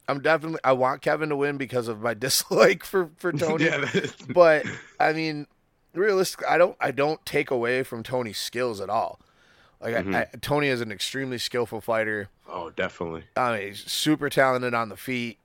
I'm 0.08 0.22
definitely 0.22 0.60
I 0.64 0.74
want 0.74 1.02
Kevin 1.02 1.30
to 1.30 1.36
win 1.36 1.58
because 1.58 1.88
of 1.88 2.02
my 2.02 2.14
dislike 2.26 2.84
for 2.84 3.10
for 3.18 3.32
Tony. 3.34 3.66
yeah, 3.66 3.90
but 4.30 4.68
I 5.00 5.14
mean, 5.14 5.48
realistically, 5.94 6.46
I 6.48 6.60
don't 6.60 6.78
I 6.80 6.92
don't 6.92 7.26
take 7.26 7.50
away 7.50 7.82
from 7.82 8.04
Tony's 8.04 8.38
skills 8.38 8.80
at 8.80 8.90
all. 8.92 9.20
Like 9.82 9.96
I, 9.96 10.20
I, 10.22 10.38
Tony 10.42 10.68
is 10.68 10.82
an 10.82 10.92
extremely 10.92 11.38
skillful 11.40 11.82
fighter. 11.82 12.30
oh, 12.48 12.70
definitely. 12.70 13.24
I 13.36 13.58
mean, 13.58 13.68
he's 13.70 13.92
super 13.92 14.30
talented 14.30 14.74
on 14.74 14.90
the 14.90 14.98
feet. 14.98 15.40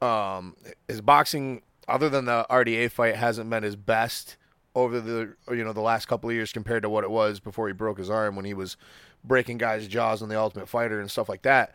Um, 0.00 0.54
his 0.86 1.00
boxing, 1.00 1.62
other 1.88 2.08
than 2.08 2.24
the 2.26 2.46
RDA 2.50 2.90
fight, 2.92 3.16
hasn't 3.16 3.50
been 3.50 3.64
his 3.64 3.74
best 3.74 4.36
over 4.74 5.00
the 5.00 5.34
you 5.50 5.64
know 5.64 5.72
the 5.72 5.80
last 5.80 6.06
couple 6.06 6.30
of 6.30 6.34
years 6.34 6.52
compared 6.52 6.82
to 6.82 6.88
what 6.88 7.04
it 7.04 7.10
was 7.10 7.40
before 7.40 7.66
he 7.68 7.74
broke 7.74 7.98
his 7.98 8.10
arm 8.10 8.36
when 8.36 8.44
he 8.44 8.54
was 8.54 8.76
breaking 9.24 9.58
guys' 9.58 9.88
jaws 9.88 10.22
on 10.22 10.28
the 10.28 10.38
Ultimate 10.38 10.68
Fighter 10.68 11.00
and 11.00 11.10
stuff 11.10 11.28
like 11.28 11.42
that. 11.42 11.74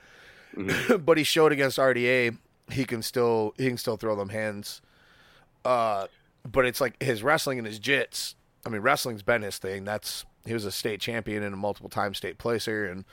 but 1.00 1.18
he 1.18 1.24
showed 1.24 1.52
against 1.52 1.78
RDA 1.78 2.38
he 2.72 2.86
can 2.86 3.02
still 3.02 3.54
he 3.58 3.68
can 3.68 3.78
still 3.78 3.98
throw 3.98 4.16
them 4.16 4.30
hands. 4.30 4.82
Uh, 5.66 6.08
but 6.50 6.66
it's 6.66 6.82
like 6.82 7.02
his 7.02 7.24
wrestling 7.24 7.58
and 7.58 7.68
his 7.68 7.80
jits. 7.80 8.36
I 8.66 8.70
mean, 8.70 8.82
wrestling's 8.82 9.24
been 9.24 9.42
his 9.42 9.58
thing. 9.58 9.84
That's 9.84 10.26
he 10.46 10.54
was 10.54 10.66
a 10.66 10.72
state 10.72 11.00
champion 11.00 11.44
and 11.44 11.54
a 11.54 11.58
multiple 11.58 11.90
time 11.90 12.14
state 12.14 12.38
placer, 12.38 12.86
and 12.86 13.06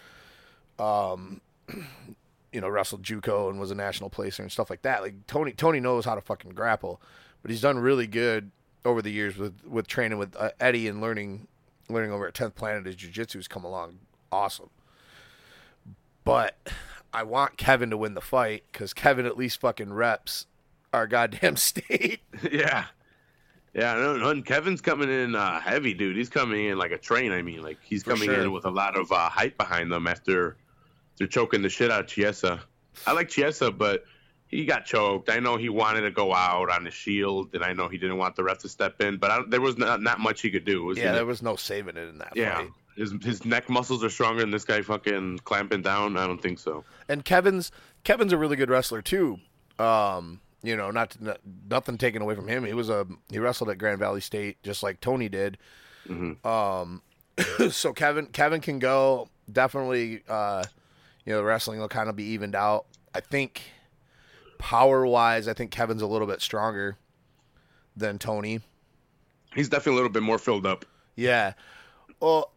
um, 0.79 1.41
you 2.53 2.61
know, 2.61 2.69
wrestled 2.69 3.03
JUCO 3.03 3.51
and 3.51 3.61
was 3.61 3.71
a 3.71 3.75
national 3.75 4.11
placer 4.11 4.43
and 4.43 4.51
stuff 4.51 4.71
like 4.71 4.83
that. 4.83 5.03
Like 5.03 5.27
Tony, 5.27 5.53
Tony 5.53 5.81
knows 5.81 6.05
how 6.05 6.15
to 6.15 6.21
fucking 6.21 6.53
grapple, 6.53 7.01
but 7.43 7.51
he's 7.51 7.61
done 7.61 7.79
really 7.79 8.07
good 8.07 8.51
over 8.85 9.03
the 9.03 9.11
years 9.11 9.37
with 9.37 9.65
with 9.65 9.87
training 9.87 10.19
with 10.19 10.35
uh, 10.37 10.51
Eddie 10.61 10.89
and 10.89 11.01
learning 11.01 11.47
learning 11.89 12.13
over 12.13 12.27
at 12.27 12.35
Tenth 12.35 12.55
Planet. 12.55 12.87
His 12.87 12.97
jujitsu's 12.97 13.49
come 13.49 13.65
along 13.65 13.99
awesome, 14.33 14.71
but 16.25 16.57
I 17.13 17.23
want 17.25 17.57
Kevin 17.57 17.91
to 17.91 17.97
win 17.97 18.15
the 18.15 18.21
fight 18.21 18.65
because 18.73 18.95
Kevin 18.95 19.27
at 19.27 19.37
least 19.37 19.61
fucking 19.61 19.93
reps 19.93 20.47
our 20.93 21.07
goddamn 21.07 21.57
state. 21.57 22.21
yeah. 22.53 22.87
Yeah, 23.73 23.95
no, 23.95 24.17
no, 24.17 24.31
and 24.31 24.45
Kevin's 24.45 24.81
coming 24.81 25.09
in 25.09 25.37
uh, 25.37 25.61
heavy, 25.61 25.95
dude. 25.95 26.17
He's 26.17 26.29
coming 26.29 26.65
in 26.67 26.77
like 26.77 26.91
a 26.91 26.99
train. 26.99 27.31
I 27.31 27.41
mean, 27.41 27.63
like 27.63 27.79
he's 27.85 28.03
For 28.03 28.11
coming 28.11 28.29
sure. 28.29 28.43
in 28.43 28.51
with 28.51 28.65
a 28.65 28.71
lot 28.71 28.97
of 28.99 29.13
uh, 29.13 29.29
hype 29.29 29.57
behind 29.57 29.93
them 29.93 30.09
after 30.09 30.57
they're 31.19 31.29
choking 31.29 31.63
the 31.63 31.69
shit 31.69 31.89
out 31.89 32.01
of 32.01 32.07
Chiesa. 32.09 32.61
I 33.07 33.13
like 33.13 33.29
Chiesa, 33.29 33.71
but 33.71 34.03
he 34.51 34.65
got 34.65 34.85
choked. 34.85 35.31
I 35.31 35.39
know 35.39 35.57
he 35.57 35.69
wanted 35.69 36.01
to 36.03 36.11
go 36.11 36.35
out 36.35 36.71
on 36.71 36.83
the 36.85 36.91
shield, 36.91 37.55
and 37.55 37.63
I 37.63 37.73
know 37.73 37.89
he 37.89 37.99
didn't 37.99 38.19
want 38.19 38.35
the 38.35 38.43
ref 38.43 38.59
to 38.59 38.69
step 38.69 39.01
in, 39.01 39.17
but 39.17 39.31
I, 39.31 39.41
there 39.49 39.61
was 39.61 39.79
not, 39.79 40.03
not 40.03 40.19
much 40.19 40.41
he 40.43 40.51
could 40.51 40.65
do. 40.65 40.85
Was 40.85 40.99
yeah, 40.99 41.13
there 41.13 41.25
was 41.25 41.41
no 41.41 41.55
saving 41.55 41.97
it 41.97 42.09
in 42.09 42.19
that 42.19 42.33
yeah. 42.35 42.57
fight. 42.57 42.71
His 42.97 43.15
his 43.23 43.45
neck 43.45 43.69
muscles 43.71 44.03
are 44.03 44.11
stronger 44.11 44.41
than 44.41 44.51
this 44.51 44.65
guy 44.65 44.83
fucking 44.83 45.39
clamping 45.45 45.83
down. 45.83 46.17
I 46.17 46.27
don't 46.27 46.43
think 46.43 46.59
so. 46.59 46.85
and 47.09 47.25
Kevin's 47.25 47.71
Kevin's 48.03 48.33
a 48.33 48.37
really 48.37 48.57
good 48.57 48.69
wrestler 48.69 49.01
too. 49.01 49.39
Um, 49.79 50.41
you 50.63 50.77
know, 50.77 50.91
not, 50.91 51.17
not 51.21 51.39
nothing 51.71 51.97
taken 51.97 52.21
away 52.21 52.35
from 52.35 52.49
him. 52.49 52.65
He 52.65 52.75
was 52.75 52.91
a 52.91 53.07
he 53.31 53.39
wrestled 53.39 53.71
at 53.71 53.79
Grand 53.79 54.01
Valley 54.01 54.21
State 54.21 54.63
just 54.63 54.83
like 54.83 55.01
Tony 55.01 55.29
did. 55.29 55.57
Um, 56.45 57.03
so 57.71 57.93
Kevin 57.93 58.27
Kevin 58.27 58.61
can 58.61 58.81
go 58.81 59.29
definitely. 59.51 60.23
Uh, 60.29 60.65
you 61.25 61.33
know, 61.33 61.39
the 61.39 61.45
wrestling 61.45 61.79
will 61.79 61.89
kind 61.89 62.09
of 62.09 62.17
be 62.17 62.25
evened 62.25 62.57
out. 62.57 62.87
I 63.15 63.21
think 63.21 63.63
power 64.61 65.07
wise, 65.07 65.49
I 65.49 65.55
think 65.55 65.71
Kevin's 65.71 66.03
a 66.03 66.07
little 66.07 66.27
bit 66.27 66.41
stronger 66.41 66.97
than 67.97 68.19
Tony. 68.19 68.61
He's 69.55 69.69
definitely 69.69 69.95
a 69.95 69.97
little 69.97 70.13
bit 70.13 70.23
more 70.23 70.39
filled 70.39 70.65
up 70.65 70.85
Yeah. 71.17 71.55
Well, 72.21 72.53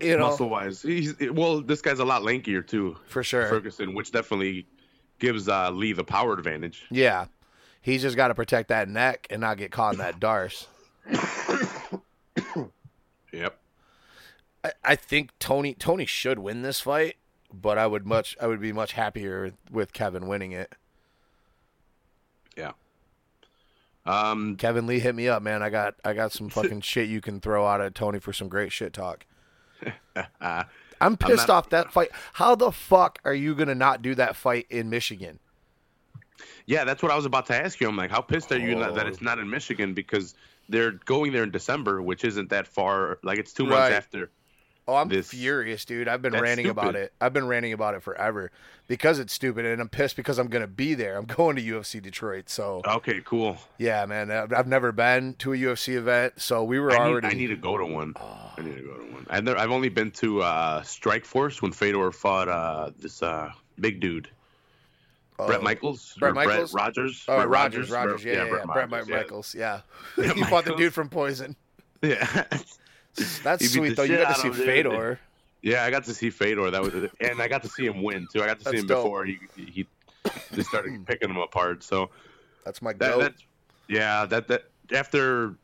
you 0.00 0.16
know, 0.16 0.28
muscle 0.28 0.48
wise. 0.48 0.80
He's 0.80 1.14
well, 1.32 1.60
this 1.60 1.82
guy's 1.82 1.98
a 1.98 2.04
lot 2.04 2.22
lankier 2.22 2.66
too. 2.66 2.96
for 3.06 3.22
sure. 3.22 3.48
Ferguson, 3.48 3.94
which 3.94 4.12
definitely 4.12 4.66
gives 5.18 5.48
uh, 5.48 5.70
Lee 5.70 5.92
the 5.92 6.04
power 6.04 6.32
advantage. 6.32 6.86
Yeah. 6.90 7.26
He's 7.80 8.02
just 8.02 8.16
got 8.16 8.28
to 8.28 8.34
protect 8.34 8.68
that 8.68 8.88
neck 8.88 9.26
and 9.30 9.40
not 9.40 9.56
get 9.56 9.70
caught 9.70 9.94
in 9.94 9.98
that 9.98 10.20
darce. 10.20 10.66
Yep. 13.32 13.58
I, 14.64 14.72
I 14.84 14.96
think 14.96 15.30
Tony 15.38 15.74
Tony 15.74 16.06
should 16.06 16.38
win 16.38 16.62
this 16.62 16.80
fight, 16.80 17.16
but 17.52 17.78
I 17.78 17.86
would 17.86 18.06
much 18.06 18.36
I 18.40 18.46
would 18.46 18.60
be 18.60 18.72
much 18.72 18.92
happier 18.92 19.52
with 19.70 19.92
Kevin 19.92 20.26
winning 20.26 20.52
it. 20.52 20.74
Yeah. 22.58 22.72
Um, 24.06 24.56
Kevin 24.56 24.86
Lee 24.86 24.98
hit 25.00 25.14
me 25.14 25.28
up, 25.28 25.42
man. 25.42 25.62
I 25.62 25.70
got 25.70 25.94
I 26.04 26.12
got 26.14 26.32
some 26.32 26.48
fucking 26.48 26.80
shit 26.82 27.08
you 27.08 27.20
can 27.20 27.40
throw 27.40 27.66
out 27.66 27.80
at 27.80 27.94
Tony 27.94 28.18
for 28.18 28.32
some 28.32 28.48
great 28.48 28.72
shit 28.72 28.92
talk. 28.92 29.24
uh, 30.40 30.64
I'm 31.00 31.16
pissed 31.16 31.48
not- 31.48 31.50
off 31.50 31.70
that 31.70 31.92
fight. 31.92 32.08
How 32.32 32.54
the 32.54 32.72
fuck 32.72 33.18
are 33.24 33.34
you 33.34 33.54
gonna 33.54 33.74
not 33.74 34.02
do 34.02 34.14
that 34.16 34.34
fight 34.36 34.66
in 34.70 34.90
Michigan? 34.90 35.38
yeah, 36.66 36.84
that's 36.84 37.02
what 37.02 37.10
I 37.12 37.16
was 37.16 37.24
about 37.24 37.46
to 37.46 37.54
ask 37.56 37.80
you. 37.80 37.88
I'm 37.88 37.96
like, 37.96 38.10
how 38.10 38.20
pissed 38.20 38.50
are 38.52 38.58
you 38.58 38.74
not- 38.74 38.94
that 38.94 39.06
Oh. 39.06 39.08
it's 39.08 39.22
not 39.22 39.38
in 39.38 39.48
Michigan? 39.48 39.94
Because 39.94 40.34
they're 40.68 40.92
going 40.92 41.32
there 41.32 41.42
in 41.42 41.50
December, 41.50 42.02
which 42.02 42.24
isn't 42.24 42.50
that 42.50 42.66
far. 42.66 43.18
Like 43.22 43.38
it's 43.38 43.52
two 43.52 43.64
months 43.64 43.76
Right. 43.78 43.92
after. 43.92 44.30
Oh, 44.88 44.94
I'm 44.96 45.08
This- 45.08 45.28
furious, 45.28 45.84
dude. 45.84 46.08
I've 46.08 46.22
been 46.22 46.32
ranting 46.32 46.66
about 46.68 46.96
it. 46.96 47.12
I've 47.20 47.34
been 47.34 47.46
ranting 47.46 47.74
about 47.74 47.94
it 47.94 48.02
forever 48.02 48.50
because 48.86 49.18
it's 49.18 49.34
stupid, 49.34 49.66
and 49.66 49.82
I'm 49.82 49.88
pissed 49.90 50.16
because 50.16 50.38
I'm 50.38 50.48
gonna 50.48 50.66
be 50.66 50.94
there. 50.94 51.18
I'm 51.18 51.26
going 51.26 51.56
to 51.56 51.62
UFC 51.62 52.00
Detroit, 52.02 52.48
so 52.48 52.80
Okay, 52.86 53.20
cool. 53.24 53.58
yeah, 53.76 54.06
man. 54.06 54.30
I've 54.30 54.66
never 54.66 54.90
been 54.90 55.34
to 55.40 55.52
a 55.52 55.56
UFC 55.58 55.94
event, 55.96 56.40
so 56.40 56.64
we 56.64 56.80
were 56.80 56.90
I 56.92 56.94
need, 57.04 57.10
already. 57.10 57.26
I 57.28 57.32
need 57.34 57.48
to 57.48 57.56
go 57.56 57.76
to 57.76 57.84
one. 57.84 58.14
I 58.16 58.62
need 58.62 58.76
to 58.76 58.82
go 58.82 58.94
to 58.94 59.12
one. 59.12 59.26
I've, 59.28 59.44
never, 59.44 59.58
I've 59.58 59.70
only 59.70 59.90
been 59.90 60.10
to 60.12 60.40
uh, 60.42 60.82
Strike 60.82 61.26
Force 61.26 61.60
when 61.60 61.70
Fedor 61.72 62.10
fought 62.10 62.48
uh, 62.48 62.90
this 62.98 63.22
uh, 63.22 63.52
big 63.78 64.00
dude, 64.00 64.30
Brett 65.36 65.60
Oh. 65.60 65.62
Michaels, 65.62 66.16
Brett 66.18 66.32
Michaels? 66.34 66.72
Brett 66.72 66.82
Rogers. 66.86 67.24
Oh, 67.28 67.36
Brett 67.36 67.48
Rogers, 67.50 67.90
Rogers, 67.90 68.24
yeah, 68.24 68.32
yeah, 68.32 68.44
yeah. 68.44 68.50
Brett, 68.64 68.90
Rogers, 68.90 69.06
Mi- 69.08 69.14
Michaels, 69.16 69.54
yeah. 69.54 69.80
Brett 70.16 70.34
he 70.36 70.44
fought 70.44 70.64
the 70.64 70.74
dude 70.76 70.94
from 70.94 71.10
Poison. 71.10 71.54
Yeah. 72.00 72.44
That's 73.42 73.70
sweet 73.70 73.96
though. 73.96 74.02
You 74.04 74.16
got 74.18 74.36
to 74.36 74.40
see 74.42 74.48
of 74.48 74.54
him, 74.54 74.60
dude. 74.60 74.66
Fedor. 74.66 75.20
Yeah, 75.62 75.84
I 75.84 75.90
got 75.90 76.04
to 76.04 76.14
see 76.14 76.30
Fedor. 76.30 76.70
That 76.70 76.82
was, 76.82 76.94
and 77.20 77.42
I 77.42 77.48
got 77.48 77.62
to 77.62 77.68
see 77.68 77.84
him 77.86 78.02
win 78.02 78.28
too. 78.32 78.42
I 78.42 78.46
got 78.46 78.58
to 78.60 78.64
see 78.64 78.70
That's 78.70 78.82
him 78.82 78.86
dope. 78.86 79.04
before 79.04 79.24
he 79.24 79.38
he 79.56 79.86
they 80.52 80.62
started 80.62 81.04
picking 81.06 81.30
him 81.30 81.36
apart. 81.38 81.82
So 81.82 82.10
That's 82.64 82.80
my 82.82 82.92
that, 82.94 82.98
goat. 83.14 83.18
that's 83.20 83.42
yeah. 83.88 84.24
That 84.26 84.48
that 84.48 84.64
after 84.92 85.54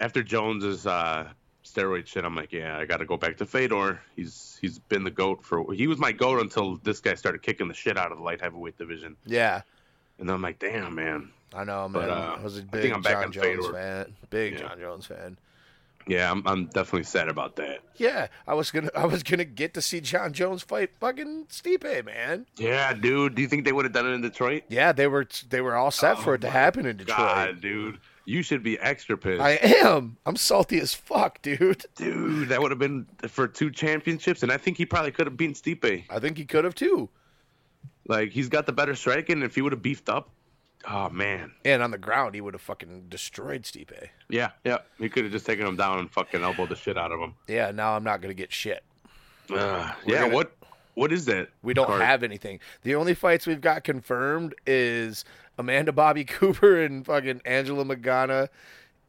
after 0.00 0.22
Jones's 0.22 0.86
uh, 0.86 1.28
steroid 1.64 2.06
shit, 2.06 2.24
I'm 2.24 2.36
like, 2.36 2.52
yeah, 2.52 2.76
I 2.76 2.84
got 2.84 2.98
to 2.98 3.06
go 3.06 3.16
back 3.16 3.38
to 3.38 3.46
Fedor. 3.46 4.00
He's 4.16 4.58
he's 4.60 4.78
been 4.78 5.04
the 5.04 5.10
goat 5.10 5.42
for. 5.42 5.72
He 5.72 5.86
was 5.86 5.98
my 5.98 6.12
goat 6.12 6.40
until 6.42 6.76
this 6.76 7.00
guy 7.00 7.14
started 7.14 7.40
kicking 7.42 7.68
the 7.68 7.74
shit 7.74 7.96
out 7.96 8.12
of 8.12 8.18
the 8.18 8.24
light 8.24 8.40
heavyweight 8.42 8.76
division, 8.76 9.16
yeah, 9.24 9.62
and 10.18 10.28
then 10.28 10.34
I'm 10.36 10.42
like, 10.42 10.58
damn, 10.58 10.94
man. 10.94 11.30
I 11.54 11.64
know, 11.64 11.88
man. 11.88 12.02
But, 12.02 12.10
uh, 12.10 12.36
I 12.38 12.42
was 12.42 12.58
a 12.58 12.60
I 12.60 12.64
big 12.64 12.82
think 12.82 12.94
I'm 12.94 13.00
back 13.00 13.14
Jon 13.14 13.24
on 13.24 13.32
Jones 13.32 13.46
Fedor. 13.66 13.72
fan. 13.72 14.14
Big 14.28 14.52
Yeah. 14.52 14.58
Jon 14.58 14.78
Jones 14.78 15.06
fan. 15.06 15.38
Yeah, 16.08 16.30
I'm 16.30 16.46
I'm 16.46 16.66
definitely 16.66 17.04
sad 17.04 17.28
about 17.28 17.56
that. 17.56 17.80
Yeah, 17.96 18.28
I 18.46 18.54
was 18.54 18.70
gonna, 18.70 18.90
I 18.96 19.06
was 19.06 19.22
gonna 19.22 19.44
get 19.44 19.74
to 19.74 19.82
see 19.82 20.00
Jon 20.00 20.32
Jones 20.32 20.62
fight 20.62 20.90
fucking 20.98 21.46
Stipe, 21.50 22.04
man. 22.06 22.46
Yeah, 22.56 22.94
dude. 22.94 23.34
Do 23.34 23.42
you 23.42 23.48
think 23.48 23.64
they 23.64 23.72
would 23.72 23.84
have 23.84 23.92
done 23.92 24.06
it 24.06 24.10
in 24.10 24.22
Detroit? 24.22 24.64
Yeah, 24.68 24.92
they 24.92 25.06
were, 25.06 25.26
they 25.50 25.60
were 25.60 25.76
all 25.76 25.90
set 25.90 26.18
for 26.18 26.30
Oh 26.30 26.34
it 26.34 26.40
to 26.40 26.48
oh 26.48 26.50
happen 26.50 26.86
in 26.86 26.96
Detroit. 26.96 27.16
God, 27.16 27.60
dude. 27.60 27.98
You 28.24 28.42
should 28.42 28.62
be 28.62 28.78
extra 28.78 29.16
pissed. 29.16 29.40
I 29.40 29.52
am. 29.52 30.18
I'm 30.26 30.36
salty 30.36 30.78
as 30.80 30.92
fuck, 30.92 31.40
dude. 31.40 31.86
Dude, 31.94 32.50
that 32.50 32.60
would 32.60 32.70
have 32.70 32.78
been 32.78 33.06
for 33.28 33.48
two 33.48 33.70
championships, 33.70 34.42
and 34.42 34.52
I 34.52 34.58
think 34.58 34.76
he 34.76 34.84
probably 34.84 35.12
could 35.12 35.26
have 35.26 35.36
beaten 35.36 35.54
Stipe. 35.54 36.04
I 36.10 36.18
think 36.18 36.36
he 36.36 36.44
could 36.44 36.64
have 36.64 36.74
too. 36.74 37.08
Like 38.06 38.30
he's 38.30 38.48
got 38.48 38.66
the 38.66 38.72
better 38.72 38.94
striking. 38.94 39.36
And 39.36 39.44
if 39.44 39.54
he 39.54 39.62
would 39.62 39.72
have 39.72 39.82
beefed 39.82 40.08
up, 40.08 40.30
oh 40.86 41.08
man, 41.10 41.52
And 41.64 41.82
on 41.82 41.90
the 41.90 41.98
ground, 41.98 42.34
he 42.34 42.40
would 42.40 42.54
have 42.54 42.60
fucking 42.60 43.06
destroyed 43.08 43.62
Stipe. 43.62 44.08
yeah, 44.28 44.50
yeah, 44.64 44.78
he 44.98 45.08
could 45.08 45.24
have 45.24 45.32
just 45.32 45.46
taken 45.46 45.66
him 45.66 45.76
down 45.76 45.98
and 45.98 46.10
fucking 46.10 46.42
elbowed 46.42 46.68
the 46.68 46.76
shit 46.76 46.96
out 46.98 47.12
of 47.12 47.20
him. 47.20 47.34
Yeah, 47.46 47.70
now 47.70 47.96
I'm 47.96 48.04
not 48.04 48.20
gonna 48.20 48.34
get 48.34 48.52
shit. 48.52 48.82
Uh, 49.50 49.92
yeah, 50.06 50.20
gonna- 50.22 50.34
what 50.34 50.52
what 50.94 51.12
is 51.12 51.24
that? 51.26 51.48
We 51.62 51.74
don't 51.74 51.86
card? 51.86 52.02
have 52.02 52.22
anything. 52.22 52.58
The 52.82 52.94
only 52.96 53.14
fights 53.14 53.46
we've 53.46 53.60
got 53.60 53.84
confirmed 53.84 54.54
is 54.66 55.24
Amanda 55.56 55.92
Bobby 55.92 56.24
Cooper 56.26 56.80
and 56.82 57.06
fucking 57.06 57.40
Angela 57.44 57.84
Magana 57.84 58.48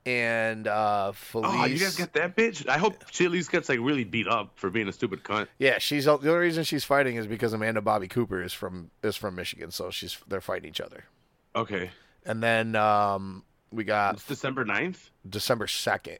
and 0.05 0.67
uh 0.67 1.11
Felice. 1.11 1.51
Oh, 1.53 1.65
you 1.65 1.78
guys 1.80 1.95
got 1.95 2.13
that 2.13 2.36
bitch? 2.36 2.67
I 2.67 2.78
hope 2.78 2.95
she 3.11 3.26
at 3.26 3.32
least 3.32 3.51
gets 3.51 3.70
like 3.70 3.80
really 3.82 4.03
beat 4.03 4.28
up 4.28 4.51
for 4.55 4.70
being 4.70 4.88
a 4.88 4.91
stupid 4.93 5.24
cunt. 5.24 5.47
yeah, 5.57 5.78
she's 5.78 6.05
the 6.05 6.11
only 6.13 6.30
reason 6.32 6.63
she's 6.63 6.86
fighting 6.86 7.15
is 7.17 7.28
because 7.28 7.53
Amanda 7.53 7.82
Bobby 7.82 8.07
Cooper 8.07 8.41
is 8.41 8.53
from 8.53 8.91
is 9.03 9.15
from 9.15 9.36
Michigan, 9.36 9.72
so 9.72 9.89
she's 9.91 10.17
they're 10.28 10.41
fighting 10.41 10.70
each 10.70 10.82
other. 10.82 11.05
Okay, 11.56 11.89
And 12.26 12.41
then 12.43 12.76
um 12.76 13.43
we 13.72 13.84
got 13.84 14.16
it's 14.16 14.26
December 14.26 14.66
9th? 14.66 15.10
December 15.28 15.68
second. 15.68 16.20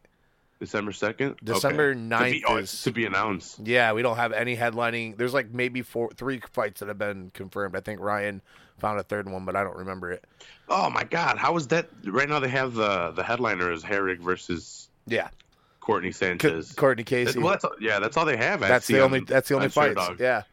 December 0.60 0.92
second, 0.92 1.38
December 1.42 1.92
okay. 1.92 2.00
9th 2.00 2.26
to 2.26 2.32
be, 2.32 2.44
oh, 2.46 2.58
is- 2.58 2.82
to 2.84 2.92
be 2.92 3.06
announced. 3.06 3.60
Yeah, 3.64 3.94
we 3.94 4.02
don't 4.02 4.18
have 4.18 4.34
any 4.34 4.58
headlining. 4.58 5.16
There's 5.18 5.34
like 5.34 5.54
maybe 5.54 5.82
four, 5.84 6.10
three 6.12 6.42
fights 6.52 6.82
that 6.82 6.90
have 6.90 6.98
been 6.98 7.32
confirmed. 7.34 7.78
I 7.78 7.80
think 7.80 8.02
Ryan 8.02 8.42
found 8.78 9.00
a 9.00 9.04
third 9.04 9.30
one, 9.30 9.46
but 9.46 9.56
I 9.56 9.64
don't 9.64 9.78
remember 9.78 10.12
it. 10.12 10.26
Oh 10.68 10.90
my 10.90 11.06
god, 11.06 11.38
how 11.38 11.56
is 11.56 11.68
that? 11.68 11.88
Right 12.06 12.28
now 12.28 12.40
they 12.42 12.50
have 12.50 12.74
the 12.74 13.12
the 13.12 13.24
headliner 13.24 13.72
is 13.72 13.84
Herrig 13.84 14.20
versus 14.20 14.90
Yeah, 15.08 15.30
Cortney 15.82 16.08
C- 16.14 16.26
Sanchez. 16.26 16.74
Cortney 16.76 17.06
Casey. 17.06 17.40
Well, 17.40 17.52
that's 17.52 17.66
yeah, 17.80 18.00
that's 18.00 18.18
all 18.18 18.26
they 18.26 18.36
have. 18.38 18.60
That's 18.60 18.86
the 18.88 18.98
on- 19.00 19.04
only. 19.06 19.20
That's 19.22 19.48
the 19.48 19.56
only 19.56 19.68
on 19.68 19.72
fights. 19.72 19.96
Dog. 19.96 20.20
Yeah, 20.20 20.44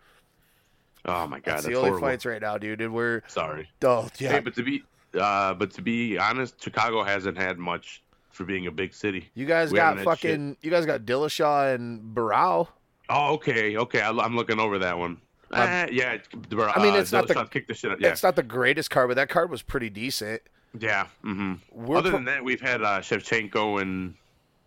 Oh 1.07 1.27
my 1.27 1.37
god, 1.39 1.45
that's 1.45 1.63
that's, 1.63 1.67
the 1.67 1.75
only 1.75 1.91
horrible. 1.91 2.09
fights 2.09 2.27
right 2.27 2.41
now, 2.43 2.59
dude. 2.59 2.81
And 2.81 2.93
we're 2.93 3.23
Sorry. 3.29 3.69
oh 3.85 4.09
yeah, 4.19 4.33
Hey, 4.33 4.41
but 4.41 4.55
to 4.57 4.63
be 4.63 4.83
uh, 5.19 5.55
but 5.55 5.71
to 5.73 5.83
be 5.83 6.19
honest, 6.19 6.63
Chicago 6.63 7.03
hasn't 7.05 7.39
had 7.39 7.59
much 7.59 8.03
for 8.31 8.45
being 8.45 8.67
a 8.67 8.71
big 8.71 8.93
city. 8.93 9.31
you 9.35 9.47
guys 9.47 9.73
we 9.73 9.77
got 9.77 9.97
haven't 9.97 10.01
shit. 10.01 10.05
fucking. 10.05 10.57
You 10.63 10.71
guys 10.71 10.85
got 10.85 11.03
Dillashaw 11.03 11.75
and 11.75 12.15
Barao. 12.15 12.69
Oh, 13.09 13.35
okay, 13.35 13.77
okay. 13.77 14.01
I, 14.03 14.11
I'm 14.11 14.37
looking 14.37 14.59
over 14.61 14.79
that 14.81 14.99
one. 14.99 15.19
Uh, 15.53 15.87
yeah, 15.93 16.19
uh, 16.59 16.73
I 16.75 16.83
mean, 16.83 16.95
it's 16.97 17.13
not 17.13 17.29
the- 17.29 17.35
Dillashaw 17.35 17.51
kicked 17.51 17.69
the 17.69 17.75
shit 17.75 17.93
out. 17.93 18.01
Yeah, 18.01 18.09
It's 18.09 18.23
not 18.25 18.35
the 18.35 18.43
greatest 18.43 18.91
card, 18.91 19.09
but 19.09 19.15
that 19.15 19.29
card 19.29 19.49
was 19.49 19.63
pretty 19.63 19.89
decent. 19.89 20.43
yeah. 20.79 21.07
Mm-hmm. 21.25 21.89
Other 21.93 22.11
pro- 22.11 22.19
than 22.19 22.25
that, 22.25 22.43
we've 22.43 22.61
had 22.61 22.83
uh, 22.83 22.99
Shevchenko 23.01 23.81
and 23.81 24.15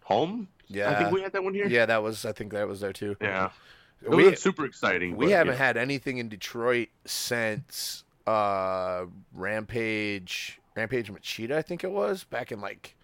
Holm. 0.03 0.47
Yeah. 0.69 0.89
I 0.91 0.95
think 0.95 1.11
we 1.11 1.21
had 1.21 1.33
that 1.33 1.43
one 1.43 1.53
here. 1.53 1.67
Yeah, 1.67 1.85
that 1.85 2.01
was. 2.01 2.23
I 2.25 2.31
think 2.31 2.53
that 2.53 2.65
was 2.67 2.79
there 2.79 2.93
too. 2.93 3.17
yeah. 3.21 3.49
It 4.01 4.09
We- 4.09 4.35
super 4.35 4.65
exciting. 4.65 5.17
We 5.17 5.27
but, 5.27 5.31
haven't 5.33 5.53
yeah. 5.53 5.65
had 5.65 5.77
anything 5.77 6.17
in 6.17 6.29
Detroit 6.29 6.89
since 7.05 8.03
uh 8.27 9.05
Rampage 9.33 10.59
Rampage 10.75 11.11
Machida, 11.11 11.51
I 11.53 11.61
think 11.61 11.83
it 11.83 11.91
was, 11.91 12.23
back 12.23 12.51
in 12.51 12.61
like 12.61 12.95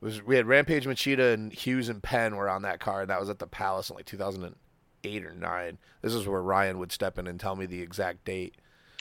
it 0.00 0.04
was 0.04 0.22
we 0.22 0.36
had 0.36 0.46
Rampage 0.46 0.86
Machida 0.86 1.34
and 1.34 1.52
Hughes 1.52 1.88
and 1.88 2.02
Penn 2.02 2.36
were 2.36 2.48
on 2.48 2.62
that 2.62 2.80
card. 2.80 3.02
And 3.02 3.10
that 3.10 3.20
was 3.20 3.30
at 3.30 3.38
the 3.38 3.46
Palace 3.46 3.90
in 3.90 3.96
like 3.96 4.06
2008 4.06 5.24
or 5.24 5.34
9. 5.34 5.78
This 6.02 6.14
is 6.14 6.26
where 6.26 6.42
Ryan 6.42 6.78
would 6.78 6.92
step 6.92 7.18
in 7.18 7.26
and 7.26 7.40
tell 7.40 7.56
me 7.56 7.66
the 7.66 7.80
exact 7.80 8.24
date 8.24 8.54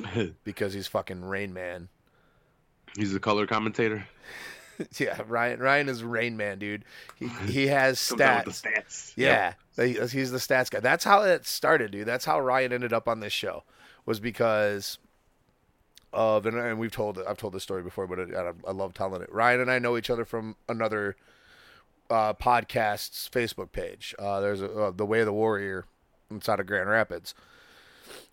because 0.44 0.74
he's 0.74 0.88
fucking 0.88 1.24
Rain 1.26 1.54
Man. 1.54 1.90
He's 2.96 3.14
the 3.14 3.20
color 3.20 3.46
commentator. 3.46 4.08
yeah, 4.98 5.22
Ryan 5.28 5.60
Ryan 5.60 5.90
is 5.90 6.04
Rain 6.04 6.38
Man, 6.38 6.58
dude. 6.60 6.84
He 7.16 7.28
he 7.48 7.68
has 7.68 8.00
stats. 8.00 8.64
stats. 8.64 9.14
Yeah, 9.16 9.54
he- 9.78 9.94
he's 9.94 10.32
the 10.32 10.38
stats 10.38 10.70
guy. 10.70 10.80
That's 10.80 11.04
how 11.04 11.22
it 11.22 11.46
started, 11.46 11.92
dude. 11.92 12.08
That's 12.08 12.26
how 12.26 12.40
Ryan 12.40 12.74
ended 12.74 12.94
up 12.94 13.08
on 13.08 13.20
this 13.20 13.34
show, 13.34 13.64
was 14.06 14.20
because 14.20 14.98
of 16.14 16.46
and, 16.46 16.58
and 16.58 16.80
we've 16.80 16.92
told 16.92 17.20
I've 17.28 17.38
told 17.38 17.54
this 17.54 17.64
story 17.64 17.84
before, 17.84 18.08
but 18.08 18.20
I, 18.20 18.52
I 18.68 18.72
love 18.72 18.94
telling 18.94 19.22
it. 19.22 19.32
Ryan 19.32 19.62
and 19.62 19.72
I 19.72 19.80
know 19.80 19.98
each 19.98 20.10
other 20.10 20.26
from 20.26 20.56
another 20.68 21.16
uh, 22.10 22.34
podcast's 22.34 23.30
Facebook 23.32 23.72
page. 23.72 24.16
Uh, 24.18 24.40
there's 24.40 24.62
a, 24.62 24.72
uh, 24.72 24.92
the 24.92 25.06
Way 25.06 25.20
of 25.20 25.26
the 25.26 25.34
Warrior 25.34 25.86
inside 26.32 26.60
of 26.60 26.66
Grand 26.66 26.90
Rapids. 26.90 27.34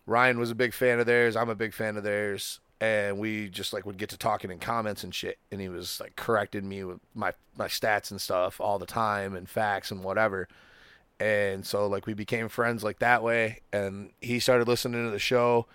Ryan 0.05 0.39
was 0.39 0.51
a 0.51 0.55
big 0.55 0.73
fan 0.73 0.99
of 0.99 1.05
theirs. 1.05 1.35
I'm 1.35 1.49
a 1.49 1.55
big 1.55 1.73
fan 1.73 1.97
of 1.97 2.03
theirs. 2.03 2.59
And 2.81 3.19
we 3.19 3.49
just 3.49 3.73
like 3.73 3.85
would 3.85 3.97
get 3.97 4.09
to 4.09 4.17
talking 4.17 4.51
in 4.51 4.59
comments 4.59 5.03
and 5.03 5.15
shit. 5.15 5.37
And 5.51 5.61
he 5.61 5.69
was 5.69 5.99
like 5.99 6.15
correcting 6.15 6.67
me 6.67 6.83
with 6.83 6.99
my, 7.13 7.31
my 7.57 7.67
stats 7.67 8.11
and 8.11 8.19
stuff 8.19 8.59
all 8.59 8.79
the 8.79 8.85
time 8.85 9.35
and 9.35 9.49
facts 9.49 9.91
and 9.91 10.03
whatever. 10.03 10.47
And 11.19 11.65
so 11.65 11.87
like 11.87 12.05
we 12.05 12.13
became 12.13 12.49
friends 12.49 12.83
like 12.83 12.99
that 12.99 13.23
way. 13.23 13.61
And 13.71 14.11
he 14.21 14.39
started 14.39 14.67
listening 14.67 15.05
to 15.05 15.11
the 15.11 15.19
show 15.19 15.65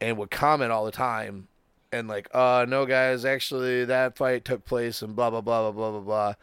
and 0.00 0.16
would 0.16 0.30
comment 0.30 0.72
all 0.72 0.84
the 0.84 0.92
time 0.92 1.48
and 1.92 2.08
like, 2.08 2.28
uh 2.34 2.64
no 2.68 2.86
guys, 2.86 3.24
actually 3.24 3.84
that 3.84 4.16
fight 4.16 4.44
took 4.44 4.64
place 4.64 5.02
and 5.02 5.14
blah 5.14 5.30
blah 5.30 5.40
blah 5.40 5.70
blah 5.70 5.90
blah 5.90 6.00
blah 6.00 6.34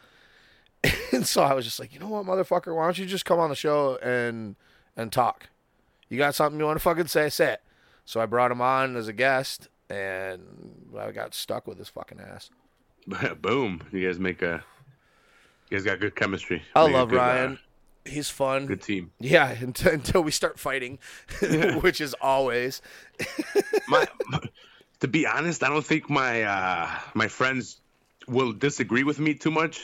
blah. 0.82 0.92
and 1.12 1.26
so 1.26 1.42
I 1.42 1.54
was 1.54 1.64
just 1.64 1.80
like, 1.80 1.92
you 1.92 2.00
know 2.00 2.08
what, 2.08 2.26
motherfucker, 2.26 2.74
why 2.74 2.84
don't 2.84 2.98
you 2.98 3.06
just 3.06 3.24
come 3.24 3.38
on 3.38 3.50
the 3.50 3.56
show 3.56 3.96
and 4.02 4.56
and 4.96 5.12
talk? 5.12 5.48
You 6.08 6.18
got 6.18 6.34
something 6.34 6.58
you 6.58 6.66
want 6.66 6.76
to 6.78 6.82
fucking 6.82 7.08
say, 7.08 7.28
say 7.28 7.54
it. 7.54 7.62
So 8.04 8.20
I 8.20 8.26
brought 8.26 8.52
him 8.52 8.60
on 8.60 8.94
as 8.96 9.08
a 9.08 9.12
guest, 9.12 9.68
and 9.90 10.86
I 10.96 11.10
got 11.10 11.34
stuck 11.34 11.66
with 11.66 11.78
his 11.78 11.88
fucking 11.88 12.20
ass. 12.20 12.50
Boom! 13.40 13.82
You 13.90 14.06
guys 14.06 14.18
make 14.20 14.42
a. 14.42 14.64
You 15.70 15.78
guys 15.78 15.84
got 15.84 15.98
good 15.98 16.14
chemistry. 16.14 16.62
I 16.76 16.86
Make 16.86 16.94
love 16.94 17.10
good, 17.10 17.18
uh, 17.18 17.22
Ryan. 17.22 17.58
He's 18.06 18.30
fun. 18.30 18.66
good 18.66 18.82
team. 18.82 19.12
Yeah, 19.18 19.50
until, 19.60 19.92
until 19.92 20.22
we 20.22 20.30
start 20.30 20.58
fighting, 20.58 20.98
which 21.80 22.00
is 22.00 22.14
always. 22.20 22.82
my, 23.88 24.06
my- 24.28 24.40
to 25.00 25.08
be 25.08 25.26
honest, 25.26 25.62
I 25.62 25.68
don't 25.68 25.84
think 25.84 26.08
my 26.08 26.42
uh, 26.42 26.90
my 27.14 27.28
friends 27.28 27.80
will 28.28 28.52
disagree 28.52 29.04
with 29.04 29.18
me 29.20 29.34
too 29.34 29.50
much, 29.50 29.80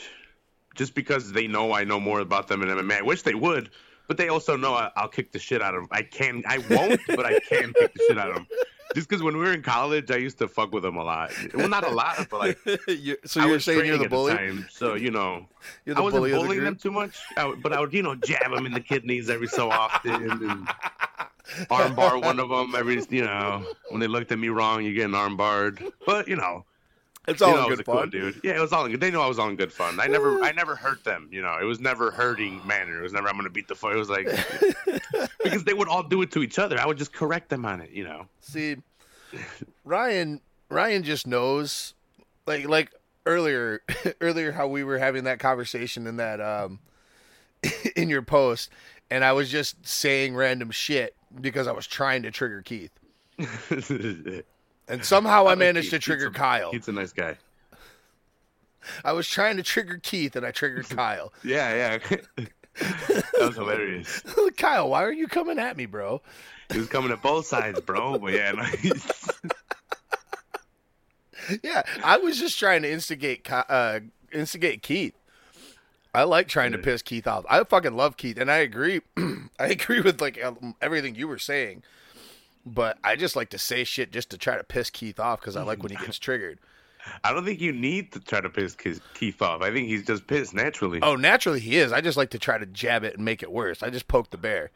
just 0.75 0.95
because 0.95 1.31
they 1.31 1.45
know 1.47 1.71
I 1.71 1.83
know 1.83 1.99
more 1.99 2.19
about 2.19 2.47
them 2.47 2.63
in 2.63 2.69
MMA. 2.69 2.97
I 2.97 3.01
wish 3.03 3.21
they 3.21 3.35
would, 3.35 3.69
but 4.07 4.17
they 4.17 4.29
also 4.29 4.55
know 4.57 4.73
I, 4.73 4.89
I'll 4.95 5.07
kick 5.07 5.31
the 5.31 5.37
shit 5.39 5.61
out 5.61 5.75
of 5.75 5.81
them. 5.81 5.89
I 5.91 6.01
can, 6.01 6.43
I 6.47 6.57
won't, 6.69 6.99
but 7.07 7.25
I 7.27 7.39
can 7.41 7.73
kick 7.73 7.93
the 7.93 8.03
shit 8.07 8.17
out 8.17 8.29
of 8.29 8.35
them. 8.35 8.47
Just 8.95 9.09
because 9.09 9.23
when 9.23 9.35
we 9.37 9.43
were 9.43 9.53
in 9.53 9.61
college, 9.61 10.11
I 10.11 10.17
used 10.17 10.37
to 10.39 10.47
fuck 10.47 10.71
with 10.73 10.83
them 10.83 10.97
a 10.97 11.03
lot. 11.03 11.31
Well, 11.53 11.67
not 11.69 11.85
a 11.85 11.89
lot, 11.89 12.27
but 12.29 12.39
like 12.39 12.59
You- 12.87 13.17
so 13.25 13.41
I 13.41 13.45
you're 13.45 13.53
was 13.53 13.65
saying 13.65 13.85
you're 13.85 13.97
the 13.97 14.07
bully? 14.09 14.33
time, 14.35 14.67
so 14.71 14.95
you 14.95 15.11
know, 15.11 15.45
You're 15.85 15.97
I 15.97 16.01
wasn't 16.01 16.21
bully 16.21 16.31
of 16.31 16.39
the 16.41 16.43
bullying 16.45 16.63
them 16.63 16.75
too 16.75 16.91
much, 16.91 17.17
I 17.37 17.45
would- 17.45 17.61
but 17.63 17.73
I 17.73 17.79
would, 17.79 17.93
you 17.93 18.03
know, 18.03 18.15
jab 18.15 18.51
them 18.53 18.65
in 18.65 18.71
the 18.73 18.81
kidneys 18.81 19.29
every 19.29 19.47
so 19.47 19.69
often 19.71 20.13
and 20.41 20.67
armbar 21.69 22.21
one 22.21 22.39
of 22.39 22.49
them 22.49 22.73
every, 22.75 23.01
you 23.09 23.23
know, 23.25 23.65
when 23.89 23.99
they 23.99 24.07
looked 24.07 24.31
at 24.31 24.39
me 24.39 24.49
wrong, 24.49 24.83
you 24.83 24.93
get 24.93 25.05
an 25.05 25.15
arm 25.15 25.37
barred. 25.37 25.83
But 26.05 26.27
you 26.27 26.35
know, 26.35 26.65
It's 27.27 27.41
all 27.41 27.51
you 27.51 27.55
in 27.55 27.61
know, 27.61 27.69
good 27.69 27.79
a 27.79 27.83
cool 27.83 27.95
fun. 27.95 28.09
dude. 28.09 28.41
Yeah, 28.43 28.57
it 28.57 28.59
was 28.59 28.73
all 28.73 28.85
in 28.85 28.91
good. 28.91 28.99
They 29.01 29.11
know 29.11 29.21
I 29.21 29.27
was 29.27 29.39
all 29.39 29.47
in 29.47 29.55
good 29.55 29.71
fun. 29.71 29.99
I 29.99 30.07
never, 30.07 30.43
I 30.43 30.51
never 30.51 30.75
hurt 30.75 31.03
them. 31.03 31.29
You 31.31 31.41
know, 31.41 31.57
it 31.59 31.63
was 31.63 31.79
never 31.79 32.11
hurting 32.11 32.65
manner. 32.67 32.99
It 32.99 33.03
was 33.03 33.13
never 33.13 33.29
I'm 33.29 33.37
gonna 33.37 33.49
beat 33.49 33.67
the 33.67 33.75
fuck. 33.75 33.93
It 33.93 33.97
was 33.97 34.09
like 34.09 34.27
because 35.43 35.63
they 35.63 35.73
would 35.73 35.87
all 35.87 36.03
do 36.03 36.21
it 36.21 36.31
to 36.31 36.43
each 36.43 36.59
other. 36.59 36.77
I 36.79 36.85
would 36.85 36.97
just 36.97 37.13
correct 37.13 37.49
them 37.49 37.65
on 37.65 37.79
it. 37.79 37.91
You 37.91 38.03
know. 38.03 38.27
See, 38.41 38.77
Ryan, 39.85 40.41
Ryan 40.69 41.03
just 41.03 41.27
knows, 41.27 41.93
like, 42.45 42.67
like 42.67 42.91
earlier, 43.25 43.81
earlier 44.21 44.51
how 44.51 44.67
we 44.67 44.83
were 44.83 44.97
having 44.97 45.23
that 45.25 45.39
conversation 45.39 46.07
in 46.07 46.17
that, 46.17 46.41
um, 46.41 46.79
in 47.95 48.09
your 48.09 48.21
post, 48.21 48.69
and 49.09 49.23
I 49.23 49.31
was 49.33 49.49
just 49.49 49.85
saying 49.87 50.35
random 50.35 50.71
shit 50.71 51.15
because 51.39 51.67
I 51.67 51.71
was 51.71 51.87
trying 51.87 52.23
to 52.23 52.31
trigger 52.31 52.61
Keith, 52.61 52.91
and 54.87 55.03
somehow 55.05 55.47
I, 55.47 55.55
managed 55.55 55.91
to 55.91 55.99
trigger 55.99 56.27
Keith's 56.27 56.37
a- 56.37 56.39
Kyle. 56.39 56.71
He's 56.71 56.87
a 56.87 56.91
nice 56.91 57.13
guy. 57.13 57.37
I 59.05 59.13
was 59.13 59.27
trying 59.29 59.57
to 59.57 59.63
trigger 59.63 59.99
Keith, 60.01 60.35
and 60.35 60.45
I 60.45 60.51
triggered 60.51 60.89
Kyle. 60.95 61.31
Yeah, 61.43 61.97
yeah. 62.01 62.17
that 62.79 63.31
was 63.39 63.55
hilarious. 63.55 64.21
Kyle, 64.57 64.89
why 64.89 65.03
are 65.03 65.13
you 65.13 65.27
coming 65.27 65.57
at 65.59 65.77
me, 65.77 65.85
bro? 65.85 66.21
He 66.71 66.79
was 66.79 66.87
coming 66.87 67.11
at 67.11 67.21
both 67.21 67.45
sides, 67.45 67.79
bro. 67.81 68.17
But 68.19 68.33
yeah, 68.33 68.65
he's- 68.77 69.29
Yeah, 71.61 71.83
I 72.03 72.17
was 72.17 72.39
just 72.39 72.57
trying 72.57 72.83
to 72.83 72.91
instigate, 72.91 73.49
uh, 73.51 73.99
instigate 74.31 74.81
Keith. 74.81 75.13
I 76.15 76.23
like 76.23 76.47
trying 76.47 76.71
to 76.73 76.77
piss 76.77 77.01
Keith 77.01 77.25
off. 77.27 77.43
I 77.49 77.63
fucking 77.63 77.95
love 77.95 78.17
Keith, 78.17 78.37
and 78.37 78.49
I 78.51 78.57
agree. 78.57 79.01
I 79.59 79.67
agree 79.67 79.99
with 79.99 80.21
like 80.21 80.39
everything 80.81 81.15
you 81.15 81.27
were 81.27 81.39
saying, 81.39 81.83
but 82.65 82.97
I 83.03 83.15
just 83.15 83.35
like 83.35 83.49
to 83.49 83.57
say 83.57 83.83
shit 83.83 84.11
just 84.11 84.29
to 84.31 84.37
try 84.37 84.57
to 84.57 84.63
piss 84.63 84.89
Keith 84.89 85.19
off 85.19 85.39
because 85.41 85.55
I 85.55 85.63
like 85.63 85.81
when 85.83 85.91
he 85.91 85.97
gets 85.97 86.17
triggered. 86.19 86.59
I 87.23 87.33
don't 87.33 87.43
think 87.43 87.59
you 87.59 87.73
need 87.73 88.13
to 88.13 88.19
try 88.21 88.39
to 88.39 88.49
piss 88.49 88.75
Keith- 89.13 89.41
off. 89.41 89.61
I 89.61 89.71
think 89.71 89.89
he's 89.89 90.05
just 90.05 90.25
pissed 90.25 90.53
naturally. 90.53 90.99
Oh, 91.01 91.15
naturally 91.17 91.59
he 91.59 91.75
is. 91.77 91.91
I 91.91 91.99
just 91.99 92.17
like 92.17 92.29
to 92.29 92.39
try 92.39 92.57
to 92.57 92.65
jab 92.65 93.03
it 93.03 93.15
and 93.15 93.25
make 93.25 93.43
it 93.43 93.51
worse. 93.51 93.83
I 93.83 93.89
just 93.89 94.07
poke 94.07 94.29
the 94.29 94.37
bear. 94.37 94.71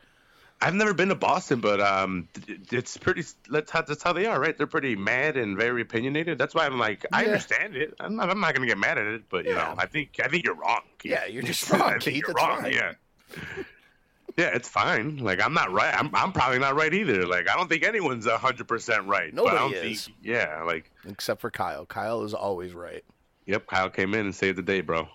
I've 0.59 0.73
never 0.73 0.93
been 0.93 1.09
to 1.09 1.15
Boston, 1.15 1.61
but 1.61 1.79
um, 1.79 2.27
it's 2.71 2.97
pretty. 2.97 3.23
That's 3.49 3.69
how, 3.69 3.83
that's 3.83 4.01
how 4.01 4.11
they 4.11 4.25
are, 4.25 4.39
right? 4.41 4.57
They're 4.57 4.65
pretty 4.65 4.95
mad 4.95 5.37
and 5.37 5.55
very 5.55 5.83
opinionated. 5.83 6.39
That's 6.39 6.55
why 6.55 6.65
I'm 6.65 6.79
like, 6.79 7.05
I 7.13 7.21
Yeah. 7.21 7.27
understand 7.27 7.75
it. 7.75 7.93
I'm 7.99 8.15
not. 8.15 8.29
I'm 8.31 8.39
not 8.39 8.55
gonna 8.55 8.65
get 8.65 8.79
mad 8.79 8.97
at 8.97 9.05
it, 9.05 9.29
but 9.29 9.45
you 9.45 9.51
Yeah. 9.51 9.57
know, 9.59 9.75
I 9.77 9.85
think 9.85 10.19
I 10.21 10.27
think 10.27 10.43
you're 10.45 10.55
wrong. 10.55 10.81
Keith. 10.97 11.11
Yeah, 11.11 11.25
you're 11.27 11.43
just 11.43 11.69
wrong, 11.71 11.99
Keith. 11.99 12.23
You're 12.25 12.33
wrong. 12.33 12.63
fine. 12.63 12.73
Yeah. 12.73 12.93
Yeah, 14.37 14.51
it's 14.53 14.69
fine. 14.69 15.17
Like 15.17 15.43
I'm 15.43 15.53
not 15.53 15.71
right. 15.71 15.93
I'm 15.97 16.13
I'm 16.13 16.31
probably 16.31 16.59
not 16.59 16.75
right 16.75 16.93
either. 16.93 17.25
Like 17.25 17.49
I 17.49 17.55
don't 17.55 17.67
think 17.67 17.83
anyone's 17.83 18.27
hundred 18.27 18.67
percent 18.67 19.07
right. 19.07 19.33
but 19.35 19.47
I 19.47 19.53
Nobody 19.55 19.75
don't 19.75 19.85
is. 19.91 20.05
Think, 20.05 20.17
yeah, 20.21 20.63
like 20.63 20.91
Except 21.07 21.41
for 21.41 21.49
Kyle. 21.49 21.85
Kyle 21.87 22.23
is 22.23 22.33
always 22.35 22.73
right. 22.75 23.03
yep. 23.47 23.65
Kyle 23.65 23.89
came 23.89 24.13
in 24.13 24.21
and 24.21 24.35
saved 24.35 24.57
the 24.57 24.61
day, 24.61 24.81
bro. 24.81 25.07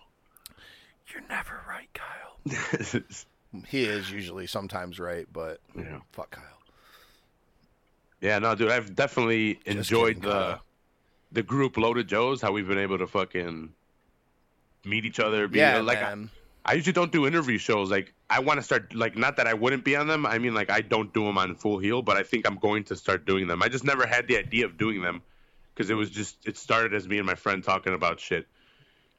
You're 1.12 1.22
never 1.28 1.60
right, 1.68 1.88
Kyle. 1.94 3.02
He 3.68 3.84
is 3.84 4.10
usually 4.10 4.46
sometimes 4.46 4.98
right, 4.98 5.26
but 5.30 5.60
yeah. 5.76 5.98
fuck 6.12 6.30
Kyle. 6.30 6.44
Yeah, 8.22 8.38
no, 8.38 8.54
dude, 8.54 8.70
I've 8.70 8.94
definitely 8.94 9.60
enjoyed 9.66 10.16
kidding, 10.16 10.30
the 10.30 10.52
Kyle. 10.52 10.62
the 11.32 11.42
group 11.42 11.76
Loaded 11.76 12.08
Joes. 12.08 12.40
How 12.40 12.50
we've 12.52 12.66
been 12.66 12.78
able 12.78 12.96
to 12.96 13.06
fucking 13.06 13.74
meet 14.86 15.04
each 15.04 15.20
other. 15.20 15.48
Be, 15.48 15.58
Yeah, 15.58 15.80
like 15.82 16.00
man. 16.00 16.30
I, 16.64 16.72
I 16.72 16.74
usually 16.76 16.94
don't 16.94 17.12
do 17.12 17.26
interview 17.26 17.58
shows. 17.58 17.90
Like 17.90 18.14
I 18.36 18.40
want 18.40 18.58
to 18.58 18.62
start. 18.62 18.94
Like 18.94 19.16
not 19.16 19.36
that 19.36 19.46
I 19.46 19.54
wouldn't 19.54 19.84
be 19.84 19.94
on 19.96 20.06
them. 20.06 20.24
I 20.26 20.38
mean, 20.38 20.54
like 20.54 20.70
I 20.70 20.80
don't 20.80 21.12
do 21.12 21.24
them 21.24 21.36
on 21.38 21.54
Full 21.54 21.78
Heel, 21.78 22.02
but 22.02 22.16
I 22.16 22.22
think 22.22 22.46
I'm 22.46 22.56
going 22.56 22.84
to 22.84 22.96
start 22.96 23.26
doing 23.26 23.46
them. 23.46 23.62
I 23.62 23.68
just 23.68 23.84
never 23.84 24.06
had 24.06 24.26
the 24.28 24.36
idea 24.38 24.64
of 24.64 24.76
doing 24.78 25.02
them 25.02 25.22
because 25.74 25.90
it 25.90 25.94
was 25.94 26.10
just 26.10 26.36
it 26.46 26.56
started 26.56 26.94
as 26.94 27.06
me 27.08 27.18
and 27.18 27.26
my 27.26 27.34
friend 27.34 27.62
talking 27.62 27.94
about 27.94 28.18
shit, 28.20 28.46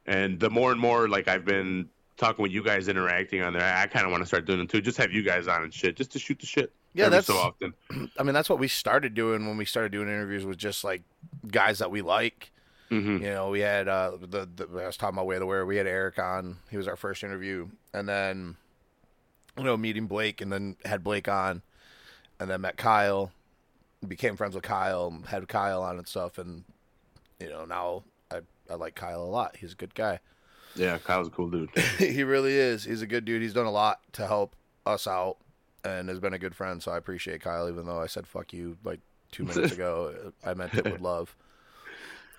and 0.05 0.39
the 0.39 0.49
more 0.49 0.71
and 0.71 0.79
more 0.79 1.07
like 1.07 1.27
I've 1.27 1.45
been 1.45 1.89
talking 2.17 2.43
with 2.43 2.51
you 2.51 2.63
guys 2.63 2.87
interacting 2.87 3.41
on 3.41 3.53
there, 3.53 3.63
I, 3.63 3.83
I 3.83 3.87
kind 3.87 4.05
of 4.05 4.11
want 4.11 4.21
to 4.23 4.27
start 4.27 4.45
doing 4.45 4.59
them 4.59 4.67
too. 4.67 4.81
Just 4.81 4.97
have 4.97 5.11
you 5.11 5.23
guys 5.23 5.47
on 5.47 5.63
and 5.63 5.73
shit, 5.73 5.95
just 5.95 6.11
to 6.13 6.19
shoot 6.19 6.39
the 6.39 6.45
shit. 6.45 6.71
Yeah, 6.93 7.05
every 7.05 7.17
that's- 7.17 7.25
so 7.25 7.37
often. 7.37 7.73
I 8.19 8.23
mean, 8.23 8.33
that's 8.33 8.49
what 8.49 8.59
we 8.59 8.67
started 8.67 9.13
doing 9.15 9.47
when 9.47 9.57
we 9.57 9.65
started 9.65 9.91
doing 9.91 10.07
interviews 10.07 10.45
with 10.45 10.57
just 10.57 10.83
like 10.83 11.01
guys 11.49 11.79
that 11.79 11.89
we 11.89 12.01
like. 12.01 12.51
hmm 12.89 13.17
You 13.17 13.29
know, 13.31 13.49
we 13.49 13.61
had 13.61 13.87
uh, 13.87 14.11
the, 14.21 14.47
the 14.55 14.67
I 14.83 14.85
was 14.87 14.97
talking 14.97 15.15
about 15.15 15.25
Way 15.25 15.39
to 15.39 15.45
Where 15.45 15.65
we 15.65 15.77
had 15.77 15.87
Eric 15.87 16.19
on. 16.19 16.57
He 16.69 16.77
was 16.77 16.87
our 16.87 16.95
first 16.95 17.23
interview, 17.23 17.67
and 17.93 18.07
then 18.07 18.55
you 19.57 19.63
know 19.63 19.77
meeting 19.77 20.07
Blake, 20.07 20.41
and 20.41 20.51
then 20.51 20.75
had 20.85 21.03
Blake 21.03 21.27
on, 21.27 21.61
and 22.39 22.49
then 22.49 22.61
met 22.61 22.77
Kyle, 22.77 23.31
became 24.07 24.35
friends 24.35 24.55
with 24.55 24.63
Kyle, 24.63 25.21
had 25.27 25.47
Kyle 25.47 25.81
on 25.81 25.97
and 25.97 26.07
stuff, 26.07 26.37
and 26.37 26.63
you 27.39 27.49
know 27.49 27.65
now 27.65 28.03
I 28.31 28.39
I 28.69 28.75
like 28.75 28.95
Kyle 28.95 29.23
a 29.23 29.25
lot. 29.25 29.57
He's 29.57 29.73
a 29.73 29.77
good 29.77 29.95
guy. 29.95 30.19
Yeah, 30.75 30.97
Kyle's 30.97 31.27
a 31.27 31.31
cool 31.31 31.49
dude. 31.49 31.69
he 31.97 32.23
really 32.23 32.53
is. 32.53 32.83
He's 32.83 33.01
a 33.01 33.07
good 33.07 33.25
dude. 33.25 33.41
He's 33.41 33.53
done 33.53 33.67
a 33.67 33.71
lot 33.71 33.99
to 34.13 34.25
help 34.25 34.55
us 34.85 35.07
out 35.07 35.37
and 35.83 36.09
has 36.09 36.19
been 36.19 36.33
a 36.33 36.39
good 36.39 36.55
friend. 36.55 36.81
So 36.81 36.91
I 36.91 36.97
appreciate 36.97 37.41
Kyle, 37.41 37.69
even 37.69 37.85
though 37.85 38.01
I 38.01 38.07
said 38.07 38.25
fuck 38.25 38.53
you 38.53 38.77
like 38.83 38.99
two 39.31 39.43
minutes 39.43 39.73
ago. 39.73 40.31
I 40.43 40.53
meant 40.53 40.73
it 40.73 40.85
with 40.85 41.01
love. 41.01 41.35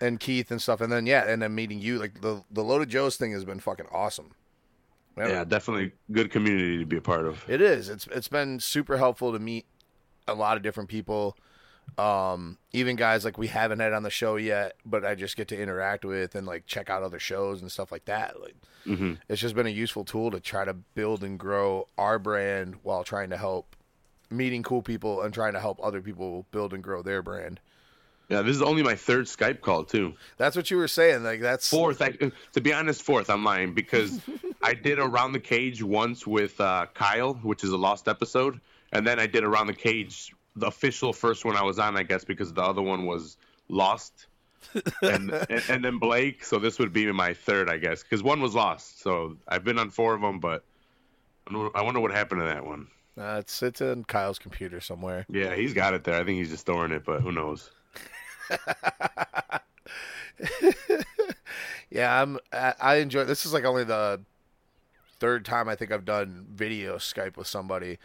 And 0.01 0.19
Keith 0.19 0.51
and 0.51 0.61
stuff. 0.61 0.81
And 0.81 0.93
then, 0.93 1.07
yeah, 1.07 1.25
and 1.27 1.41
then 1.43 1.55
meeting 1.55 1.81
you. 1.81 1.99
Like 1.99 2.21
the, 2.21 2.43
the 2.51 2.65
Loaded 2.65 2.89
Joe's 2.89 3.17
thing 3.17 3.33
has 3.33 3.45
been 3.45 3.61
fucking 3.61 3.87
awesome. 3.93 4.33
Yeah, 5.17 5.45
definitely 5.45 5.93
good 6.13 6.31
community 6.31 6.79
to 6.79 6.87
be 6.87 6.97
a 6.97 7.03
part 7.03 7.27
of. 7.27 7.45
It 7.49 7.61
is. 7.61 7.89
It's 7.89 8.07
it's 8.09 8.29
been 8.29 8.61
super 8.61 8.97
helpful 8.97 9.33
to 9.33 9.39
meet 9.39 9.67
a 10.29 10.35
lot 10.35 10.57
of 10.57 10.63
different 10.63 10.89
people. 10.89 11.37
Um, 11.99 12.59
even 12.73 12.97
guys 12.97 13.25
like 13.25 13.39
we 13.39 13.49
haven't 13.49 13.81
had 13.81 13.93
on 13.93 14.03
the 14.05 14.11
show 14.11 14.37
yet, 14.37 14.77
but 14.87 15.05
I 15.05 15.15
just 15.15 15.37
get 15.37 15.49
to 15.49 15.61
interact 15.61 16.05
with 16.05 16.35
and 16.35 16.47
like 16.47 16.67
check 16.67 16.91
out 16.91 17.03
other 17.03 17.19
shows 17.21 17.63
and 17.63 17.73
stuff 17.73 17.93
like 17.93 18.07
that. 18.07 18.41
Like 18.41 18.57
hmm 18.87 19.15
it's 19.29 19.41
just 19.41 19.55
been 19.55 19.67
a 19.67 19.71
useful 19.71 20.05
tool 20.05 20.31
to 20.33 20.41
try 20.41 20.65
to 20.65 20.75
build 20.75 21.25
and 21.25 21.39
grow 21.39 21.89
our 21.99 22.19
brand 22.19 22.77
while 22.83 23.05
trying 23.05 23.31
to 23.31 23.37
help 23.39 23.77
meeting 24.31 24.63
cool 24.63 24.83
people 24.83 25.23
and 25.23 25.35
trying 25.35 25.55
to 25.55 25.61
help 25.61 25.81
other 25.83 26.03
people 26.03 26.47
build 26.53 26.75
and 26.75 26.83
grow 26.85 27.03
their 27.03 27.23
brand. 27.23 27.61
Yeah, 28.29 28.41
this 28.43 28.57
is 28.57 28.63
only 28.63 28.83
my 28.83 28.95
third 28.95 29.27
Skype 29.27 29.61
call 29.61 29.85
too. 29.85 30.15
That's 30.39 30.57
what 30.57 30.71
you 30.71 30.77
were 30.79 30.89
saying. 30.89 31.25
Like 31.25 31.41
that's 31.41 31.69
Fourth, 31.69 32.01
I, 32.01 32.11
to 32.53 32.61
be 32.61 32.73
honest, 32.73 33.03
fourth. 33.03 33.29
I'm 33.29 33.45
lying 33.45 33.75
because 33.75 34.21
I 34.63 34.73
did 34.75 34.99
around 34.99 35.33
the 35.33 35.41
cage 35.41 35.83
once 35.83 36.27
with 36.27 36.59
uh, 36.61 36.87
Kyle, 36.95 37.35
which 37.43 37.65
is 37.65 37.71
a 37.71 37.77
lost 37.77 38.09
episode, 38.09 38.61
and 38.93 39.07
then 39.07 39.21
I 39.21 39.27
did 39.27 39.45
around 39.45 39.67
the 39.67 39.75
cage, 39.75 40.35
the 40.57 40.67
official 40.69 41.13
first 41.13 41.45
one 41.45 41.55
I 41.57 41.63
was 41.63 41.79
on, 41.79 41.97
I 41.99 42.03
guess, 42.03 42.25
because 42.25 42.53
the 42.53 42.63
other 42.63 42.81
one 42.81 43.05
was 43.05 43.37
lost, 43.69 44.27
and 45.03 45.31
and, 45.31 45.63
and 45.69 45.85
then 45.85 45.99
Blake. 45.99 46.45
So 46.45 46.59
this 46.59 46.79
would 46.79 46.93
be 46.95 47.11
my 47.13 47.35
third, 47.35 47.69
I 47.69 47.77
guess, 47.77 48.03
because 48.03 48.23
one 48.23 48.41
was 48.41 48.55
lost. 48.55 49.03
So 49.03 49.37
I've 49.49 49.65
been 49.65 49.79
on 49.79 49.91
four 49.91 50.15
of 50.15 50.23
them, 50.23 50.41
but 50.41 50.65
I 51.75 51.83
wonder- 51.83 52.01
what 52.01 52.11
happened 52.11 52.41
to 52.41 52.47
that 52.47 52.65
one. 52.65 52.87
uh, 53.19 53.37
it's 53.41 53.63
it's 53.63 53.83
in 53.83 54.05
Kyle's 54.05 54.39
computer 54.39 54.81
somewhere. 54.81 55.27
Yeah, 55.29 55.55
he's 55.55 55.75
got 55.75 55.93
it 55.93 56.05
there. 56.05 56.19
I 56.19 56.25
think 56.25 56.39
he's 56.39 56.49
just 56.49 56.63
storing 56.63 56.91
it, 56.91 57.05
but 57.05 57.21
who 57.21 57.31
knows? 57.31 57.71
Yeah, 61.91 62.21
I'm. 62.21 62.39
I, 62.53 62.75
I 62.81 62.95
enjoy. 62.97 63.25
This 63.25 63.47
is 63.47 63.53
like 63.53 63.65
only 63.65 63.85
the 63.85 64.21
third 65.21 65.45
time 65.45 65.69
I 65.69 65.77
think 65.77 65.93
I've 65.93 66.05
done 66.05 66.45
video 66.53 66.97
Skype 66.97 67.37
with 67.37 67.47
somebody. 67.47 67.99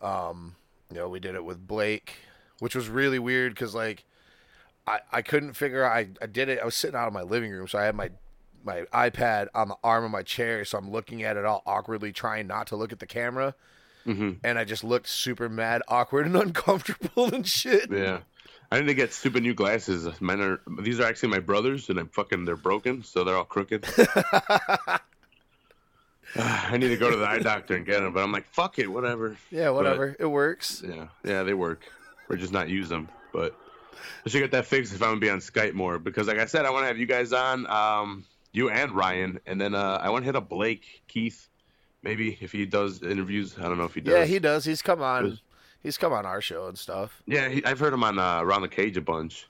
Um, 0.00 0.54
you 0.90 0.96
know, 0.98 1.08
we 1.08 1.18
did 1.18 1.34
it 1.34 1.44
with 1.44 1.66
Blake, 1.66 2.16
which 2.60 2.76
was 2.76 2.88
really 2.88 3.18
weird 3.18 3.52
because 3.54 3.74
like 3.74 4.04
I 4.86 5.00
I 5.10 5.22
couldn't 5.22 5.54
figure 5.54 5.82
out. 5.82 5.92
I 5.92 6.08
I 6.22 6.26
did 6.26 6.48
it. 6.48 6.60
I 6.60 6.64
was 6.64 6.76
sitting 6.76 6.94
out 6.96 7.08
in 7.08 7.14
my 7.14 7.22
living 7.22 7.50
room, 7.50 7.66
so 7.66 7.78
I 7.80 7.84
had 7.84 7.96
my 7.96 8.10
my 8.62 8.82
iPad 8.92 9.48
on 9.54 9.68
the 9.68 9.76
arm 9.82 10.04
of 10.04 10.10
my 10.12 10.22
chair, 10.22 10.64
so 10.64 10.78
I'm 10.78 10.90
looking 10.90 11.24
at 11.24 11.36
it 11.36 11.44
all 11.44 11.62
awkwardly, 11.66 12.12
trying 12.12 12.46
not 12.46 12.68
to 12.68 12.76
look 12.76 12.92
at 12.92 13.00
the 13.00 13.06
camera, 13.06 13.54
hmm 14.04 14.32
and 14.44 14.56
I 14.58 14.64
just 14.64 14.84
looked 14.84 15.08
super 15.08 15.48
mad, 15.48 15.82
awkward, 15.88 16.26
and 16.26 16.36
uncomfortable 16.44 17.34
and 17.34 17.46
shit. 17.46 17.90
Yeah. 17.90 18.20
I 18.70 18.80
need 18.80 18.86
to 18.86 18.94
get 18.94 19.12
stupid 19.12 19.42
new 19.42 19.54
glasses. 19.54 20.08
Mine 20.20 20.40
are 20.40 20.60
these 20.80 20.98
are 21.00 21.04
actually 21.04 21.28
my 21.30 21.38
brothers, 21.38 21.88
and 21.88 21.98
I'm 21.98 22.08
fucking 22.08 22.44
they're 22.44 22.56
broken, 22.56 23.04
so 23.04 23.24
they're 23.24 23.36
all 23.36 23.44
crooked. 23.44 23.86
I 26.38 26.76
need 26.76 26.88
to 26.88 26.96
go 26.96 27.10
to 27.10 27.16
the 27.16 27.26
eye 27.26 27.38
doctor 27.38 27.76
and 27.76 27.86
get 27.86 28.00
them, 28.00 28.12
but 28.12 28.22
I'm 28.22 28.32
like, 28.32 28.46
fuck 28.52 28.78
it, 28.78 28.88
whatever. 28.88 29.36
Yeah, 29.50 29.70
whatever. 29.70 30.16
it 30.18 30.26
works. 30.26 30.82
Yeah, 30.86 31.06
yeah, 31.24 31.44
they 31.44 31.54
work. 31.54 31.82
We're 32.28 32.36
just 32.36 32.52
not 32.52 32.68
use 32.68 32.88
them, 32.88 33.08
but 33.32 33.56
I 34.24 34.28
should 34.28 34.40
get 34.40 34.50
that 34.50 34.66
fixed 34.66 34.92
if 34.92 35.02
I'm 35.02 35.10
gonna 35.10 35.20
be 35.20 35.30
on 35.30 35.38
Skype 35.38 35.72
more 35.74 35.98
because, 35.98 36.26
like 36.26 36.38
I 36.38 36.46
said, 36.46 36.66
I 36.66 36.70
want 36.70 36.82
to 36.82 36.88
have 36.88 36.98
you 36.98 37.06
guys 37.06 37.32
on, 37.32 37.66
um, 37.70 38.24
you 38.52 38.68
and 38.70 38.92
Ryan, 38.92 39.38
and 39.46 39.60
then 39.60 39.74
uh, 39.74 40.00
I 40.02 40.10
want 40.10 40.22
to 40.22 40.26
hit 40.26 40.36
up 40.36 40.48
Blake, 40.48 41.02
Keith, 41.06 41.48
maybe 42.02 42.36
if 42.40 42.52
he 42.52 42.66
does 42.66 43.02
interviews. 43.02 43.56
I 43.58 43.62
don't 43.62 43.78
know 43.78 43.84
if 43.84 43.94
he 43.94 44.00
does. 44.00 44.12
Yeah, 44.12 44.24
he 44.24 44.38
does. 44.38 44.64
He's 44.64 44.82
come 44.82 45.02
on. 45.02 45.38
He's 45.82 45.96
come 45.96 46.12
on 46.12 46.26
our 46.26 46.40
show 46.40 46.66
and 46.66 46.78
stuff. 46.78 47.22
Yeah, 47.26 47.48
he, 47.48 47.64
I've 47.64 47.78
heard 47.78 47.92
him 47.92 48.02
on 48.02 48.18
uh, 48.18 48.40
Around 48.42 48.62
the 48.62 48.68
Cage 48.68 48.96
a 48.96 49.00
bunch. 49.00 49.46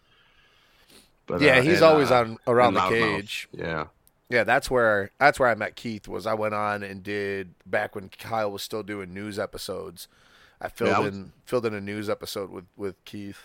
But, 1.26 1.40
Yeah, 1.40 1.58
uh, 1.58 1.62
he's 1.62 1.74
and, 1.76 1.82
always 1.84 2.10
uh, 2.10 2.20
on 2.20 2.38
Around 2.46 2.74
the. 2.74 2.80
Cage. 2.88 3.48
Yeah. 3.52 3.86
Yeah, 4.28 4.42
that's 4.44 4.70
where 4.70 5.10
that's 5.18 5.38
where 5.38 5.48
I 5.48 5.54
met 5.54 5.76
Keith. 5.76 6.08
Was 6.08 6.26
I 6.26 6.34
went 6.34 6.52
on 6.52 6.82
and 6.82 7.02
did 7.02 7.54
back 7.64 7.94
when 7.94 8.08
Kyle 8.08 8.50
was 8.50 8.62
still 8.62 8.82
doing 8.82 9.14
news 9.14 9.38
episodes. 9.38 10.08
I 10.60 10.68
filled 10.68 10.90
Yeah, 10.90 10.96
I 10.96 11.00
was- 11.00 11.14
in 11.16 11.32
filled 11.44 11.64
in 11.66 11.74
a 11.74 11.80
news 11.80 12.10
episode 12.10 12.50
with 12.50 12.64
with 12.76 13.02
Keith. 13.04 13.44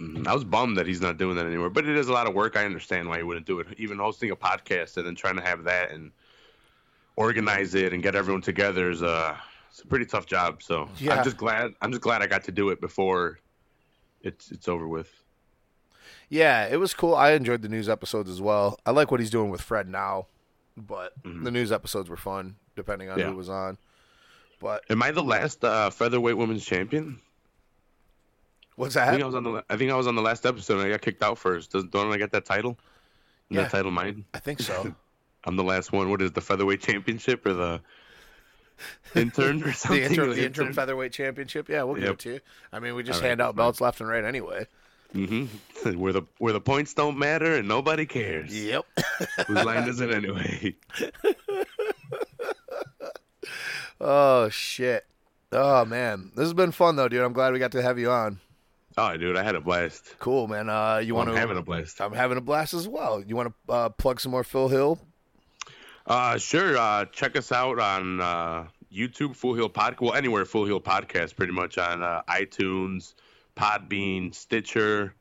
Mhm. 0.00 0.26
I 0.26 0.32
was 0.34 0.42
bummed 0.44 0.76
that 0.78 0.86
he's 0.86 1.00
not 1.02 1.18
doing 1.18 1.36
that 1.36 1.44
anymore. 1.46 1.68
But 1.70 1.86
it 1.86 1.94
is 1.96 2.08
a 2.08 2.12
lot 2.12 2.26
of 2.26 2.34
work. 2.34 2.56
I 2.56 2.64
understand 2.64 3.08
why 3.08 3.18
he 3.18 3.22
wouldn't 3.22 3.46
do 3.46 3.60
it. 3.60 3.66
Even 3.76 3.98
hosting 3.98 4.30
a 4.30 4.36
podcast 4.36 4.96
and 4.96 5.06
then 5.06 5.14
trying 5.14 5.36
to 5.36 5.42
have 5.42 5.64
that 5.64 5.90
and 5.92 6.10
organize 7.16 7.74
it 7.74 7.92
and 7.92 8.02
get 8.02 8.14
everyone 8.14 8.42
together 8.42 8.90
is 8.90 9.02
a 9.02 9.38
it's 9.74 9.82
a 9.82 9.86
pretty 9.88 10.04
tough 10.06 10.24
job. 10.26 10.62
So 10.62 10.88
Yeah. 10.98 11.16
I'm 11.18 11.24
just 11.24 11.36
glad 11.36 11.72
I'm 11.82 11.90
just 11.90 12.00
glad 12.02 12.22
I 12.22 12.28
got 12.28 12.44
to 12.44 12.52
do 12.52 12.68
it 12.70 12.80
before 12.80 13.40
it's 14.22 14.52
it's 14.52 14.68
over 14.68 14.86
with. 14.86 15.10
Yeah, 16.28 16.66
it 16.66 16.76
was 16.76 16.94
cool. 16.94 17.14
I 17.16 17.32
enjoyed 17.32 17.60
the 17.62 17.68
news 17.68 17.88
episodes 17.88 18.30
as 18.30 18.40
well. 18.40 18.78
I 18.86 18.92
like 18.92 19.10
what 19.10 19.18
he's 19.20 19.30
doing 19.30 19.50
with 19.50 19.60
Fred 19.60 19.88
now, 19.88 20.26
but 20.76 21.12
the 21.24 21.50
news 21.50 21.72
episodes 21.72 22.08
were 22.08 22.16
fun, 22.16 22.54
depending 22.76 23.08
on 23.10 23.16
Mm-hmm. 23.18 23.26
Yeah. 23.26 23.30
who 23.32 23.36
was 23.36 23.48
on. 23.48 23.76
But 24.60 24.84
Am 24.90 25.02
I 25.02 25.10
the 25.10 25.22
last 25.24 25.64
uh, 25.64 25.90
featherweight 25.90 26.36
women's 26.36 26.64
champion? 26.64 27.20
what's 28.76 28.94
that? 28.94 29.08
I 29.08 29.10
think 29.10 29.22
I 29.22 29.26
was 29.26 29.34
on 29.34 29.42
the 29.44 29.64
I 29.68 29.76
think 29.76 29.90
I 29.90 29.96
was 29.96 30.06
on 30.06 30.14
the 30.14 30.22
last 30.22 30.46
episode 30.46 30.78
and 30.78 30.86
I 30.86 30.90
got 30.90 31.02
kicked 31.02 31.22
out 31.22 31.36
first. 31.38 31.72
Does, 31.72 31.84
don't 31.84 32.12
I 32.12 32.16
get 32.16 32.30
that 32.32 32.44
title? 32.44 32.78
Yeah. 33.50 33.62
That 33.62 33.70
title 33.72 33.90
mine? 33.90 34.24
I 34.32 34.38
think 34.38 34.60
so. 34.60 34.94
I'm 35.44 35.56
the 35.56 35.64
last 35.64 35.92
one. 35.92 36.08
What 36.10 36.22
is 36.22 36.32
the 36.32 36.40
featherweight 36.40 36.80
championship 36.80 37.44
or 37.44 37.52
the 37.52 37.80
intern 39.14 39.62
or 39.62 39.72
something? 39.72 40.00
the 40.00 40.06
interim, 40.06 40.30
the 40.30 40.44
interim 40.44 40.72
featherweight 40.72 41.12
championship. 41.12 41.68
Yeah, 41.68 41.82
we'll 41.84 41.94
give 41.96 42.04
Yep. 42.04 42.12
it 42.14 42.18
to 42.20 42.32
you. 42.34 42.40
I 42.72 42.78
mean, 42.80 42.94
we 42.94 43.02
just 43.02 43.20
right, 43.22 43.28
hand 43.28 43.40
out 43.40 43.56
belts 43.56 43.80
left 43.80 44.00
and 44.00 44.08
right 44.08 44.24
anyway. 44.24 44.66
hmm 45.12 45.44
where 45.96 46.12
the 46.12 46.22
where 46.38 46.52
the 46.52 46.60
points 46.60 46.94
don't 46.94 47.18
matter 47.18 47.56
and 47.56 47.68
nobody 47.68 48.06
cares. 48.06 48.52
Yep. 48.54 48.84
Whose 49.46 49.64
line 49.64 49.88
is 49.88 50.00
it 50.00 50.10
anyway? 50.10 50.74
oh 54.00 54.48
shit. 54.48 55.04
Oh 55.52 55.84
man, 55.84 56.32
this 56.34 56.44
has 56.44 56.54
been 56.54 56.72
fun 56.72 56.96
though, 56.96 57.08
dude. 57.08 57.22
I'm 57.22 57.32
glad 57.32 57.52
we 57.52 57.58
got 57.58 57.72
to 57.72 57.82
have 57.82 57.98
you 57.98 58.10
on. 58.10 58.40
Oh, 58.96 59.16
dude, 59.16 59.36
I 59.36 59.42
had 59.42 59.56
a 59.56 59.60
blast. 59.60 60.14
Cool, 60.20 60.46
man. 60.46 60.68
Uh, 60.70 60.98
you 60.98 61.14
Well, 61.14 61.20
want 61.26 61.30
I'm 61.30 61.34
to? 61.34 61.40
having 61.40 61.56
a 61.56 61.62
blast. 61.62 62.00
I'm 62.00 62.12
having 62.12 62.38
a 62.38 62.40
blast 62.40 62.74
as 62.74 62.86
well. 62.86 63.20
You 63.20 63.34
want 63.34 63.52
to 63.66 63.72
uh, 63.72 63.88
plug 63.88 64.20
some 64.20 64.30
more 64.30 64.44
Full 64.44 64.68
Heel? 64.68 65.00
Uh, 66.06 66.36
sure. 66.38 66.76
Uh, 66.76 67.06
check 67.06 67.36
us 67.36 67.50
out 67.50 67.78
on 67.78 68.20
uh, 68.20 68.66
YouTube, 68.92 69.34
Full 69.36 69.54
Heel 69.54 69.70
Podcast. 69.70 70.00
Well, 70.00 70.14
anywhere 70.14 70.44
Full 70.44 70.66
Heel 70.66 70.80
Podcast, 70.80 71.34
pretty 71.34 71.52
much 71.52 71.78
on 71.78 72.02
uh, 72.02 72.22
iTunes, 72.28 73.14
Podbean, 73.56 74.34
Stitcher, 74.34 75.14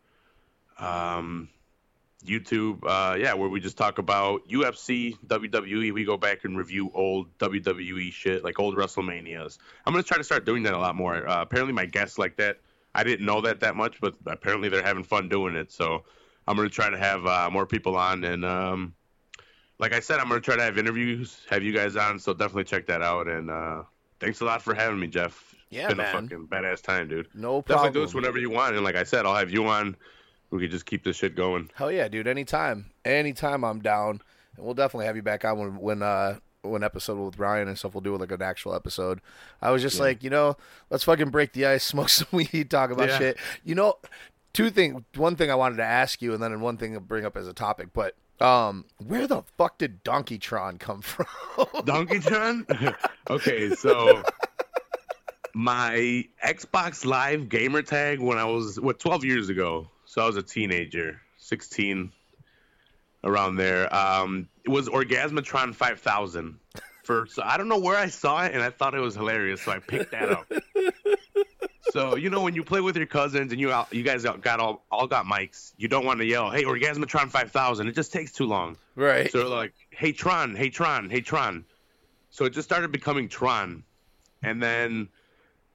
um, 0.78 1.48
YouTube. 2.26 2.84
Uh, 2.84 3.16
yeah, 3.16 3.34
where 3.34 3.48
we 3.48 3.62
just 3.62 3.78
talk 3.78 3.98
about 3.98 4.48
UFC, 4.50 5.18
WWE. 5.26 5.94
We 5.94 6.04
go 6.04 6.18
back 6.18 6.44
and 6.44 6.58
review 6.58 6.92
old 6.94 7.38
WWE 7.38 8.12
shit, 8.12 8.44
like 8.44 8.60
old 8.60 8.76
WrestleManias. 8.76 9.60
I'm 9.86 9.94
gonna 9.94 10.04
try 10.04 10.18
to 10.18 10.24
start 10.24 10.46
doing 10.46 10.64
that 10.64 10.74
a 10.74 10.80
lot 10.80 10.96
more. 10.96 11.28
Uh, 11.28 11.42
apparently, 11.42 11.74
my 11.74 11.86
guests 11.86 12.18
like 12.18 12.38
that. 12.38 12.60
I 12.96 13.04
didn't 13.04 13.26
know 13.26 13.42
that 13.42 13.62
that 13.62 13.76
much, 13.76 14.00
but 14.02 14.16
apparently 14.28 14.70
they're 14.70 14.84
having 14.84 15.04
fun 15.04 15.30
doing 15.30 15.56
it. 15.56 15.72
So 15.72 16.04
I'm 16.46 16.58
gonna 16.58 16.70
try 16.70 16.90
to 16.90 16.98
have 16.98 17.26
uh, 17.26 17.50
more 17.50 17.66
people 17.66 17.96
on 17.96 18.26
and. 18.26 18.44
Um, 18.44 18.96
like 19.80 19.94
I 19.94 20.00
said, 20.00 20.20
I'm 20.20 20.28
gonna 20.30 20.42
try 20.42 20.56
to 20.56 20.62
have 20.64 20.78
interviews, 20.78 21.42
have 21.50 21.64
you 21.64 21.74
guys 21.74 21.96
on, 21.96 22.20
so 22.20 22.34
definitely 22.34 22.66
check 22.66 22.86
that 22.88 23.02
out. 23.02 23.28
And 23.28 23.50
uh, 23.50 23.84
thanks 24.20 24.42
a 24.42 24.46
lot 24.46 24.62
for 24.62 24.74
having 24.74 25.00
me, 25.00 25.08
Jeff. 25.08 25.54
It's 25.54 25.62
Yeah, 25.70 25.88
been 25.88 25.98
man. 25.98 26.16
a 26.16 26.22
fucking 26.22 26.48
badass 26.48 26.82
time, 26.82 27.08
dude. 27.08 27.28
No 27.34 27.62
Definitely 27.62 27.64
problem. 27.64 27.66
Definitely 27.66 28.00
do 28.02 28.06
this 28.06 28.16
whenever 28.16 28.38
you 28.40 28.50
want. 28.50 28.76
And 28.76 28.84
like 28.84 28.96
I 28.96 29.04
said, 29.04 29.26
I'll 29.26 29.36
have 29.36 29.52
you 29.52 29.66
on. 29.68 29.96
We 30.52 30.60
could 30.60 30.72
just 30.72 30.86
keep 30.86 31.04
this 31.04 31.16
shit 31.18 31.36
going. 31.36 31.72
Hell 31.74 31.92
yeah, 31.92 32.08
dude. 32.08 32.28
Anytime, 32.28 32.92
anytime 33.04 33.64
I'm 33.64 33.82
down, 33.82 34.22
and 34.56 34.64
we'll 34.66 34.76
definitely 34.76 35.08
have 35.08 35.16
you 35.16 35.24
back 35.24 35.44
on 35.46 35.58
when 35.58 35.78
when 35.78 36.02
uh 36.04 36.38
when 36.62 36.84
episode 36.84 37.18
with 37.22 37.40
Ryan 37.40 37.68
and 37.68 37.78
stuff. 37.78 37.94
We'll 37.96 38.02
do 38.02 38.16
like 38.16 38.32
an 38.32 38.42
actual 38.42 38.74
episode. 38.76 39.20
I 39.62 39.72
was 39.72 39.82
just 39.82 40.00
like, 40.00 40.24
you 40.24 40.30
know, 40.30 40.56
let's 40.92 41.04
fucking 41.04 41.30
break 41.30 41.52
the 41.54 41.66
ice, 41.66 41.84
smoke 41.84 42.10
some 42.10 42.28
weed, 42.32 42.70
talk 42.70 42.92
about 42.92 43.10
Yeah. 43.10 43.18
shit. 43.18 43.38
You 43.66 43.76
know, 43.76 43.96
two 44.54 44.70
things. 44.70 45.02
One 45.16 45.36
thing 45.36 45.50
I 45.52 45.56
wanted 45.56 45.78
to 45.78 45.84
ask 45.84 46.22
you, 46.22 46.34
and 46.34 46.42
then 46.42 46.62
one 46.62 46.78
thing 46.78 46.94
to 46.94 47.00
bring 47.00 47.26
up 47.26 47.36
as 47.36 47.48
a 47.48 47.54
topic. 47.54 47.90
But 47.94 48.16
um, 48.44 48.86
where 49.08 49.26
the 49.26 49.42
fuck 49.58 49.78
did 49.78 50.04
Donkeytron 50.04 50.80
come 50.80 51.02
from? 51.02 51.26
Donkeytron? 51.86 52.96
Okay, 53.30 53.70
so 53.70 54.22
my 55.54 56.26
Xbox 56.46 57.06
Live 57.06 57.48
gamer 57.48 57.82
tag 57.82 58.20
when 58.20 58.38
I 58.38 58.44
was 58.44 58.78
what 58.78 59.00
12 59.00 59.24
years 59.24 59.48
ago. 59.48 59.88
So 60.04 60.22
I 60.22 60.26
was 60.28 60.36
a 60.36 60.44
teenager, 60.44 61.22
16 61.38 62.12
around 63.24 63.56
there. 63.56 63.94
Um 63.96 64.50
it 64.66 64.70
was 64.70 64.90
Orgasmatron 64.90 65.74
5000. 65.74 66.60
For 67.04 67.28
so 67.28 67.44
I 67.44 67.58
don't 67.58 67.68
know 67.68 67.80
where 67.80 67.98
I 67.98 68.08
saw 68.08 68.44
it 68.44 68.54
and 68.54 68.64
I 68.64 68.70
thought 68.70 68.96
it 68.96 69.00
was 69.00 69.16
hilarious, 69.16 69.62
so 69.62 69.72
I 69.72 69.80
picked 69.80 70.12
that 70.12 70.30
up. 70.30 70.52
So 71.92 72.16
you 72.16 72.32
know 72.32 72.42
when 72.42 72.56
you 72.56 72.64
play 72.64 72.82
with 72.82 72.98
your 72.98 73.06
cousins 73.06 73.52
and 73.52 73.62
you 73.62 73.72
all, 73.72 73.88
you 73.92 74.02
guys 74.02 74.24
got 74.24 74.60
all 74.60 74.84
all 74.90 75.06
got 75.06 75.26
mics, 75.26 75.74
you 75.78 75.88
don't 75.88 76.06
want 76.06 76.22
to 76.22 76.26
yell, 76.26 76.50
"Hey, 76.50 76.64
Orgasmatron 76.64 77.30
5000." 77.30 77.88
It 77.88 77.94
just 77.94 78.12
takes 78.12 78.32
too 78.32 78.46
long. 78.46 78.78
right. 78.96 79.32
So 79.32 79.48
like, 79.48 79.74
hey 79.92 80.12
Tron, 80.12 80.56
hey 80.56 80.70
Tron, 80.70 81.12
hey 81.12 81.22
Tron. 81.22 81.66
So 82.32 82.46
it 82.46 82.54
just 82.54 82.68
started 82.68 82.92
becoming 82.92 83.30
Tron. 83.30 83.84
And 84.42 84.62
then, 84.62 85.10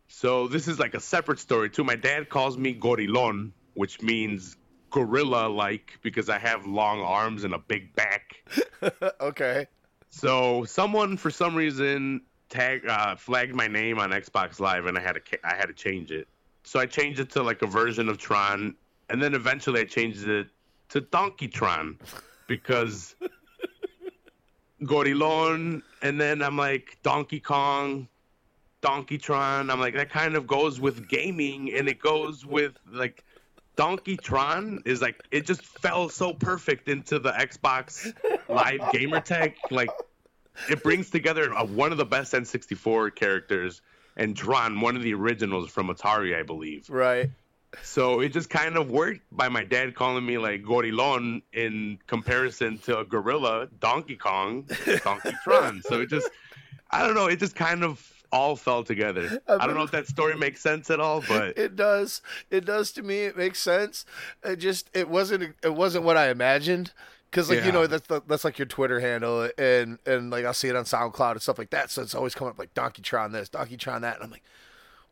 so 0.09 0.49
this 0.49 0.67
is 0.67 0.81
like 0.81 0.95
a 0.95 1.01
separate 1.01 1.39
story 1.39 1.71
too. 1.71 1.85
My 1.85 1.95
dad 1.95 2.29
calls 2.29 2.59
me 2.59 2.73
Gorilon, 2.73 3.53
which 3.75 4.03
means 4.03 4.57
gorilla 4.91 5.49
like 5.49 5.99
because 6.03 6.29
I 6.29 6.39
have 6.39 6.67
long 6.67 7.01
arms 7.01 7.45
and 7.45 7.55
a 7.55 7.59
big 7.59 7.95
back. 7.95 8.43
okay. 9.21 9.69
So 10.11 10.65
someone 10.65 11.17
for 11.17 11.31
some 11.31 11.55
reason 11.55 12.23
tag 12.49 12.87
uh, 12.89 13.17
flagged 13.17 13.55
my 13.55 13.67
name 13.67 13.99
on 13.99 14.11
Xbox 14.11 14.61
Live, 14.61 14.87
and 14.87 14.97
I 14.97 15.01
had 15.01 15.13
to 15.15 15.47
I 15.47 15.55
had 15.55 15.67
to 15.67 15.75
change 15.75 16.11
it. 16.11 16.29
So 16.65 16.81
I 16.81 16.87
changed 16.87 17.21
it 17.21 17.31
to 17.31 17.43
like 17.43 17.63
a 17.63 17.67
version 17.67 18.09
of 18.09 18.19
Tron, 18.19 18.75
and 19.09 19.23
then 19.23 19.35
eventually 19.35 19.81
I 19.81 19.85
changed 19.85 20.27
it 20.27 20.49
to 20.91 21.01
Donkey 21.01 21.49
Tron 21.49 21.99
because 22.47 23.15
Gorilon, 24.85 25.83
and 26.03 26.21
then 26.21 26.43
I'm 26.43 26.57
like 26.57 26.99
Donkey 27.03 27.41
Kong, 27.41 28.09
Donkey 28.81 29.19
Tron. 29.19 29.71
I'm 29.71 29.81
like 29.81 29.95
that 29.95 30.11
kind 30.11 30.35
of 30.35 30.47
goes 30.47 30.81
with 30.81 31.09
gaming, 31.09 31.73
and 31.75 31.89
it 31.89 32.01
goes 32.01 32.45
with 32.45 32.73
like. 32.91 33.25
Donkey 33.77 34.17
Tron 34.17 34.83
is 34.85 35.01
like 35.01 35.23
it 35.31 35.47
just 35.47 35.65
fell 35.65 36.09
so 36.09 36.33
perfect 36.33 36.89
into 36.89 37.21
the 37.21 37.31
Xbox 37.31 38.13
Live 38.49 38.81
gamer 38.93 39.21
tag. 39.21 39.55
Like 39.71 39.91
it 40.71 40.83
brings 40.83 41.11
together 41.11 41.53
uh, 41.55 41.65
one 41.65 41.93
of 41.93 41.99
the 41.99 42.05
best 42.05 42.33
N64 42.33 43.15
characters 43.15 43.81
and 44.17 44.37
Tron, 44.37 44.81
one 44.81 44.97
of 44.97 45.03
the 45.03 45.15
originals 45.15 45.71
from 45.71 45.89
Atari, 45.89 46.39
I 46.39 46.43
believe. 46.43 46.89
Right. 46.91 47.31
So 47.83 48.21
it 48.21 48.31
just 48.33 48.49
kind 48.49 48.77
of 48.77 48.91
worked 48.91 49.21
by 49.31 49.49
my 49.49 49.63
dad 49.63 49.95
calling 49.95 50.25
me 50.25 50.39
like 50.39 50.63
Gorilon 50.63 51.43
in 51.53 51.99
comparison 52.07 52.79
to 52.79 53.01
a 53.01 53.05
gorilla, 53.05 53.69
Donkey 53.79 54.17
Kong, 54.17 54.67
Donkey 55.05 55.33
Tron. 55.45 55.83
So 55.83 56.01
it 56.01 56.09
just, 56.09 56.29
I 56.91 57.07
don't 57.07 57.15
know, 57.15 57.27
it 57.27 57.39
just 57.39 57.55
kind 57.55 57.85
of 57.85 58.11
all 58.33 58.57
fell 58.57 58.83
together. 58.83 59.41
I 59.49 59.67
don't 59.67 59.77
know 59.77 59.83
if 59.83 59.91
that 59.93 60.07
story 60.07 60.37
makes 60.37 60.61
sense 60.61 60.91
at 60.91 61.01
all, 61.01 61.23
but 61.29 61.57
It 61.59 61.77
does. 61.77 62.23
It 62.51 62.65
does 62.65 62.93
to 62.93 63.03
me. 63.03 63.21
It 63.21 63.37
makes 63.37 63.61
sense. 63.61 64.05
It 64.43 64.57
just 64.57 64.91
it 64.95 65.09
wasn't 65.09 65.55
it 65.63 65.75
wasn't 65.75 66.05
what 66.05 66.17
I 66.17 66.31
imagined. 66.31 66.93
Cause 67.31 67.51
like 67.51 67.65
you 67.65 67.73
know 67.73 67.87
that's 67.87 68.07
the, 68.07 68.23
that's 68.27 68.43
like 68.43 68.59
your 68.59 68.67
Twitter 68.67 69.01
handle 69.01 69.51
and 69.59 69.99
and 70.07 70.31
like 70.31 70.47
I'll 70.47 70.55
see 70.55 70.69
it 70.69 70.77
on 70.77 70.85
SoundCloud 70.85 71.33
and 71.33 71.43
stuff 71.43 71.59
like 71.59 71.71
that. 71.71 71.91
So 71.91 72.01
it's 72.01 72.15
always 72.15 72.35
coming 72.35 72.53
up 72.53 72.59
like 72.59 72.73
Donkey 72.73 73.03
Tron 73.03 73.33
this, 73.33 73.51
Donkey 73.51 73.77
Tron 73.77 74.01
that, 74.01 74.15
and 74.15 74.25
I'm 74.25 74.31
like, 74.31 74.43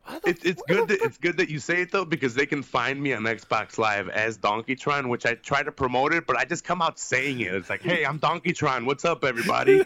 why 0.07 0.19
the 0.21 0.31
It's 0.43 0.63
good 0.67 0.89
that 0.89 1.01
it's 1.03 1.19
good 1.19 1.37
that 1.37 1.51
you 1.51 1.59
say 1.59 1.83
it 1.83 1.93
though 1.93 2.05
because 2.05 2.35
they 2.35 2.47
can 2.47 2.63
find 2.63 3.03
me 3.03 3.13
on 3.13 3.25
Xbox 3.25 3.77
Live 3.77 4.09
as 4.09 4.37
Donkey 4.37 4.77
Tron, 4.77 5.09
which 5.09 5.27
I 5.27 5.35
try 5.35 5.63
to 5.63 5.73
promote 5.73 6.15
it, 6.15 6.27
but 6.27 6.37
I 6.37 6.45
just 6.45 6.65
come 6.65 6.81
out 6.81 6.99
saying 6.99 7.41
it. 7.41 7.53
It's 7.53 7.69
like, 7.69 7.83
hey, 7.83 8.05
I'm 8.05 8.19
Donkey 8.19 8.53
Tron. 8.53 8.87
What's 8.87 9.05
up, 9.05 9.25
everybody? 9.25 9.85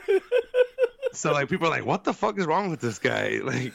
so 1.13 1.33
like 1.33 1.49
people 1.49 1.67
are 1.67 1.71
like, 1.71 1.87
what 1.87 2.05
the 2.05 2.13
fuck 2.13 2.39
is 2.39 2.47
wrong 2.47 2.71
with 2.71 2.81
this 2.81 2.99
guy? 2.99 3.41
Like, 3.51 3.73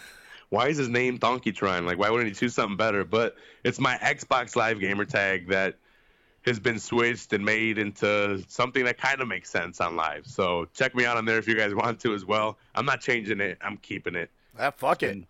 why 0.49 0.68
is 0.68 0.78
his 0.78 0.88
name 0.88 1.18
Donkey 1.18 1.51
Tron? 1.51 1.86
Like, 1.88 1.97
why 1.97 2.10
wouldn't 2.10 2.30
he 2.30 2.36
choose 2.36 2.53
something 2.53 2.78
better? 2.78 3.03
But 3.03 3.36
it's 3.64 3.80
my 3.80 3.97
Xbox 3.97 4.56
Live 4.56 4.80
gamer 4.80 5.03
tag 5.03 5.49
that 5.49 5.76
has 6.46 6.60
been 6.60 6.80
switched 6.80 7.34
and 7.34 7.43
made 7.43 7.78
into 7.78 8.43
something 8.48 8.86
that 8.86 8.98
kind 8.98 9.22
of 9.22 9.28
makes 9.28 9.50
sense 9.50 9.82
on 9.82 9.96
live. 9.96 10.26
So 10.28 10.68
check 10.74 10.96
me 10.96 11.06
out 11.06 11.18
on 11.18 11.26
there 11.26 11.38
if 11.38 11.48
you 11.48 11.56
guys 11.56 11.74
want 11.74 12.00
to 12.02 12.14
as 12.14 12.26
well. 12.26 12.58
I'm 12.76 12.86
not 12.86 13.02
changing 13.02 13.41
it. 13.41 13.58
I'm 13.62 13.78
keeping 13.78 14.16
it. 14.16 14.30
Ah, 14.58 14.72
fuck 14.72 15.04
it. 15.04 15.24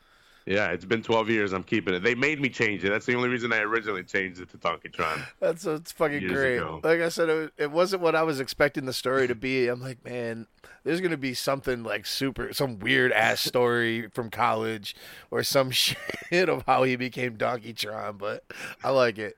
Yeah, 0.45 0.67
it's 0.67 0.85
been 0.85 1.01
12 1.01 1.29
years. 1.31 1.53
I'm 1.53 1.63
keeping 1.63 1.95
it. 1.95 2.03
They 2.03 2.13
made 2.13 2.39
me 2.39 2.49
change 2.49 2.83
it. 2.83 2.89
That's 2.89 3.07
the 3.07 3.15
only 3.15 3.29
reason 3.29 3.51
I 3.51 3.59
originally 3.59 4.03
changed 4.03 4.39
it 4.39 4.49
to 4.51 4.57
Donkey 4.57 4.89
Tron. 4.89 5.23
That's 5.39 5.65
it's 5.65 5.91
fucking 5.91 6.27
great. 6.27 6.57
ago. 6.57 6.81
Like 6.83 7.01
I 7.01 7.09
said, 7.09 7.29
it, 7.29 7.53
it 7.57 7.71
wasn't 7.71 8.03
what 8.03 8.13
I 8.13 8.21
was 8.21 8.39
expecting 8.39 8.85
the 8.85 8.93
story 8.93 9.27
to 9.27 9.33
be. 9.33 9.67
I'm 9.67 9.81
like, 9.81 10.05
man, 10.05 10.45
there's 10.83 11.01
gonna 11.01 11.17
be 11.17 11.33
something 11.33 11.81
like 11.81 12.05
super, 12.05 12.53
some 12.53 12.77
weird 12.77 13.11
ass 13.11 13.41
story 13.41 14.07
from 14.13 14.29
college 14.29 14.95
or 15.31 15.41
some 15.41 15.71
shit 15.71 16.47
of 16.47 16.63
how 16.67 16.83
he 16.83 16.95
became 16.95 17.37
Donkeytron. 17.37 18.19
But 18.19 18.43
I 18.83 18.91
like 18.91 19.17
it. 19.17 19.37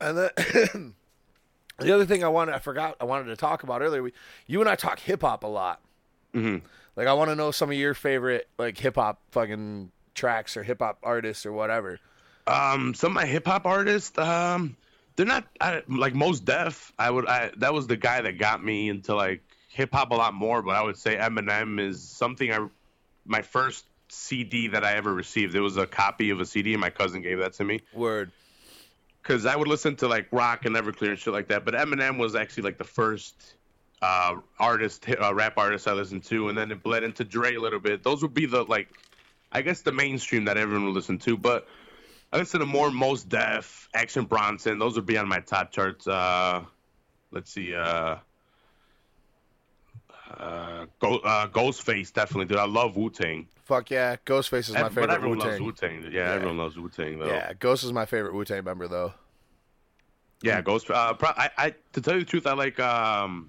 And 0.00 0.16
then 0.18 0.94
the 1.78 1.92
other 1.92 2.06
thing 2.06 2.24
I 2.24 2.28
wanted, 2.28 2.54
I 2.54 2.58
forgot, 2.58 2.96
I 3.00 3.04
wanted 3.04 3.26
to 3.26 3.36
talk 3.36 3.62
about 3.62 3.82
earlier. 3.82 4.02
We, 4.02 4.12
you 4.46 4.60
and 4.60 4.68
I 4.68 4.74
talk 4.76 4.98
hip 4.98 5.22
hop 5.22 5.44
a 5.44 5.48
lot. 5.48 5.80
Mhm. 6.34 6.62
Like, 6.96 7.06
I 7.06 7.12
want 7.12 7.30
to 7.30 7.36
know 7.36 7.50
some 7.50 7.70
of 7.70 7.76
your 7.76 7.94
favorite 7.94 8.48
like 8.58 8.78
hip 8.78 8.96
hop 8.96 9.20
fucking 9.30 9.90
tracks 10.14 10.56
or 10.56 10.62
hip 10.62 10.78
hop 10.80 10.98
artists 11.02 11.46
or 11.46 11.52
whatever. 11.52 11.98
Um, 12.46 12.94
some 12.94 13.12
of 13.12 13.14
my 13.14 13.26
hip 13.26 13.46
hop 13.46 13.66
artists, 13.66 14.16
um, 14.18 14.76
they're 15.16 15.26
not 15.26 15.44
I, 15.60 15.82
like 15.88 16.14
Mos 16.14 16.40
Def. 16.40 16.92
I 16.98 17.10
would, 17.10 17.26
I 17.26 17.52
that 17.58 17.72
was 17.72 17.86
the 17.86 17.96
guy 17.96 18.22
that 18.22 18.38
got 18.38 18.64
me 18.64 18.88
into 18.88 19.14
like 19.14 19.42
hip 19.68 19.90
hop 19.92 20.10
a 20.10 20.14
lot 20.14 20.34
more. 20.34 20.62
But 20.62 20.76
I 20.76 20.82
would 20.82 20.96
say 20.96 21.16
Eminem 21.16 21.80
is 21.80 22.02
something 22.02 22.52
I, 22.52 22.66
my 23.24 23.42
first 23.42 23.84
CD 24.08 24.68
that 24.68 24.84
I 24.84 24.94
ever 24.94 25.12
received. 25.12 25.54
It 25.54 25.60
was 25.60 25.76
a 25.76 25.86
copy 25.86 26.30
of 26.30 26.40
a 26.40 26.46
CD, 26.46 26.72
and 26.72 26.80
my 26.80 26.90
cousin 26.90 27.22
gave 27.22 27.38
that 27.38 27.52
to 27.54 27.64
me. 27.64 27.80
Word. 27.92 28.30
Because 29.30 29.46
I 29.46 29.54
would 29.54 29.68
listen 29.68 29.94
to 29.96 30.08
like 30.08 30.26
rock 30.32 30.64
and 30.64 30.74
Everclear 30.74 31.10
and 31.10 31.18
shit 31.18 31.32
like 31.32 31.46
that. 31.48 31.64
But 31.64 31.74
Eminem 31.74 32.18
was 32.18 32.34
actually 32.34 32.64
like 32.64 32.78
the 32.78 32.84
first 32.84 33.54
uh, 34.02 34.34
artist, 34.58 35.06
uh, 35.08 35.32
rap 35.32 35.56
artist 35.56 35.86
I 35.86 35.92
listened 35.92 36.24
to, 36.24 36.48
and 36.48 36.58
then 36.58 36.72
it 36.72 36.82
bled 36.82 37.04
into 37.04 37.22
Dre 37.22 37.54
a 37.54 37.60
little 37.60 37.78
bit. 37.78 38.02
Those 38.02 38.22
would 38.22 38.34
be 38.34 38.46
the 38.46 38.64
like, 38.64 38.88
I 39.52 39.62
guess 39.62 39.82
the 39.82 39.92
mainstream 39.92 40.46
that 40.46 40.56
everyone 40.56 40.86
would 40.86 40.96
listen 40.96 41.18
to. 41.18 41.36
But 41.36 41.68
I 42.32 42.38
listen 42.38 42.58
to 42.58 42.66
more 42.66 42.90
Mos 42.90 43.22
Def, 43.22 43.88
Action 43.94 44.24
Bronson. 44.24 44.80
Those 44.80 44.96
would 44.96 45.06
be 45.06 45.16
on 45.16 45.28
my 45.28 45.38
top 45.38 45.70
charts. 45.70 46.08
Uh, 46.08 46.64
let's 47.30 47.52
see. 47.52 47.72
Uh, 47.72 48.16
uh, 50.36 50.86
uh, 51.02 51.46
Ghostface 51.46 52.12
definitely, 52.12 52.46
dude. 52.46 52.58
I 52.58 52.66
love 52.66 52.96
Wu 52.96 53.10
Tang. 53.10 53.46
Fuck 53.70 53.88
yeah, 53.92 54.16
Ghostface 54.26 54.68
is 54.68 54.74
my 54.74 54.82
But 54.82 54.92
favorite 54.94 55.08
Wu 55.10 55.14
everyone 55.14 55.38
loves 55.38 55.56
Tang. 55.56 55.64
Wu 55.64 55.72
Tang. 55.72 56.08
Yeah, 56.12 56.32
everyone 56.32 56.58
loves 56.58 56.76
Wu 56.76 56.88
Tang 56.88 57.20
though. 57.20 57.26
Yeah, 57.26 57.52
Ghost 57.54 57.84
is 57.84 57.92
my 57.92 58.04
favorite 58.04 58.34
Wu 58.34 58.44
Tang 58.44 58.64
member 58.64 58.88
though. 58.88 59.14
Yeah, 60.42 60.60
Ghost. 60.60 60.90
Uh, 60.90 61.14
pro- 61.14 61.28
I, 61.36 61.50
I, 61.56 61.74
to 61.92 62.00
tell 62.00 62.14
you 62.14 62.20
the 62.20 62.26
truth, 62.26 62.48
I 62.48 62.54
like 62.54 62.80
um, 62.80 63.48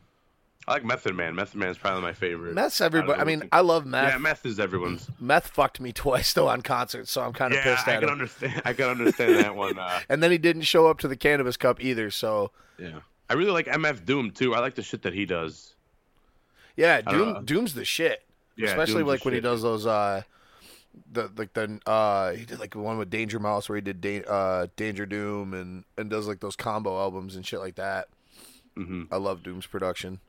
I 0.68 0.74
like 0.74 0.86
Method 0.86 1.16
Man. 1.16 1.34
Method 1.34 1.56
Man 1.58 1.70
is 1.70 1.78
probably 1.80 2.04
my 2.04 2.14
favorite. 2.14 2.54
Meth's 2.54 2.82
everybody. 2.82 3.20
I 3.20 3.24
mean. 3.24 3.50
I 3.52 3.62
love 3.62 3.88
meth. 3.88 4.12
yeah, 4.14 4.18
Meth 4.20 4.46
is 4.46 4.60
everyone's. 4.60 5.10
Meth 5.20 5.48
fucked 5.48 5.80
me 5.80 5.92
twice 6.06 6.34
though 6.34 6.48
on 6.50 6.62
concert, 6.62 7.08
so 7.08 7.22
I'm 7.24 7.34
kind 7.34 7.52
of 7.54 7.58
Yeah, 7.66 7.74
pissed 7.76 7.88
I 7.88 7.96
can 7.96 8.04
him. 8.04 8.10
understand. 8.10 8.62
I 8.64 8.74
can 8.74 8.86
understand 8.90 9.36
that 9.38 9.56
one. 9.56 9.80
Uh, 9.80 10.02
And 10.10 10.22
then 10.22 10.30
he 10.30 10.38
didn't 10.38 10.64
show 10.64 10.86
up 10.88 11.00
to 11.00 11.08
the 11.08 11.18
Cannabis 11.18 11.58
Cup 11.58 11.82
either. 11.84 12.12
So 12.12 12.52
yeah, 12.78 13.00
I 13.28 13.34
really 13.34 13.52
like 13.52 13.66
MF 13.66 14.06
Doom 14.06 14.30
too. 14.32 14.54
I 14.54 14.60
like 14.60 14.76
the 14.76 14.84
shit 14.84 15.02
that 15.02 15.14
he 15.14 15.26
does. 15.26 15.74
yeah, 16.76 17.02
Doom. 17.02 17.44
Doom's 17.46 17.74
the 17.74 17.86
shit. 17.86 18.22
Yeah, 18.62 18.70
Especially 18.70 19.04
like 19.04 19.26
when 19.26 19.34
he 19.34 19.40
does 19.42 19.62
those 19.62 19.86
uh 19.86 20.24
the 21.12 21.32
like 21.38 21.54
the 21.54 21.80
uh 21.86 22.32
he 22.34 22.46
did 22.46 22.60
like 22.60 22.72
the 22.72 22.80
one 22.80 22.98
with 22.98 23.10
Danger 23.10 23.40
Mouse 23.40 23.70
where 23.70 23.78
he 23.78 23.82
did 23.82 24.02
da- 24.02 24.24
uh 24.24 24.68
Danger 24.76 25.06
Doom 25.06 25.54
and 25.54 25.84
and 25.98 26.10
does 26.10 26.28
like 26.28 26.40
those 26.42 26.56
combo 26.56 26.98
albums 27.00 27.36
and 27.36 27.46
shit 27.46 27.60
like 27.60 27.76
that. 27.76 28.08
hmm 28.76 29.04
I 29.12 29.18
love 29.18 29.44
Doom's 29.44 29.66
production. 29.68 30.20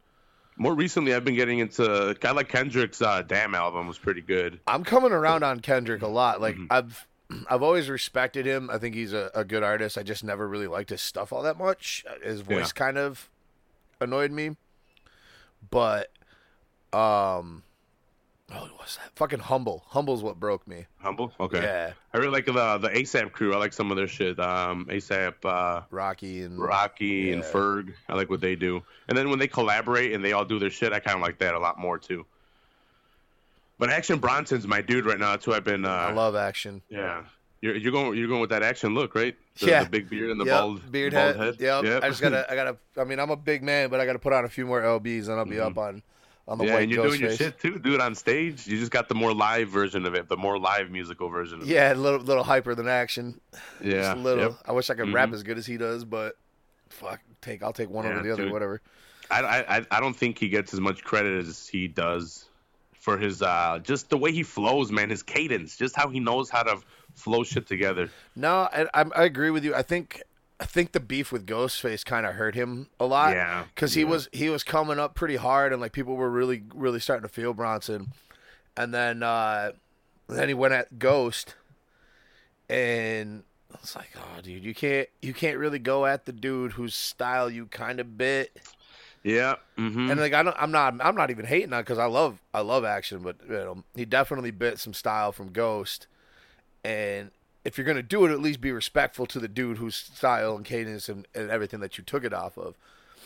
More 0.57 0.75
recently, 0.75 1.15
I've 1.15 1.25
been 1.25 1.35
getting 1.35 1.61
into. 1.61 2.15
I 2.23 2.31
like 2.33 2.51
Kendrick's 2.51 3.01
uh, 3.01 3.23
Damn 3.23 3.55
album 3.55 3.87
was 3.89 3.97
pretty 3.97 4.21
good. 4.21 4.61
I'm 4.67 4.85
coming 4.85 5.11
around 5.11 5.43
on 5.45 5.61
Kendrick 5.61 6.03
a 6.03 6.07
lot. 6.09 6.41
Like 6.43 6.57
Mm-hmm. 6.57 6.67
I've 6.71 7.07
I've 7.49 7.63
always 7.63 7.89
respected 7.89 8.45
him. 8.45 8.69
I 8.71 8.77
think 8.77 8.95
he's 8.95 9.15
a, 9.15 9.31
a 9.35 9.45
good 9.45 9.63
artist. 9.63 9.97
I 9.97 10.03
just 10.03 10.23
never 10.23 10.47
really 10.47 10.67
liked 10.67 10.91
his 10.91 11.01
stuff 11.01 11.33
all 11.33 11.43
that 11.45 11.57
much. 11.57 12.05
His 12.23 12.43
voice 12.43 12.67
Yeah. 12.69 12.73
kind 12.75 12.99
of 12.99 13.31
annoyed 13.99 14.31
me. 14.31 14.57
But 15.71 16.11
um 16.93 17.63
oh 18.55 18.69
what's 18.77 18.97
that? 18.97 19.11
Fucking 19.17 19.39
humble. 19.41 19.85
Humble's 19.89 20.23
what 20.23 20.39
broke 20.41 20.67
me. 20.69 20.87
Humble. 21.01 21.33
Okay. 21.41 21.63
Yeah. 21.63 21.93
I 22.13 22.19
really 22.19 22.31
like 22.33 22.47
the 22.47 22.53
the 22.79 22.89
ASAP 22.91 23.33
crew. 23.33 23.55
I 23.55 23.59
like 23.59 23.73
some 23.73 23.91
of 23.91 23.97
their 23.97 24.09
shit. 24.09 24.39
Um, 24.39 24.87
ASAP. 24.91 25.35
Uh, 25.45 25.83
Rocky 25.91 26.43
and 26.43 26.59
Rocky 26.59 27.33
and 27.33 27.43
Yeah. 27.43 27.49
Ferg. 27.49 27.95
I 28.09 28.15
like 28.15 28.31
what 28.31 28.41
they 28.41 28.55
do. 28.57 28.83
And 29.09 29.17
then 29.17 29.31
when 29.31 29.39
they 29.39 29.49
collaborate 29.49 30.13
and 30.13 30.25
they 30.25 30.33
all 30.33 30.45
do 30.45 30.59
their 30.59 30.71
shit, 30.71 30.93
I 30.93 31.01
kind 31.01 31.17
of 31.17 31.23
like 31.23 31.39
that 31.39 31.55
a 31.55 31.59
lot 31.59 31.79
more 31.79 31.99
too. 31.99 32.25
But 33.79 33.91
Action 33.91 34.19
Bronson's 34.19 34.67
my 34.67 34.81
dude 34.81 35.07
right 35.07 35.19
now. 35.19 35.31
That's 35.31 35.45
who 35.45 35.53
I've 35.55 35.65
been. 35.65 35.85
Uh, 35.85 35.89
I 35.89 36.13
love 36.13 36.37
action. 36.37 36.83
Yeah, 36.89 37.25
you're, 37.61 37.75
you're 37.77 37.91
going. 37.93 38.17
You're 38.17 38.29
going 38.29 38.41
with 38.41 38.51
that 38.51 38.63
action 38.63 38.95
look, 38.95 39.15
right? 39.15 39.35
The, 39.59 39.67
Yeah. 39.67 39.85
the 39.85 39.91
big 39.91 40.09
beard 40.09 40.31
and 40.31 40.41
the 40.41 40.45
Yep, 40.45 40.61
bald 40.61 40.93
beard 40.93 41.13
bald 41.15 41.37
head. 41.37 41.61
head. 41.61 41.85
Yep. 41.85 42.03
I 42.05 42.09
just 42.09 42.21
gotta 42.23 42.47
I 42.53 42.55
gotta 42.55 42.77
I 42.97 43.05
mean 43.05 43.19
I'm 43.19 43.31
a 43.31 43.37
big 43.37 43.63
man, 43.63 43.89
but 43.91 43.99
I 44.01 44.07
gotta 44.07 44.19
put 44.21 44.33
on 44.33 44.45
a 44.45 44.49
few 44.49 44.67
more 44.67 44.81
LBs 44.81 45.29
and 45.29 45.39
I'll 45.39 45.45
be 45.45 45.59
up 45.61 45.77
on 45.79 46.03
on 46.49 46.59
the 46.59 46.65
Mm-hmm. 46.65 46.69
Yeah, 46.69 46.75
white 46.75 46.83
and 46.83 46.93
you're 46.93 47.07
doing 47.07 47.21
your 47.21 47.29
face. 47.31 47.39
shit 47.39 47.59
too, 47.61 47.79
dude, 47.79 48.01
on 48.01 48.15
stage. 48.15 48.67
You 48.67 48.79
just 48.79 48.91
got 48.91 49.09
the 49.09 49.15
more 49.15 49.33
live 49.33 49.69
version 49.69 50.05
of 50.07 50.15
it, 50.15 50.29
the 50.29 50.37
more 50.37 50.59
live 50.59 50.91
musical 50.91 51.29
version 51.29 51.63
of 51.63 51.67
Yeah, 51.69 51.93
a 51.93 51.95
little 51.95 52.21
little 52.21 52.45
hyper 52.45 52.75
than 52.75 52.89
action. 52.89 53.41
Yeah, 53.83 53.93
Just 54.03 54.17
a 54.17 54.21
little. 54.21 54.45
yep. 54.45 54.55
I 54.67 54.73
wish 54.73 54.91
I 54.91 54.95
could 54.95 55.13
rap 55.13 55.31
Mhm. 55.31 55.35
as 55.35 55.43
good 55.43 55.59
as 55.59 55.67
he 55.67 55.77
does, 55.77 56.05
but 56.05 56.37
fuck, 56.91 57.21
take 57.41 57.63
I'll 57.63 57.73
take 57.73 57.91
one 57.91 58.05
Yeah, 58.05 58.13
over 58.13 58.23
the 58.23 58.33
other, 58.33 58.43
dude. 58.45 58.53
whatever. 58.53 58.81
I, 59.31 59.41
I 59.79 59.87
I- 59.91 60.01
don't 60.01 60.15
think 60.15 60.39
he 60.39 60.49
gets 60.49 60.75
as 60.75 60.81
much 60.81 61.03
credit 61.05 61.39
as 61.47 61.67
he 61.67 61.89
does 61.89 62.45
for 63.01 63.17
his 63.19 63.41
uh 63.43 63.79
just 63.83 64.11
the 64.11 64.19
way 64.19 64.31
he 64.33 64.43
flows, 64.43 64.93
man. 64.93 65.11
His 65.11 65.23
cadence, 65.23 65.77
just 65.77 65.97
how 65.97 66.09
he 66.09 66.21
knows 66.21 66.51
how 66.51 66.63
to 66.65 66.79
flow 67.15 67.43
shit 67.45 67.67
together. 67.67 68.11
No, 68.37 68.69
I 68.73 68.87
I 68.95 69.25
agree 69.25 69.51
with 69.51 69.65
you. 69.65 69.75
I 69.75 69.83
think 69.83 70.23
I 70.63 70.65
think 70.65 70.93
the 70.93 71.01
beef 71.01 71.33
with 71.33 71.45
Ghostface 71.45 72.05
kind 72.05 72.25
of 72.25 72.35
hurt 72.35 72.55
him 72.55 72.89
a 73.01 73.05
lot. 73.05 73.35
Yeah, 73.35 73.65
because 73.75 73.95
he 73.95 74.03
yeah. 74.03 74.09
was 74.09 74.29
he 74.31 74.49
was 74.49 74.63
coming 74.63 75.01
up 75.01 75.17
pretty 75.17 75.35
hard, 75.35 75.73
and 75.73 75.83
like 75.83 75.93
people 75.93 76.15
were 76.15 76.31
really 76.31 76.63
really 76.73 77.01
starting 77.01 77.29
to 77.29 77.29
feel 77.29 77.53
Bronson, 77.53 78.13
and 78.77 78.95
then 78.95 79.25
uh 79.25 79.73
then 80.29 80.47
he 80.47 80.55
went 80.55 80.73
at 80.73 81.01
Ghost, 81.01 81.57
and 82.69 83.43
it's 83.75 83.97
like, 83.97 84.11
oh, 84.17 84.41
dude, 84.41 84.63
you 84.63 84.73
can't 84.73 85.09
you 85.21 85.35
can't 85.35 85.59
really 85.59 85.81
go 85.81 86.07
at 86.07 86.27
the 86.27 86.33
dude 86.33 86.73
whose 86.73 86.95
style 86.95 87.51
you 87.51 87.67
kind 87.67 87.99
of 87.99 88.17
bit. 88.17 88.57
Yeah. 89.25 89.57
Mm-hmm. 89.77 90.11
And 90.13 90.21
like 90.21 90.33
I 90.33 90.45
don't, 90.45 90.57
I'm 90.59 90.71
not, 90.71 90.95
I'm 91.01 91.15
not 91.15 91.31
even 91.31 91.45
hating 91.45 91.73
on 91.73 91.83
because 91.83 91.99
I 91.99 92.07
love, 92.07 92.41
I 92.53 92.61
love 92.61 92.85
action, 92.85 93.21
but 93.23 93.37
you 93.49 93.55
know, 93.55 93.85
he 93.95 94.05
definitely 94.05 94.51
bit 94.51 94.79
some 94.79 94.95
style 94.95 95.33
from 95.33 95.53
Ghost. 95.53 96.07
And 96.85 97.31
if 97.65 97.79
you're 97.79 97.87
gonna 97.87 98.03
do 98.03 98.25
it, 98.25 98.33
at 98.33 98.41
least 98.41 98.61
be 98.61 98.73
respectful 98.73 99.27
to 99.27 99.39
the 99.39 99.49
dude 99.49 99.79
whose 99.79 99.97
style 99.97 100.57
and 100.57 100.65
cadence 100.65 101.09
and, 101.09 101.27
and 101.35 101.51
everything 101.51 101.81
that 101.81 101.99
you 101.99 102.05
took 102.05 102.25
it 102.25 102.33
off 102.33 102.59
of. 102.59 102.77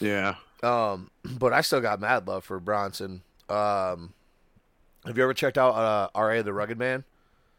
yeah. 0.00 0.36
Um, 0.62 1.10
but 1.38 1.52
I 1.52 1.60
still 1.60 1.80
got 1.80 2.00
mad 2.00 2.26
love 2.26 2.44
for 2.44 2.60
Bronson. 2.60 3.22
Um, 3.48 4.12
have 5.04 5.16
you 5.16 5.22
ever 5.22 5.34
checked 5.34 5.58
out 5.58 5.74
uh, 5.74 6.08
R.A. 6.14 6.42
the 6.42 6.52
Rugged 6.52 6.78
Man? 6.78 7.04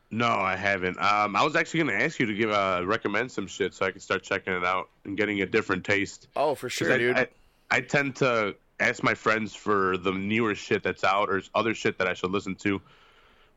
No, 0.09 0.27
I 0.27 0.55
haven't. 0.55 0.97
Um, 1.01 1.35
I 1.35 1.43
was 1.43 1.55
actually 1.55 1.81
gonna 1.81 2.03
ask 2.03 2.19
you 2.19 2.25
to 2.25 2.33
give 2.33 2.49
uh 2.49 2.83
recommend 2.85 3.31
some 3.31 3.45
shit 3.45 3.73
so 3.73 3.85
I 3.85 3.91
can 3.91 3.99
start 3.99 4.23
checking 4.23 4.53
it 4.53 4.63
out 4.63 4.89
and 5.03 5.17
getting 5.17 5.41
a 5.41 5.45
different 5.45 5.83
taste. 5.83 6.27
Oh, 6.35 6.55
for 6.55 6.69
sure, 6.69 6.93
I, 6.93 6.97
dude. 6.97 7.17
I, 7.17 7.27
I 7.69 7.81
tend 7.81 8.15
to 8.17 8.55
ask 8.79 9.03
my 9.03 9.13
friends 9.13 9.53
for 9.53 9.97
the 9.97 10.11
newer 10.11 10.55
shit 10.55 10.83
that's 10.83 11.03
out 11.03 11.29
or 11.29 11.41
other 11.55 11.73
shit 11.73 11.97
that 11.97 12.07
I 12.07 12.13
should 12.13 12.31
listen 12.31 12.55
to, 12.55 12.81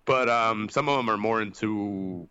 but 0.06 0.28
um, 0.28 0.68
some 0.68 0.88
of 0.88 0.96
them 0.96 1.08
are 1.08 1.18
more 1.18 1.40
into 1.40 2.28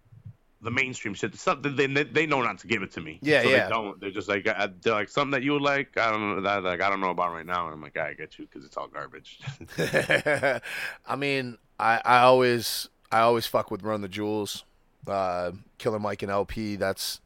the 0.62 0.72
mainstream 0.72 1.14
shit. 1.14 1.36
Something 1.36 1.76
they 1.76 1.88
they 1.88 2.26
know 2.26 2.42
not 2.42 2.60
to 2.60 2.68
give 2.68 2.84
it 2.84 2.92
to 2.92 3.02
me. 3.02 3.20
Yeah, 3.22 3.44
so 3.44 3.50
yeah. 3.50 3.64
They 3.64 3.70
don't. 3.70 4.00
They're 4.02 4.12
just 4.12 4.28
like 4.28 4.48
uh, 4.48 4.68
they're 4.82 4.94
like 4.94 5.10
something 5.10 5.32
that 5.32 5.44
you 5.44 5.54
would 5.54 5.62
like. 5.62 5.98
I 5.98 6.12
don't 6.12 6.36
know 6.36 6.42
that 6.42 6.64
like 6.64 6.82
I 6.82 6.90
don't 6.90 7.02
know 7.02 7.12
about 7.12 7.32
right 7.32 7.46
now. 7.46 7.66
And 7.66 7.74
I'm 7.74 7.82
like, 7.82 7.98
I 7.98 8.14
get 8.14 8.38
you 8.38 8.46
because 8.46 8.66
it's 8.66 8.76
all 8.78 8.88
garbage. 8.88 9.40
I 11.08 11.16
mean, 11.16 11.58
I, 11.80 12.02
I 12.04 12.20
always 12.20 12.90
I 13.12 13.20
always 13.20 13.46
fuck 13.46 13.72
with 13.72 13.84
Run 13.84 14.02
the 14.02 14.10
Jewels, 14.10 14.66
uh, 15.08 15.52
Killer 15.78 16.00
Mike 16.00 16.24
and 16.24 16.32
El-P. 16.32 16.76
That's 16.76 17.22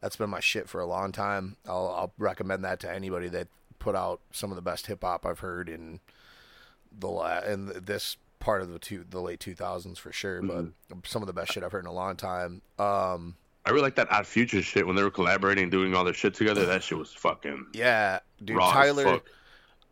that's 0.00 0.16
been 0.16 0.30
my 0.30 0.40
shit 0.40 0.68
for 0.68 0.80
a 0.80 0.86
long 0.86 1.12
time. 1.12 1.56
I'll, 1.66 1.88
I'll 1.88 2.12
recommend 2.18 2.64
that 2.64 2.80
to 2.80 2.92
anybody 2.92 3.28
that 3.28 3.48
put 3.78 3.94
out 3.94 4.20
some 4.32 4.50
of 4.50 4.56
the 4.56 4.62
best 4.62 4.86
hip 4.86 5.02
hop 5.02 5.26
I've 5.26 5.40
heard 5.40 5.68
in 5.68 6.00
the 6.96 7.08
la- 7.08 7.40
in 7.40 7.66
this 7.84 8.16
part 8.48 8.62
of 8.62 8.70
the 8.70 8.78
two 8.78 9.04
the 9.10 9.20
late 9.20 9.40
two 9.40 9.54
thousands 9.54 9.98
for 9.98 10.10
sure. 10.10 10.40
But 10.40 10.66
some 11.04 11.22
of 11.22 11.26
the 11.26 11.34
best 11.34 11.52
shit 11.52 11.62
I've 11.62 11.70
heard 11.72 11.84
in 11.84 11.86
a 11.86 11.92
long 11.92 12.16
time. 12.16 12.62
Um, 12.78 13.36
I 13.66 13.70
really 13.70 13.82
like 13.82 13.96
that 13.96 14.10
Odd 14.10 14.26
Future 14.26 14.62
shit 14.62 14.86
when 14.86 14.96
they 14.96 15.02
were 15.02 15.10
collaborating 15.10 15.68
doing 15.68 15.94
all 15.94 16.02
their 16.04 16.14
shit 16.14 16.32
together. 16.34 16.64
That 16.64 16.82
shit 16.82 16.96
was 16.96 17.12
fucking 17.12 17.66
yeah, 17.74 18.20
dude, 18.42 18.58
Tyler. 18.58 19.20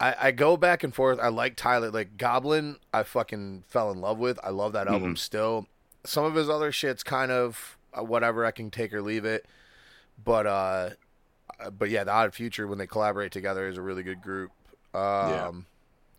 I, 0.01 0.15
I 0.21 0.31
go 0.31 0.57
back 0.57 0.85
and 0.85 0.95
forth. 0.95 1.19
I 1.21 1.29
like 1.29 1.57
Tyler. 1.57 1.91
Like 1.91 2.17
Goblin, 2.17 2.77
I 2.95 3.03
fucking 3.03 3.65
fell 3.69 3.91
in 3.91 4.01
love 4.01 4.19
with. 4.19 4.39
I 4.43 4.51
love 4.51 4.73
that 4.73 4.87
album 4.89 5.11
Mm-hmm. 5.11 5.17
still. 5.17 5.67
Some 6.05 6.25
of 6.25 6.35
his 6.35 6.49
other 6.49 6.73
shit's 6.73 7.03
kind 7.03 7.31
of 7.31 7.77
uh, 7.99 8.03
whatever. 8.05 8.47
I 8.47 8.51
can 8.53 8.71
take 8.71 8.93
or 8.95 9.03
leave 9.03 9.25
it. 9.27 9.45
But 10.25 10.47
uh, 10.47 10.91
uh, 11.61 11.71
but 11.71 11.91
yeah, 11.91 12.05
the 12.05 12.13
Odd 12.13 12.33
Future 12.35 12.67
when 12.67 12.79
they 12.79 12.87
collaborate 12.87 13.33
together 13.33 13.69
is 13.69 13.77
a 13.77 13.83
really 13.83 14.03
good 14.03 14.23
group. 14.23 14.51
Um, 14.95 15.01
Yeah. 15.31 15.51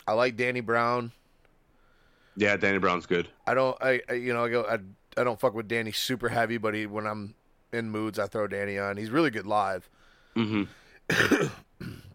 I 0.07 0.13
like 0.13 0.37
Danny 0.37 0.61
Brown. 0.61 1.11
Yeah, 2.37 2.55
Danny 2.55 2.77
Brown's 2.77 3.07
good. 3.07 3.27
I 3.45 3.55
don't. 3.55 3.75
I, 3.81 3.99
I 4.07 4.13
you 4.13 4.33
know 4.33 4.45
I 4.45 4.49
go. 4.49 4.63
I, 4.63 4.77
I 5.19 5.23
don't 5.23 5.39
fuck 5.39 5.53
with 5.55 5.67
Danny 5.67 5.91
super 5.91 6.29
heavy, 6.29 6.57
but 6.57 6.73
he 6.75 6.85
when 6.85 7.07
I'm 7.07 7.33
in 7.73 7.89
moods, 7.89 8.19
I 8.19 8.27
throw 8.27 8.47
Danny 8.47 8.77
on. 8.77 8.95
He's 8.95 9.09
really 9.09 9.31
good 9.31 9.47
live, 9.47 9.89
hmm 10.35 10.63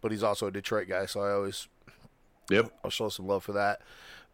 but 0.01 0.11
he's 0.13 0.23
also 0.23 0.47
a 0.47 0.51
Detroit 0.51 0.89
guy, 0.89 1.07
so 1.07 1.21
I 1.21 1.33
always 1.33 1.69
Yep. 2.51 2.73
I'll 2.85 2.91
show 2.91 3.09
some 3.09 3.27
love 3.27 3.43
for 3.43 3.53
that. 3.53 3.81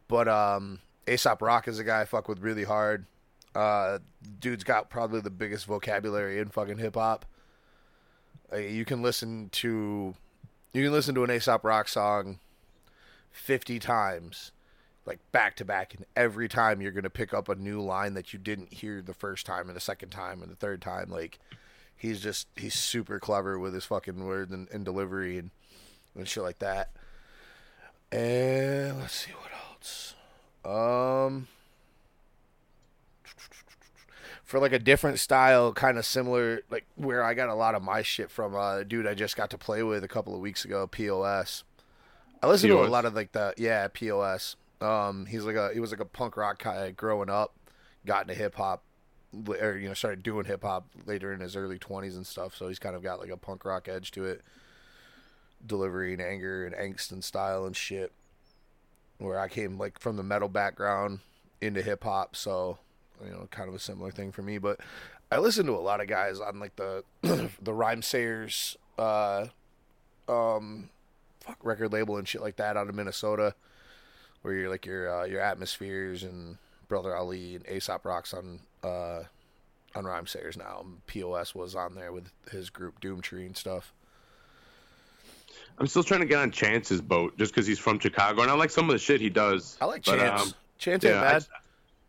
But 0.08 0.28
um, 0.28 0.80
Aesop 1.06 1.40
Rock 1.42 1.68
is 1.68 1.78
a 1.78 1.84
guy 1.84 2.02
I 2.02 2.04
fuck 2.04 2.28
with 2.28 2.40
really 2.40 2.64
hard. 2.64 3.06
Uh, 3.54 3.98
dude's 4.40 4.64
got 4.64 4.90
probably 4.90 5.20
the 5.20 5.30
biggest 5.30 5.66
vocabulary 5.66 6.38
in 6.38 6.48
fucking 6.48 6.78
hip 6.78 6.94
hop. 6.94 7.24
Uh, 8.52 8.56
you 8.56 8.84
can 8.84 9.02
listen 9.02 9.48
to, 9.50 10.14
you 10.72 10.84
can 10.84 10.92
listen 10.92 11.14
to 11.14 11.24
an 11.24 11.30
Aesop 11.30 11.64
Rock 11.64 11.88
song 11.88 12.38
fifty 13.30 13.78
times. 13.78 14.52
Like 15.08 15.18
back 15.32 15.56
to 15.56 15.64
back, 15.64 15.94
and 15.94 16.04
every 16.14 16.48
time 16.48 16.80
you're 16.80 16.92
gonna 16.92 17.10
pick 17.10 17.34
up 17.34 17.48
a 17.48 17.54
new 17.56 17.80
line 17.80 18.14
that 18.14 18.32
you 18.32 18.38
didn't 18.38 18.72
hear 18.72 19.02
the 19.02 19.14
first 19.14 19.46
time, 19.46 19.66
and 19.66 19.76
the 19.76 19.80
second 19.80 20.10
time, 20.10 20.42
and 20.42 20.52
the 20.52 20.56
third 20.56 20.80
time. 20.80 21.10
Like 21.10 21.40
he's 21.96 22.20
just 22.20 22.46
he's 22.54 22.74
super 22.74 23.18
clever 23.18 23.58
with 23.58 23.74
his 23.74 23.84
fucking 23.84 24.24
words 24.24 24.52
and, 24.52 24.68
and 24.70 24.84
delivery 24.84 25.38
and 25.38 25.50
and 26.14 26.28
shit 26.28 26.42
like 26.42 26.58
that. 26.60 26.90
And 28.12 29.00
let's 29.00 29.14
see 29.14 29.32
what 29.32 29.50
else. 29.52 30.14
Um, 30.64 31.48
for 34.44 34.58
like 34.58 34.72
a 34.72 34.78
different 34.78 35.18
style, 35.18 35.72
kind 35.72 35.98
of 35.98 36.06
similar, 36.06 36.62
like 36.70 36.86
where 36.96 37.22
I 37.22 37.34
got 37.34 37.48
a 37.48 37.54
lot 37.54 37.74
of 37.74 37.82
my 37.82 38.02
shit 38.02 38.30
from. 38.30 38.54
Uh, 38.54 38.82
dude, 38.82 39.06
I 39.06 39.14
just 39.14 39.36
got 39.36 39.50
to 39.50 39.58
play 39.58 39.82
with 39.82 40.04
a 40.04 40.08
couple 40.08 40.34
of 40.34 40.40
weeks 40.40 40.64
ago. 40.64 40.86
Pos. 40.86 41.64
I 42.42 42.46
listened 42.46 42.70
to 42.70 42.82
a 42.82 42.86
lot 42.86 43.04
of 43.04 43.14
like 43.14 43.32
the 43.32 43.52
yeah 43.56 43.88
pos. 43.88 44.56
Um, 44.80 45.26
he's 45.26 45.44
like 45.44 45.56
a 45.56 45.72
he 45.72 45.80
was 45.80 45.90
like 45.90 46.00
a 46.00 46.04
punk 46.04 46.36
rock 46.36 46.62
guy 46.62 46.90
growing 46.92 47.30
up, 47.30 47.54
got 48.06 48.22
into 48.22 48.34
hip 48.34 48.54
hop, 48.54 48.82
or 49.46 49.76
you 49.76 49.88
know 49.88 49.94
started 49.94 50.22
doing 50.22 50.44
hip 50.44 50.62
hop 50.62 50.86
later 51.06 51.32
in 51.32 51.40
his 51.40 51.56
early 51.56 51.78
twenties 51.78 52.16
and 52.16 52.26
stuff. 52.26 52.54
So 52.56 52.68
he's 52.68 52.78
kind 52.78 52.94
of 52.94 53.02
got 53.02 53.20
like 53.20 53.30
a 53.30 53.36
punk 53.36 53.64
rock 53.64 53.88
edge 53.88 54.10
to 54.12 54.24
it, 54.24 54.42
delivery 55.64 56.12
and 56.12 56.22
anger 56.22 56.64
and 56.64 56.74
angst 56.74 57.10
and 57.12 57.24
style 57.24 57.66
and 57.66 57.76
shit. 57.76 58.12
Where 59.18 59.40
I 59.40 59.48
came 59.48 59.78
like 59.78 59.98
from 59.98 60.16
the 60.16 60.22
metal 60.22 60.48
background 60.48 61.20
into 61.60 61.82
hip 61.82 62.04
hop, 62.04 62.36
so 62.36 62.78
you 63.24 63.30
know 63.30 63.48
kind 63.50 63.68
of 63.68 63.74
a 63.74 63.80
similar 63.80 64.12
thing 64.12 64.30
for 64.30 64.42
me. 64.42 64.58
But 64.58 64.80
I 65.30 65.38
listen 65.38 65.66
to 65.66 65.72
a 65.72 65.78
lot 65.78 66.00
of 66.00 66.06
guys 66.06 66.40
on 66.40 66.60
like 66.60 66.76
the 66.76 67.02
the 67.22 67.72
Rhymesayers. 67.72 68.76
Uh, 68.96 69.46
um, 70.28 70.90
fuck 71.40 71.58
record 71.62 71.92
label 71.92 72.16
and 72.16 72.28
shit 72.28 72.42
like 72.42 72.56
that 72.56 72.76
out 72.76 72.88
of 72.88 72.94
Minnesota, 72.94 73.54
where 74.48 74.56
you're 74.56 74.70
like 74.70 74.86
your 74.86 75.14
uh, 75.14 75.24
your 75.26 75.42
atmospheres 75.42 76.22
and 76.22 76.56
Brother 76.88 77.14
Ali 77.14 77.54
and 77.54 77.68
Aesop 77.68 78.06
rocks 78.06 78.32
on 78.32 78.60
uh, 78.82 79.24
on 79.94 80.04
Rhymesayers 80.04 80.56
now. 80.56 80.86
Pos 81.06 81.54
was 81.54 81.74
on 81.74 81.94
there 81.94 82.12
with 82.12 82.30
his 82.50 82.70
group 82.70 82.98
Doomtree 82.98 83.44
and 83.44 83.54
stuff. 83.54 83.92
I'm 85.78 85.86
still 85.86 86.02
trying 86.02 86.20
to 86.20 86.26
get 86.26 86.38
on 86.38 86.50
Chance's 86.50 87.02
boat 87.02 87.36
just 87.36 87.52
because 87.52 87.66
he's 87.66 87.78
from 87.78 87.98
Chicago, 87.98 88.40
and 88.40 88.50
I 88.50 88.54
like 88.54 88.70
some 88.70 88.88
of 88.88 88.94
the 88.94 88.98
shit 88.98 89.20
he 89.20 89.28
does. 89.28 89.76
I 89.82 89.84
like 89.84 90.02
But, 90.06 90.18
Chance. 90.18 90.42
um, 90.42 90.54
Chance 90.78 91.04
ain't 91.04 91.14
yeah, 91.14 91.20
bad. 91.20 91.46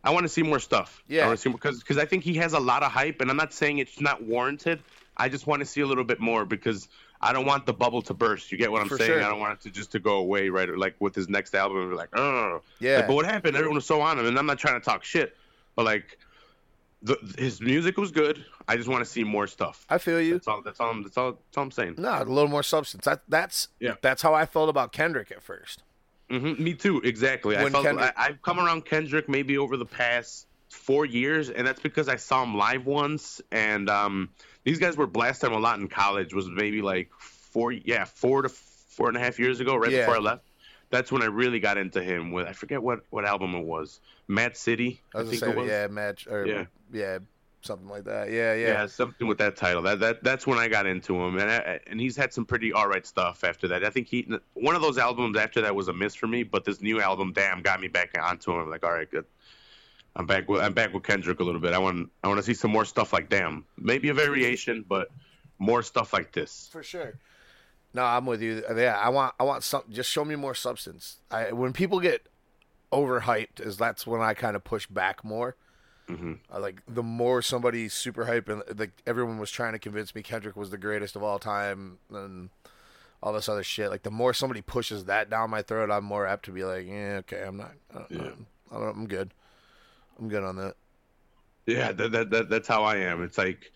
I, 0.06 0.12
want 0.12 0.24
to 0.24 0.30
see 0.30 0.42
more 0.42 0.60
stuff. 0.60 1.04
Yeah. 1.10 1.24
I 1.24 1.28
want 1.28 1.40
to 1.40 1.42
see 1.42 1.50
because 1.50 1.80
because 1.80 1.98
I 1.98 2.06
think 2.06 2.24
he 2.24 2.36
has 2.36 2.54
a 2.54 2.60
lot 2.60 2.84
of 2.84 2.92
hype, 2.94 3.20
and 3.20 3.30
I'm 3.30 3.38
not 3.38 3.52
saying 3.52 3.80
it's 3.80 4.00
not 4.00 4.24
warranted. 4.24 4.82
I 5.18 5.28
just 5.28 5.46
want 5.46 5.60
to 5.60 5.66
see 5.66 5.82
a 5.82 5.86
little 5.86 6.06
bit 6.06 6.22
more 6.22 6.46
because 6.46 6.88
I 7.22 7.34
don't 7.34 7.46
want 7.46 7.66
the 7.66 7.74
bubble 7.74 8.02
to 8.04 8.14
burst. 8.14 8.52
You 8.52 8.58
get 8.58 8.72
what 8.72 8.82
I'm 8.82 8.88
For 8.88 8.98
saying? 8.98 9.12
sure. 9.12 9.24
I 9.24 9.28
don't 9.30 9.40
want 9.42 9.60
it 9.60 9.62
to 9.64 9.70
just 9.72 9.92
to 9.92 10.00
go 10.00 10.18
away 10.18 10.48
right 10.50 10.70
like 10.78 10.96
with 11.00 11.14
his 11.16 11.28
next 11.28 11.54
album. 11.54 11.90
We're 11.90 11.96
like, 11.96 12.10
oh, 12.18 12.62
Yeah. 12.80 12.98
Like, 12.98 13.08
but 13.08 13.14
what 13.16 13.26
happened? 13.26 13.56
Everyone 13.58 13.76
was 13.76 13.86
so 13.86 14.00
on 14.02 14.18
him, 14.18 14.26
and 14.26 14.38
I'm 14.40 14.46
not 14.46 14.58
trying 14.58 14.80
to 14.80 14.86
talk 14.86 15.04
shit, 15.04 15.36
but 15.76 15.84
like, 15.86 16.18
the, 17.02 17.18
his 17.38 17.62
music 17.62 17.98
was 17.98 18.12
good. 18.12 18.44
I 18.68 18.76
just 18.76 18.90
want 18.90 19.04
to 19.06 19.10
see 19.10 19.24
more 19.24 19.48
stuff. 19.48 19.86
I 19.90 19.98
feel 19.98 20.20
you. 20.22 20.34
That's 20.34 20.48
all. 20.48 20.62
That's 20.62 20.80
all. 20.80 20.88
I'm- 20.90 21.04
That's 21.04 21.18
all. 21.18 21.32
That's 21.32 21.58
all 21.58 21.64
I'm 21.64 21.72
saying. 21.72 21.96
No, 21.98 22.10
a 22.12 22.24
little 22.24 22.50
more 22.50 22.64
substance. 22.64 23.06
That, 23.06 23.22
that's 23.30 23.70
Yeah. 23.80 23.96
that's 24.02 24.22
how 24.22 24.34
I 24.34 24.46
felt 24.46 24.70
about 24.70 24.92
Kendrick 24.92 25.32
at 25.32 25.42
first. 25.42 25.84
hmm 26.30 26.62
Me 26.62 26.74
too. 26.74 27.00
Exactly. 27.04 27.56
I 27.58 27.70
felt 27.70 27.86
Kendrick- 27.86 28.14
I, 28.18 28.28
I've 28.28 28.42
come 28.42 28.60
around 28.60 28.86
Kendrick 28.86 29.28
maybe 29.30 29.58
over 29.58 29.78
the 29.78 29.86
past 29.86 30.48
four 30.70 31.06
years, 31.06 31.50
and 31.50 31.66
that's 31.68 31.82
because 31.82 32.08
I 32.08 32.16
saw 32.16 32.44
him 32.44 32.56
live 32.56 32.86
once, 32.86 33.42
and 33.52 33.90
um, 33.90 34.30
these 34.64 34.80
guys 34.80 34.96
were 34.98 35.08
blasting 35.08 35.52
him 35.52 35.58
a 35.58 35.60
lot 35.60 35.80
in 35.80 35.88
college. 35.88 36.34
Was 36.34 36.48
maybe 36.50 36.82
like 36.82 37.10
four, 37.20 37.72
yeah, 37.72 38.06
four 38.06 38.42
to 38.44 38.50
four 38.50 39.08
and 39.08 39.18
a 39.18 39.20
half 39.20 39.40
years 39.40 39.60
ago, 39.60 39.76
right 39.76 39.92
Yeah. 39.92 40.02
before 40.02 40.16
I 40.16 40.20
left. 40.20 40.44
That's 40.92 41.12
when 41.12 41.22
I 41.22 41.26
really 41.26 41.60
got 41.60 41.78
into 41.78 42.02
him. 42.02 42.32
With 42.32 42.48
I 42.48 42.54
forget 42.54 42.82
what 42.82 43.02
what 43.10 43.26
album 43.26 43.54
it 43.56 43.64
was. 43.66 44.00
m.A.A.d 44.30 44.56
city, 44.56 45.02
I 45.14 45.20
I, 45.20 45.24
think 45.26 45.42
gonna 45.42 45.52
it 45.54 45.58
was. 45.58 45.68
yeah, 45.70 45.88
match 45.88 46.28
or 46.28 46.46
yeah. 46.48 46.66
Yeah. 46.92 47.20
something 47.62 47.88
like 47.88 48.06
that. 48.06 48.32
Yeah, 48.32 48.54
Yeah. 48.56 48.68
yeah. 48.68 48.86
something 48.88 49.28
with 49.28 49.38
that 49.40 49.56
title. 49.56 49.82
That 49.84 50.00
that 50.00 50.24
that's 50.24 50.48
when 50.48 50.58
I 50.58 50.68
got 50.68 50.86
into 50.88 51.16
him, 51.16 51.38
and 51.38 51.50
I, 51.52 51.80
and 51.88 52.00
he's 52.02 52.16
had 52.16 52.34
some 52.34 52.46
pretty 52.46 52.74
all 52.74 52.88
right 52.88 53.06
stuff 53.06 53.44
after 53.44 53.68
that. 53.68 53.84
I 53.84 53.90
think 53.92 54.08
he 54.08 54.28
one 54.54 54.76
of 54.76 54.82
those 54.82 54.98
albums 54.98 55.38
after 55.38 55.62
that 55.62 55.76
was 55.76 55.88
a 55.90 55.94
miss 55.94 56.16
for 56.16 56.26
me, 56.28 56.42
but 56.44 56.64
this 56.66 56.82
new 56.82 57.00
album, 57.02 57.34
damn, 57.34 57.62
got 57.62 57.80
me 57.82 57.88
back 57.88 58.16
onto 58.20 58.52
him. 58.52 58.70
like, 58.70 58.84
all 58.86 58.92
right, 58.94 59.10
good. 59.10 59.26
I'm 60.16 60.26
back 60.26 60.49
with 60.49 60.62
I'm 60.62 60.74
back 60.74 60.93
with 60.93 61.03
Kendrick 61.03 61.39
a 61.39 61.43
little 61.43 61.62
bit. 61.62 61.74
I 61.74 61.78
want 61.78 62.10
I 62.24 62.28
want 62.28 62.39
to 62.39 62.43
see 62.43 62.53
some 62.53 62.72
more 62.72 62.86
stuff 62.86 63.14
like 63.14 63.30
damn, 63.30 63.66
maybe 63.78 64.10
a 64.10 64.14
variation, 64.14 64.84
but 64.88 65.10
more 65.60 65.82
stuff 65.84 66.14
like 66.14 66.32
this. 66.32 66.70
For 66.72 66.84
sure. 66.84 67.20
No, 67.93 68.03
I'm 68.03 68.26
with 68.26 68.41
you. 68.41 68.64
Yeah, 68.76 68.97
I 68.97 69.10
want 69.10 69.34
I 69.39 69.43
want 69.43 69.64
some. 69.64 69.84
Just 69.89 70.10
show 70.10 70.24
me 70.26 70.36
more 70.36 70.55
substance. 70.55 71.18
I 71.32 71.51
when 71.51 71.74
people 71.74 71.99
get 71.99 72.28
overhyped, 72.91 73.60
is 73.66 73.78
that's 73.78 74.05
when 74.07 74.22
I 74.22 74.34
kind 74.34 74.55
of 74.55 74.64
push 74.64 74.88
back 74.88 75.24
more. 75.24 75.55
hmm 76.07 76.34
I 76.51 76.57
like 76.57 76.82
the 76.88 77.03
more 77.03 77.41
somebody's 77.41 77.93
super 77.93 78.26
hype 78.26 78.49
and 78.49 78.64
like 78.78 78.91
everyone 79.05 79.38
was 79.39 79.51
trying 79.51 79.74
to 79.74 79.80
convince 79.80 80.14
me 80.16 80.22
Kendrick 80.24 80.55
was 80.55 80.70
the 80.72 80.78
greatest 80.78 81.16
of 81.16 81.24
all 81.24 81.39
time 81.39 81.99
and 82.12 82.49
all 83.22 83.34
this 83.34 83.47
other 83.49 83.64
shit. 83.64 83.89
Like 83.89 84.03
the 84.03 84.12
more 84.12 84.34
somebody 84.34 84.62
pushes 84.62 85.05
that 85.05 85.30
down 85.30 85.49
my 85.49 85.62
throat, 85.62 85.91
I'm 85.91 86.03
more 86.05 86.26
apt 86.26 86.45
to 86.45 86.51
be 86.51 86.64
like, 86.64 86.88
yeah, 86.88 87.18
okay, 87.20 87.43
I'm 87.45 87.57
not. 87.57 87.74
I 87.93 87.97
don't, 87.99 88.12
Yeah. 88.12 88.32
I 88.72 88.80
don't, 88.80 88.97
I'm 88.97 89.07
good. 89.07 89.34
I'm 90.20 90.28
good 90.28 90.44
on 90.44 90.58
that. 90.58 90.76
Yeah, 91.66 91.92
that, 91.92 92.12
that, 92.12 92.30
that 92.32 92.50
that's 92.50 92.68
how 92.68 92.84
I 92.84 92.98
am. 92.98 93.24
It's 93.24 93.38
like 93.38 93.72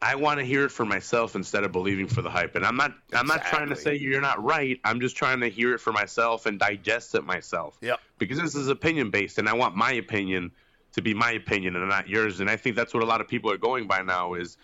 I 0.00 0.14
want 0.14 0.38
to 0.38 0.46
hear 0.46 0.64
it 0.64 0.70
for 0.70 0.84
myself 0.84 1.34
instead 1.34 1.64
of 1.64 1.72
believing 1.72 2.06
for 2.06 2.22
the 2.22 2.30
hype. 2.30 2.54
And 2.54 2.64
I'm 2.64 2.76
not 2.76 2.92
I'm 3.12 3.26
not 3.26 3.44
trying 3.44 3.68
to 3.68 3.76
say 3.76 3.96
you're 3.96 4.20
not 4.20 4.42
right. 4.42 4.80
I'm 4.84 5.00
just 5.00 5.16
trying 5.16 5.40
to 5.40 5.48
hear 5.48 5.74
it 5.74 5.78
for 5.78 5.92
myself 5.92 6.46
and 6.46 6.58
digest 6.58 7.14
it 7.14 7.24
myself. 7.24 7.76
Yep. 7.80 8.00
Because 8.18 8.38
this 8.38 8.54
is 8.54 8.68
opinion 8.68 9.10
based, 9.10 9.38
and 9.38 9.48
I 9.48 9.54
want 9.54 9.76
my 9.76 9.92
opinion 9.92 10.52
to 10.92 11.02
be 11.02 11.14
my 11.14 11.32
opinion 11.32 11.76
and 11.76 11.88
not 11.88 12.08
yours. 12.08 12.40
And 12.40 12.48
I 12.48 12.56
think 12.56 12.76
that's 12.76 12.94
what 12.94 13.02
a 13.02 13.06
lot 13.06 13.20
of 13.20 13.28
people 13.28 13.50
are 13.50 13.58
going 13.58 13.86
by 13.86 14.02
now 14.02 14.34
is 14.34 14.56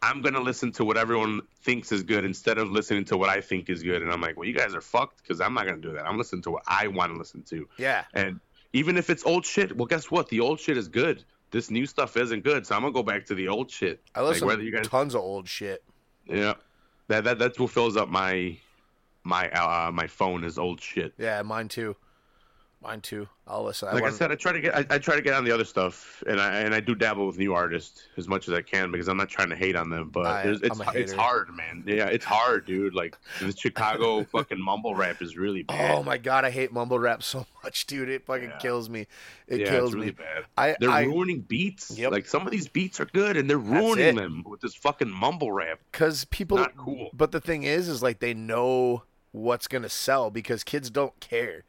I'm 0.00 0.22
gonna 0.22 0.40
listen 0.40 0.70
to 0.72 0.84
what 0.84 0.96
everyone 0.96 1.42
thinks 1.62 1.90
is 1.90 2.04
good 2.04 2.24
instead 2.24 2.58
of 2.58 2.70
listening 2.70 3.04
to 3.06 3.16
what 3.16 3.28
I 3.28 3.40
think 3.40 3.68
is 3.68 3.82
good. 3.82 4.02
And 4.02 4.12
I'm 4.12 4.20
like, 4.20 4.36
well, 4.36 4.48
you 4.48 4.54
guys 4.54 4.74
are 4.74 4.80
fucked 4.80 5.22
because 5.22 5.40
I'm 5.40 5.54
not 5.54 5.66
gonna 5.66 5.78
do 5.78 5.92
that. 5.94 6.06
I'm 6.06 6.16
listening 6.16 6.42
to 6.42 6.52
what 6.52 6.62
I 6.68 6.86
want 6.86 7.12
to 7.12 7.18
listen 7.18 7.42
to. 7.50 7.68
Yeah. 7.78 8.04
And 8.14 8.38
even 8.72 8.96
if 8.96 9.10
it's 9.10 9.24
old 9.24 9.44
shit, 9.44 9.76
well, 9.76 9.86
guess 9.86 10.10
what? 10.10 10.28
The 10.28 10.40
old 10.40 10.60
shit 10.60 10.76
is 10.76 10.88
good. 10.88 11.24
This 11.50 11.70
new 11.70 11.86
stuff 11.86 12.16
isn't 12.16 12.44
good, 12.44 12.66
so 12.66 12.74
I'm 12.74 12.82
gonna 12.82 12.92
go 12.92 13.02
back 13.02 13.24
to 13.26 13.34
the 13.34 13.48
old 13.48 13.70
shit. 13.70 14.02
I 14.14 14.22
listen 14.22 14.42
like 14.46 14.48
whether 14.56 14.62
you 14.62 14.72
guys, 14.72 14.86
tons 14.88 15.14
of 15.14 15.22
old 15.22 15.48
shit. 15.48 15.82
yeah, 16.26 16.54
that 17.08 17.24
that 17.24 17.38
that's 17.38 17.58
what 17.58 17.70
fills 17.70 17.96
up 17.96 18.08
my 18.08 18.56
my 19.24 19.48
uh 19.50 19.90
my 19.90 20.06
phone 20.06 20.44
is 20.44 20.58
old 20.58 20.80
shit. 20.80 21.14
Yeah, 21.18 21.40
mine 21.42 21.68
too. 21.68 21.96
Mine 22.80 23.00
too. 23.00 23.28
I'll 23.48 23.64
listen. 23.64 23.88
Like 23.88 23.98
I, 23.98 24.00
want- 24.02 24.14
said, 24.14 24.30
I 24.30 24.36
try 24.36 24.52
to 24.52 24.60
get 24.60 24.72
I, 24.72 24.86
I 24.88 24.98
try 24.98 25.16
to 25.16 25.20
get 25.22 25.34
on 25.34 25.42
the 25.42 25.50
other 25.50 25.64
stuff, 25.64 26.22
and 26.28 26.40
I 26.40 26.60
and 26.60 26.72
I 26.72 26.78
do 26.78 26.94
dabble 26.94 27.26
with 27.26 27.36
new 27.36 27.52
artists 27.52 28.06
as 28.16 28.28
much 28.28 28.46
as 28.46 28.54
I 28.54 28.62
can 28.62 28.92
because 28.92 29.08
I'm 29.08 29.16
not 29.16 29.28
trying 29.28 29.48
to 29.50 29.56
hate 29.56 29.74
on 29.74 29.90
them, 29.90 30.10
but 30.10 30.26
I- 30.26 30.42
it's 30.44 30.60
it's 30.94 31.12
hard, 31.12 31.48
man. 31.56 31.82
Yeah, 31.86 32.06
it's 32.06 32.24
hard, 32.24 32.66
dude. 32.66 32.94
Like 32.94 33.18
the 33.40 33.50
Chicago 33.50 34.22
fucking 34.32 34.60
mumble 34.60 34.94
rap 34.94 35.20
is 35.22 35.36
really 35.36 35.64
oh 35.68 35.72
bad. 35.72 35.94
Oh 35.98 36.02
my 36.04 36.18
god, 36.18 36.44
I 36.44 36.50
hate 36.50 36.70
mumble 36.72 37.00
rap 37.00 37.24
so 37.24 37.46
much, 37.64 37.86
dude. 37.86 38.08
It 38.08 38.24
fucking 38.26 38.50
Yeah. 38.50 38.58
kills 38.58 38.88
me. 38.88 39.08
It 39.48 39.60
yeah, 39.62 39.70
kills 39.70 39.88
it's 39.88 39.94
really 39.96 40.06
me. 40.06 40.12
bad. 40.12 40.44
I, 40.56 40.76
They're 40.78 40.88
I, 40.90 41.02
ruining 41.02 41.40
beats. 41.40 41.98
Yep. 41.98 42.12
Like 42.12 42.26
some 42.26 42.46
of 42.46 42.52
these 42.52 42.68
beats 42.68 43.00
are 43.00 43.06
good, 43.06 43.36
and 43.36 43.50
they're 43.50 43.58
ruining 43.58 44.14
them 44.14 44.44
with 44.46 44.60
this 44.60 44.76
fucking 44.76 45.10
mumble 45.10 45.50
rap. 45.50 45.80
because 45.90 46.26
people. 46.26 46.58
Not 46.58 46.76
cool. 46.76 47.10
But 47.12 47.32
the 47.32 47.40
thing 47.40 47.64
is, 47.64 47.88
is 47.88 48.04
like 48.04 48.20
they 48.20 48.34
know 48.34 49.02
what's 49.32 49.66
gonna 49.66 49.88
sell 49.88 50.30
because 50.30 50.62
kids 50.62 50.90
don't 50.90 51.18
care. 51.18 51.64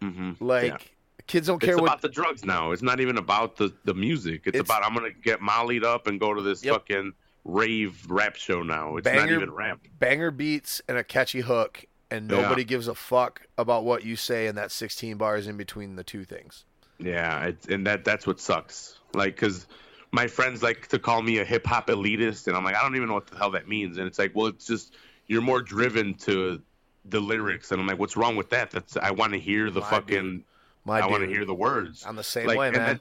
Hmm 0.00 0.32
Like 0.40 0.94
kids 1.26 1.46
don't 1.46 1.58
care 1.58 1.70
It's 1.70 1.78
care 1.78 1.86
about 1.86 2.02
the 2.02 2.08
drugs 2.08 2.44
now. 2.44 2.72
It's 2.72 2.82
not 2.82 3.00
even 3.00 3.16
about 3.18 3.56
the, 3.56 3.72
the 3.84 3.94
music. 3.94 4.42
It's, 4.46 4.56
It's- 4.58 4.66
about 4.66 4.84
I'm 4.84 4.94
gonna 4.94 5.10
get 5.10 5.40
mollied 5.40 5.84
up 5.84 6.06
and 6.06 6.18
go 6.20 6.34
to 6.34 6.42
this 6.42 6.64
Yep. 6.64 6.74
fucking 6.74 7.12
rave 7.44 8.04
rap 8.08 8.36
show 8.36 8.62
now. 8.62 8.96
It's 8.96 9.06
not 9.06 9.30
even 9.30 9.50
rap. 9.52 9.80
banger 9.98 10.30
beats 10.30 10.80
and 10.88 10.96
a 10.98 11.04
catchy 11.04 11.40
hook, 11.40 11.84
and 12.10 12.30
Yeah. 12.30 12.40
nobody 12.42 12.64
gives 12.64 12.88
a 12.88 12.94
fuck 12.94 13.42
about 13.58 13.84
what 13.84 14.02
you 14.04 14.16
say 14.16 14.46
in 14.46 14.54
that 14.56 14.70
16 14.72 15.16
bars 15.16 15.46
in 15.46 15.56
between 15.56 15.96
the 15.96 16.04
two 16.04 16.24
things. 16.24 16.64
Yeah, 16.98 17.44
it's, 17.46 17.66
and 17.66 17.86
that 17.86 18.04
that's 18.04 18.26
what 18.26 18.40
sucks. 18.40 18.98
Like, 19.14 19.36
cause 19.36 19.66
my 20.12 20.26
friends 20.28 20.62
like 20.62 20.86
to 20.88 20.98
call 20.98 21.22
me 21.22 21.38
a 21.38 21.44
hip 21.44 21.66
hop 21.66 21.88
elitist, 21.88 22.46
and 22.46 22.56
I'm 22.56 22.64
like, 22.64 22.76
I 22.76 22.82
don't 22.82 22.94
even 22.96 23.08
know 23.08 23.14
what 23.14 23.26
the 23.26 23.36
hell 23.36 23.50
that 23.50 23.66
means. 23.68 23.98
And 23.98 24.06
it's 24.06 24.18
like, 24.18 24.32
well, 24.34 24.46
it's 24.46 24.66
just 24.66 24.94
you're 25.26 25.42
more 25.42 25.60
driven 25.60 26.14
to 26.14 26.62
the 27.06 27.20
lyrics, 27.20 27.70
and 27.72 27.80
I'm 27.80 27.86
like, 27.86 27.98
what's 27.98 28.16
wrong 28.16 28.36
with 28.36 28.50
that? 28.50 28.70
That's 28.70 28.96
I 28.96 29.10
want 29.10 29.32
to 29.32 29.38
hear 29.38 29.70
the 29.70 29.80
My 29.80 29.90
fucking. 29.90 30.44
My 30.86 31.00
I 31.00 31.06
want 31.06 31.22
to 31.22 31.28
hear 31.28 31.44
the 31.44 31.54
words. 31.54 32.04
I'm 32.06 32.16
the 32.16 32.22
same 32.22 32.46
Like, 32.46 32.58
way, 32.58 32.70
man. 32.70 32.80
then 32.86 33.00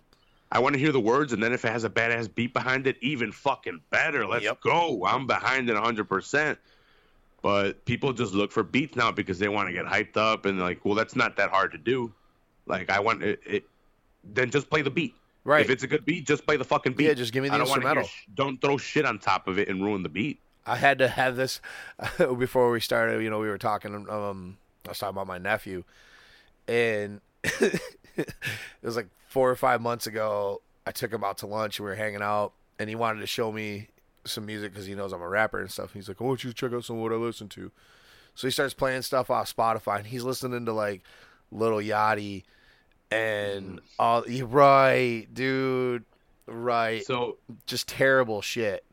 I 0.52 0.60
want 0.60 0.74
to 0.74 0.80
hear 0.80 0.92
the 0.92 1.00
words, 1.00 1.34
and 1.34 1.42
then 1.44 1.52
if 1.54 1.66
it 1.66 1.72
has 1.72 1.84
a 1.84 1.90
badass 1.90 2.34
beat 2.34 2.54
behind 2.54 2.88
it, 2.88 2.98
even 3.02 3.32
fucking 3.32 3.82
better. 3.90 4.26
Let's 4.26 4.44
Yep. 4.46 4.62
go. 4.62 5.06
I'm 5.06 5.26
behind 5.28 5.70
it 5.70 5.76
100%. 5.76 6.58
But 7.42 7.84
people 7.86 8.14
just 8.14 8.34
look 8.34 8.52
for 8.54 8.64
beats 8.64 8.96
now 8.96 9.12
because 9.12 9.38
they 9.38 9.50
want 9.50 9.68
to 9.68 9.74
get 9.74 9.86
hyped 9.86 10.16
up, 10.16 10.46
and 10.46 10.60
like, 10.60 10.86
well, 10.86 10.96
that's 10.96 11.16
not 11.16 11.36
that 11.38 11.50
hard 11.50 11.72
to 11.74 11.78
do. 11.78 12.14
Like, 12.68 12.90
I 12.90 13.00
want 13.00 13.22
it. 13.24 13.42
it 13.46 13.64
then 14.24 14.50
just 14.50 14.70
play 14.70 14.82
the 14.82 14.90
beat. 14.90 15.14
right. 15.44 15.60
If 15.62 15.70
it's 15.70 15.84
a 15.84 15.88
good 15.88 16.06
beat, 16.06 16.26
just 16.26 16.46
play 16.46 16.56
the 16.56 16.64
fucking 16.64 16.94
beat. 16.94 17.08
Yeah, 17.08 17.14
just 17.16 17.34
give 17.34 17.44
me 17.44 17.50
the 17.50 17.56
I 17.56 17.58
don't 17.58 17.68
instrumental. 17.68 18.04
sh- 18.06 18.28
don't 18.34 18.62
throw 18.62 18.78
shit 18.78 19.06
on 19.06 19.20
top 19.20 19.50
of 19.50 19.60
it 19.60 19.68
and 19.68 19.84
ruin 19.84 20.02
the 20.04 20.08
beat. 20.10 20.40
I 20.66 20.78
had 20.78 21.00
to 21.00 21.08
have 21.08 21.36
this 21.36 21.62
before 22.18 22.72
we 22.72 22.80
started. 22.80 23.22
You 23.22 23.30
know, 23.30 23.40
we 23.40 23.50
were 23.50 23.58
talking. 23.58 23.94
Um, 24.10 24.58
I 24.86 24.90
was 24.90 25.00
talking 25.00 25.16
about 25.16 25.28
my 25.28 25.38
nephew, 25.38 25.84
and 26.68 27.22
it 27.44 28.34
was 28.82 28.96
like 28.96 29.08
four 29.28 29.50
or 29.50 29.56
five 29.56 29.82
months 29.82 30.08
ago. 30.08 30.62
I 30.86 30.92
took 30.92 31.14
him 31.14 31.24
out 31.24 31.38
to 31.40 31.48
lunch. 31.48 31.80
We 31.80 31.86
were 31.86 31.96
hanging 31.96 32.22
out, 32.22 32.54
and 32.80 32.90
he 32.90 32.96
wanted 32.96 33.22
to 33.22 33.28
show 33.28 33.52
me 33.52 33.88
some 34.26 34.46
music 34.46 34.72
because 34.72 34.86
he 34.86 34.96
knows 34.96 35.12
I'm 35.12 35.22
a 35.22 35.28
rapper 35.28 35.60
and 35.60 35.72
stuff. 35.72 35.94
He's 35.94 36.08
like, 36.08 36.22
"I 36.22 36.24
want 36.24 36.44
you 36.44 36.50
to 36.50 36.56
check 36.56 36.74
out 36.74 36.86
some 36.86 36.98
of 36.98 37.02
what 37.02 37.12
I 37.12 37.16
listen 37.16 37.50
to." 37.50 37.72
So 38.36 38.48
he 38.48 38.52
starts 38.52 38.74
playing 38.74 39.04
stuff 39.04 39.30
off 39.30 39.54
Spotify, 39.54 39.98
and 39.98 40.08
he's 40.08 40.24
listening 40.24 40.66
to 40.66 40.74
like 40.74 41.02
Little 41.52 41.80
Yachty 41.80 42.44
and 43.12 43.80
all. 44.00 44.24
Right, 44.24 45.28
dude. 45.34 46.06
Right. 46.46 47.06
So 47.06 47.38
Just 47.66 47.88
terrible 47.88 48.42
shit. 48.42 48.84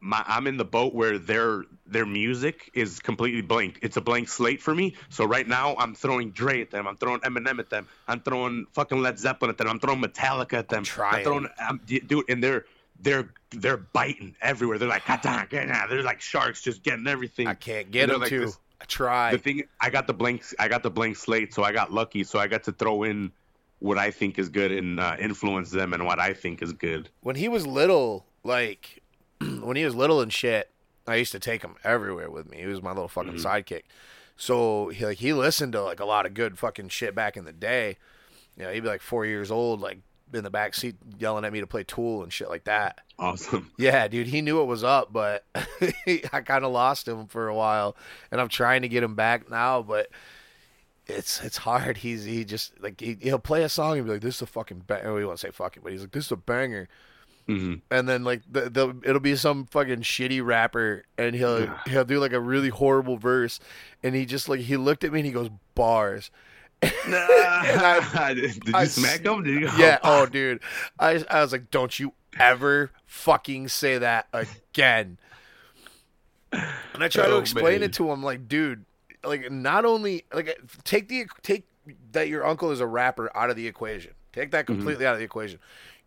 My 0.00 0.22
I'm 0.26 0.46
in 0.46 0.56
the 0.56 0.64
boat 0.64 0.94
where 0.94 1.18
their 1.18 1.64
their 1.86 2.06
music 2.06 2.70
is 2.74 2.98
completely 3.00 3.40
blank. 3.40 3.78
It's 3.82 3.96
a 3.96 4.00
blank 4.00 4.28
slate 4.28 4.60
for 4.60 4.74
me. 4.74 4.94
So 5.08 5.24
right 5.24 5.46
now 5.46 5.74
I'm 5.76 5.94
throwing 5.94 6.30
Dre 6.30 6.60
at 6.60 6.70
them. 6.70 6.86
I'm 6.86 6.96
throwing 6.96 7.20
Eminem 7.20 7.58
at 7.58 7.70
them. 7.70 7.88
I'm 8.06 8.20
throwing 8.20 8.66
fucking 8.72 9.00
Led 9.00 9.18
Zeppelin 9.18 9.50
at 9.50 9.58
them. 9.58 9.68
I'm 9.68 9.80
throwing 9.80 10.02
Metallica 10.02 10.54
at 10.54 10.68
them. 10.68 10.84
trying. 10.84 11.16
I'm 11.16 11.24
throwing 11.24 11.48
I'm, 11.58 11.80
dude, 11.86 12.24
and 12.28 12.42
they're 12.42 12.64
they're 13.00 13.28
they're 13.50 13.76
biting 13.76 14.36
everywhere. 14.40 14.78
They're 14.78 14.88
like 14.88 15.04
"Kata, 15.04 15.46
kata." 15.50 15.86
they're 15.88 16.02
like 16.02 16.20
sharks 16.20 16.62
just 16.62 16.82
getting 16.82 17.06
everything. 17.06 17.46
I 17.46 17.54
can't 17.54 17.90
get 17.90 18.08
them 18.08 18.20
like 18.20 18.30
to. 18.30 18.40
this- 18.40 18.58
I 18.80 18.84
try. 18.84 19.32
the 19.32 19.38
thing 19.38 19.64
I 19.80 19.90
got 19.90 20.06
the 20.06 20.14
blank 20.14 20.44
I 20.58 20.68
got 20.68 20.84
the 20.84 20.90
blank 20.90 21.16
slate, 21.16 21.52
so 21.52 21.64
I 21.64 21.72
got 21.72 21.92
lucky. 21.92 22.22
So 22.22 22.38
I 22.38 22.46
got 22.46 22.62
to 22.64 22.72
throw 22.72 23.02
in 23.02 23.32
what 23.80 23.98
I 23.98 24.10
think 24.10 24.38
is 24.38 24.48
good 24.48 24.70
and 24.72 25.00
uh, 25.00 25.16
influence 25.18 25.70
them 25.70 25.92
and 25.92 26.04
what 26.04 26.18
I 26.20 26.32
think 26.32 26.62
is 26.62 26.72
good. 26.72 27.08
when 27.20 27.36
he 27.36 27.48
was 27.48 27.66
little, 27.66 28.26
like 28.44 29.02
when 29.62 29.76
he 29.76 29.84
was 29.84 29.94
little 29.94 30.20
and 30.20 30.32
shit, 30.32 30.70
I 31.06 31.16
used 31.16 31.32
to 31.32 31.38
take 31.38 31.62
him 31.62 31.76
everywhere 31.84 32.30
with 32.30 32.48
me. 32.50 32.58
He 32.58 32.66
was 32.66 32.82
my 32.82 32.90
little 32.90 33.08
fucking 33.08 33.34
Mm-hmm. 33.34 33.46
sidekick. 33.46 33.82
So 34.36 34.88
he 34.88 35.04
like 35.04 35.18
he 35.18 35.32
listened 35.32 35.72
to 35.72 35.82
like 35.82 36.00
a 36.00 36.04
lot 36.04 36.26
of 36.26 36.34
good 36.34 36.58
fucking 36.58 36.88
shit 36.90 37.14
back 37.14 37.36
in 37.36 37.44
the 37.44 37.52
day. 37.52 37.96
You 38.56 38.64
know, 38.64 38.72
he'd 38.72 38.80
be 38.80 38.88
like 38.88 39.02
four 39.02 39.24
years 39.26 39.50
old, 39.50 39.80
like 39.80 39.98
in 40.32 40.44
the 40.44 40.50
back 40.50 40.74
seat 40.74 40.94
yelling 41.18 41.44
at 41.44 41.52
me 41.52 41.60
to 41.60 41.66
play 41.66 41.82
Tool 41.84 42.22
and 42.22 42.32
shit 42.32 42.48
like 42.50 42.64
that. 42.64 43.00
Awesome. 43.18 43.72
Yeah, 43.78 44.06
dude, 44.06 44.26
he 44.28 44.42
knew 44.42 44.56
what 44.58 44.66
was 44.66 44.84
up, 44.84 45.12
but 45.12 45.44
I 45.54 46.42
kind 46.44 46.64
of 46.64 46.70
lost 46.72 47.08
him 47.08 47.26
for 47.26 47.48
a 47.48 47.54
while, 47.54 47.96
and 48.30 48.40
I'm 48.40 48.48
trying 48.48 48.82
to 48.82 48.88
get 48.88 49.02
him 49.02 49.14
back 49.16 49.50
now, 49.50 49.82
but 49.82 50.08
it's 51.06 51.40
it's 51.42 51.56
hard. 51.56 51.96
He's 51.96 52.24
he 52.24 52.44
just 52.44 52.78
like 52.80 53.00
he, 53.00 53.16
he'll 53.20 53.38
play 53.38 53.62
a 53.62 53.68
song 53.68 53.96
and 53.96 54.06
be 54.06 54.12
like, 54.12 54.20
"This 54.20 54.36
is 54.36 54.42
a 54.42 54.46
fucking 54.46 54.80
banger." 54.80 55.14
We 55.14 55.24
won't 55.24 55.40
say 55.40 55.50
fucking, 55.50 55.82
but 55.82 55.90
he's 55.92 56.02
like, 56.02 56.12
"This 56.12 56.26
is 56.26 56.32
a 56.32 56.36
banger." 56.36 56.88
Hmm 57.48 57.76
and 57.90 58.06
then 58.08 58.24
like 58.24 58.42
the, 58.50 58.68
the 58.68 58.94
it'll 59.04 59.20
be 59.20 59.34
some 59.34 59.64
fucking 59.66 60.02
shitty 60.02 60.44
rapper 60.44 61.04
and 61.16 61.34
he'll 61.34 61.66
he'll 61.86 62.04
do 62.04 62.18
like 62.20 62.32
a 62.34 62.40
really 62.40 62.68
horrible 62.68 63.16
verse 63.16 63.58
and 64.02 64.14
he 64.14 64.26
just 64.26 64.48
like 64.50 64.60
he 64.60 64.76
looked 64.76 65.02
at 65.02 65.12
me 65.12 65.20
and 65.20 65.26
he 65.26 65.32
goes 65.32 65.48
bars. 65.74 66.30
Did 66.82 68.68
you 68.68 68.72
I 68.74 68.84
smack 68.84 69.20
him? 69.24 69.42
Did 69.42 69.62
you? 69.62 69.70
yeah. 69.78 69.98
Oh 70.04 70.26
dude. 70.26 70.60
I 70.98 71.24
i 71.30 71.40
was 71.40 71.52
like 71.52 71.70
don't 71.70 71.98
you 71.98 72.12
ever 72.38 72.90
fucking 73.06 73.68
say 73.68 73.98
that 73.98 74.26
again. 74.32 75.18
And 76.52 77.02
i 77.02 77.08
try 77.08 77.26
to 77.26 77.32
Oh, 77.34 77.38
explain 77.38 77.80
man. 77.80 77.82
it 77.84 77.92
to 77.94 78.10
him 78.10 78.22
like 78.22 78.48
dude 78.48 78.84
like 79.24 79.50
not 79.50 79.84
only 79.84 80.24
like 80.32 80.60
take 80.84 81.08
the 81.08 81.26
take 81.42 81.64
that 82.12 82.28
your 82.28 82.46
uncle 82.46 82.70
is 82.70 82.80
a 82.80 82.86
rapper 82.86 83.34
out 83.36 83.50
of 83.50 83.56
the 83.56 83.66
equation. 83.66 84.12
Take 84.32 84.50
that 84.52 84.66
completely 84.66 85.06
out 85.06 85.14
of 85.14 85.18
the 85.18 85.24
equation 85.24 85.58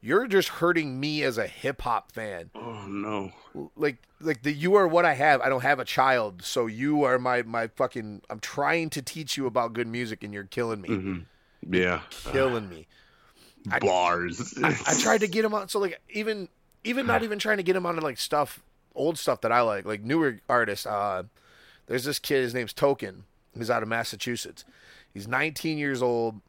you're 0.01 0.27
just 0.27 0.49
hurting 0.49 0.99
me 0.99 1.23
as 1.23 1.37
a 1.37 1.47
hip-hop 1.47 2.11
fan 2.11 2.49
Oh 2.55 2.85
no. 2.87 3.31
like 3.75 3.97
like 4.19 4.43
the 4.43 4.51
you 4.51 4.75
are 4.75 4.87
what 4.87 5.05
I 5.05 5.13
have. 5.13 5.41
I 5.41 5.49
don't 5.49 5.63
have 5.63 5.79
a 5.79 5.85
child, 5.85 6.43
so 6.43 6.65
you 6.67 7.03
are 7.03 7.17
my 7.19 7.41
my 7.43 7.67
fucking. 7.67 8.21
I'm 8.29 8.39
trying 8.39 8.89
to 8.91 9.01
teach 9.01 9.35
you 9.37 9.45
about 9.45 9.73
good 9.73 9.87
music, 9.87 10.23
and 10.23 10.33
you're 10.33 10.43
killing 10.45 10.79
me, 10.81 10.89
hmm 10.89 11.17
Yeah. 11.67 12.01
killing 12.31 12.69
me. 12.69 12.87
Bars. 13.79 14.53
I 14.87 14.93
tried 14.95 15.21
to 15.21 15.27
get 15.27 15.45
him 15.45 15.53
on. 15.53 15.67
So 15.69 15.79
like 15.79 15.99
even 16.09 16.49
even 16.83 17.05
not 17.07 17.23
even 17.23 17.39
trying 17.39 17.57
to 17.57 17.63
get 17.63 17.75
him 17.75 17.85
on 17.85 17.97
like 17.97 18.17
stuff, 18.17 18.61
old 18.95 19.17
stuff 19.17 19.41
that 19.41 19.51
I 19.51 19.61
like, 19.61 19.85
like 19.85 20.01
newer 20.03 20.39
artists. 20.49 20.85
Uh, 20.85 21.23
there's 21.87 22.03
this 22.05 22.19
kid. 22.19 22.41
His 22.41 22.53
name's 22.53 22.73
Token. 22.73 23.23
He's 23.55 23.69
out 23.69 23.83
of 23.83 23.89
Massachusetts. 23.89 24.63
He's 25.13 25.27
19 25.27 25.77
years 25.77 26.01
old, 26.01 26.39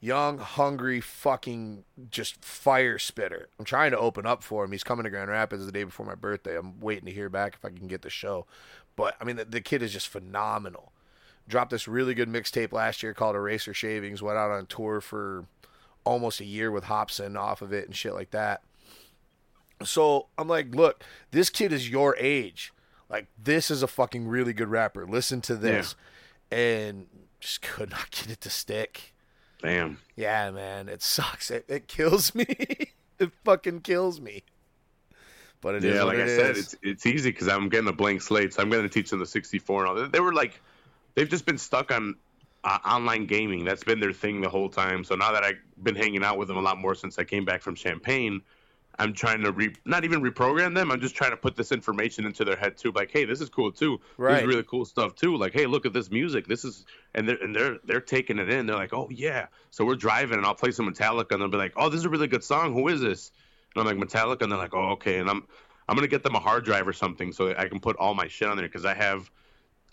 young, 0.00 0.38
hungry, 0.38 1.00
fucking 1.00 1.84
just 2.10 2.44
fire 2.44 2.98
spitter. 2.98 3.48
I'm 3.58 3.64
trying 3.64 3.90
to 3.90 3.98
open 3.98 4.26
up 4.26 4.42
for 4.42 4.64
him. 4.64 4.72
He's 4.72 4.84
coming 4.84 5.04
to 5.04 5.10
Grand 5.10 5.30
Rapids 5.30 5.66
the 5.66 5.72
day 5.72 5.84
before 5.84 6.06
my 6.06 6.14
birthday. 6.14 6.56
I'm 6.56 6.78
waiting 6.80 7.06
to 7.06 7.12
hear 7.12 7.28
back 7.28 7.54
if 7.54 7.64
I 7.64 7.70
can 7.70 7.88
get 7.88 8.02
the 8.02 8.10
show. 8.10 8.46
But 8.96 9.16
I 9.20 9.24
mean, 9.24 9.36
the, 9.36 9.44
the 9.44 9.60
kid 9.60 9.82
is 9.82 9.92
just 9.92 10.08
phenomenal. 10.08 10.92
Dropped 11.48 11.70
this 11.70 11.88
really 11.88 12.14
good 12.14 12.28
mixtape 12.28 12.72
last 12.72 13.02
year 13.02 13.14
called 13.14 13.34
Eraser 13.34 13.74
Shavings. 13.74 14.22
Went 14.22 14.38
out 14.38 14.50
on 14.50 14.66
tour 14.66 15.00
for 15.00 15.46
almost 16.04 16.40
a 16.40 16.44
year 16.44 16.70
with 16.70 16.84
Hopsin 16.84 17.36
off 17.36 17.62
of 17.62 17.72
it 17.72 17.86
and 17.86 17.96
shit 17.96 18.14
like 18.14 18.30
that. 18.30 18.62
So 19.84 20.26
I'm 20.36 20.48
like, 20.48 20.74
look, 20.74 21.02
this 21.30 21.50
kid 21.50 21.72
is 21.72 21.88
your 21.88 22.16
age. 22.18 22.72
Like, 23.08 23.28
this 23.42 23.70
is 23.70 23.82
a 23.82 23.86
fucking 23.86 24.28
really 24.28 24.52
good 24.52 24.68
rapper. 24.68 25.06
Listen 25.06 25.40
to 25.42 25.56
this. 25.56 25.94
And 26.50 27.06
just 27.40 27.62
could 27.62 27.90
not 27.90 28.10
get 28.10 28.30
it 28.30 28.40
to 28.42 28.50
stick. 28.50 29.14
Damn. 29.62 29.98
Yeah, 30.16 30.50
man, 30.50 30.88
it 30.88 31.02
sucks. 31.02 31.50
It, 31.50 31.64
it 31.68 31.88
kills 31.88 32.34
me. 32.34 32.46
it 33.18 33.30
fucking 33.44 33.80
kills 33.80 34.20
me. 34.20 34.44
But 35.60 35.76
it 35.76 35.84
is 35.84 35.96
Yeah, 35.96 36.04
like 36.04 36.18
I 36.18 36.22
it 36.22 36.28
said, 36.28 36.56
it's 36.56 36.76
it's 36.82 37.06
easy 37.06 37.30
because 37.32 37.48
I'm 37.48 37.68
getting 37.68 37.88
a 37.88 37.92
blank 37.92 38.22
slate, 38.22 38.54
so 38.54 38.62
I'm 38.62 38.70
going 38.70 38.84
to 38.84 38.88
teach 38.88 39.10
them 39.10 39.18
the 39.18 39.26
64 39.26 39.80
and 39.80 39.88
all. 39.88 39.94
They- 39.96 40.08
They 40.08 40.20
were 40.20 40.32
like, 40.32 40.60
they've 41.14 41.28
just 41.28 41.44
been 41.46 41.58
stuck 41.58 41.90
on 41.90 42.14
uh, 42.62 42.78
online 42.86 43.26
gaming. 43.26 43.64
That's 43.64 43.82
been 43.82 43.98
their 43.98 44.12
thing 44.12 44.40
the 44.40 44.48
whole 44.48 44.68
time. 44.68 45.02
So 45.02 45.16
now 45.16 45.32
that 45.32 45.42
I've 45.42 45.58
been 45.82 45.96
hanging 45.96 46.22
out 46.22 46.38
with 46.38 46.46
them 46.48 46.56
a 46.56 46.60
lot 46.62 46.78
more 46.78 46.94
since 46.94 47.18
I 47.18 47.24
came 47.24 47.44
back 47.44 47.60
from 47.60 47.74
Champaign, 47.74 48.40
I'm 49.00 49.12
trying 49.12 49.42
to 49.42 49.52
re- 49.52 49.74
not 49.84 50.04
even 50.04 50.22
reprogram 50.22 50.74
them. 50.74 50.90
I'm 50.90 51.00
just 51.00 51.14
trying 51.14 51.30
to 51.30 51.36
put 51.36 51.54
this 51.54 51.70
information 51.70 52.26
into 52.26 52.44
their 52.44 52.56
head 52.56 52.76
too. 52.76 52.90
Like, 52.90 53.10
hey, 53.12 53.24
this 53.24 53.40
is 53.40 53.48
cool 53.48 53.70
too. 53.70 54.00
This 54.34 54.42
is 54.42 54.46
really 54.48 54.64
cool 54.64 54.84
stuff 54.84 55.14
too. 55.14 55.36
Like, 55.36 55.52
hey, 55.52 55.66
look 55.66 55.86
at 55.86 55.92
this 55.92 56.10
music. 56.10 56.48
This 56.48 56.64
is 56.64 56.84
and 57.14 57.28
they're 57.28 57.42
and 57.42 57.54
they're 57.54 57.78
they're 57.84 58.00
taking 58.00 58.38
it 58.38 58.48
in. 58.48 58.66
They're 58.66 58.76
like, 58.76 58.92
oh 58.92 59.08
yeah. 59.10 59.46
So 59.70 59.84
we're 59.84 59.94
driving 59.94 60.38
and 60.38 60.46
I'll 60.46 60.54
play 60.54 60.72
some 60.72 60.92
Metallica 60.92 61.32
and 61.32 61.40
they'll 61.40 61.48
be 61.48 61.56
like, 61.56 61.74
oh, 61.76 61.88
this 61.88 61.98
is 61.98 62.06
a 62.06 62.08
really 62.08 62.26
good 62.26 62.42
song. 62.42 62.74
Who 62.74 62.88
is 62.88 63.00
this? 63.00 63.30
And 63.76 63.86
I'm 63.88 63.98
like 63.98 64.08
Metallica, 64.08 64.42
and 64.42 64.50
they're 64.50 64.58
like, 64.58 64.74
oh 64.74 64.90
okay. 64.92 65.18
And 65.18 65.30
I'm 65.30 65.46
I'm 65.88 65.94
gonna 65.94 66.08
get 66.08 66.24
them 66.24 66.34
a 66.34 66.40
hard 66.40 66.64
drive 66.64 66.88
or 66.88 66.92
something 66.92 67.32
so 67.32 67.46
that 67.46 67.60
I 67.60 67.68
can 67.68 67.78
put 67.78 67.96
all 67.96 68.14
my 68.14 68.26
shit 68.26 68.48
on 68.48 68.56
there 68.56 68.66
because 68.66 68.84
I 68.84 68.94
have 68.94 69.30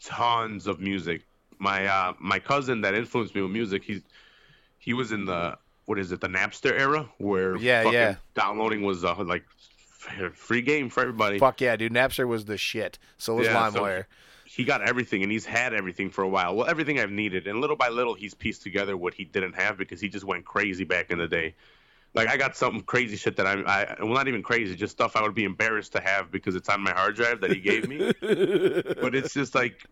tons 0.04 0.66
of 0.66 0.80
music. 0.80 1.26
My 1.60 1.86
uh 1.86 2.14
my 2.20 2.40
cousin 2.40 2.82
that 2.82 2.96
influenced 2.96 3.36
me 3.36 3.42
with 3.42 3.52
music, 3.52 3.84
he's 3.84 4.02
he 4.80 4.94
was 4.94 5.12
in 5.12 5.26
the 5.26 5.58
what 5.86 6.00
is 6.00 6.12
it 6.12 6.22
the 6.22 6.28
Napster 6.28 6.72
era 6.72 7.08
where 7.18 7.56
Yeah, 7.58 7.84
fucking 7.84 7.94
yeah. 8.00 8.16
downloading 8.36 8.82
was 8.82 9.04
uh, 9.06 9.16
like 9.24 9.44
free 10.34 10.62
game 10.62 10.90
for 10.90 11.02
everybody. 11.02 11.40
Fuck 11.40 11.62
yeah, 11.62 11.76
dude. 11.76 11.94
Napster 11.94 12.28
was 12.28 12.46
the 12.46 12.58
shit. 12.58 12.98
So 13.18 13.36
was 13.36 13.48
Yeah, 13.48 13.70
so- 13.70 13.82
LimeWire. 13.82 14.06
He 14.48 14.64
got 14.64 14.82
everything 14.88 15.22
and 15.24 15.32
he's 15.32 15.44
had 15.46 15.74
everything 15.74 16.10
for 16.10 16.22
a 16.22 16.30
while. 16.30 16.56
Well, 16.56 16.68
everything 16.68 17.00
I've 17.00 17.12
needed, 17.12 17.46
and 17.48 17.60
little 17.60 17.76
by 17.76 17.90
little 17.90 18.14
he's 18.14 18.34
pieced 18.34 18.62
together 18.62 18.96
what 18.96 19.14
he 19.14 19.26
didn't 19.26 19.54
have 19.54 19.78
because 19.78 20.00
he 20.00 20.08
just 20.08 20.24
went 20.24 20.46
crazy 20.46 20.84
back 20.86 21.10
in 21.12 21.18
the 21.18 21.28
day. 21.28 21.56
Like 22.14 22.30
I 22.30 22.38
got 22.38 22.56
some 22.56 22.80
crazy 22.82 23.18
shit 23.18 23.36
that 23.36 23.46
I'm, 23.48 23.66
I 23.68 23.96
well 24.00 24.14
not 24.14 24.30
even 24.30 24.42
crazy, 24.44 24.74
just 24.76 24.94
stuff 24.94 25.18
I 25.18 25.24
would 25.24 25.34
be 25.36 25.44
embarrassed 25.44 25.92
to 25.94 26.00
have 26.00 26.32
because 26.32 26.56
it's 26.56 26.70
on 26.70 26.80
my 26.80 26.92
hard 26.92 27.16
drive 27.18 27.42
that 27.42 27.52
he 27.52 27.60
gave 27.60 27.90
me. 27.90 27.98
but 29.02 29.14
it's 29.14 29.34
just 29.34 29.56
like 29.56 29.84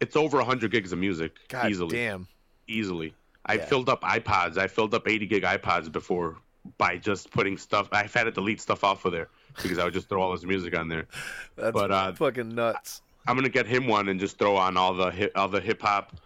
it's 0.00 0.16
over 0.16 0.38
100 0.38 0.72
gigs 0.72 0.92
of 0.92 0.98
music 0.98 1.36
God 1.48 1.70
easily 1.70 1.96
damn. 1.96 2.26
easily. 2.66 3.14
I 3.46 3.54
Yeah. 3.54 3.64
filled 3.66 3.88
up 3.88 4.02
iPods. 4.02 4.58
I 4.58 4.66
filled 4.68 4.94
up 4.94 5.08
80 5.08 5.26
gig 5.26 5.42
iPods 5.44 5.90
before 5.90 6.36
by 6.78 6.96
just 6.98 7.30
putting 7.30 7.56
stuff. 7.56 7.88
I've 7.92 8.12
had 8.12 8.24
to 8.24 8.30
delete 8.30 8.60
stuff 8.60 8.84
off 8.84 9.04
of 9.04 9.12
there 9.12 9.28
because 9.62 9.78
I 9.78 9.84
would 9.84 9.94
just 9.94 10.08
throw 10.08 10.20
all 10.22 10.32
this 10.32 10.44
music 10.44 10.76
on 10.78 10.88
there. 10.88 11.06
That's 11.56 11.72
But, 11.72 11.90
uh, 11.90 12.12
fucking 12.12 12.54
nuts. 12.54 13.02
I'm 13.26 13.36
gonna 13.36 13.48
get 13.48 13.66
him 13.66 13.86
one 13.86 14.08
and 14.08 14.18
just 14.20 14.38
throw 14.38 14.56
on 14.56 14.76
all 14.76 14.94
the 14.94 15.10
hip, 15.10 15.32
all 15.36 15.48
the 15.48 15.60
hip 15.60 15.80
hop, 15.82 16.16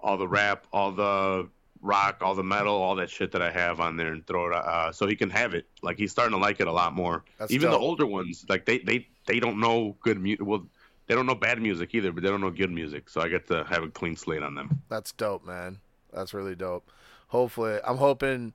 all 0.00 0.16
the 0.16 0.26
rap, 0.28 0.66
all 0.72 0.90
the 0.92 1.48
rock, 1.80 2.18
all 2.20 2.34
the 2.34 2.42
metal, 2.44 2.74
all 2.74 2.94
that 2.96 3.10
shit 3.10 3.32
that 3.32 3.42
I 3.42 3.50
have 3.50 3.80
on 3.80 3.96
there, 3.96 4.12
and 4.12 4.26
throw 4.26 4.48
it 4.48 4.54
uh, 4.54 4.92
so 4.92 5.06
he 5.06 5.16
can 5.16 5.30
have 5.30 5.54
it. 5.54 5.66
Like 5.82 5.98
he's 5.98 6.10
starting 6.10 6.32
to 6.32 6.38
like 6.42 6.60
it 6.60 6.66
a 6.66 6.72
lot 6.72 6.94
more. 6.94 7.24
That's 7.38 7.52
Even 7.52 7.70
dope. 7.70 7.80
the 7.80 7.84
older 7.84 8.06
ones, 8.06 8.44
like 8.48 8.64
they 8.66 8.78
they 8.78 9.06
they 9.26 9.40
don't 9.40 9.58
know 9.60 9.96
good 10.00 10.20
music. 10.20 10.44
Well, 10.46 10.66
they 11.06 11.14
don't 11.14 11.26
know 11.26 11.34
bad 11.34 11.60
music 11.60 11.94
either, 11.94 12.12
but 12.12 12.22
they 12.22 12.28
don't 12.28 12.40
know 12.40 12.50
good 12.50 12.70
music. 12.70 13.08
So 13.08 13.20
I 13.20 13.28
get 13.28 13.46
to 13.48 13.64
have 13.64 13.82
a 13.84 13.88
clean 13.88 14.16
slate 14.16 14.42
on 14.42 14.54
them. 14.54 14.80
That's 14.88 15.12
dope, 15.12 15.44
man. 15.44 15.78
That's 16.12 16.34
really 16.34 16.54
dope. 16.54 16.90
Hopefully, 17.28 17.78
I'm 17.86 17.96
hoping. 17.96 18.54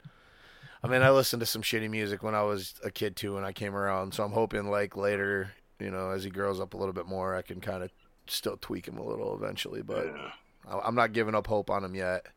I 0.84 0.88
mean, 0.88 1.01
I 1.01 1.10
listened 1.10 1.39
to 1.39 1.45
some 1.45 1.62
shitty 1.64 1.89
music 1.89 2.22
when 2.22 2.36
I 2.36 2.43
was 2.43 2.76
a 2.84 2.91
kid 2.91 3.16
too, 3.16 3.34
when 3.36 3.43
I 3.43 3.51
came 3.51 3.76
around. 3.76 4.14
So 4.14 4.24
I'm 4.24 4.32
hoping, 4.32 4.70
like 4.70 4.95
later, 4.95 5.51
you 5.80 5.89
know, 5.89 6.12
as 6.12 6.24
he 6.24 6.30
grows 6.30 6.60
up 6.60 6.74
a 6.74 6.78
little 6.78 6.93
bit 6.93 7.08
more, 7.08 7.36
I 7.36 7.41
can 7.41 7.60
kind 7.60 7.84
of 7.84 7.89
still 8.28 8.58
tweak 8.58 8.88
him 8.88 8.97
a 8.97 9.03
little 9.03 9.36
eventually. 9.36 9.82
But 9.82 10.05
Yeah. 10.05 10.32
I- 10.70 10.80
I'm 10.88 10.95
not 10.95 11.14
giving 11.14 11.34
up 11.34 11.47
hope 11.47 11.70
on 11.72 11.84
him 11.84 11.95
yet. 11.95 12.28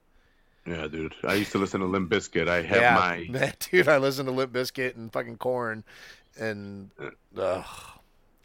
Yeah, 0.66 0.86
dude. 0.88 1.14
I 1.24 1.34
used 1.34 1.52
to 1.52 1.58
listen 1.58 1.80
to 1.80 1.86
Limp 1.86 2.10
Bizkit. 2.10 2.48
I 2.48 2.62
have 2.62 2.76
yeah, 2.80 2.94
my 2.94 3.26
man, 3.30 3.52
dude, 3.70 3.88
I 3.88 3.98
listened 3.98 4.26
to 4.28 4.32
Limp 4.32 4.52
Bizkit 4.52 4.94
and 4.96 5.12
fucking 5.12 5.36
Korn, 5.38 5.84
and 6.38 6.90
ugh. 7.36 7.64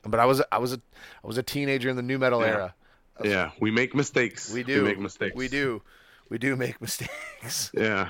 but 0.04 0.20
I 0.20 0.26
was 0.26 0.42
I 0.52 0.58
was 0.58 0.74
a 0.74 0.82
I 1.24 1.28
was 1.28 1.38
a 1.38 1.44
teenager 1.44 1.90
in 1.90 1.96
the 1.96 2.02
new 2.02 2.18
metal 2.18 2.42
Yeah. 2.42 2.48
era. 2.48 2.76
yeah. 3.24 3.52
We 3.60 3.72
make 3.72 3.96
mistakes. 3.96 4.52
We 4.52 4.64
do 4.64 4.84
We 4.84 4.90
make 4.90 5.00
mistakes. 5.00 5.36
We 5.36 5.48
do. 5.48 5.82
We 6.30 6.38
do 6.38 6.56
make 6.56 6.80
mistakes. 6.82 7.12
Yeah, 7.74 8.10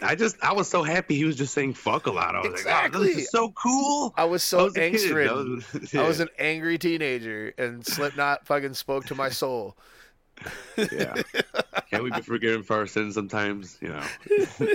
I 0.00 0.14
just 0.14 0.36
I 0.42 0.52
was 0.54 0.68
so 0.68 0.82
happy 0.82 1.14
he 1.16 1.24
was 1.24 1.36
just 1.36 1.52
saying 1.52 1.74
fuck 1.74 2.06
a 2.06 2.10
lot. 2.10 2.34
I 2.34 2.38
was 2.40 2.46
like, 2.46 2.54
oh, 2.54 2.58
Exactly. 2.60 3.06
this 3.08 3.16
is 3.24 3.30
so 3.30 3.50
cool. 3.50 4.14
I 4.16 4.24
was 4.24 4.42
so 4.42 4.64
was 4.64 4.76
a 4.76 4.90
kid. 4.90 5.12
I 5.28 5.32
was- 5.32 5.94
I 5.94 6.08
was 6.08 6.20
an 6.20 6.28
angry 6.38 6.78
teenager, 6.78 7.52
and 7.58 7.84
Slipknot 7.86 8.46
fucking 8.46 8.72
spoke 8.74 9.04
to 9.06 9.14
my 9.14 9.28
soul. 9.28 9.76
yeah. 10.92 11.14
Can't 11.90 12.02
we 12.02 12.10
be 12.10 12.22
forgiven 12.22 12.62
for 12.62 12.76
our 12.76 12.86
sins 12.86 13.14
sometimes? 13.14 13.76
You 13.82 13.88
know. 13.90 14.02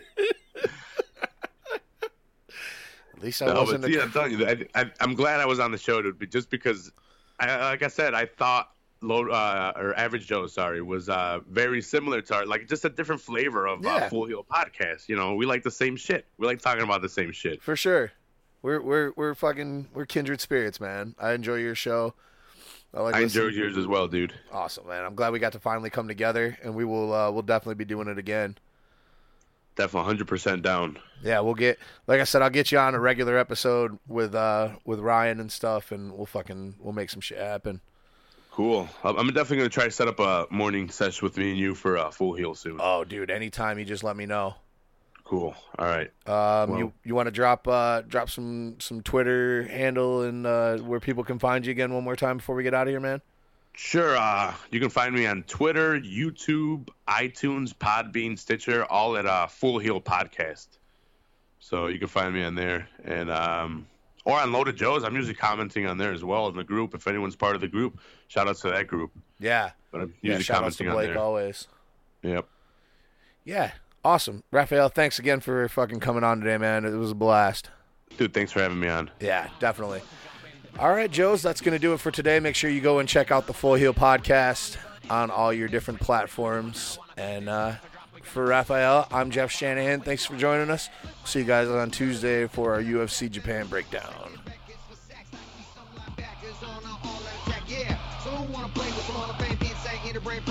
At 3.13 3.23
least 3.23 3.41
I 3.41 3.47
No, 3.47 3.61
wasn't. 3.61 3.81
but 3.81 3.89
a- 3.91 3.93
yeah, 3.93 4.01
I'm 4.03 4.11
telling 4.11 4.37
you, 4.39 4.45
I, 4.47 4.65
I, 4.75 4.91
I'm 4.99 5.15
glad 5.15 5.39
I 5.39 5.45
was 5.45 5.59
on 5.59 5.71
the 5.71 5.77
show, 5.77 6.01
dude. 6.01 6.29
Just 6.31 6.49
because, 6.49 6.91
I, 7.39 7.57
like 7.69 7.81
I 7.81 7.87
said, 7.87 8.13
I 8.13 8.25
thought 8.25 8.69
low 9.07 9.27
uh, 9.29 9.71
or 9.75 9.97
average 9.97 10.27
Joe, 10.27 10.47
sorry, 10.47 10.81
was 10.81 11.07
uh, 11.09 11.39
very 11.49 11.81
similar 11.81 12.21
to 12.21 12.35
our, 12.35 12.45
like 12.45 12.67
just 12.67 12.83
a 12.85 12.89
different 12.89 13.21
flavor 13.21 13.67
of 13.67 13.83
Yeah. 13.83 13.95
uh, 13.95 14.09
Full 14.09 14.25
Heel 14.25 14.43
podcast. 14.49 15.07
You 15.07 15.15
know, 15.15 15.35
we 15.35 15.45
like 15.45 15.63
the 15.63 15.71
same 15.71 15.95
shit. 15.95 16.25
We 16.37 16.47
like 16.47 16.61
talking 16.61 16.83
about 16.83 17.01
the 17.01 17.09
same 17.09 17.31
shit. 17.31 17.61
For 17.61 17.75
sure. 17.75 18.11
We're 18.61 18.81
we're 18.81 19.11
we're 19.15 19.35
fucking 19.35 19.89
we're 19.93 20.05
kindred 20.07 20.41
spirits, 20.41 20.79
man. 20.79 21.13
I 21.19 21.33
enjoy 21.33 21.55
your 21.57 21.75
show. 21.75 22.15
I 22.93 23.01
like 23.01 23.15
I 23.15 23.21
enjoyed 23.21 23.53
yours 23.53 23.77
as 23.77 23.85
well, 23.85 24.07
dude. 24.07 24.33
Awesome, 24.51 24.87
man. 24.87 25.03
I'm 25.05 25.13
glad 25.15 25.33
we 25.33 25.39
got 25.39 25.51
to 25.53 25.59
finally 25.59 25.89
come 25.91 26.07
together, 26.07 26.57
and 26.63 26.73
we 26.75 26.83
will 26.83 27.13
uh, 27.13 27.29
we'll 27.29 27.43
definitely 27.43 27.75
be 27.75 27.85
doing 27.85 28.07
it 28.07 28.17
again. 28.17 28.57
Definitely 29.75 30.15
100% 30.23 30.61
down. 30.61 30.97
Yeah, 31.21 31.41
we'll 31.41 31.53
get 31.53 31.77
like 32.07 32.21
I 32.21 32.23
said, 32.23 32.41
I'll 32.41 32.49
get 32.49 32.71
you 32.71 32.79
on 32.79 32.95
a 32.95 32.99
regular 32.99 33.37
episode 33.37 33.99
with 34.07 34.33
uh 34.33 34.69
with 34.85 34.99
Ryan 34.99 35.39
and 35.41 35.51
stuff, 35.51 35.91
and 35.91 36.13
we'll 36.13 36.25
fucking 36.25 36.75
we'll 36.79 36.93
make 36.93 37.09
some 37.09 37.19
shit 37.21 37.37
happen. 37.37 37.81
Cool. 38.55 38.87
I'm 39.03 39.27
definitely 39.27 39.57
gonna 39.57 39.69
try 39.69 39.83
to 39.83 39.91
set 39.91 40.07
up 40.07 40.17
a 40.21 40.47
morning 40.49 40.89
session 40.89 41.25
with 41.25 41.35
me 41.35 41.49
and 41.49 41.59
you 41.59 41.75
for 41.75 41.97
a 41.97 42.09
Full 42.09 42.35
Heel 42.35 42.55
soon. 42.55 42.77
Oh, 42.79 43.03
dude, 43.03 43.29
anytime 43.29 43.77
you 43.77 43.83
just 43.83 44.01
let 44.01 44.15
me 44.15 44.25
know. 44.25 44.55
Cool. 45.25 45.53
All 45.77 45.85
right. 45.85 46.09
Um, 46.25 46.77
you 46.77 46.93
you 47.03 47.15
want 47.15 47.27
to 47.27 47.31
drop 47.31 47.67
uh 47.67 47.99
drop 48.03 48.29
some 48.29 48.77
some 48.79 49.01
Twitter 49.01 49.63
handle 49.63 50.21
and 50.21 50.47
uh, 50.47 50.77
where 50.77 51.01
people 51.01 51.25
can 51.25 51.37
find 51.37 51.65
you 51.65 51.71
again 51.71 51.93
one 51.93 52.05
more 52.05 52.15
time 52.15 52.37
before 52.37 52.55
we 52.55 52.63
get 52.63 52.73
out 52.73 52.87
of 52.87 52.91
here, 52.91 53.01
man. 53.01 53.21
Sure. 53.73 54.15
Uh, 54.15 54.53
you 54.71 54.79
can 54.79 54.89
find 54.89 55.13
me 55.13 55.25
on 55.25 55.43
Twitter, 55.43 55.99
YouTube, 55.99 56.87
iTunes, 57.09 57.73
Podbean, 57.73 58.39
Stitcher, 58.39 58.85
all 58.85 59.17
at 59.17 59.25
uh, 59.25 59.47
Full 59.47 59.79
Heel 59.79 59.99
Podcast. 59.99 60.67
So 61.59 61.87
you 61.87 61.99
can 61.99 62.07
find 62.07 62.33
me 62.33 62.41
on 62.41 62.55
there, 62.55 62.87
and 63.03 63.29
um, 63.29 63.87
or 64.25 64.39
on 64.39 64.51
Loaded 64.51 64.75
Joe's. 64.75 65.03
I'm 65.03 65.15
usually 65.15 65.33
commenting 65.35 65.85
on 65.87 65.97
there 65.97 66.11
as 66.11 66.23
well 66.23 66.47
in 66.49 66.55
the 66.55 66.63
group. 66.63 66.93
If 66.93 67.07
anyone's 67.07 67.35
part 67.35 67.55
of 67.55 67.61
the 67.61 67.67
group, 67.67 67.99
shout 68.27 68.47
out 68.47 68.57
to 68.57 68.69
that 68.71 68.87
group. 68.87 69.11
Yeah, 69.39 69.71
But 69.91 70.01
I'm 70.01 70.13
yeah. 70.21 70.31
usually 70.31 70.43
Shout 70.43 70.63
outs 70.63 70.75
to 70.77 70.89
Blake 70.91 71.15
always. 71.15 71.67
Yep. 72.23 72.47
Yeah, 73.43 73.71
awesome, 74.03 74.43
Rafael. 74.51 74.89
Thanks 74.89 75.19
again 75.19 75.39
for 75.39 75.67
fucking 75.69 75.99
coming 75.99 76.23
on 76.23 76.39
today, 76.39 76.57
man. 76.57 76.83
It 76.85 76.91
was 76.91 77.11
a 77.11 77.15
blast. 77.15 77.69
Dude, 78.17 78.33
thanks 78.33 78.51
for 78.51 78.61
having 78.61 78.79
me 78.79 78.87
on. 78.87 79.09
Yeah, 79.19 79.49
definitely. 79.59 80.01
All 80.79 80.89
right, 80.89 81.09
Joes, 81.09 81.41
that's 81.41 81.61
going 81.61 81.73
to 81.75 81.79
do 81.79 81.93
it 81.93 81.99
for 81.99 82.11
today. 82.11 82.39
Make 82.39 82.55
sure 82.55 82.69
you 82.69 82.81
go 82.81 82.99
and 82.99 83.07
check 83.07 83.31
out 83.31 83.47
the 83.47 83.53
Full 83.53 83.75
Heel 83.75 83.93
podcast 83.93 84.77
on 85.09 85.29
all 85.31 85.53
your 85.53 85.67
different 85.67 85.99
platforms. 86.01 86.97
And 87.17 87.47
uh, 87.47 87.73
for 88.25 88.45
Rafael, 88.45 89.07
I'm 89.11 89.31
Jeff 89.31 89.51
Shanahan. 89.51 90.01
Thanks 90.01 90.25
for 90.25 90.35
joining 90.37 90.69
us. 90.69 90.89
See 91.25 91.39
you 91.39 91.45
guys 91.45 91.67
on 91.67 91.91
Tuesday 91.91 92.47
for 92.47 92.73
our 92.73 92.81
UFC 92.81 93.29
Japan 93.29 93.67
breakdown. 93.67 94.35
Brain 100.25 100.41